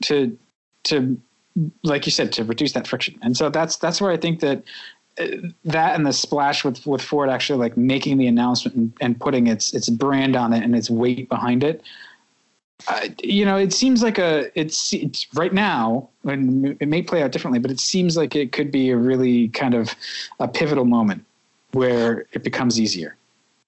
to 0.05 0.36
to 0.84 1.20
like 1.82 2.07
you 2.07 2.12
said 2.12 2.32
to 2.32 2.44
reduce 2.44 2.72
that 2.72 2.86
friction. 2.86 3.18
And 3.22 3.36
so 3.36 3.50
that's 3.50 3.76
that's 3.76 4.00
where 4.00 4.11
I 4.11 4.16
think 4.16 4.40
that 4.40 4.62
that 5.17 5.95
and 5.95 6.07
the 6.07 6.13
splash 6.13 6.65
with 6.65 6.87
with 6.87 7.03
Ford 7.03 7.29
actually 7.29 7.59
like 7.59 7.77
making 7.77 8.19
the 8.19 8.27
announcement 8.27 8.77
and, 8.77 8.93
and 9.01 9.21
putting 9.21 9.47
its 9.47 9.75
its 9.75 9.89
brand 9.89 10.37
on 10.37 10.53
it 10.53 10.63
and 10.63 10.75
its 10.75 10.91
weight 10.91 11.29
behind 11.29 11.63
it. 11.63 11.83
Uh, 12.89 13.09
you 13.23 13.45
know, 13.45 13.57
it 13.57 13.73
seems 13.73 14.03
like 14.03 14.19
a 14.19 14.51
it's 14.59 14.93
it's 14.93 15.27
right 15.35 15.53
now, 15.53 16.09
and 16.25 16.77
it 16.81 16.89
may 16.89 17.03
play 17.03 17.23
out 17.23 17.31
differently, 17.31 17.59
but 17.59 17.71
it 17.71 17.79
seems 17.79 18.17
like 18.17 18.35
it 18.35 18.53
could 18.53 18.71
be 18.71 18.91
a 18.91 18.97
really 18.97 19.49
kind 19.49 19.75
of 19.75 19.95
a 20.41 20.49
pivotal 20.49 20.85
moment 20.85 21.25
where 21.73 22.27
it 22.33 22.43
becomes 22.43 22.81
easier. 22.81 23.17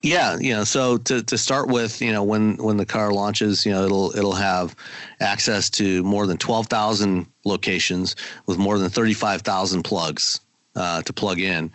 Yeah, 0.03 0.37
you 0.39 0.53
know, 0.53 0.65
so 0.65 0.99
to, 0.99 1.23
to 1.23 1.39
start 1.39 1.69
with, 1.69 2.03
you 2.03 2.13
know, 2.13 2.23
when 2.23 2.57
when 2.57 2.77
the 2.77 2.85
car 2.85 3.13
launches, 3.13 3.65
you 3.65 3.73
know, 3.73 3.85
it'll 3.85 4.17
it'll 4.17 4.35
have 4.35 4.77
access 5.21 5.71
to 5.71 6.03
more 6.03 6.27
than 6.27 6.37
twelve 6.37 6.67
thousand 6.67 7.27
locations 7.45 8.17
with 8.47 8.59
more 8.59 8.79
than 8.79 8.91
thirty 8.91 9.15
five 9.15 9.43
thousand 9.43 9.85
plugs 9.85 10.41
uh, 10.77 11.03
to 11.03 11.13
plug 11.13 11.41
in, 11.41 11.71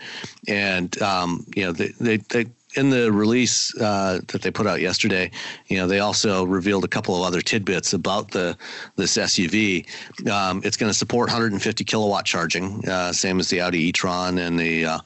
and 0.47 1.01
um, 1.01 1.45
you 1.55 1.63
know, 1.65 1.71
they, 1.71 1.89
they 1.99 2.17
they 2.17 2.45
in 2.75 2.89
the 2.89 3.11
release 3.11 3.75
uh, 3.79 4.19
that 4.27 4.41
they 4.41 4.51
put 4.51 4.67
out 4.67 4.79
yesterday, 4.79 5.31
you 5.67 5.77
know, 5.77 5.87
they 5.87 5.99
also 5.99 6.43
revealed 6.43 6.83
a 6.83 6.87
couple 6.87 7.15
of 7.15 7.23
other 7.23 7.41
tidbits 7.41 7.93
about 7.93 8.31
the 8.31 8.55
this 8.95 9.17
SUV. 9.17 9.87
Um, 10.29 10.61
it's 10.63 10.77
going 10.77 10.89
to 10.89 10.97
support 10.97 11.29
150 11.29 11.83
kilowatt 11.83 12.25
charging, 12.25 12.87
uh, 12.87 13.11
same 13.11 13.39
as 13.39 13.49
the 13.49 13.61
Audi 13.61 13.79
e-tron 13.85 14.37
and 14.37 14.59
the 14.59 14.85
uh, 14.85 14.99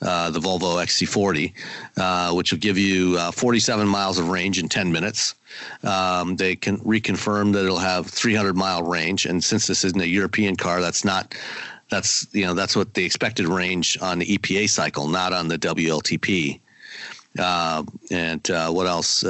uh, 0.00 0.30
the 0.30 0.40
Volvo 0.40 0.82
XC40, 0.82 1.52
uh, 1.96 2.34
which 2.34 2.50
will 2.50 2.58
give 2.58 2.76
you 2.76 3.16
uh, 3.18 3.30
47 3.30 3.86
miles 3.86 4.18
of 4.18 4.30
range 4.30 4.58
in 4.58 4.68
10 4.68 4.90
minutes. 4.90 5.36
Um, 5.84 6.34
they 6.34 6.56
can 6.56 6.78
reconfirm 6.78 7.52
that 7.52 7.64
it'll 7.64 7.78
have 7.78 8.08
300 8.08 8.56
mile 8.56 8.82
range, 8.82 9.26
and 9.26 9.44
since 9.44 9.68
this 9.68 9.84
isn't 9.84 10.00
a 10.00 10.08
European 10.08 10.56
car, 10.56 10.80
that's 10.80 11.04
not 11.04 11.36
that's 11.92 12.26
you 12.32 12.44
know 12.44 12.54
that's 12.54 12.74
what 12.74 12.94
the 12.94 13.04
expected 13.04 13.46
range 13.46 13.96
on 14.00 14.18
the 14.18 14.26
EPA 14.26 14.68
cycle, 14.68 15.06
not 15.06 15.32
on 15.32 15.46
the 15.46 15.58
WLTP. 15.58 16.60
Uh, 17.38 17.84
and 18.10 18.50
uh, 18.50 18.70
what 18.70 18.86
else? 18.86 19.24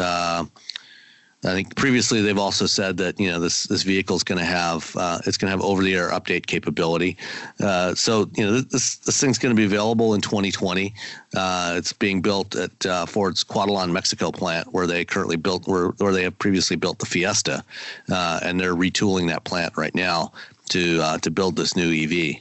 I 1.45 1.55
think 1.55 1.75
previously 1.75 2.23
they've 2.23 2.39
also 2.39 2.67
said 2.67 2.97
that 2.99 3.19
you 3.19 3.29
know 3.29 3.41
this 3.41 3.65
this 3.65 3.83
vehicle 3.83 4.15
is 4.15 4.23
going 4.23 4.39
to 4.39 4.45
have 4.45 4.95
uh, 4.97 5.19
it's 5.27 5.37
going 5.37 5.49
to 5.49 5.51
have 5.51 5.61
over 5.61 5.83
the 5.83 5.93
air 5.93 6.11
update 6.11 6.47
capability. 6.47 7.17
Uh, 7.59 7.97
so 7.97 8.31
you 8.37 8.45
know 8.45 8.61
this 8.61 8.97
this 8.99 9.21
thing's 9.21 9.39
going 9.39 9.55
to 9.55 9.59
be 9.59 9.65
available 9.65 10.15
in 10.15 10.21
2020. 10.21 10.95
Uh, 11.35 11.75
it's 11.77 11.93
being 11.93 12.23
built 12.23 12.55
at 12.55 12.87
uh, 12.87 13.07
Ford's 13.07 13.43
Cuautitlán, 13.43 13.91
Mexico 13.91 14.31
plant 14.31 14.73
where 14.73 14.87
they 14.87 15.05
currently 15.05 15.37
built 15.37 15.67
where 15.67 15.89
where 15.99 16.13
they 16.13 16.23
have 16.23 16.39
previously 16.39 16.77
built 16.77 17.01
the 17.01 17.07
Fiesta, 17.07 17.65
uh, 18.09 18.39
and 18.45 18.61
they're 18.61 18.77
retooling 18.77 19.27
that 19.27 19.43
plant 19.43 19.77
right 19.77 19.97
now 19.97 20.33
to 20.69 21.01
uh, 21.03 21.19
to 21.19 21.31
build 21.31 21.57
this 21.57 21.75
new 21.75 21.91
EV. 21.93 22.37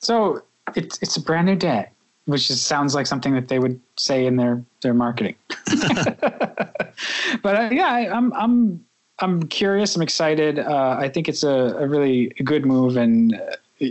So 0.00 0.42
it's 0.74 0.98
it's 1.02 1.16
a 1.16 1.20
brand 1.20 1.46
new 1.46 1.56
day, 1.56 1.88
which 2.24 2.48
just 2.48 2.66
sounds 2.66 2.94
like 2.94 3.06
something 3.06 3.34
that 3.34 3.48
they 3.48 3.58
would 3.58 3.80
say 3.96 4.26
in 4.26 4.36
their 4.36 4.62
their 4.82 4.94
marketing. 4.94 5.36
but 7.42 7.56
uh, 7.56 7.68
yeah, 7.72 7.88
I, 7.88 8.00
am 8.00 8.32
I'm, 8.32 8.32
I'm 8.32 8.84
I'm 9.20 9.42
curious. 9.44 9.96
I'm 9.96 10.02
excited. 10.02 10.58
Uh, 10.58 10.96
I 10.98 11.08
think 11.08 11.28
it's 11.28 11.42
a, 11.42 11.76
a 11.78 11.86
really 11.86 12.28
good 12.44 12.64
move, 12.64 12.96
and 12.96 13.34
uh, 13.34 13.86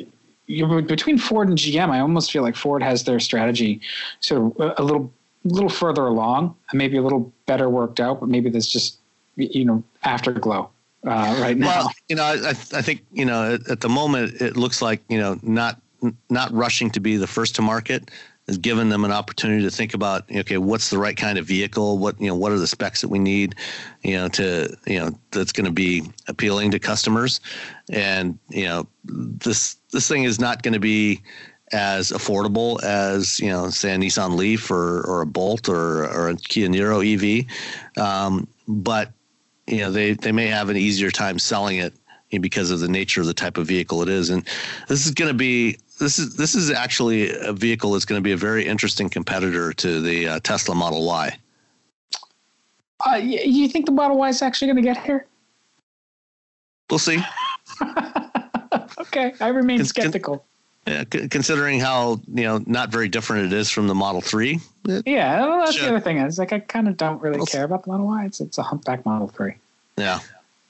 you, 0.48 0.82
between 0.82 1.18
Ford 1.18 1.48
and 1.48 1.58
GM, 1.58 1.90
I 1.90 2.00
almost 2.00 2.32
feel 2.32 2.42
like 2.42 2.56
Ford 2.56 2.82
has 2.82 3.04
their 3.04 3.20
strategy 3.20 3.82
sort 4.20 4.42
of 4.42 4.60
a, 4.60 4.82
a 4.82 4.84
little 4.84 5.12
little 5.44 5.70
further 5.70 6.06
along, 6.06 6.56
and 6.72 6.78
maybe 6.78 6.98
a 6.98 7.02
little 7.02 7.32
better 7.46 7.70
worked 7.70 8.00
out. 8.00 8.20
But 8.20 8.30
maybe 8.30 8.50
there's 8.50 8.68
just 8.68 9.00
you 9.36 9.64
know 9.64 9.84
afterglow 10.04 10.70
uh, 11.06 11.38
right 11.40 11.58
now. 11.58 11.68
Well, 11.68 11.92
you 12.10 12.16
know, 12.16 12.24
I, 12.24 12.50
I 12.50 12.54
think 12.82 13.06
you 13.12 13.26
know 13.26 13.54
at, 13.54 13.70
at, 13.70 13.82
the 13.82 13.90
moment 13.90 14.42
it 14.42 14.58
looks 14.58 14.82
like 14.82 15.02
you 15.08 15.20
know 15.20 15.40
not 15.44 15.80
not 16.30 16.52
rushing 16.52 16.90
to 16.92 17.00
be 17.00 17.18
the 17.18 17.28
first 17.28 17.56
to 17.56 17.62
market 17.62 18.12
has 18.50 18.58
given 18.58 18.90
them 18.90 19.06
an 19.06 19.12
opportunity 19.12 19.62
to 19.64 19.70
think 19.70 19.94
about 19.94 20.24
okay 20.32 20.58
what's 20.58 20.90
the 20.90 20.98
right 20.98 21.16
kind 21.16 21.38
of 21.38 21.46
vehicle? 21.46 21.98
What 21.98 22.20
you 22.20 22.28
know 22.28 22.36
what 22.36 22.52
are 22.52 22.58
the 22.58 22.68
specs 22.68 23.02
that 23.02 23.08
we 23.08 23.20
need 23.20 23.56
you 24.04 24.14
know 24.14 24.28
to 24.30 24.76
you 24.88 25.00
know 25.00 25.12
that's 25.32 25.52
going 25.52 25.66
to 25.66 25.72
be 25.72 26.04
appealing 26.28 26.72
to 26.72 26.80
customers? 26.80 27.42
And 27.92 28.38
you 28.50 28.66
know 28.66 28.88
this 29.04 29.78
this 29.92 30.08
thing 30.08 30.24
is 30.24 30.40
not 30.40 30.64
going 30.64 30.74
to 30.74 30.80
be 30.80 31.22
as 31.72 32.12
affordable 32.12 32.82
as 32.84 33.40
you 33.40 33.50
know 33.50 33.70
say 33.70 33.94
a 33.94 33.98
Nissan 33.98 34.36
Leaf 34.36 34.72
or 34.72 35.02
or 35.06 35.22
a 35.22 35.28
Bolt 35.28 35.70
or 35.70 36.06
or 36.10 36.30
a 36.30 36.36
Kia 36.36 36.68
Niro 36.68 37.06
EV 37.06 37.46
um, 38.04 38.48
but 38.68 39.12
you 39.68 39.78
know 39.78 39.92
they 39.92 40.14
they 40.14 40.32
may 40.32 40.48
have 40.48 40.70
an 40.70 40.78
easier 40.78 41.12
time 41.12 41.38
selling 41.38 41.78
it 41.78 41.94
because 42.38 42.70
of 42.70 42.80
the 42.80 42.88
nature 42.88 43.22
of 43.22 43.28
the 43.28 43.34
type 43.34 43.58
of 43.58 43.66
vehicle 43.66 44.04
it 44.04 44.10
is. 44.10 44.30
And 44.30 44.46
this 44.88 45.08
is 45.08 45.12
going 45.12 45.30
to 45.30 45.38
be 45.38 45.78
this 46.00 46.18
is 46.18 46.36
this 46.36 46.56
is 46.56 46.72
actually 46.72 47.30
a 47.30 47.54
vehicle 47.54 47.92
that's 47.92 48.06
going 48.06 48.20
to 48.20 48.24
be 48.24 48.32
a 48.32 48.38
very 48.38 48.66
interesting 48.66 49.10
competitor 49.10 49.74
to 49.74 50.02
the 50.02 50.28
uh, 50.28 50.40
Tesla 50.40 50.74
Model 50.74 51.06
Y. 51.06 51.38
Uh, 53.06 53.16
you 53.16 53.68
think 53.68 53.86
the 53.86 53.92
Model 53.92 54.18
Y 54.18 54.30
is 54.30 54.42
actually 54.42 54.68
going 54.68 54.78
to 54.78 54.82
get 54.82 54.98
here? 55.06 55.26
We'll 56.90 57.00
see. 57.00 57.20
okay, 59.00 59.34
I 59.40 59.50
remain 59.50 59.86
skeptical. 59.86 60.46
Yeah, 60.88 61.04
considering 61.04 61.80
how 61.80 62.20
you 62.34 62.44
know 62.44 62.64
not 62.66 62.90
very 62.90 63.10
different 63.10 63.46
it 63.46 63.54
is 63.54 63.70
from 63.70 63.88
the 63.88 63.96
Model 63.96 64.22
Three. 64.22 64.60
yeah, 65.06 65.46
well, 65.46 65.60
that's 65.60 65.80
the 65.80 65.88
other 65.88 66.00
thing. 66.00 66.18
Is 66.18 66.40
like 66.40 66.52
I 66.52 66.60
kind 66.60 66.88
of 66.88 66.98
don't 66.98 67.22
really 67.22 67.46
care 67.46 67.64
about 67.64 67.84
the 67.84 67.92
Model 67.92 68.08
Y. 68.08 68.26
It's 68.26 68.42
it's 68.42 68.58
a 68.58 68.64
humpback 68.64 69.06
Model 69.06 69.28
Three. 69.28 69.56
Yeah. 69.98 70.20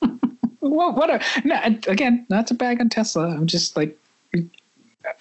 well, 0.59 0.93
what 0.93 1.09
a, 1.09 1.21
no, 1.45 1.61
again, 1.87 2.25
not 2.29 2.47
to 2.47 2.53
bag 2.53 2.81
on 2.81 2.89
Tesla. 2.89 3.29
I'm 3.29 3.47
just 3.47 3.77
like 3.77 3.97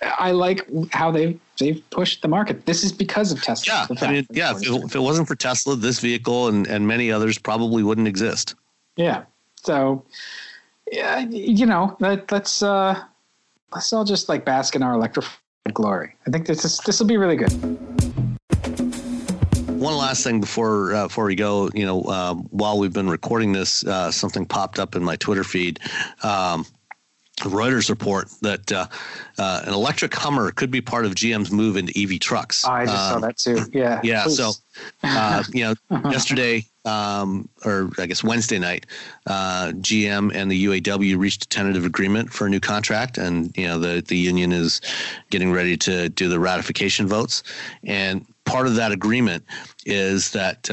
I 0.03 0.33
like 0.33 0.67
how 0.93 1.11
they 1.11 1.39
they've 1.59 1.83
pushed 1.91 2.23
the 2.23 2.29
market. 2.29 2.67
This 2.67 2.85
is 2.85 2.93
because 2.93 3.33
of 3.33 3.43
Tesla. 3.43 3.87
Yeah, 3.91 4.07
I 4.07 4.13
mean, 4.13 4.27
yeah. 4.31 4.53
If 4.53 4.63
it, 4.63 4.85
if 4.85 4.95
it, 4.95 5.01
wasn't 5.01 5.29
for 5.29 5.37
Tesla, 5.37 5.77
this 5.77 6.01
vehicle 6.01 6.49
and 6.49 6.67
and 6.67 6.87
many 6.87 7.11
others 7.11 7.39
probably 7.39 7.83
wouldn't 7.83 8.09
exist. 8.09 8.55
Yeah. 8.97 9.25
So, 9.63 10.05
yeah, 10.91 11.21
you 11.21 11.67
know, 11.67 11.97
let, 12.01 12.31
let's 12.33 12.63
uh, 12.63 13.03
let's 13.73 13.93
all 13.93 14.05
just 14.05 14.29
like 14.29 14.45
bask 14.45 14.75
in 14.75 14.83
our 14.83 14.95
electrified 14.95 15.39
glory. 15.73 16.15
I 16.27 16.31
think 16.31 16.47
this 16.47 16.65
is 16.65 16.79
this 16.79 16.99
will 16.99 17.07
be 17.07 17.17
really 17.17 17.37
good. 17.37 17.53
One 19.79 19.97
last 19.97 20.25
thing 20.25 20.41
before 20.41 20.95
uh, 20.95 21.07
before 21.07 21.25
we 21.25 21.35
go, 21.35 21.71
you 21.75 21.87
know, 21.87 22.03
um, 22.05 22.49
while 22.51 22.79
we've 22.79 22.93
been 22.93 23.09
recording 23.09 23.53
this, 23.53 23.85
uh, 23.85 24.11
something 24.11 24.45
popped 24.45 24.79
up 24.79 24.97
in 24.97 25.05
my 25.05 25.17
Twitter 25.17 25.45
feed. 25.45 25.79
Um, 26.23 26.67
Reuters 27.41 27.89
report 27.89 28.29
that 28.43 28.71
uh, 28.73 28.87
uh, 29.39 29.63
an 29.67 29.73
electric 29.73 30.15
Hummer 30.15 30.51
could 30.51 30.71
be 30.71 30.81
part 30.81 31.05
of 31.05 31.15
GM's 31.15 31.51
move 31.51 31.77
into 31.77 31.93
EV 32.01 32.21
trucks. 32.21 32.65
Oh, 32.67 32.71
I 32.71 32.87
just 32.87 32.97
um, 32.97 33.21
saw 33.21 33.27
that 33.27 33.37
too. 33.39 33.59
Yeah. 33.73 34.01
Yeah. 34.09 34.25
Please. 34.25 34.37
So, 34.37 34.53
uh, 35.03 35.43
you 35.53 35.65
know, 35.65 35.75
yesterday, 36.11 36.65
um, 36.85 37.49
or 37.65 37.91
I 37.99 38.07
guess 38.07 38.25
Wednesday 38.25 38.59
night, 38.59 38.87
uh, 39.27 39.73
GM 39.75 40.35
and 40.35 40.51
the 40.51 40.67
UAW 40.67 41.19
reached 41.19 41.45
a 41.45 41.49
tentative 41.49 41.85
agreement 41.85 42.33
for 42.33 42.47
a 42.47 42.51
new 42.51 42.61
contract, 42.61 43.19
and 43.19 43.57
you 43.57 43.67
know 43.67 43.79
the 43.79 44.03
the 44.07 44.17
union 44.17 44.53
is 44.53 44.81
getting 45.31 45.53
ready 45.53 45.77
to 45.79 46.09
do 46.09 46.29
the 46.29 46.41
ratification 46.41 47.07
votes, 47.07 47.43
and 47.85 48.25
part 48.45 48.67
of 48.67 48.77
that 48.77 48.93
agreement 48.93 49.45
is 49.85 50.31
that 50.31 50.71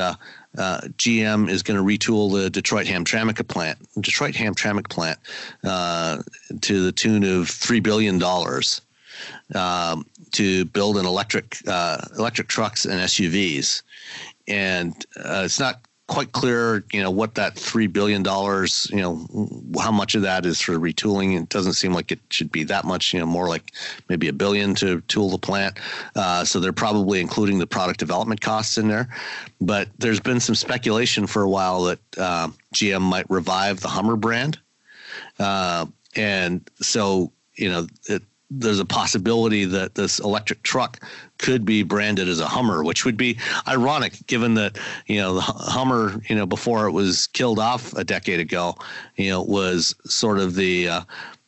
uh, 0.58 0.82
GM 0.98 1.50
is 1.50 1.64
going 1.64 1.78
to 1.78 1.84
retool 1.84 2.32
the 2.32 2.50
Detroit 2.50 2.88
Hamtramck 2.88 3.46
plant, 3.48 3.78
Detroit 4.00 4.36
Hamtramck 4.36 4.90
plant, 4.90 5.20
uh, 5.64 6.22
to 6.62 6.84
the 6.84 6.92
tune 6.92 7.24
of 7.24 7.50
three 7.50 7.80
billion 7.80 8.18
dollars 8.18 8.82
um, 9.54 10.06
to 10.32 10.66
build 10.66 10.98
an 10.98 11.06
electric 11.06 11.58
uh, 11.68 11.98
electric 12.18 12.48
trucks 12.48 12.86
and 12.86 13.00
SUVs, 13.02 13.82
and 14.48 14.94
uh, 15.18 15.44
it's 15.46 15.60
not 15.60 15.82
quite 16.08 16.32
clear, 16.34 16.84
you 16.94 17.02
know, 17.02 17.10
what 17.10 17.34
that 17.36 17.56
three 17.56 17.88
billion 17.88 18.22
dollars, 18.22 18.88
you 18.92 19.02
know, 19.02 19.26
how 19.80 19.92
much 19.92 20.14
of 20.14 20.22
that 20.22 20.46
is 20.46 20.62
for 20.62 20.74
retooling. 20.74 21.42
It 21.42 21.50
doesn't 21.50 21.74
seem 21.74 21.94
like 21.94 22.12
it 22.12 22.20
should 22.30 22.52
be 22.52 22.64
that 22.66 22.86
much. 22.86 23.14
You 23.14 23.20
know, 23.20 23.26
more 23.26 23.48
like 23.48 23.72
maybe 24.08 24.28
a 24.28 24.34
billion 24.34 24.76
to 24.76 25.02
tool 25.02 25.30
the 25.30 25.40
plant. 25.40 25.80
Uh, 26.16 26.46
so 26.46 26.60
they're 26.60 26.74
probably 26.74 27.22
including 27.22 27.58
the 27.58 27.68
product 27.68 28.00
development 28.00 28.42
costs 28.42 28.78
in 28.78 28.88
there. 28.88 29.10
But 29.60 29.90
there's 29.98 30.20
been 30.20 30.40
some 30.40 30.56
speculation 30.56 31.26
for 31.26 31.42
a 31.42 31.50
while 31.50 31.84
that 31.84 32.00
uh, 32.18 32.50
GM 32.76 33.02
might 33.02 33.30
revive 33.30 33.80
the 33.80 33.88
Hummer 33.88 34.16
brand, 34.16 34.60
uh, 35.40 35.88
and 36.16 36.70
so 36.82 37.32
you 37.56 37.70
know 37.70 37.88
it, 38.08 38.22
there's 38.52 38.80
a 38.80 38.86
possibility 38.86 39.66
that 39.66 39.96
this 39.96 40.20
electric 40.20 40.62
truck 40.62 41.00
could 41.38 41.66
be 41.66 41.84
branded 41.84 42.28
as 42.28 42.40
a 42.40 42.48
Hummer, 42.48 42.84
which 42.84 43.06
would 43.06 43.18
be 43.18 43.38
ironic 43.68 44.26
given 44.28 44.54
that, 44.56 44.78
you 45.08 45.18
know, 45.18 45.36
the 45.36 45.42
Hummer, 45.42 46.22
you 46.30 46.36
know, 46.36 46.46
before 46.46 46.88
it 46.88 46.92
was 46.92 47.28
killed 47.28 47.60
off 47.60 47.94
a 47.94 48.04
decade 48.04 48.40
ago, 48.40 48.76
you 49.16 49.30
know, 49.30 49.42
was 49.42 49.96
sort 50.06 50.40
of 50.40 50.56
the, 50.56 50.88
uh, 50.90 51.02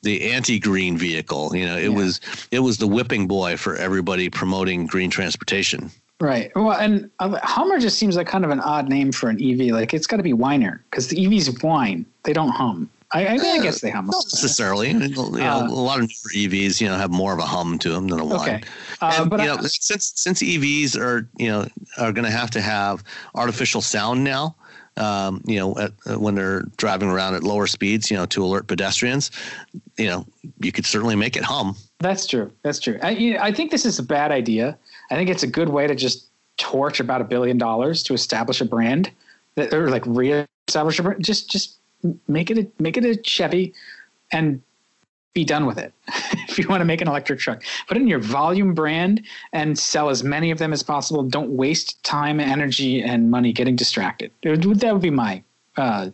the 0.03 0.31
anti-green 0.31 0.97
vehicle. 0.97 1.55
You 1.55 1.65
know, 1.65 1.77
it 1.77 1.89
yeah. 1.89 1.95
was 1.95 2.21
it 2.51 2.59
was 2.59 2.77
the 2.77 2.87
whipping 2.87 3.27
boy 3.27 3.57
for 3.57 3.75
everybody 3.75 4.29
promoting 4.29 4.85
green 4.87 5.09
transportation. 5.09 5.91
Right. 6.19 6.51
Well, 6.55 6.71
and 6.71 7.11
uh, 7.19 7.39
Hummer 7.43 7.79
just 7.79 7.99
seems 7.99 8.15
like 8.15 8.27
kind 8.27 8.43
of 8.43 8.49
an 8.49 8.59
odd 8.59 8.89
name 8.89 9.11
for 9.11 9.29
an 9.29 9.37
EV. 9.41 9.73
Like 9.73 9.93
it's 9.93 10.07
got 10.07 10.17
to 10.17 10.23
be 10.23 10.33
whiner 10.33 10.83
because 10.89 11.09
the 11.09 11.17
EVs 11.17 11.63
whine; 11.63 12.05
they 12.23 12.33
don't 12.33 12.49
hum. 12.49 12.89
I, 13.13 13.25
I, 13.25 13.33
I 13.33 13.59
guess 13.59 13.79
they 13.79 13.89
hum. 13.89 14.07
Not 14.07 14.25
necessarily. 14.25 14.89
You 14.89 15.07
know, 15.07 15.23
uh, 15.23 15.67
a 15.67 15.69
lot 15.69 16.01
of 16.01 16.09
EVs, 16.09 16.81
you 16.81 16.87
know, 16.87 16.97
have 16.97 17.11
more 17.11 17.31
of 17.33 17.39
a 17.39 17.45
hum 17.45 17.79
to 17.79 17.89
them 17.89 18.07
than 18.09 18.19
a 18.19 18.25
whine. 18.25 18.55
Okay. 18.55 18.63
Uh, 19.01 19.17
and, 19.19 19.29
but 19.29 19.39
you 19.41 19.49
I, 19.49 19.55
know, 19.55 19.61
since 19.63 20.11
since 20.15 20.41
EVs 20.41 20.99
are 20.99 21.29
you 21.37 21.47
know 21.47 21.67
are 21.97 22.11
going 22.11 22.25
to 22.25 22.31
have 22.31 22.51
to 22.51 22.61
have 22.61 23.03
artificial 23.35 23.81
sound 23.81 24.23
now. 24.23 24.55
Um, 24.97 25.43
you 25.45 25.59
know, 25.59 25.77
at, 25.77 25.93
uh, 26.07 26.17
when 26.17 26.33
they're 26.33 26.63
driving 26.77 27.07
around 27.07 27.35
at 27.35 27.43
lower 27.43 27.67
speeds, 27.67 28.09
you 28.09 28.17
know, 28.17 28.25
to 28.25 28.43
alert 28.43 28.65
pedestrians, 28.65 29.29
you 29.95 30.07
know, 30.07 30.25
you 30.59 30.71
could 30.71 30.87
certainly 30.87 31.15
make 31.15 31.37
it 31.37 31.43
hum. 31.43 31.75
That's 31.99 32.25
true. 32.25 32.51
That's 32.63 32.79
true. 32.79 32.97
I, 33.03 33.11
you 33.11 33.33
know, 33.35 33.39
I 33.41 33.51
think 33.51 33.69
this 33.69 33.85
is 33.85 33.99
a 33.99 34.03
bad 34.03 34.31
idea. 34.31 34.75
I 35.11 35.15
think 35.15 35.29
it's 35.29 35.43
a 35.43 35.47
good 35.47 35.69
way 35.69 35.85
to 35.85 35.93
just 35.93 36.25
torch 36.57 36.99
about 36.99 37.21
a 37.21 37.25
billion 37.25 37.59
dollars 37.59 38.01
to 38.03 38.15
establish 38.15 38.59
a 38.59 38.65
brand 38.65 39.11
that, 39.53 39.71
or 39.71 39.91
like 39.91 40.03
reestablish 40.07 40.97
a 40.97 41.03
brand. 41.03 41.23
Just, 41.23 41.47
just 41.47 41.77
make 42.27 42.51
it 42.51 42.57
a, 42.57 42.67
make 42.81 42.97
it 42.97 43.05
a 43.05 43.21
Chevy 43.23 43.73
and 44.31 44.61
be 45.33 45.45
done 45.45 45.65
with 45.65 45.77
it. 45.77 45.93
if 46.49 46.57
you 46.57 46.67
want 46.67 46.81
to 46.81 46.85
make 46.85 47.01
an 47.01 47.07
electric 47.07 47.39
truck, 47.39 47.63
put 47.87 47.95
in 47.97 48.07
your 48.07 48.19
volume 48.19 48.73
brand 48.73 49.21
and 49.53 49.77
sell 49.77 50.09
as 50.09 50.23
many 50.23 50.49
of 50.49 50.57
them 50.57 50.73
as 50.73 50.81
possible. 50.81 51.21
Don't 51.21 51.51
waste 51.51 52.03
time, 52.03 52.39
energy, 52.39 53.03
and 53.03 53.29
money 53.29 53.53
getting 53.53 53.75
distracted. 53.75 54.31
Would, 54.43 54.79
that 54.79 54.93
would 54.93 55.01
be 55.01 55.11
my 55.11 55.43
uh, 55.75 56.09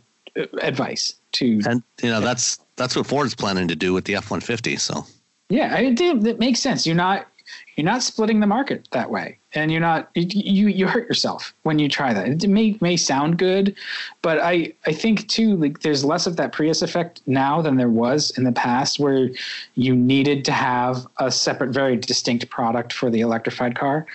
advice 0.61 1.15
to. 1.33 1.61
And 1.65 1.83
you 2.01 2.09
know 2.09 2.19
that's 2.19 2.59
that's 2.75 2.95
what 2.95 3.07
Ford's 3.07 3.35
planning 3.35 3.67
to 3.69 3.75
do 3.75 3.93
with 3.93 4.05
the 4.05 4.15
F 4.15 4.29
one 4.31 4.41
fifty. 4.41 4.75
So. 4.75 5.05
Yeah, 5.49 5.77
it, 5.77 5.99
it 6.01 6.39
makes 6.39 6.59
sense. 6.59 6.87
You're 6.87 6.95
not 6.95 7.27
you're 7.75 7.85
not 7.85 8.03
splitting 8.03 8.39
the 8.39 8.47
market 8.47 8.87
that 8.91 9.09
way. 9.09 9.37
And 9.55 9.71
you're 9.71 9.81
not 9.81 10.09
you 10.15 10.67
you 10.67 10.87
hurt 10.87 11.07
yourself 11.07 11.53
when 11.61 11.77
you 11.77 11.87
try 11.87 12.13
that. 12.13 12.27
It 12.27 12.47
may 12.49 12.77
may 12.81 12.97
sound 12.97 13.37
good 13.37 13.75
but 14.23 14.39
i 14.39 14.73
i 14.87 14.91
think 14.91 15.27
too 15.27 15.55
like 15.57 15.81
there's 15.81 16.03
less 16.03 16.25
of 16.25 16.37
that 16.37 16.51
prius 16.51 16.81
effect 16.81 17.21
now 17.27 17.61
than 17.61 17.77
there 17.77 17.89
was 17.89 18.35
in 18.37 18.45
the 18.45 18.51
past 18.51 18.99
where 18.99 19.29
you 19.75 19.95
needed 19.95 20.43
to 20.45 20.51
have 20.51 21.05
a 21.19 21.31
separate 21.31 21.69
very 21.71 21.95
distinct 21.95 22.49
product 22.49 22.93
for 22.93 23.09
the 23.11 23.21
electrified 23.21 23.77
car 23.77 24.07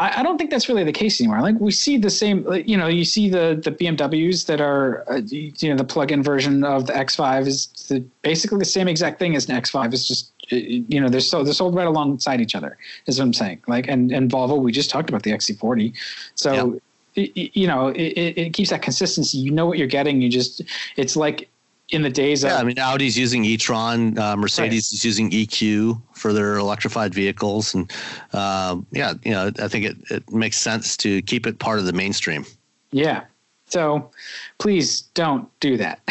I, 0.00 0.20
I, 0.20 0.22
don't 0.22 0.38
think 0.38 0.50
that's 0.50 0.68
really 0.68 0.82
the 0.82 0.92
case 0.92 1.20
anymore. 1.20 1.42
Like 1.42 1.60
we 1.60 1.70
see 1.70 1.98
the 1.98 2.10
same, 2.10 2.46
you 2.66 2.76
know, 2.76 2.88
you 2.88 3.04
see 3.04 3.28
the 3.28 3.60
the 3.62 3.70
BMWs 3.70 4.46
that 4.46 4.60
are, 4.60 5.04
uh, 5.10 5.20
you 5.26 5.68
know, 5.68 5.76
the 5.76 5.84
plug-in 5.84 6.22
version 6.22 6.64
of 6.64 6.86
the 6.86 6.94
X5 6.94 7.46
is 7.46 7.66
the, 7.88 8.00
basically 8.22 8.58
the 8.58 8.64
same 8.64 8.88
exact 8.88 9.18
thing 9.18 9.36
as 9.36 9.48
an 9.48 9.60
X5. 9.60 9.92
It's 9.92 10.08
just, 10.08 10.32
you 10.48 11.00
know, 11.00 11.10
they're 11.10 11.20
so 11.20 11.44
they're 11.44 11.52
sold 11.52 11.74
right 11.74 11.86
alongside 11.86 12.40
each 12.40 12.54
other. 12.54 12.78
Is 13.06 13.18
what 13.18 13.26
I'm 13.26 13.34
saying. 13.34 13.62
Like, 13.68 13.88
and 13.88 14.10
and 14.10 14.30
Volvo, 14.30 14.60
we 14.60 14.72
just 14.72 14.88
talked 14.90 15.10
about 15.10 15.22
the 15.22 15.32
XC40, 15.32 15.94
so. 16.34 16.52
Yep. 16.52 16.82
It, 17.16 17.56
you 17.56 17.66
know, 17.66 17.88
it, 17.88 17.98
it 18.38 18.52
keeps 18.52 18.70
that 18.70 18.82
consistency. 18.82 19.36
You 19.36 19.50
know 19.50 19.66
what 19.66 19.78
you're 19.78 19.88
getting. 19.88 20.22
You 20.22 20.28
just, 20.28 20.62
it's 20.96 21.16
like 21.16 21.50
in 21.90 22.02
the 22.02 22.10
days 22.10 22.42
yeah, 22.42 22.54
of, 22.54 22.60
I 22.60 22.64
mean, 22.64 22.78
Audi's 22.78 23.18
using 23.18 23.44
e-tron, 23.44 24.18
uh, 24.18 24.36
Mercedes 24.36 24.90
right. 24.90 24.92
is 24.92 25.04
using 25.04 25.30
EQ 25.30 26.00
for 26.14 26.32
their 26.32 26.56
electrified 26.56 27.14
vehicles, 27.14 27.74
and 27.74 27.90
um, 28.32 28.86
yeah, 28.92 29.14
you 29.24 29.32
know, 29.32 29.50
I 29.58 29.68
think 29.68 29.86
it, 29.86 29.96
it 30.10 30.30
makes 30.30 30.56
sense 30.56 30.96
to 30.98 31.22
keep 31.22 31.46
it 31.46 31.58
part 31.58 31.78
of 31.78 31.86
the 31.86 31.92
mainstream. 31.92 32.44
Yeah. 32.92 33.24
So, 33.66 34.10
please 34.58 35.02
don't 35.14 35.48
do 35.60 35.76
that. 35.76 36.00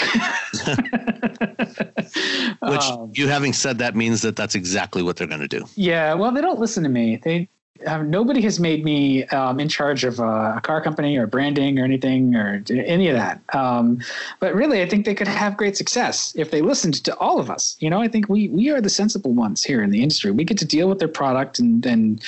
Which 2.61 2.81
um, 2.81 3.11
you 3.13 3.27
having 3.27 3.51
said 3.51 3.77
that 3.79 3.97
means 3.97 4.21
that 4.21 4.37
that's 4.37 4.55
exactly 4.55 5.03
what 5.03 5.17
they're 5.17 5.27
going 5.27 5.41
to 5.41 5.47
do. 5.47 5.65
Yeah. 5.75 6.13
Well, 6.13 6.31
they 6.31 6.39
don't 6.39 6.59
listen 6.59 6.83
to 6.83 6.89
me. 6.89 7.17
They 7.17 7.49
um, 7.87 8.09
nobody 8.09 8.41
has 8.41 8.59
made 8.59 8.83
me 8.83 9.23
um, 9.25 9.59
in 9.59 9.69
charge 9.69 10.03
of 10.03 10.19
a, 10.19 10.55
a, 10.57 10.61
car 10.61 10.81
company 10.81 11.17
or 11.17 11.27
branding 11.27 11.79
or 11.79 11.83
anything 11.83 12.35
or 12.35 12.63
any 12.69 13.07
of 13.07 13.15
that. 13.15 13.41
Um, 13.53 13.99
but 14.39 14.53
really, 14.53 14.81
I 14.81 14.87
think 14.87 15.05
they 15.05 15.15
could 15.15 15.27
have 15.27 15.57
great 15.57 15.77
success 15.77 16.33
if 16.35 16.51
they 16.51 16.61
listened 16.61 17.03
to 17.05 17.15
all 17.17 17.39
of 17.39 17.49
us. 17.49 17.75
You 17.79 17.89
know, 17.89 18.01
I 18.01 18.07
think 18.07 18.29
we 18.29 18.49
we 18.49 18.69
are 18.69 18.81
the 18.81 18.89
sensible 18.89 19.33
ones 19.33 19.63
here 19.63 19.81
in 19.81 19.91
the 19.91 20.01
industry. 20.01 20.31
We 20.31 20.43
get 20.43 20.57
to 20.59 20.65
deal 20.65 20.89
with 20.89 20.99
their 20.99 21.07
product 21.07 21.59
and 21.59 21.85
and 21.85 22.21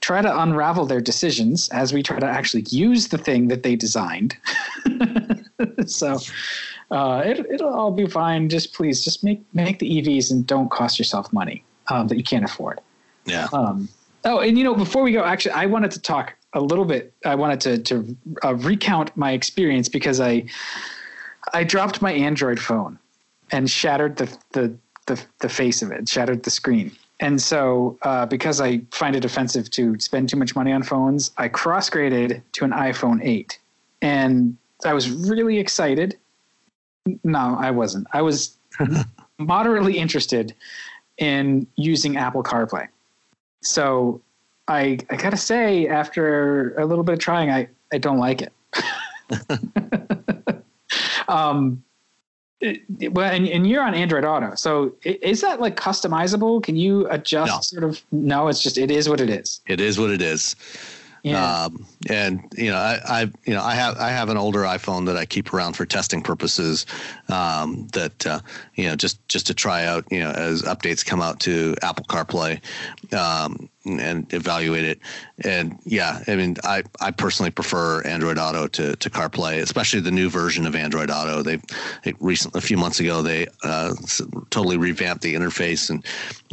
try 0.00 0.22
to 0.22 0.40
unravel 0.40 0.86
their 0.86 1.00
decisions 1.00 1.68
as 1.70 1.92
we 1.92 2.02
try 2.02 2.18
to 2.18 2.26
actually 2.26 2.64
use 2.68 3.08
the 3.08 3.18
thing 3.18 3.48
that 3.48 3.62
they 3.62 3.76
designed. 3.76 4.36
so. 5.86 6.18
Uh, 6.92 7.22
it, 7.24 7.46
it'll 7.48 7.72
all 7.72 7.92
be 7.92 8.04
fine. 8.04 8.48
Just 8.48 8.74
please, 8.74 9.04
just 9.04 9.22
make 9.22 9.40
make 9.54 9.78
the 9.78 9.88
EVs 9.88 10.32
and 10.32 10.44
don't 10.44 10.72
cost 10.72 10.98
yourself 10.98 11.32
money 11.32 11.62
um, 11.86 12.08
that 12.08 12.16
you 12.16 12.24
can't 12.24 12.44
afford. 12.44 12.80
Yeah. 13.26 13.46
Um, 13.52 13.88
Oh, 14.24 14.40
and 14.40 14.58
you 14.58 14.64
know, 14.64 14.74
before 14.74 15.02
we 15.02 15.12
go, 15.12 15.24
actually, 15.24 15.52
I 15.52 15.66
wanted 15.66 15.90
to 15.92 16.00
talk 16.00 16.34
a 16.52 16.60
little 16.60 16.84
bit. 16.84 17.12
I 17.24 17.34
wanted 17.34 17.60
to 17.62 17.78
to 17.78 18.16
uh, 18.44 18.54
recount 18.56 19.16
my 19.16 19.32
experience 19.32 19.88
because 19.88 20.20
I 20.20 20.44
I 21.52 21.64
dropped 21.64 22.02
my 22.02 22.12
Android 22.12 22.60
phone 22.60 22.98
and 23.50 23.70
shattered 23.70 24.16
the 24.16 24.36
the 24.52 24.74
the, 25.06 25.20
the 25.40 25.48
face 25.48 25.82
of 25.82 25.90
it, 25.90 26.08
shattered 26.08 26.42
the 26.42 26.50
screen. 26.50 26.92
And 27.18 27.40
so, 27.40 27.98
uh, 28.02 28.26
because 28.26 28.60
I 28.60 28.80
find 28.92 29.16
it 29.16 29.24
offensive 29.24 29.70
to 29.72 29.98
spend 29.98 30.28
too 30.28 30.36
much 30.36 30.54
money 30.54 30.72
on 30.72 30.82
phones, 30.82 31.32
I 31.36 31.48
cross 31.48 31.90
graded 31.90 32.42
to 32.52 32.64
an 32.64 32.70
iPhone 32.70 33.22
8. 33.22 33.58
And 34.00 34.56
I 34.86 34.94
was 34.94 35.10
really 35.10 35.58
excited. 35.58 36.16
No, 37.24 37.56
I 37.58 37.72
wasn't. 37.72 38.06
I 38.12 38.22
was 38.22 38.56
moderately 39.38 39.98
interested 39.98 40.54
in 41.18 41.66
using 41.76 42.16
Apple 42.16 42.42
CarPlay 42.42 42.88
so 43.62 44.20
I 44.68 44.98
I 45.10 45.16
gotta 45.16 45.36
say, 45.36 45.88
after 45.88 46.74
a 46.76 46.86
little 46.86 47.04
bit 47.04 47.14
of 47.14 47.18
trying, 47.18 47.50
I 47.50 47.68
I 47.92 47.98
don't 47.98 48.18
like 48.18 48.42
it. 48.42 48.52
um, 51.28 51.82
it, 52.60 53.12
well, 53.12 53.30
and, 53.30 53.48
and 53.48 53.66
you're 53.66 53.82
on 53.82 53.94
Android 53.94 54.24
Auto, 54.24 54.54
so 54.54 54.94
is 55.04 55.40
that 55.40 55.60
like 55.60 55.76
customizable? 55.76 56.62
Can 56.62 56.76
you 56.76 57.08
adjust 57.08 57.52
no. 57.52 57.80
sort 57.80 57.84
of? 57.84 58.02
No, 58.12 58.48
it's 58.48 58.62
just 58.62 58.78
it 58.78 58.90
is 58.90 59.08
what 59.08 59.20
it 59.20 59.30
is. 59.30 59.60
It 59.66 59.80
is 59.80 59.98
what 59.98 60.10
it 60.10 60.22
is. 60.22 60.56
Yeah. 61.22 61.64
Um, 61.64 61.86
and 62.08 62.42
you 62.56 62.70
know, 62.70 62.78
I, 62.78 63.00
I, 63.04 63.20
you 63.44 63.54
know, 63.54 63.62
I 63.62 63.74
have 63.74 63.98
I 63.98 64.08
have 64.08 64.30
an 64.30 64.36
older 64.36 64.60
iPhone 64.60 65.06
that 65.06 65.16
I 65.16 65.26
keep 65.26 65.52
around 65.52 65.74
for 65.74 65.84
testing 65.84 66.22
purposes. 66.22 66.86
Um, 67.28 67.88
that 67.92 68.26
uh, 68.26 68.40
you 68.74 68.86
know, 68.86 68.96
just 68.96 69.26
just 69.28 69.46
to 69.48 69.54
try 69.54 69.84
out, 69.84 70.04
you 70.10 70.20
know, 70.20 70.30
as 70.30 70.62
updates 70.62 71.04
come 71.04 71.20
out 71.20 71.40
to 71.40 71.74
Apple 71.82 72.06
CarPlay, 72.06 72.60
um, 73.12 73.68
and 73.84 74.32
evaluate 74.32 74.84
it. 74.84 75.00
And 75.44 75.78
yeah, 75.84 76.22
I 76.26 76.36
mean, 76.36 76.56
I 76.64 76.84
I 77.00 77.10
personally 77.10 77.50
prefer 77.50 78.02
Android 78.02 78.38
Auto 78.38 78.66
to 78.68 78.96
to 78.96 79.10
CarPlay, 79.10 79.60
especially 79.60 80.00
the 80.00 80.10
new 80.10 80.30
version 80.30 80.66
of 80.66 80.74
Android 80.74 81.10
Auto. 81.10 81.42
They, 81.42 81.58
recently 82.20 82.58
a 82.58 82.62
few 82.62 82.76
months 82.76 83.00
ago 83.00 83.22
they 83.22 83.46
uh, 83.62 83.94
totally 84.50 84.76
revamped 84.76 85.22
the 85.22 85.34
interface 85.34 85.90
and 85.90 86.04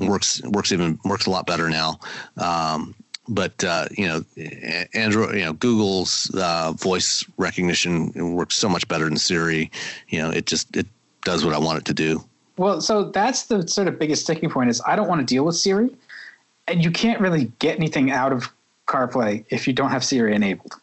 works 0.10 0.42
works 0.44 0.72
even 0.72 1.00
works 1.06 1.26
a 1.26 1.30
lot 1.30 1.48
better 1.48 1.70
now. 1.70 2.00
Um, 2.38 2.96
but 3.30 3.64
uh, 3.64 3.88
you 3.92 4.08
know, 4.08 4.24
Android, 4.94 5.36
you 5.36 5.46
know, 5.46 5.54
Google's 5.54 6.32
uh, 6.36 6.74
voice 6.74 7.26
recognition 7.38 8.36
works 8.36 8.56
so 8.56 8.70
much 8.70 8.88
better 8.88 9.06
than 9.06 9.18
Siri. 9.18 9.72
You 10.10 10.20
know, 10.20 10.30
it 10.32 10.46
just 10.46 10.76
it 10.76 10.88
does 11.24 11.44
what 11.44 11.54
I 11.54 11.58
want 11.58 11.80
it 11.80 11.86
to 11.86 11.94
do. 11.94 12.24
Well, 12.58 12.82
so 12.82 13.04
that's 13.04 13.44
the 13.44 13.68
sort 13.68 13.88
of 13.88 14.00
biggest 14.00 14.24
sticking 14.24 14.50
point 14.50 14.70
is 14.70 14.82
I 14.88 14.96
don't 14.96 15.08
want 15.08 15.20
to 15.20 15.26
deal 15.26 15.46
with 15.46 15.56
Siri, 15.56 15.90
and 16.68 16.84
you 16.84 16.92
can't 16.92 17.20
really 17.20 17.52
get 17.60 17.78
anything 17.78 18.12
out 18.12 18.32
of 18.32 18.52
CarPlay 18.88 19.46
if 19.50 19.68
you 19.68 19.74
don't 19.74 19.92
have 19.92 20.04
Siri 20.04 20.34
enabled. 20.34 20.74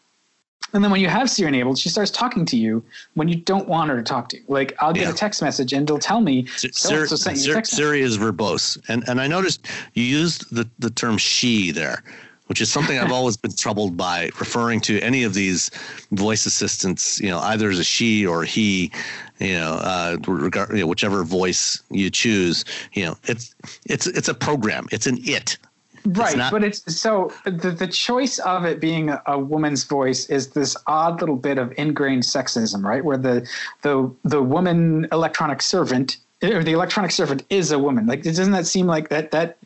And 0.73 0.83
then 0.83 0.91
when 0.91 0.99
you 0.99 1.07
have 1.07 1.29
Siri 1.29 1.47
enabled, 1.47 1.77
she 1.77 1.87
starts 1.87 2.11
talking 2.11 2.45
to 2.47 2.57
you 2.57 2.83
when 3.13 3.29
you 3.29 3.35
don't 3.35 3.67
want 3.67 3.89
her 3.89 3.95
to 3.95 4.03
talk 4.03 4.27
to 4.29 4.37
you. 4.37 4.43
Like 4.49 4.73
I'll 4.79 4.91
get 4.91 5.03
yeah. 5.03 5.11
a 5.11 5.13
text 5.13 5.41
message 5.41 5.71
and 5.71 5.83
it'll 5.83 5.99
tell 5.99 6.19
me 6.19 6.47
Siri, 6.47 7.07
Siri, 7.07 7.63
Siri 7.63 8.01
is 8.01 8.17
verbose. 8.17 8.77
And 8.89 9.07
and 9.07 9.21
I 9.21 9.27
noticed 9.27 9.67
you 9.93 10.03
used 10.03 10.53
the, 10.53 10.69
the 10.79 10.89
term 10.89 11.17
she 11.17 11.71
there 11.71 12.03
which 12.47 12.61
is 12.61 12.71
something 12.71 12.97
I've 12.97 13.11
always 13.19 13.37
been 13.37 13.53
troubled 13.53 13.97
by 13.97 14.29
referring 14.39 14.81
to 14.81 14.99
any 15.01 15.23
of 15.23 15.33
these 15.33 15.71
voice 16.11 16.45
assistants, 16.45 17.19
you 17.19 17.29
know, 17.29 17.39
either 17.39 17.69
as 17.69 17.79
a 17.79 17.83
she 17.83 18.25
or 18.25 18.43
he, 18.43 18.91
you 19.39 19.53
know, 19.53 19.73
uh, 19.81 20.17
regard, 20.27 20.69
you 20.71 20.81
know, 20.81 20.87
whichever 20.87 21.23
voice 21.23 21.81
you 21.89 22.09
choose, 22.09 22.65
you 22.93 23.05
know, 23.05 23.17
it's, 23.23 23.55
it's, 23.85 24.07
it's 24.07 24.27
a 24.27 24.33
program. 24.33 24.87
It's 24.91 25.07
an 25.07 25.17
it. 25.21 25.57
Right. 26.05 26.27
It's 26.27 26.35
not, 26.35 26.51
but 26.51 26.63
it's 26.63 26.95
so 26.95 27.33
the, 27.45 27.71
the 27.71 27.87
choice 27.87 28.37
of 28.39 28.63
it 28.63 28.79
being 28.79 29.09
a, 29.09 29.23
a 29.25 29.39
woman's 29.39 29.85
voice 29.85 30.29
is 30.29 30.49
this 30.49 30.77
odd 30.85 31.19
little 31.19 31.35
bit 31.35 31.57
of 31.57 31.73
ingrained 31.77 32.21
sexism, 32.21 32.83
right? 32.83 33.03
Where 33.03 33.17
the, 33.17 33.47
the, 33.81 34.13
the 34.23 34.43
woman 34.43 35.07
electronic 35.11 35.63
servant 35.63 36.17
or 36.43 36.63
the 36.63 36.73
electronic 36.73 37.11
servant 37.11 37.43
is 37.49 37.71
a 37.71 37.79
woman. 37.79 38.05
Like, 38.07 38.23
doesn't 38.23 38.51
that 38.51 38.67
seem 38.67 38.87
like 38.87 39.09
that, 39.09 39.31
that, 39.31 39.57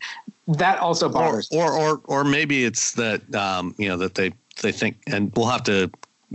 that 0.48 0.80
also 0.80 1.10
bothers. 1.10 1.50
Or, 1.52 1.72
or, 1.72 1.80
or, 1.80 2.02
or 2.06 2.24
maybe 2.24 2.66
it's 2.66 2.94
that 2.94 3.34
um, 3.36 3.76
you 3.78 3.88
know 3.88 3.98
that 3.98 4.16
they 4.16 4.34
they 4.62 4.72
think, 4.72 4.98
and 5.08 5.32
we'll 5.36 5.48
have 5.48 5.64
to 5.64 5.92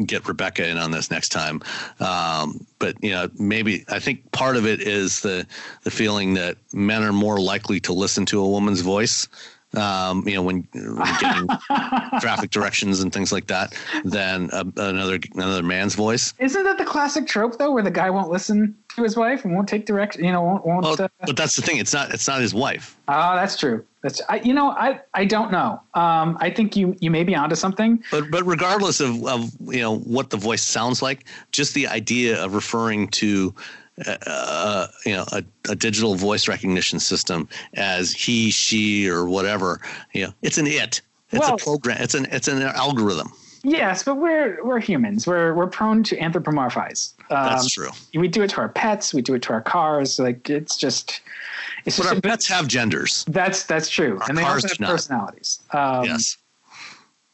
get 0.06 0.26
Rebecca 0.26 0.68
in 0.68 0.76
on 0.76 0.90
this 0.90 1.10
next 1.10 1.28
time. 1.30 1.62
Um, 2.00 2.66
but 2.78 3.02
you 3.02 3.10
know, 3.10 3.28
maybe 3.38 3.84
I 3.88 3.98
think 3.98 4.30
part 4.32 4.56
of 4.56 4.66
it 4.66 4.80
is 4.80 5.20
the 5.20 5.46
the 5.82 5.90
feeling 5.90 6.34
that 6.34 6.56
men 6.72 7.02
are 7.02 7.12
more 7.12 7.40
likely 7.40 7.80
to 7.80 7.92
listen 7.92 8.26
to 8.26 8.40
a 8.40 8.48
woman's 8.48 8.80
voice 8.80 9.28
um, 9.76 10.26
you 10.26 10.34
know, 10.34 10.42
when, 10.42 10.66
when 10.72 11.16
getting 11.20 11.48
traffic 12.20 12.50
directions 12.50 13.00
and 13.00 13.12
things 13.12 13.32
like 13.32 13.46
that 13.48 13.74
than 14.04 14.50
a, 14.52 14.64
another 14.76 15.18
another 15.34 15.62
man's 15.62 15.94
voice. 15.94 16.34
Isn't 16.38 16.64
that 16.64 16.78
the 16.78 16.84
classic 16.84 17.26
trope 17.26 17.58
though, 17.58 17.72
where 17.72 17.82
the 17.82 17.90
guy 17.90 18.10
won't 18.10 18.30
listen 18.30 18.76
to 18.96 19.02
his 19.02 19.16
wife 19.16 19.44
and 19.44 19.54
won't 19.54 19.68
take 19.68 19.86
direction? 19.86 20.24
You 20.24 20.32
know, 20.32 20.42
won't. 20.42 20.66
won't 20.66 20.84
well, 20.84 21.00
uh, 21.00 21.08
but 21.26 21.36
that's 21.36 21.56
the 21.56 21.62
thing; 21.62 21.78
it's 21.78 21.92
not 21.92 22.12
it's 22.12 22.26
not 22.26 22.40
his 22.40 22.54
wife. 22.54 22.96
Oh, 23.08 23.36
that's 23.36 23.56
true. 23.56 23.84
That's 24.02 24.20
I, 24.28 24.36
you 24.36 24.54
know 24.54 24.70
I 24.70 25.00
I 25.14 25.24
don't 25.24 25.50
know. 25.50 25.80
Um, 25.94 26.36
I 26.40 26.50
think 26.50 26.76
you 26.76 26.96
you 27.00 27.10
may 27.10 27.24
be 27.24 27.34
onto 27.34 27.56
something. 27.56 28.02
But 28.10 28.30
but 28.30 28.44
regardless 28.44 29.00
of 29.00 29.24
of 29.26 29.50
you 29.60 29.80
know 29.80 29.98
what 29.98 30.30
the 30.30 30.36
voice 30.36 30.62
sounds 30.62 31.02
like, 31.02 31.24
just 31.52 31.74
the 31.74 31.86
idea 31.86 32.42
of 32.42 32.54
referring 32.54 33.08
to 33.08 33.54
uh, 34.06 34.88
you 35.04 35.12
know 35.12 35.24
a, 35.32 35.44
a, 35.68 35.76
digital 35.76 36.16
voice 36.16 36.48
recognition 36.48 36.98
system 36.98 37.48
as 37.74 38.12
he 38.12 38.50
she 38.50 39.08
or 39.08 39.28
whatever 39.28 39.80
you 40.12 40.26
know 40.26 40.34
it's 40.42 40.58
an 40.58 40.66
it 40.66 41.00
it's 41.30 41.46
well, 41.46 41.54
a 41.54 41.58
program 41.58 41.96
it's 42.00 42.14
an 42.14 42.26
it's 42.32 42.48
an 42.48 42.60
algorithm 42.60 43.32
yes 43.64 44.02
but 44.02 44.16
we're 44.16 44.64
we're 44.64 44.80
humans. 44.80 45.26
We're 45.26 45.54
we're 45.54 45.66
prone 45.66 46.02
to 46.04 46.16
anthropomorphize. 46.16 47.14
Um, 47.30 47.48
that's 47.48 47.70
true. 47.70 47.88
we 48.14 48.28
do 48.28 48.42
it 48.42 48.50
to 48.50 48.58
our 48.58 48.68
pets. 48.68 49.12
We 49.12 49.22
do 49.22 49.34
it 49.34 49.42
to 49.42 49.52
our 49.52 49.62
cars. 49.62 50.18
Like 50.18 50.48
it's 50.48 50.76
just 50.76 51.20
it's 51.84 51.96
but 51.96 52.04
just 52.04 52.14
our 52.14 52.20
pets 52.20 52.48
have 52.48 52.68
genders. 52.68 53.24
That's 53.28 53.64
that's 53.64 53.88
true. 53.88 54.18
Our 54.20 54.28
and 54.28 54.38
they 54.38 54.44
also 54.44 54.68
have 54.68 54.78
personalities. 54.78 55.60
Um, 55.72 56.04
yes. 56.04 56.36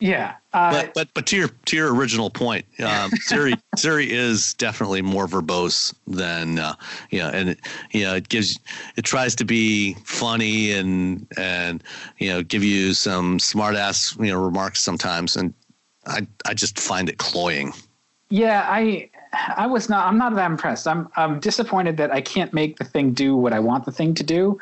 Yeah, 0.01 0.36
uh, 0.55 0.73
but 0.73 0.94
but 0.94 1.09
but 1.12 1.27
to 1.27 1.36
your 1.36 1.48
to 1.66 1.77
your 1.77 1.94
original 1.94 2.31
point, 2.31 2.65
um, 2.82 3.11
Siri 3.20 3.52
Siri 3.77 4.11
is 4.11 4.55
definitely 4.55 5.02
more 5.02 5.27
verbose 5.27 5.93
than 6.07 6.59
uh, 6.59 6.74
you 7.11 7.19
know, 7.19 7.28
and 7.28 7.51
it, 7.51 7.61
you 7.90 8.05
know 8.05 8.15
it 8.15 8.31
gives 8.31 8.59
it 8.97 9.02
tries 9.02 9.35
to 9.35 9.44
be 9.44 9.94
funny 10.07 10.73
and 10.73 11.27
and 11.36 11.85
you 12.16 12.31
know 12.31 12.43
give 12.43 12.65
you 12.65 12.94
some 12.94 13.39
smart 13.39 13.77
ass 13.77 14.16
you 14.19 14.28
know 14.28 14.43
remarks 14.43 14.81
sometimes, 14.81 15.36
and 15.36 15.52
I 16.11 16.27
I 16.47 16.55
just 16.55 16.78
find 16.78 17.09
it 17.09 17.19
cloying. 17.19 17.73
Yeah, 18.31 18.65
I 18.69 19.11
I 19.57 19.66
was 19.66 19.89
not. 19.89 20.07
I'm 20.07 20.19
not 20.19 20.35
that 20.35 20.51
impressed. 20.51 20.87
I'm 20.87 21.09
I'm 21.16 21.41
disappointed 21.41 21.97
that 21.97 22.12
I 22.12 22.20
can't 22.20 22.53
make 22.53 22.78
the 22.78 22.85
thing 22.85 23.12
do 23.12 23.37
what 23.37 23.53
I 23.53 23.59
want 23.59 23.85
the 23.85 23.93
thing 23.93 24.15
to 24.15 24.23
do. 24.23 24.59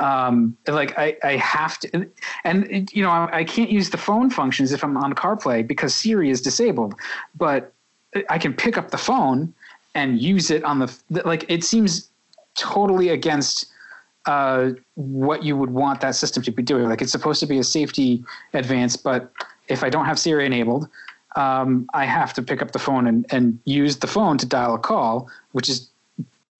Um, 0.00 0.56
like 0.66 0.98
I 0.98 1.16
I 1.22 1.36
have 1.36 1.78
to, 1.80 2.08
and 2.44 2.90
you 2.92 3.02
know 3.02 3.10
I, 3.10 3.38
I 3.38 3.44
can't 3.44 3.70
use 3.70 3.90
the 3.90 3.98
phone 3.98 4.30
functions 4.30 4.72
if 4.72 4.82
I'm 4.82 4.96
on 4.96 5.12
CarPlay 5.14 5.66
because 5.66 5.94
Siri 5.94 6.30
is 6.30 6.42
disabled. 6.42 6.94
But 7.36 7.72
I 8.28 8.38
can 8.38 8.54
pick 8.54 8.76
up 8.76 8.90
the 8.90 8.98
phone 8.98 9.54
and 9.94 10.20
use 10.20 10.50
it 10.50 10.64
on 10.64 10.80
the 10.80 10.92
like. 11.24 11.44
It 11.48 11.62
seems 11.64 12.08
totally 12.54 13.08
against 13.08 13.66
uh, 14.26 14.70
what 14.94 15.42
you 15.42 15.56
would 15.56 15.70
want 15.70 16.00
that 16.00 16.14
system 16.14 16.42
to 16.42 16.50
be 16.50 16.62
doing. 16.62 16.88
Like 16.88 17.02
it's 17.02 17.12
supposed 17.12 17.40
to 17.40 17.46
be 17.46 17.58
a 17.58 17.64
safety 17.64 18.24
advance, 18.52 18.96
but 18.96 19.32
if 19.72 19.82
I 19.82 19.90
don't 19.90 20.04
have 20.04 20.18
Siri 20.18 20.44
enabled, 20.46 20.88
um, 21.36 21.88
I 21.94 22.04
have 22.04 22.34
to 22.34 22.42
pick 22.42 22.60
up 22.60 22.72
the 22.72 22.78
phone 22.78 23.06
and, 23.06 23.26
and 23.30 23.58
use 23.64 23.96
the 23.96 24.06
phone 24.06 24.36
to 24.38 24.46
dial 24.46 24.74
a 24.74 24.78
call, 24.78 25.28
which 25.52 25.68
is 25.68 25.88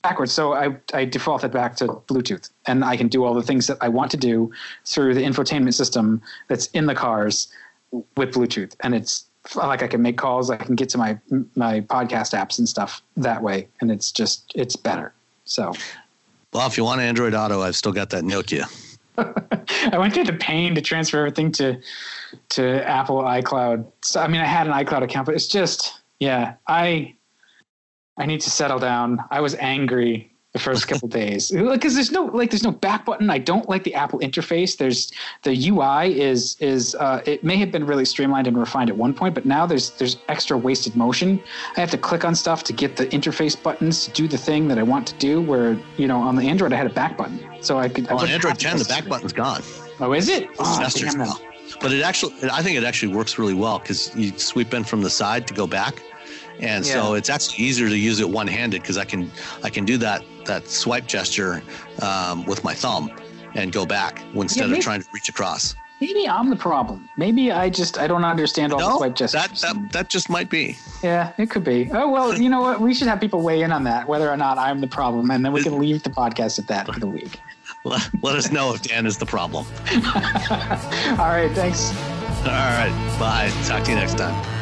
backwards. 0.03 0.33
So 0.33 0.55
I, 0.55 0.77
I 0.95 1.05
defaulted 1.05 1.53
back 1.53 1.77
to 1.77 1.87
Bluetooth, 1.87 2.51
and 2.67 2.85
I 2.85 2.97
can 2.97 3.09
do 3.09 3.25
all 3.25 3.35
the 3.35 3.43
things 3.43 3.67
that 3.67 3.77
I 3.81 3.89
want 3.89 4.11
to 4.13 4.17
do 4.17 4.51
through 4.87 5.15
the 5.15 5.23
infotainment 5.23 5.75
system 5.75 6.23
that's 6.49 6.67
in 6.69 6.87
the 6.87 6.95
cars 6.95 7.49
with 8.17 8.33
Bluetooth, 8.33 8.75
and 8.81 8.95
it's 8.95 9.27
like 9.55 9.83
I 9.83 9.89
can 9.89 10.01
make 10.01 10.17
calls, 10.17 10.51
I 10.51 10.57
can 10.57 10.75
get 10.75 10.89
to 10.91 10.99
my 10.99 11.19
my 11.55 11.83
podcast 11.83 12.33
apps 12.33 12.59
and 12.59 12.67
stuff 12.67 13.03
that 13.19 13.43
way, 13.43 13.69
and 13.81 13.91
it's 13.91 14.11
just 14.11 14.51
it's 14.55 14.77
better. 14.77 15.13
So, 15.45 15.75
well, 16.55 16.67
if 16.67 16.79
you 16.79 16.85
want 16.85 17.03
Android 17.03 17.35
Auto, 17.35 17.61
I've 17.61 17.77
still 17.77 17.93
got 17.93 18.09
that 18.11 18.25
Nokia. 18.25 18.65
I 19.19 19.99
went 19.99 20.15
through 20.15 20.25
the 20.25 20.33
pain 20.33 20.75
to 20.75 20.81
transfer 20.81 21.19
everything 21.19 21.53
to 21.53 21.81
to 22.51 22.89
Apple 22.89 23.19
iCloud. 23.19 23.91
So 24.03 24.21
I 24.21 24.29
mean, 24.29 24.41
I 24.41 24.47
had 24.47 24.67
an 24.67 24.73
iCloud 24.73 25.03
account, 25.03 25.27
but 25.27 25.35
it's 25.35 25.47
just 25.47 26.01
yeah, 26.19 26.55
I 26.67 27.15
I 28.19 28.27
need 28.27 28.41
to 28.43 28.51
settle 28.51 28.79
down. 28.79 29.23
I 29.31 29.41
was 29.41 29.55
angry 29.57 30.32
the 30.53 30.59
first 30.59 30.87
couple 30.87 31.09
days 31.23 31.51
because 31.51 31.95
there's 31.95 32.13
no 32.13 32.25
like 32.27 32.51
there's 32.51 32.63
no 32.63 32.71
back 32.71 33.05
button. 33.05 33.31
I 33.31 33.39
don't 33.39 33.69
like 33.69 33.85
the 33.85 33.95
Apple 33.95 34.19
interface. 34.21 34.77
There's 34.77 35.13
the 35.43 35.69
UI 35.69 36.21
is 36.21 36.57
is 36.61 36.95
uh, 36.97 37.23
it 37.25 37.43
may 37.43 37.57
have 37.57 37.73
been 37.73 37.87
really 37.87 38.05
streamlined 38.05 38.47
and 38.47 38.57
refined 38.57 38.91
at 38.91 38.97
one 38.97 39.15
point, 39.15 39.35
but 39.35 39.45
now 39.45 39.67
there's 39.67 39.91
there's 39.91 40.19
extra 40.29 40.57
wasted 40.57 40.95
motion. 40.95 41.43
I 41.77 41.81
have 41.81 41.91
to 41.91 41.99
click 41.99 42.25
on 42.25 42.35
stuff 42.35 42.65
to 42.65 42.73
get 42.73 42.97
the 42.97 43.07
interface 43.07 43.61
buttons 43.61 44.05
to 44.07 44.11
do 44.13 44.29
the 44.29 44.39
thing 44.39 44.69
that 44.69 44.79
I 44.79 44.83
want 44.83 45.07
to 45.09 45.15
do. 45.15 45.41
Where 45.41 45.79
you 45.97 46.07
know 46.07 46.21
on 46.21 46.37
the 46.37 46.49
Android 46.49 46.73
I 46.73 46.77
had 46.77 46.87
a 46.87 46.95
back 46.95 47.17
button, 47.17 47.41
so 47.61 47.79
I 47.79 47.89
could. 47.89 48.07
Well, 48.09 48.21
on 48.21 48.29
Android 48.29 48.59
10, 48.59 48.79
the 48.79 48.85
back 48.85 49.09
button's 49.09 49.33
gone. 49.33 49.63
Oh, 50.01 50.13
is 50.13 50.29
it? 50.29 50.49
Oh, 50.59 50.91
damn 50.95 51.19
well. 51.19 51.41
But 51.81 51.93
it 51.93 52.03
actually, 52.03 52.35
I 52.51 52.63
think 52.63 52.77
it 52.77 52.85
actually 52.85 53.15
works 53.15 53.39
really 53.39 53.55
well 53.55 53.79
because 53.79 54.15
you 54.15 54.37
sweep 54.39 54.75
in 54.75 54.85
from 54.85 55.01
the 55.01 55.11
side 55.11 55.47
to 55.49 55.55
go 55.55 55.67
back 55.67 56.03
and 56.61 56.85
yeah. 56.87 56.93
so 56.93 57.15
it's 57.15 57.31
actually 57.31 57.65
easier 57.65 57.89
to 57.89 57.97
use 57.97 58.21
it 58.21 58.29
one-handed 58.29 58.83
because 58.83 58.99
I 58.99 59.05
can 59.05 59.31
I 59.63 59.71
can 59.71 59.85
do 59.85 59.97
that 59.99 60.23
that 60.47 60.69
swipe 60.69 61.07
gesture 61.07 61.63
um, 62.01 62.45
with 62.47 62.65
my 62.65 62.75
thumb 62.75 63.11
and 63.55 63.73
go 63.73 63.87
back 63.87 64.23
instead 64.35 64.63
yeah, 64.63 64.67
maybe, 64.69 64.79
of 64.79 64.85
trying 64.85 65.03
to 65.03 65.09
reach 65.13 65.29
across. 65.29 65.75
Maybe 66.01 66.29
I'm 66.29 66.51
the 66.51 66.57
problem. 66.57 67.09
Maybe 67.17 67.53
I 67.53 67.71
just 67.71 67.97
I 67.99 68.09
don't 68.09 68.25
understand 68.25 68.73
all 68.73 68.81
no, 68.81 68.89
the 68.89 68.97
swipe 68.99 69.15
gestures. 69.15 69.61
That, 69.61 69.75
that 69.75 69.93
that 69.93 70.09
just 70.09 70.29
might 70.29 70.51
be. 70.51 70.77
Yeah, 71.03 71.33
it 71.39 71.49
could 71.49 71.65
be. 71.65 71.89
Oh 71.93 72.11
well, 72.11 72.37
you 72.41 72.49
know 72.49 72.61
what? 72.61 72.81
We 72.81 72.93
should 72.93 73.07
have 73.07 73.21
people 73.21 73.41
weigh 73.41 73.63
in 73.63 73.71
on 73.71 73.85
that, 73.85 74.09
whether 74.09 74.29
or 74.29 74.37
not 74.37 74.59
I'm 74.59 74.81
the 74.81 74.89
problem, 74.89 75.31
and 75.31 75.45
then 75.45 75.53
we 75.53 75.63
can 75.63 75.79
leave 75.79 76.03
the 76.03 76.11
podcast 76.11 76.59
at 76.59 76.67
that 76.69 76.93
for 76.93 76.99
the 76.99 77.07
week. 77.07 77.39
let, 77.85 78.09
let 78.23 78.37
us 78.37 78.51
know 78.51 78.75
if 78.75 78.83
Dan 78.83 79.07
is 79.07 79.19
the 79.19 79.27
problem. 79.27 79.67
all 79.93 81.29
right, 81.29 81.51
thanks. 81.53 81.91
All 82.41 82.49
right, 82.49 83.17
bye. 83.19 83.51
Talk 83.65 83.85
to 83.85 83.91
you 83.91 83.97
next 83.97 84.19
time. 84.19 84.62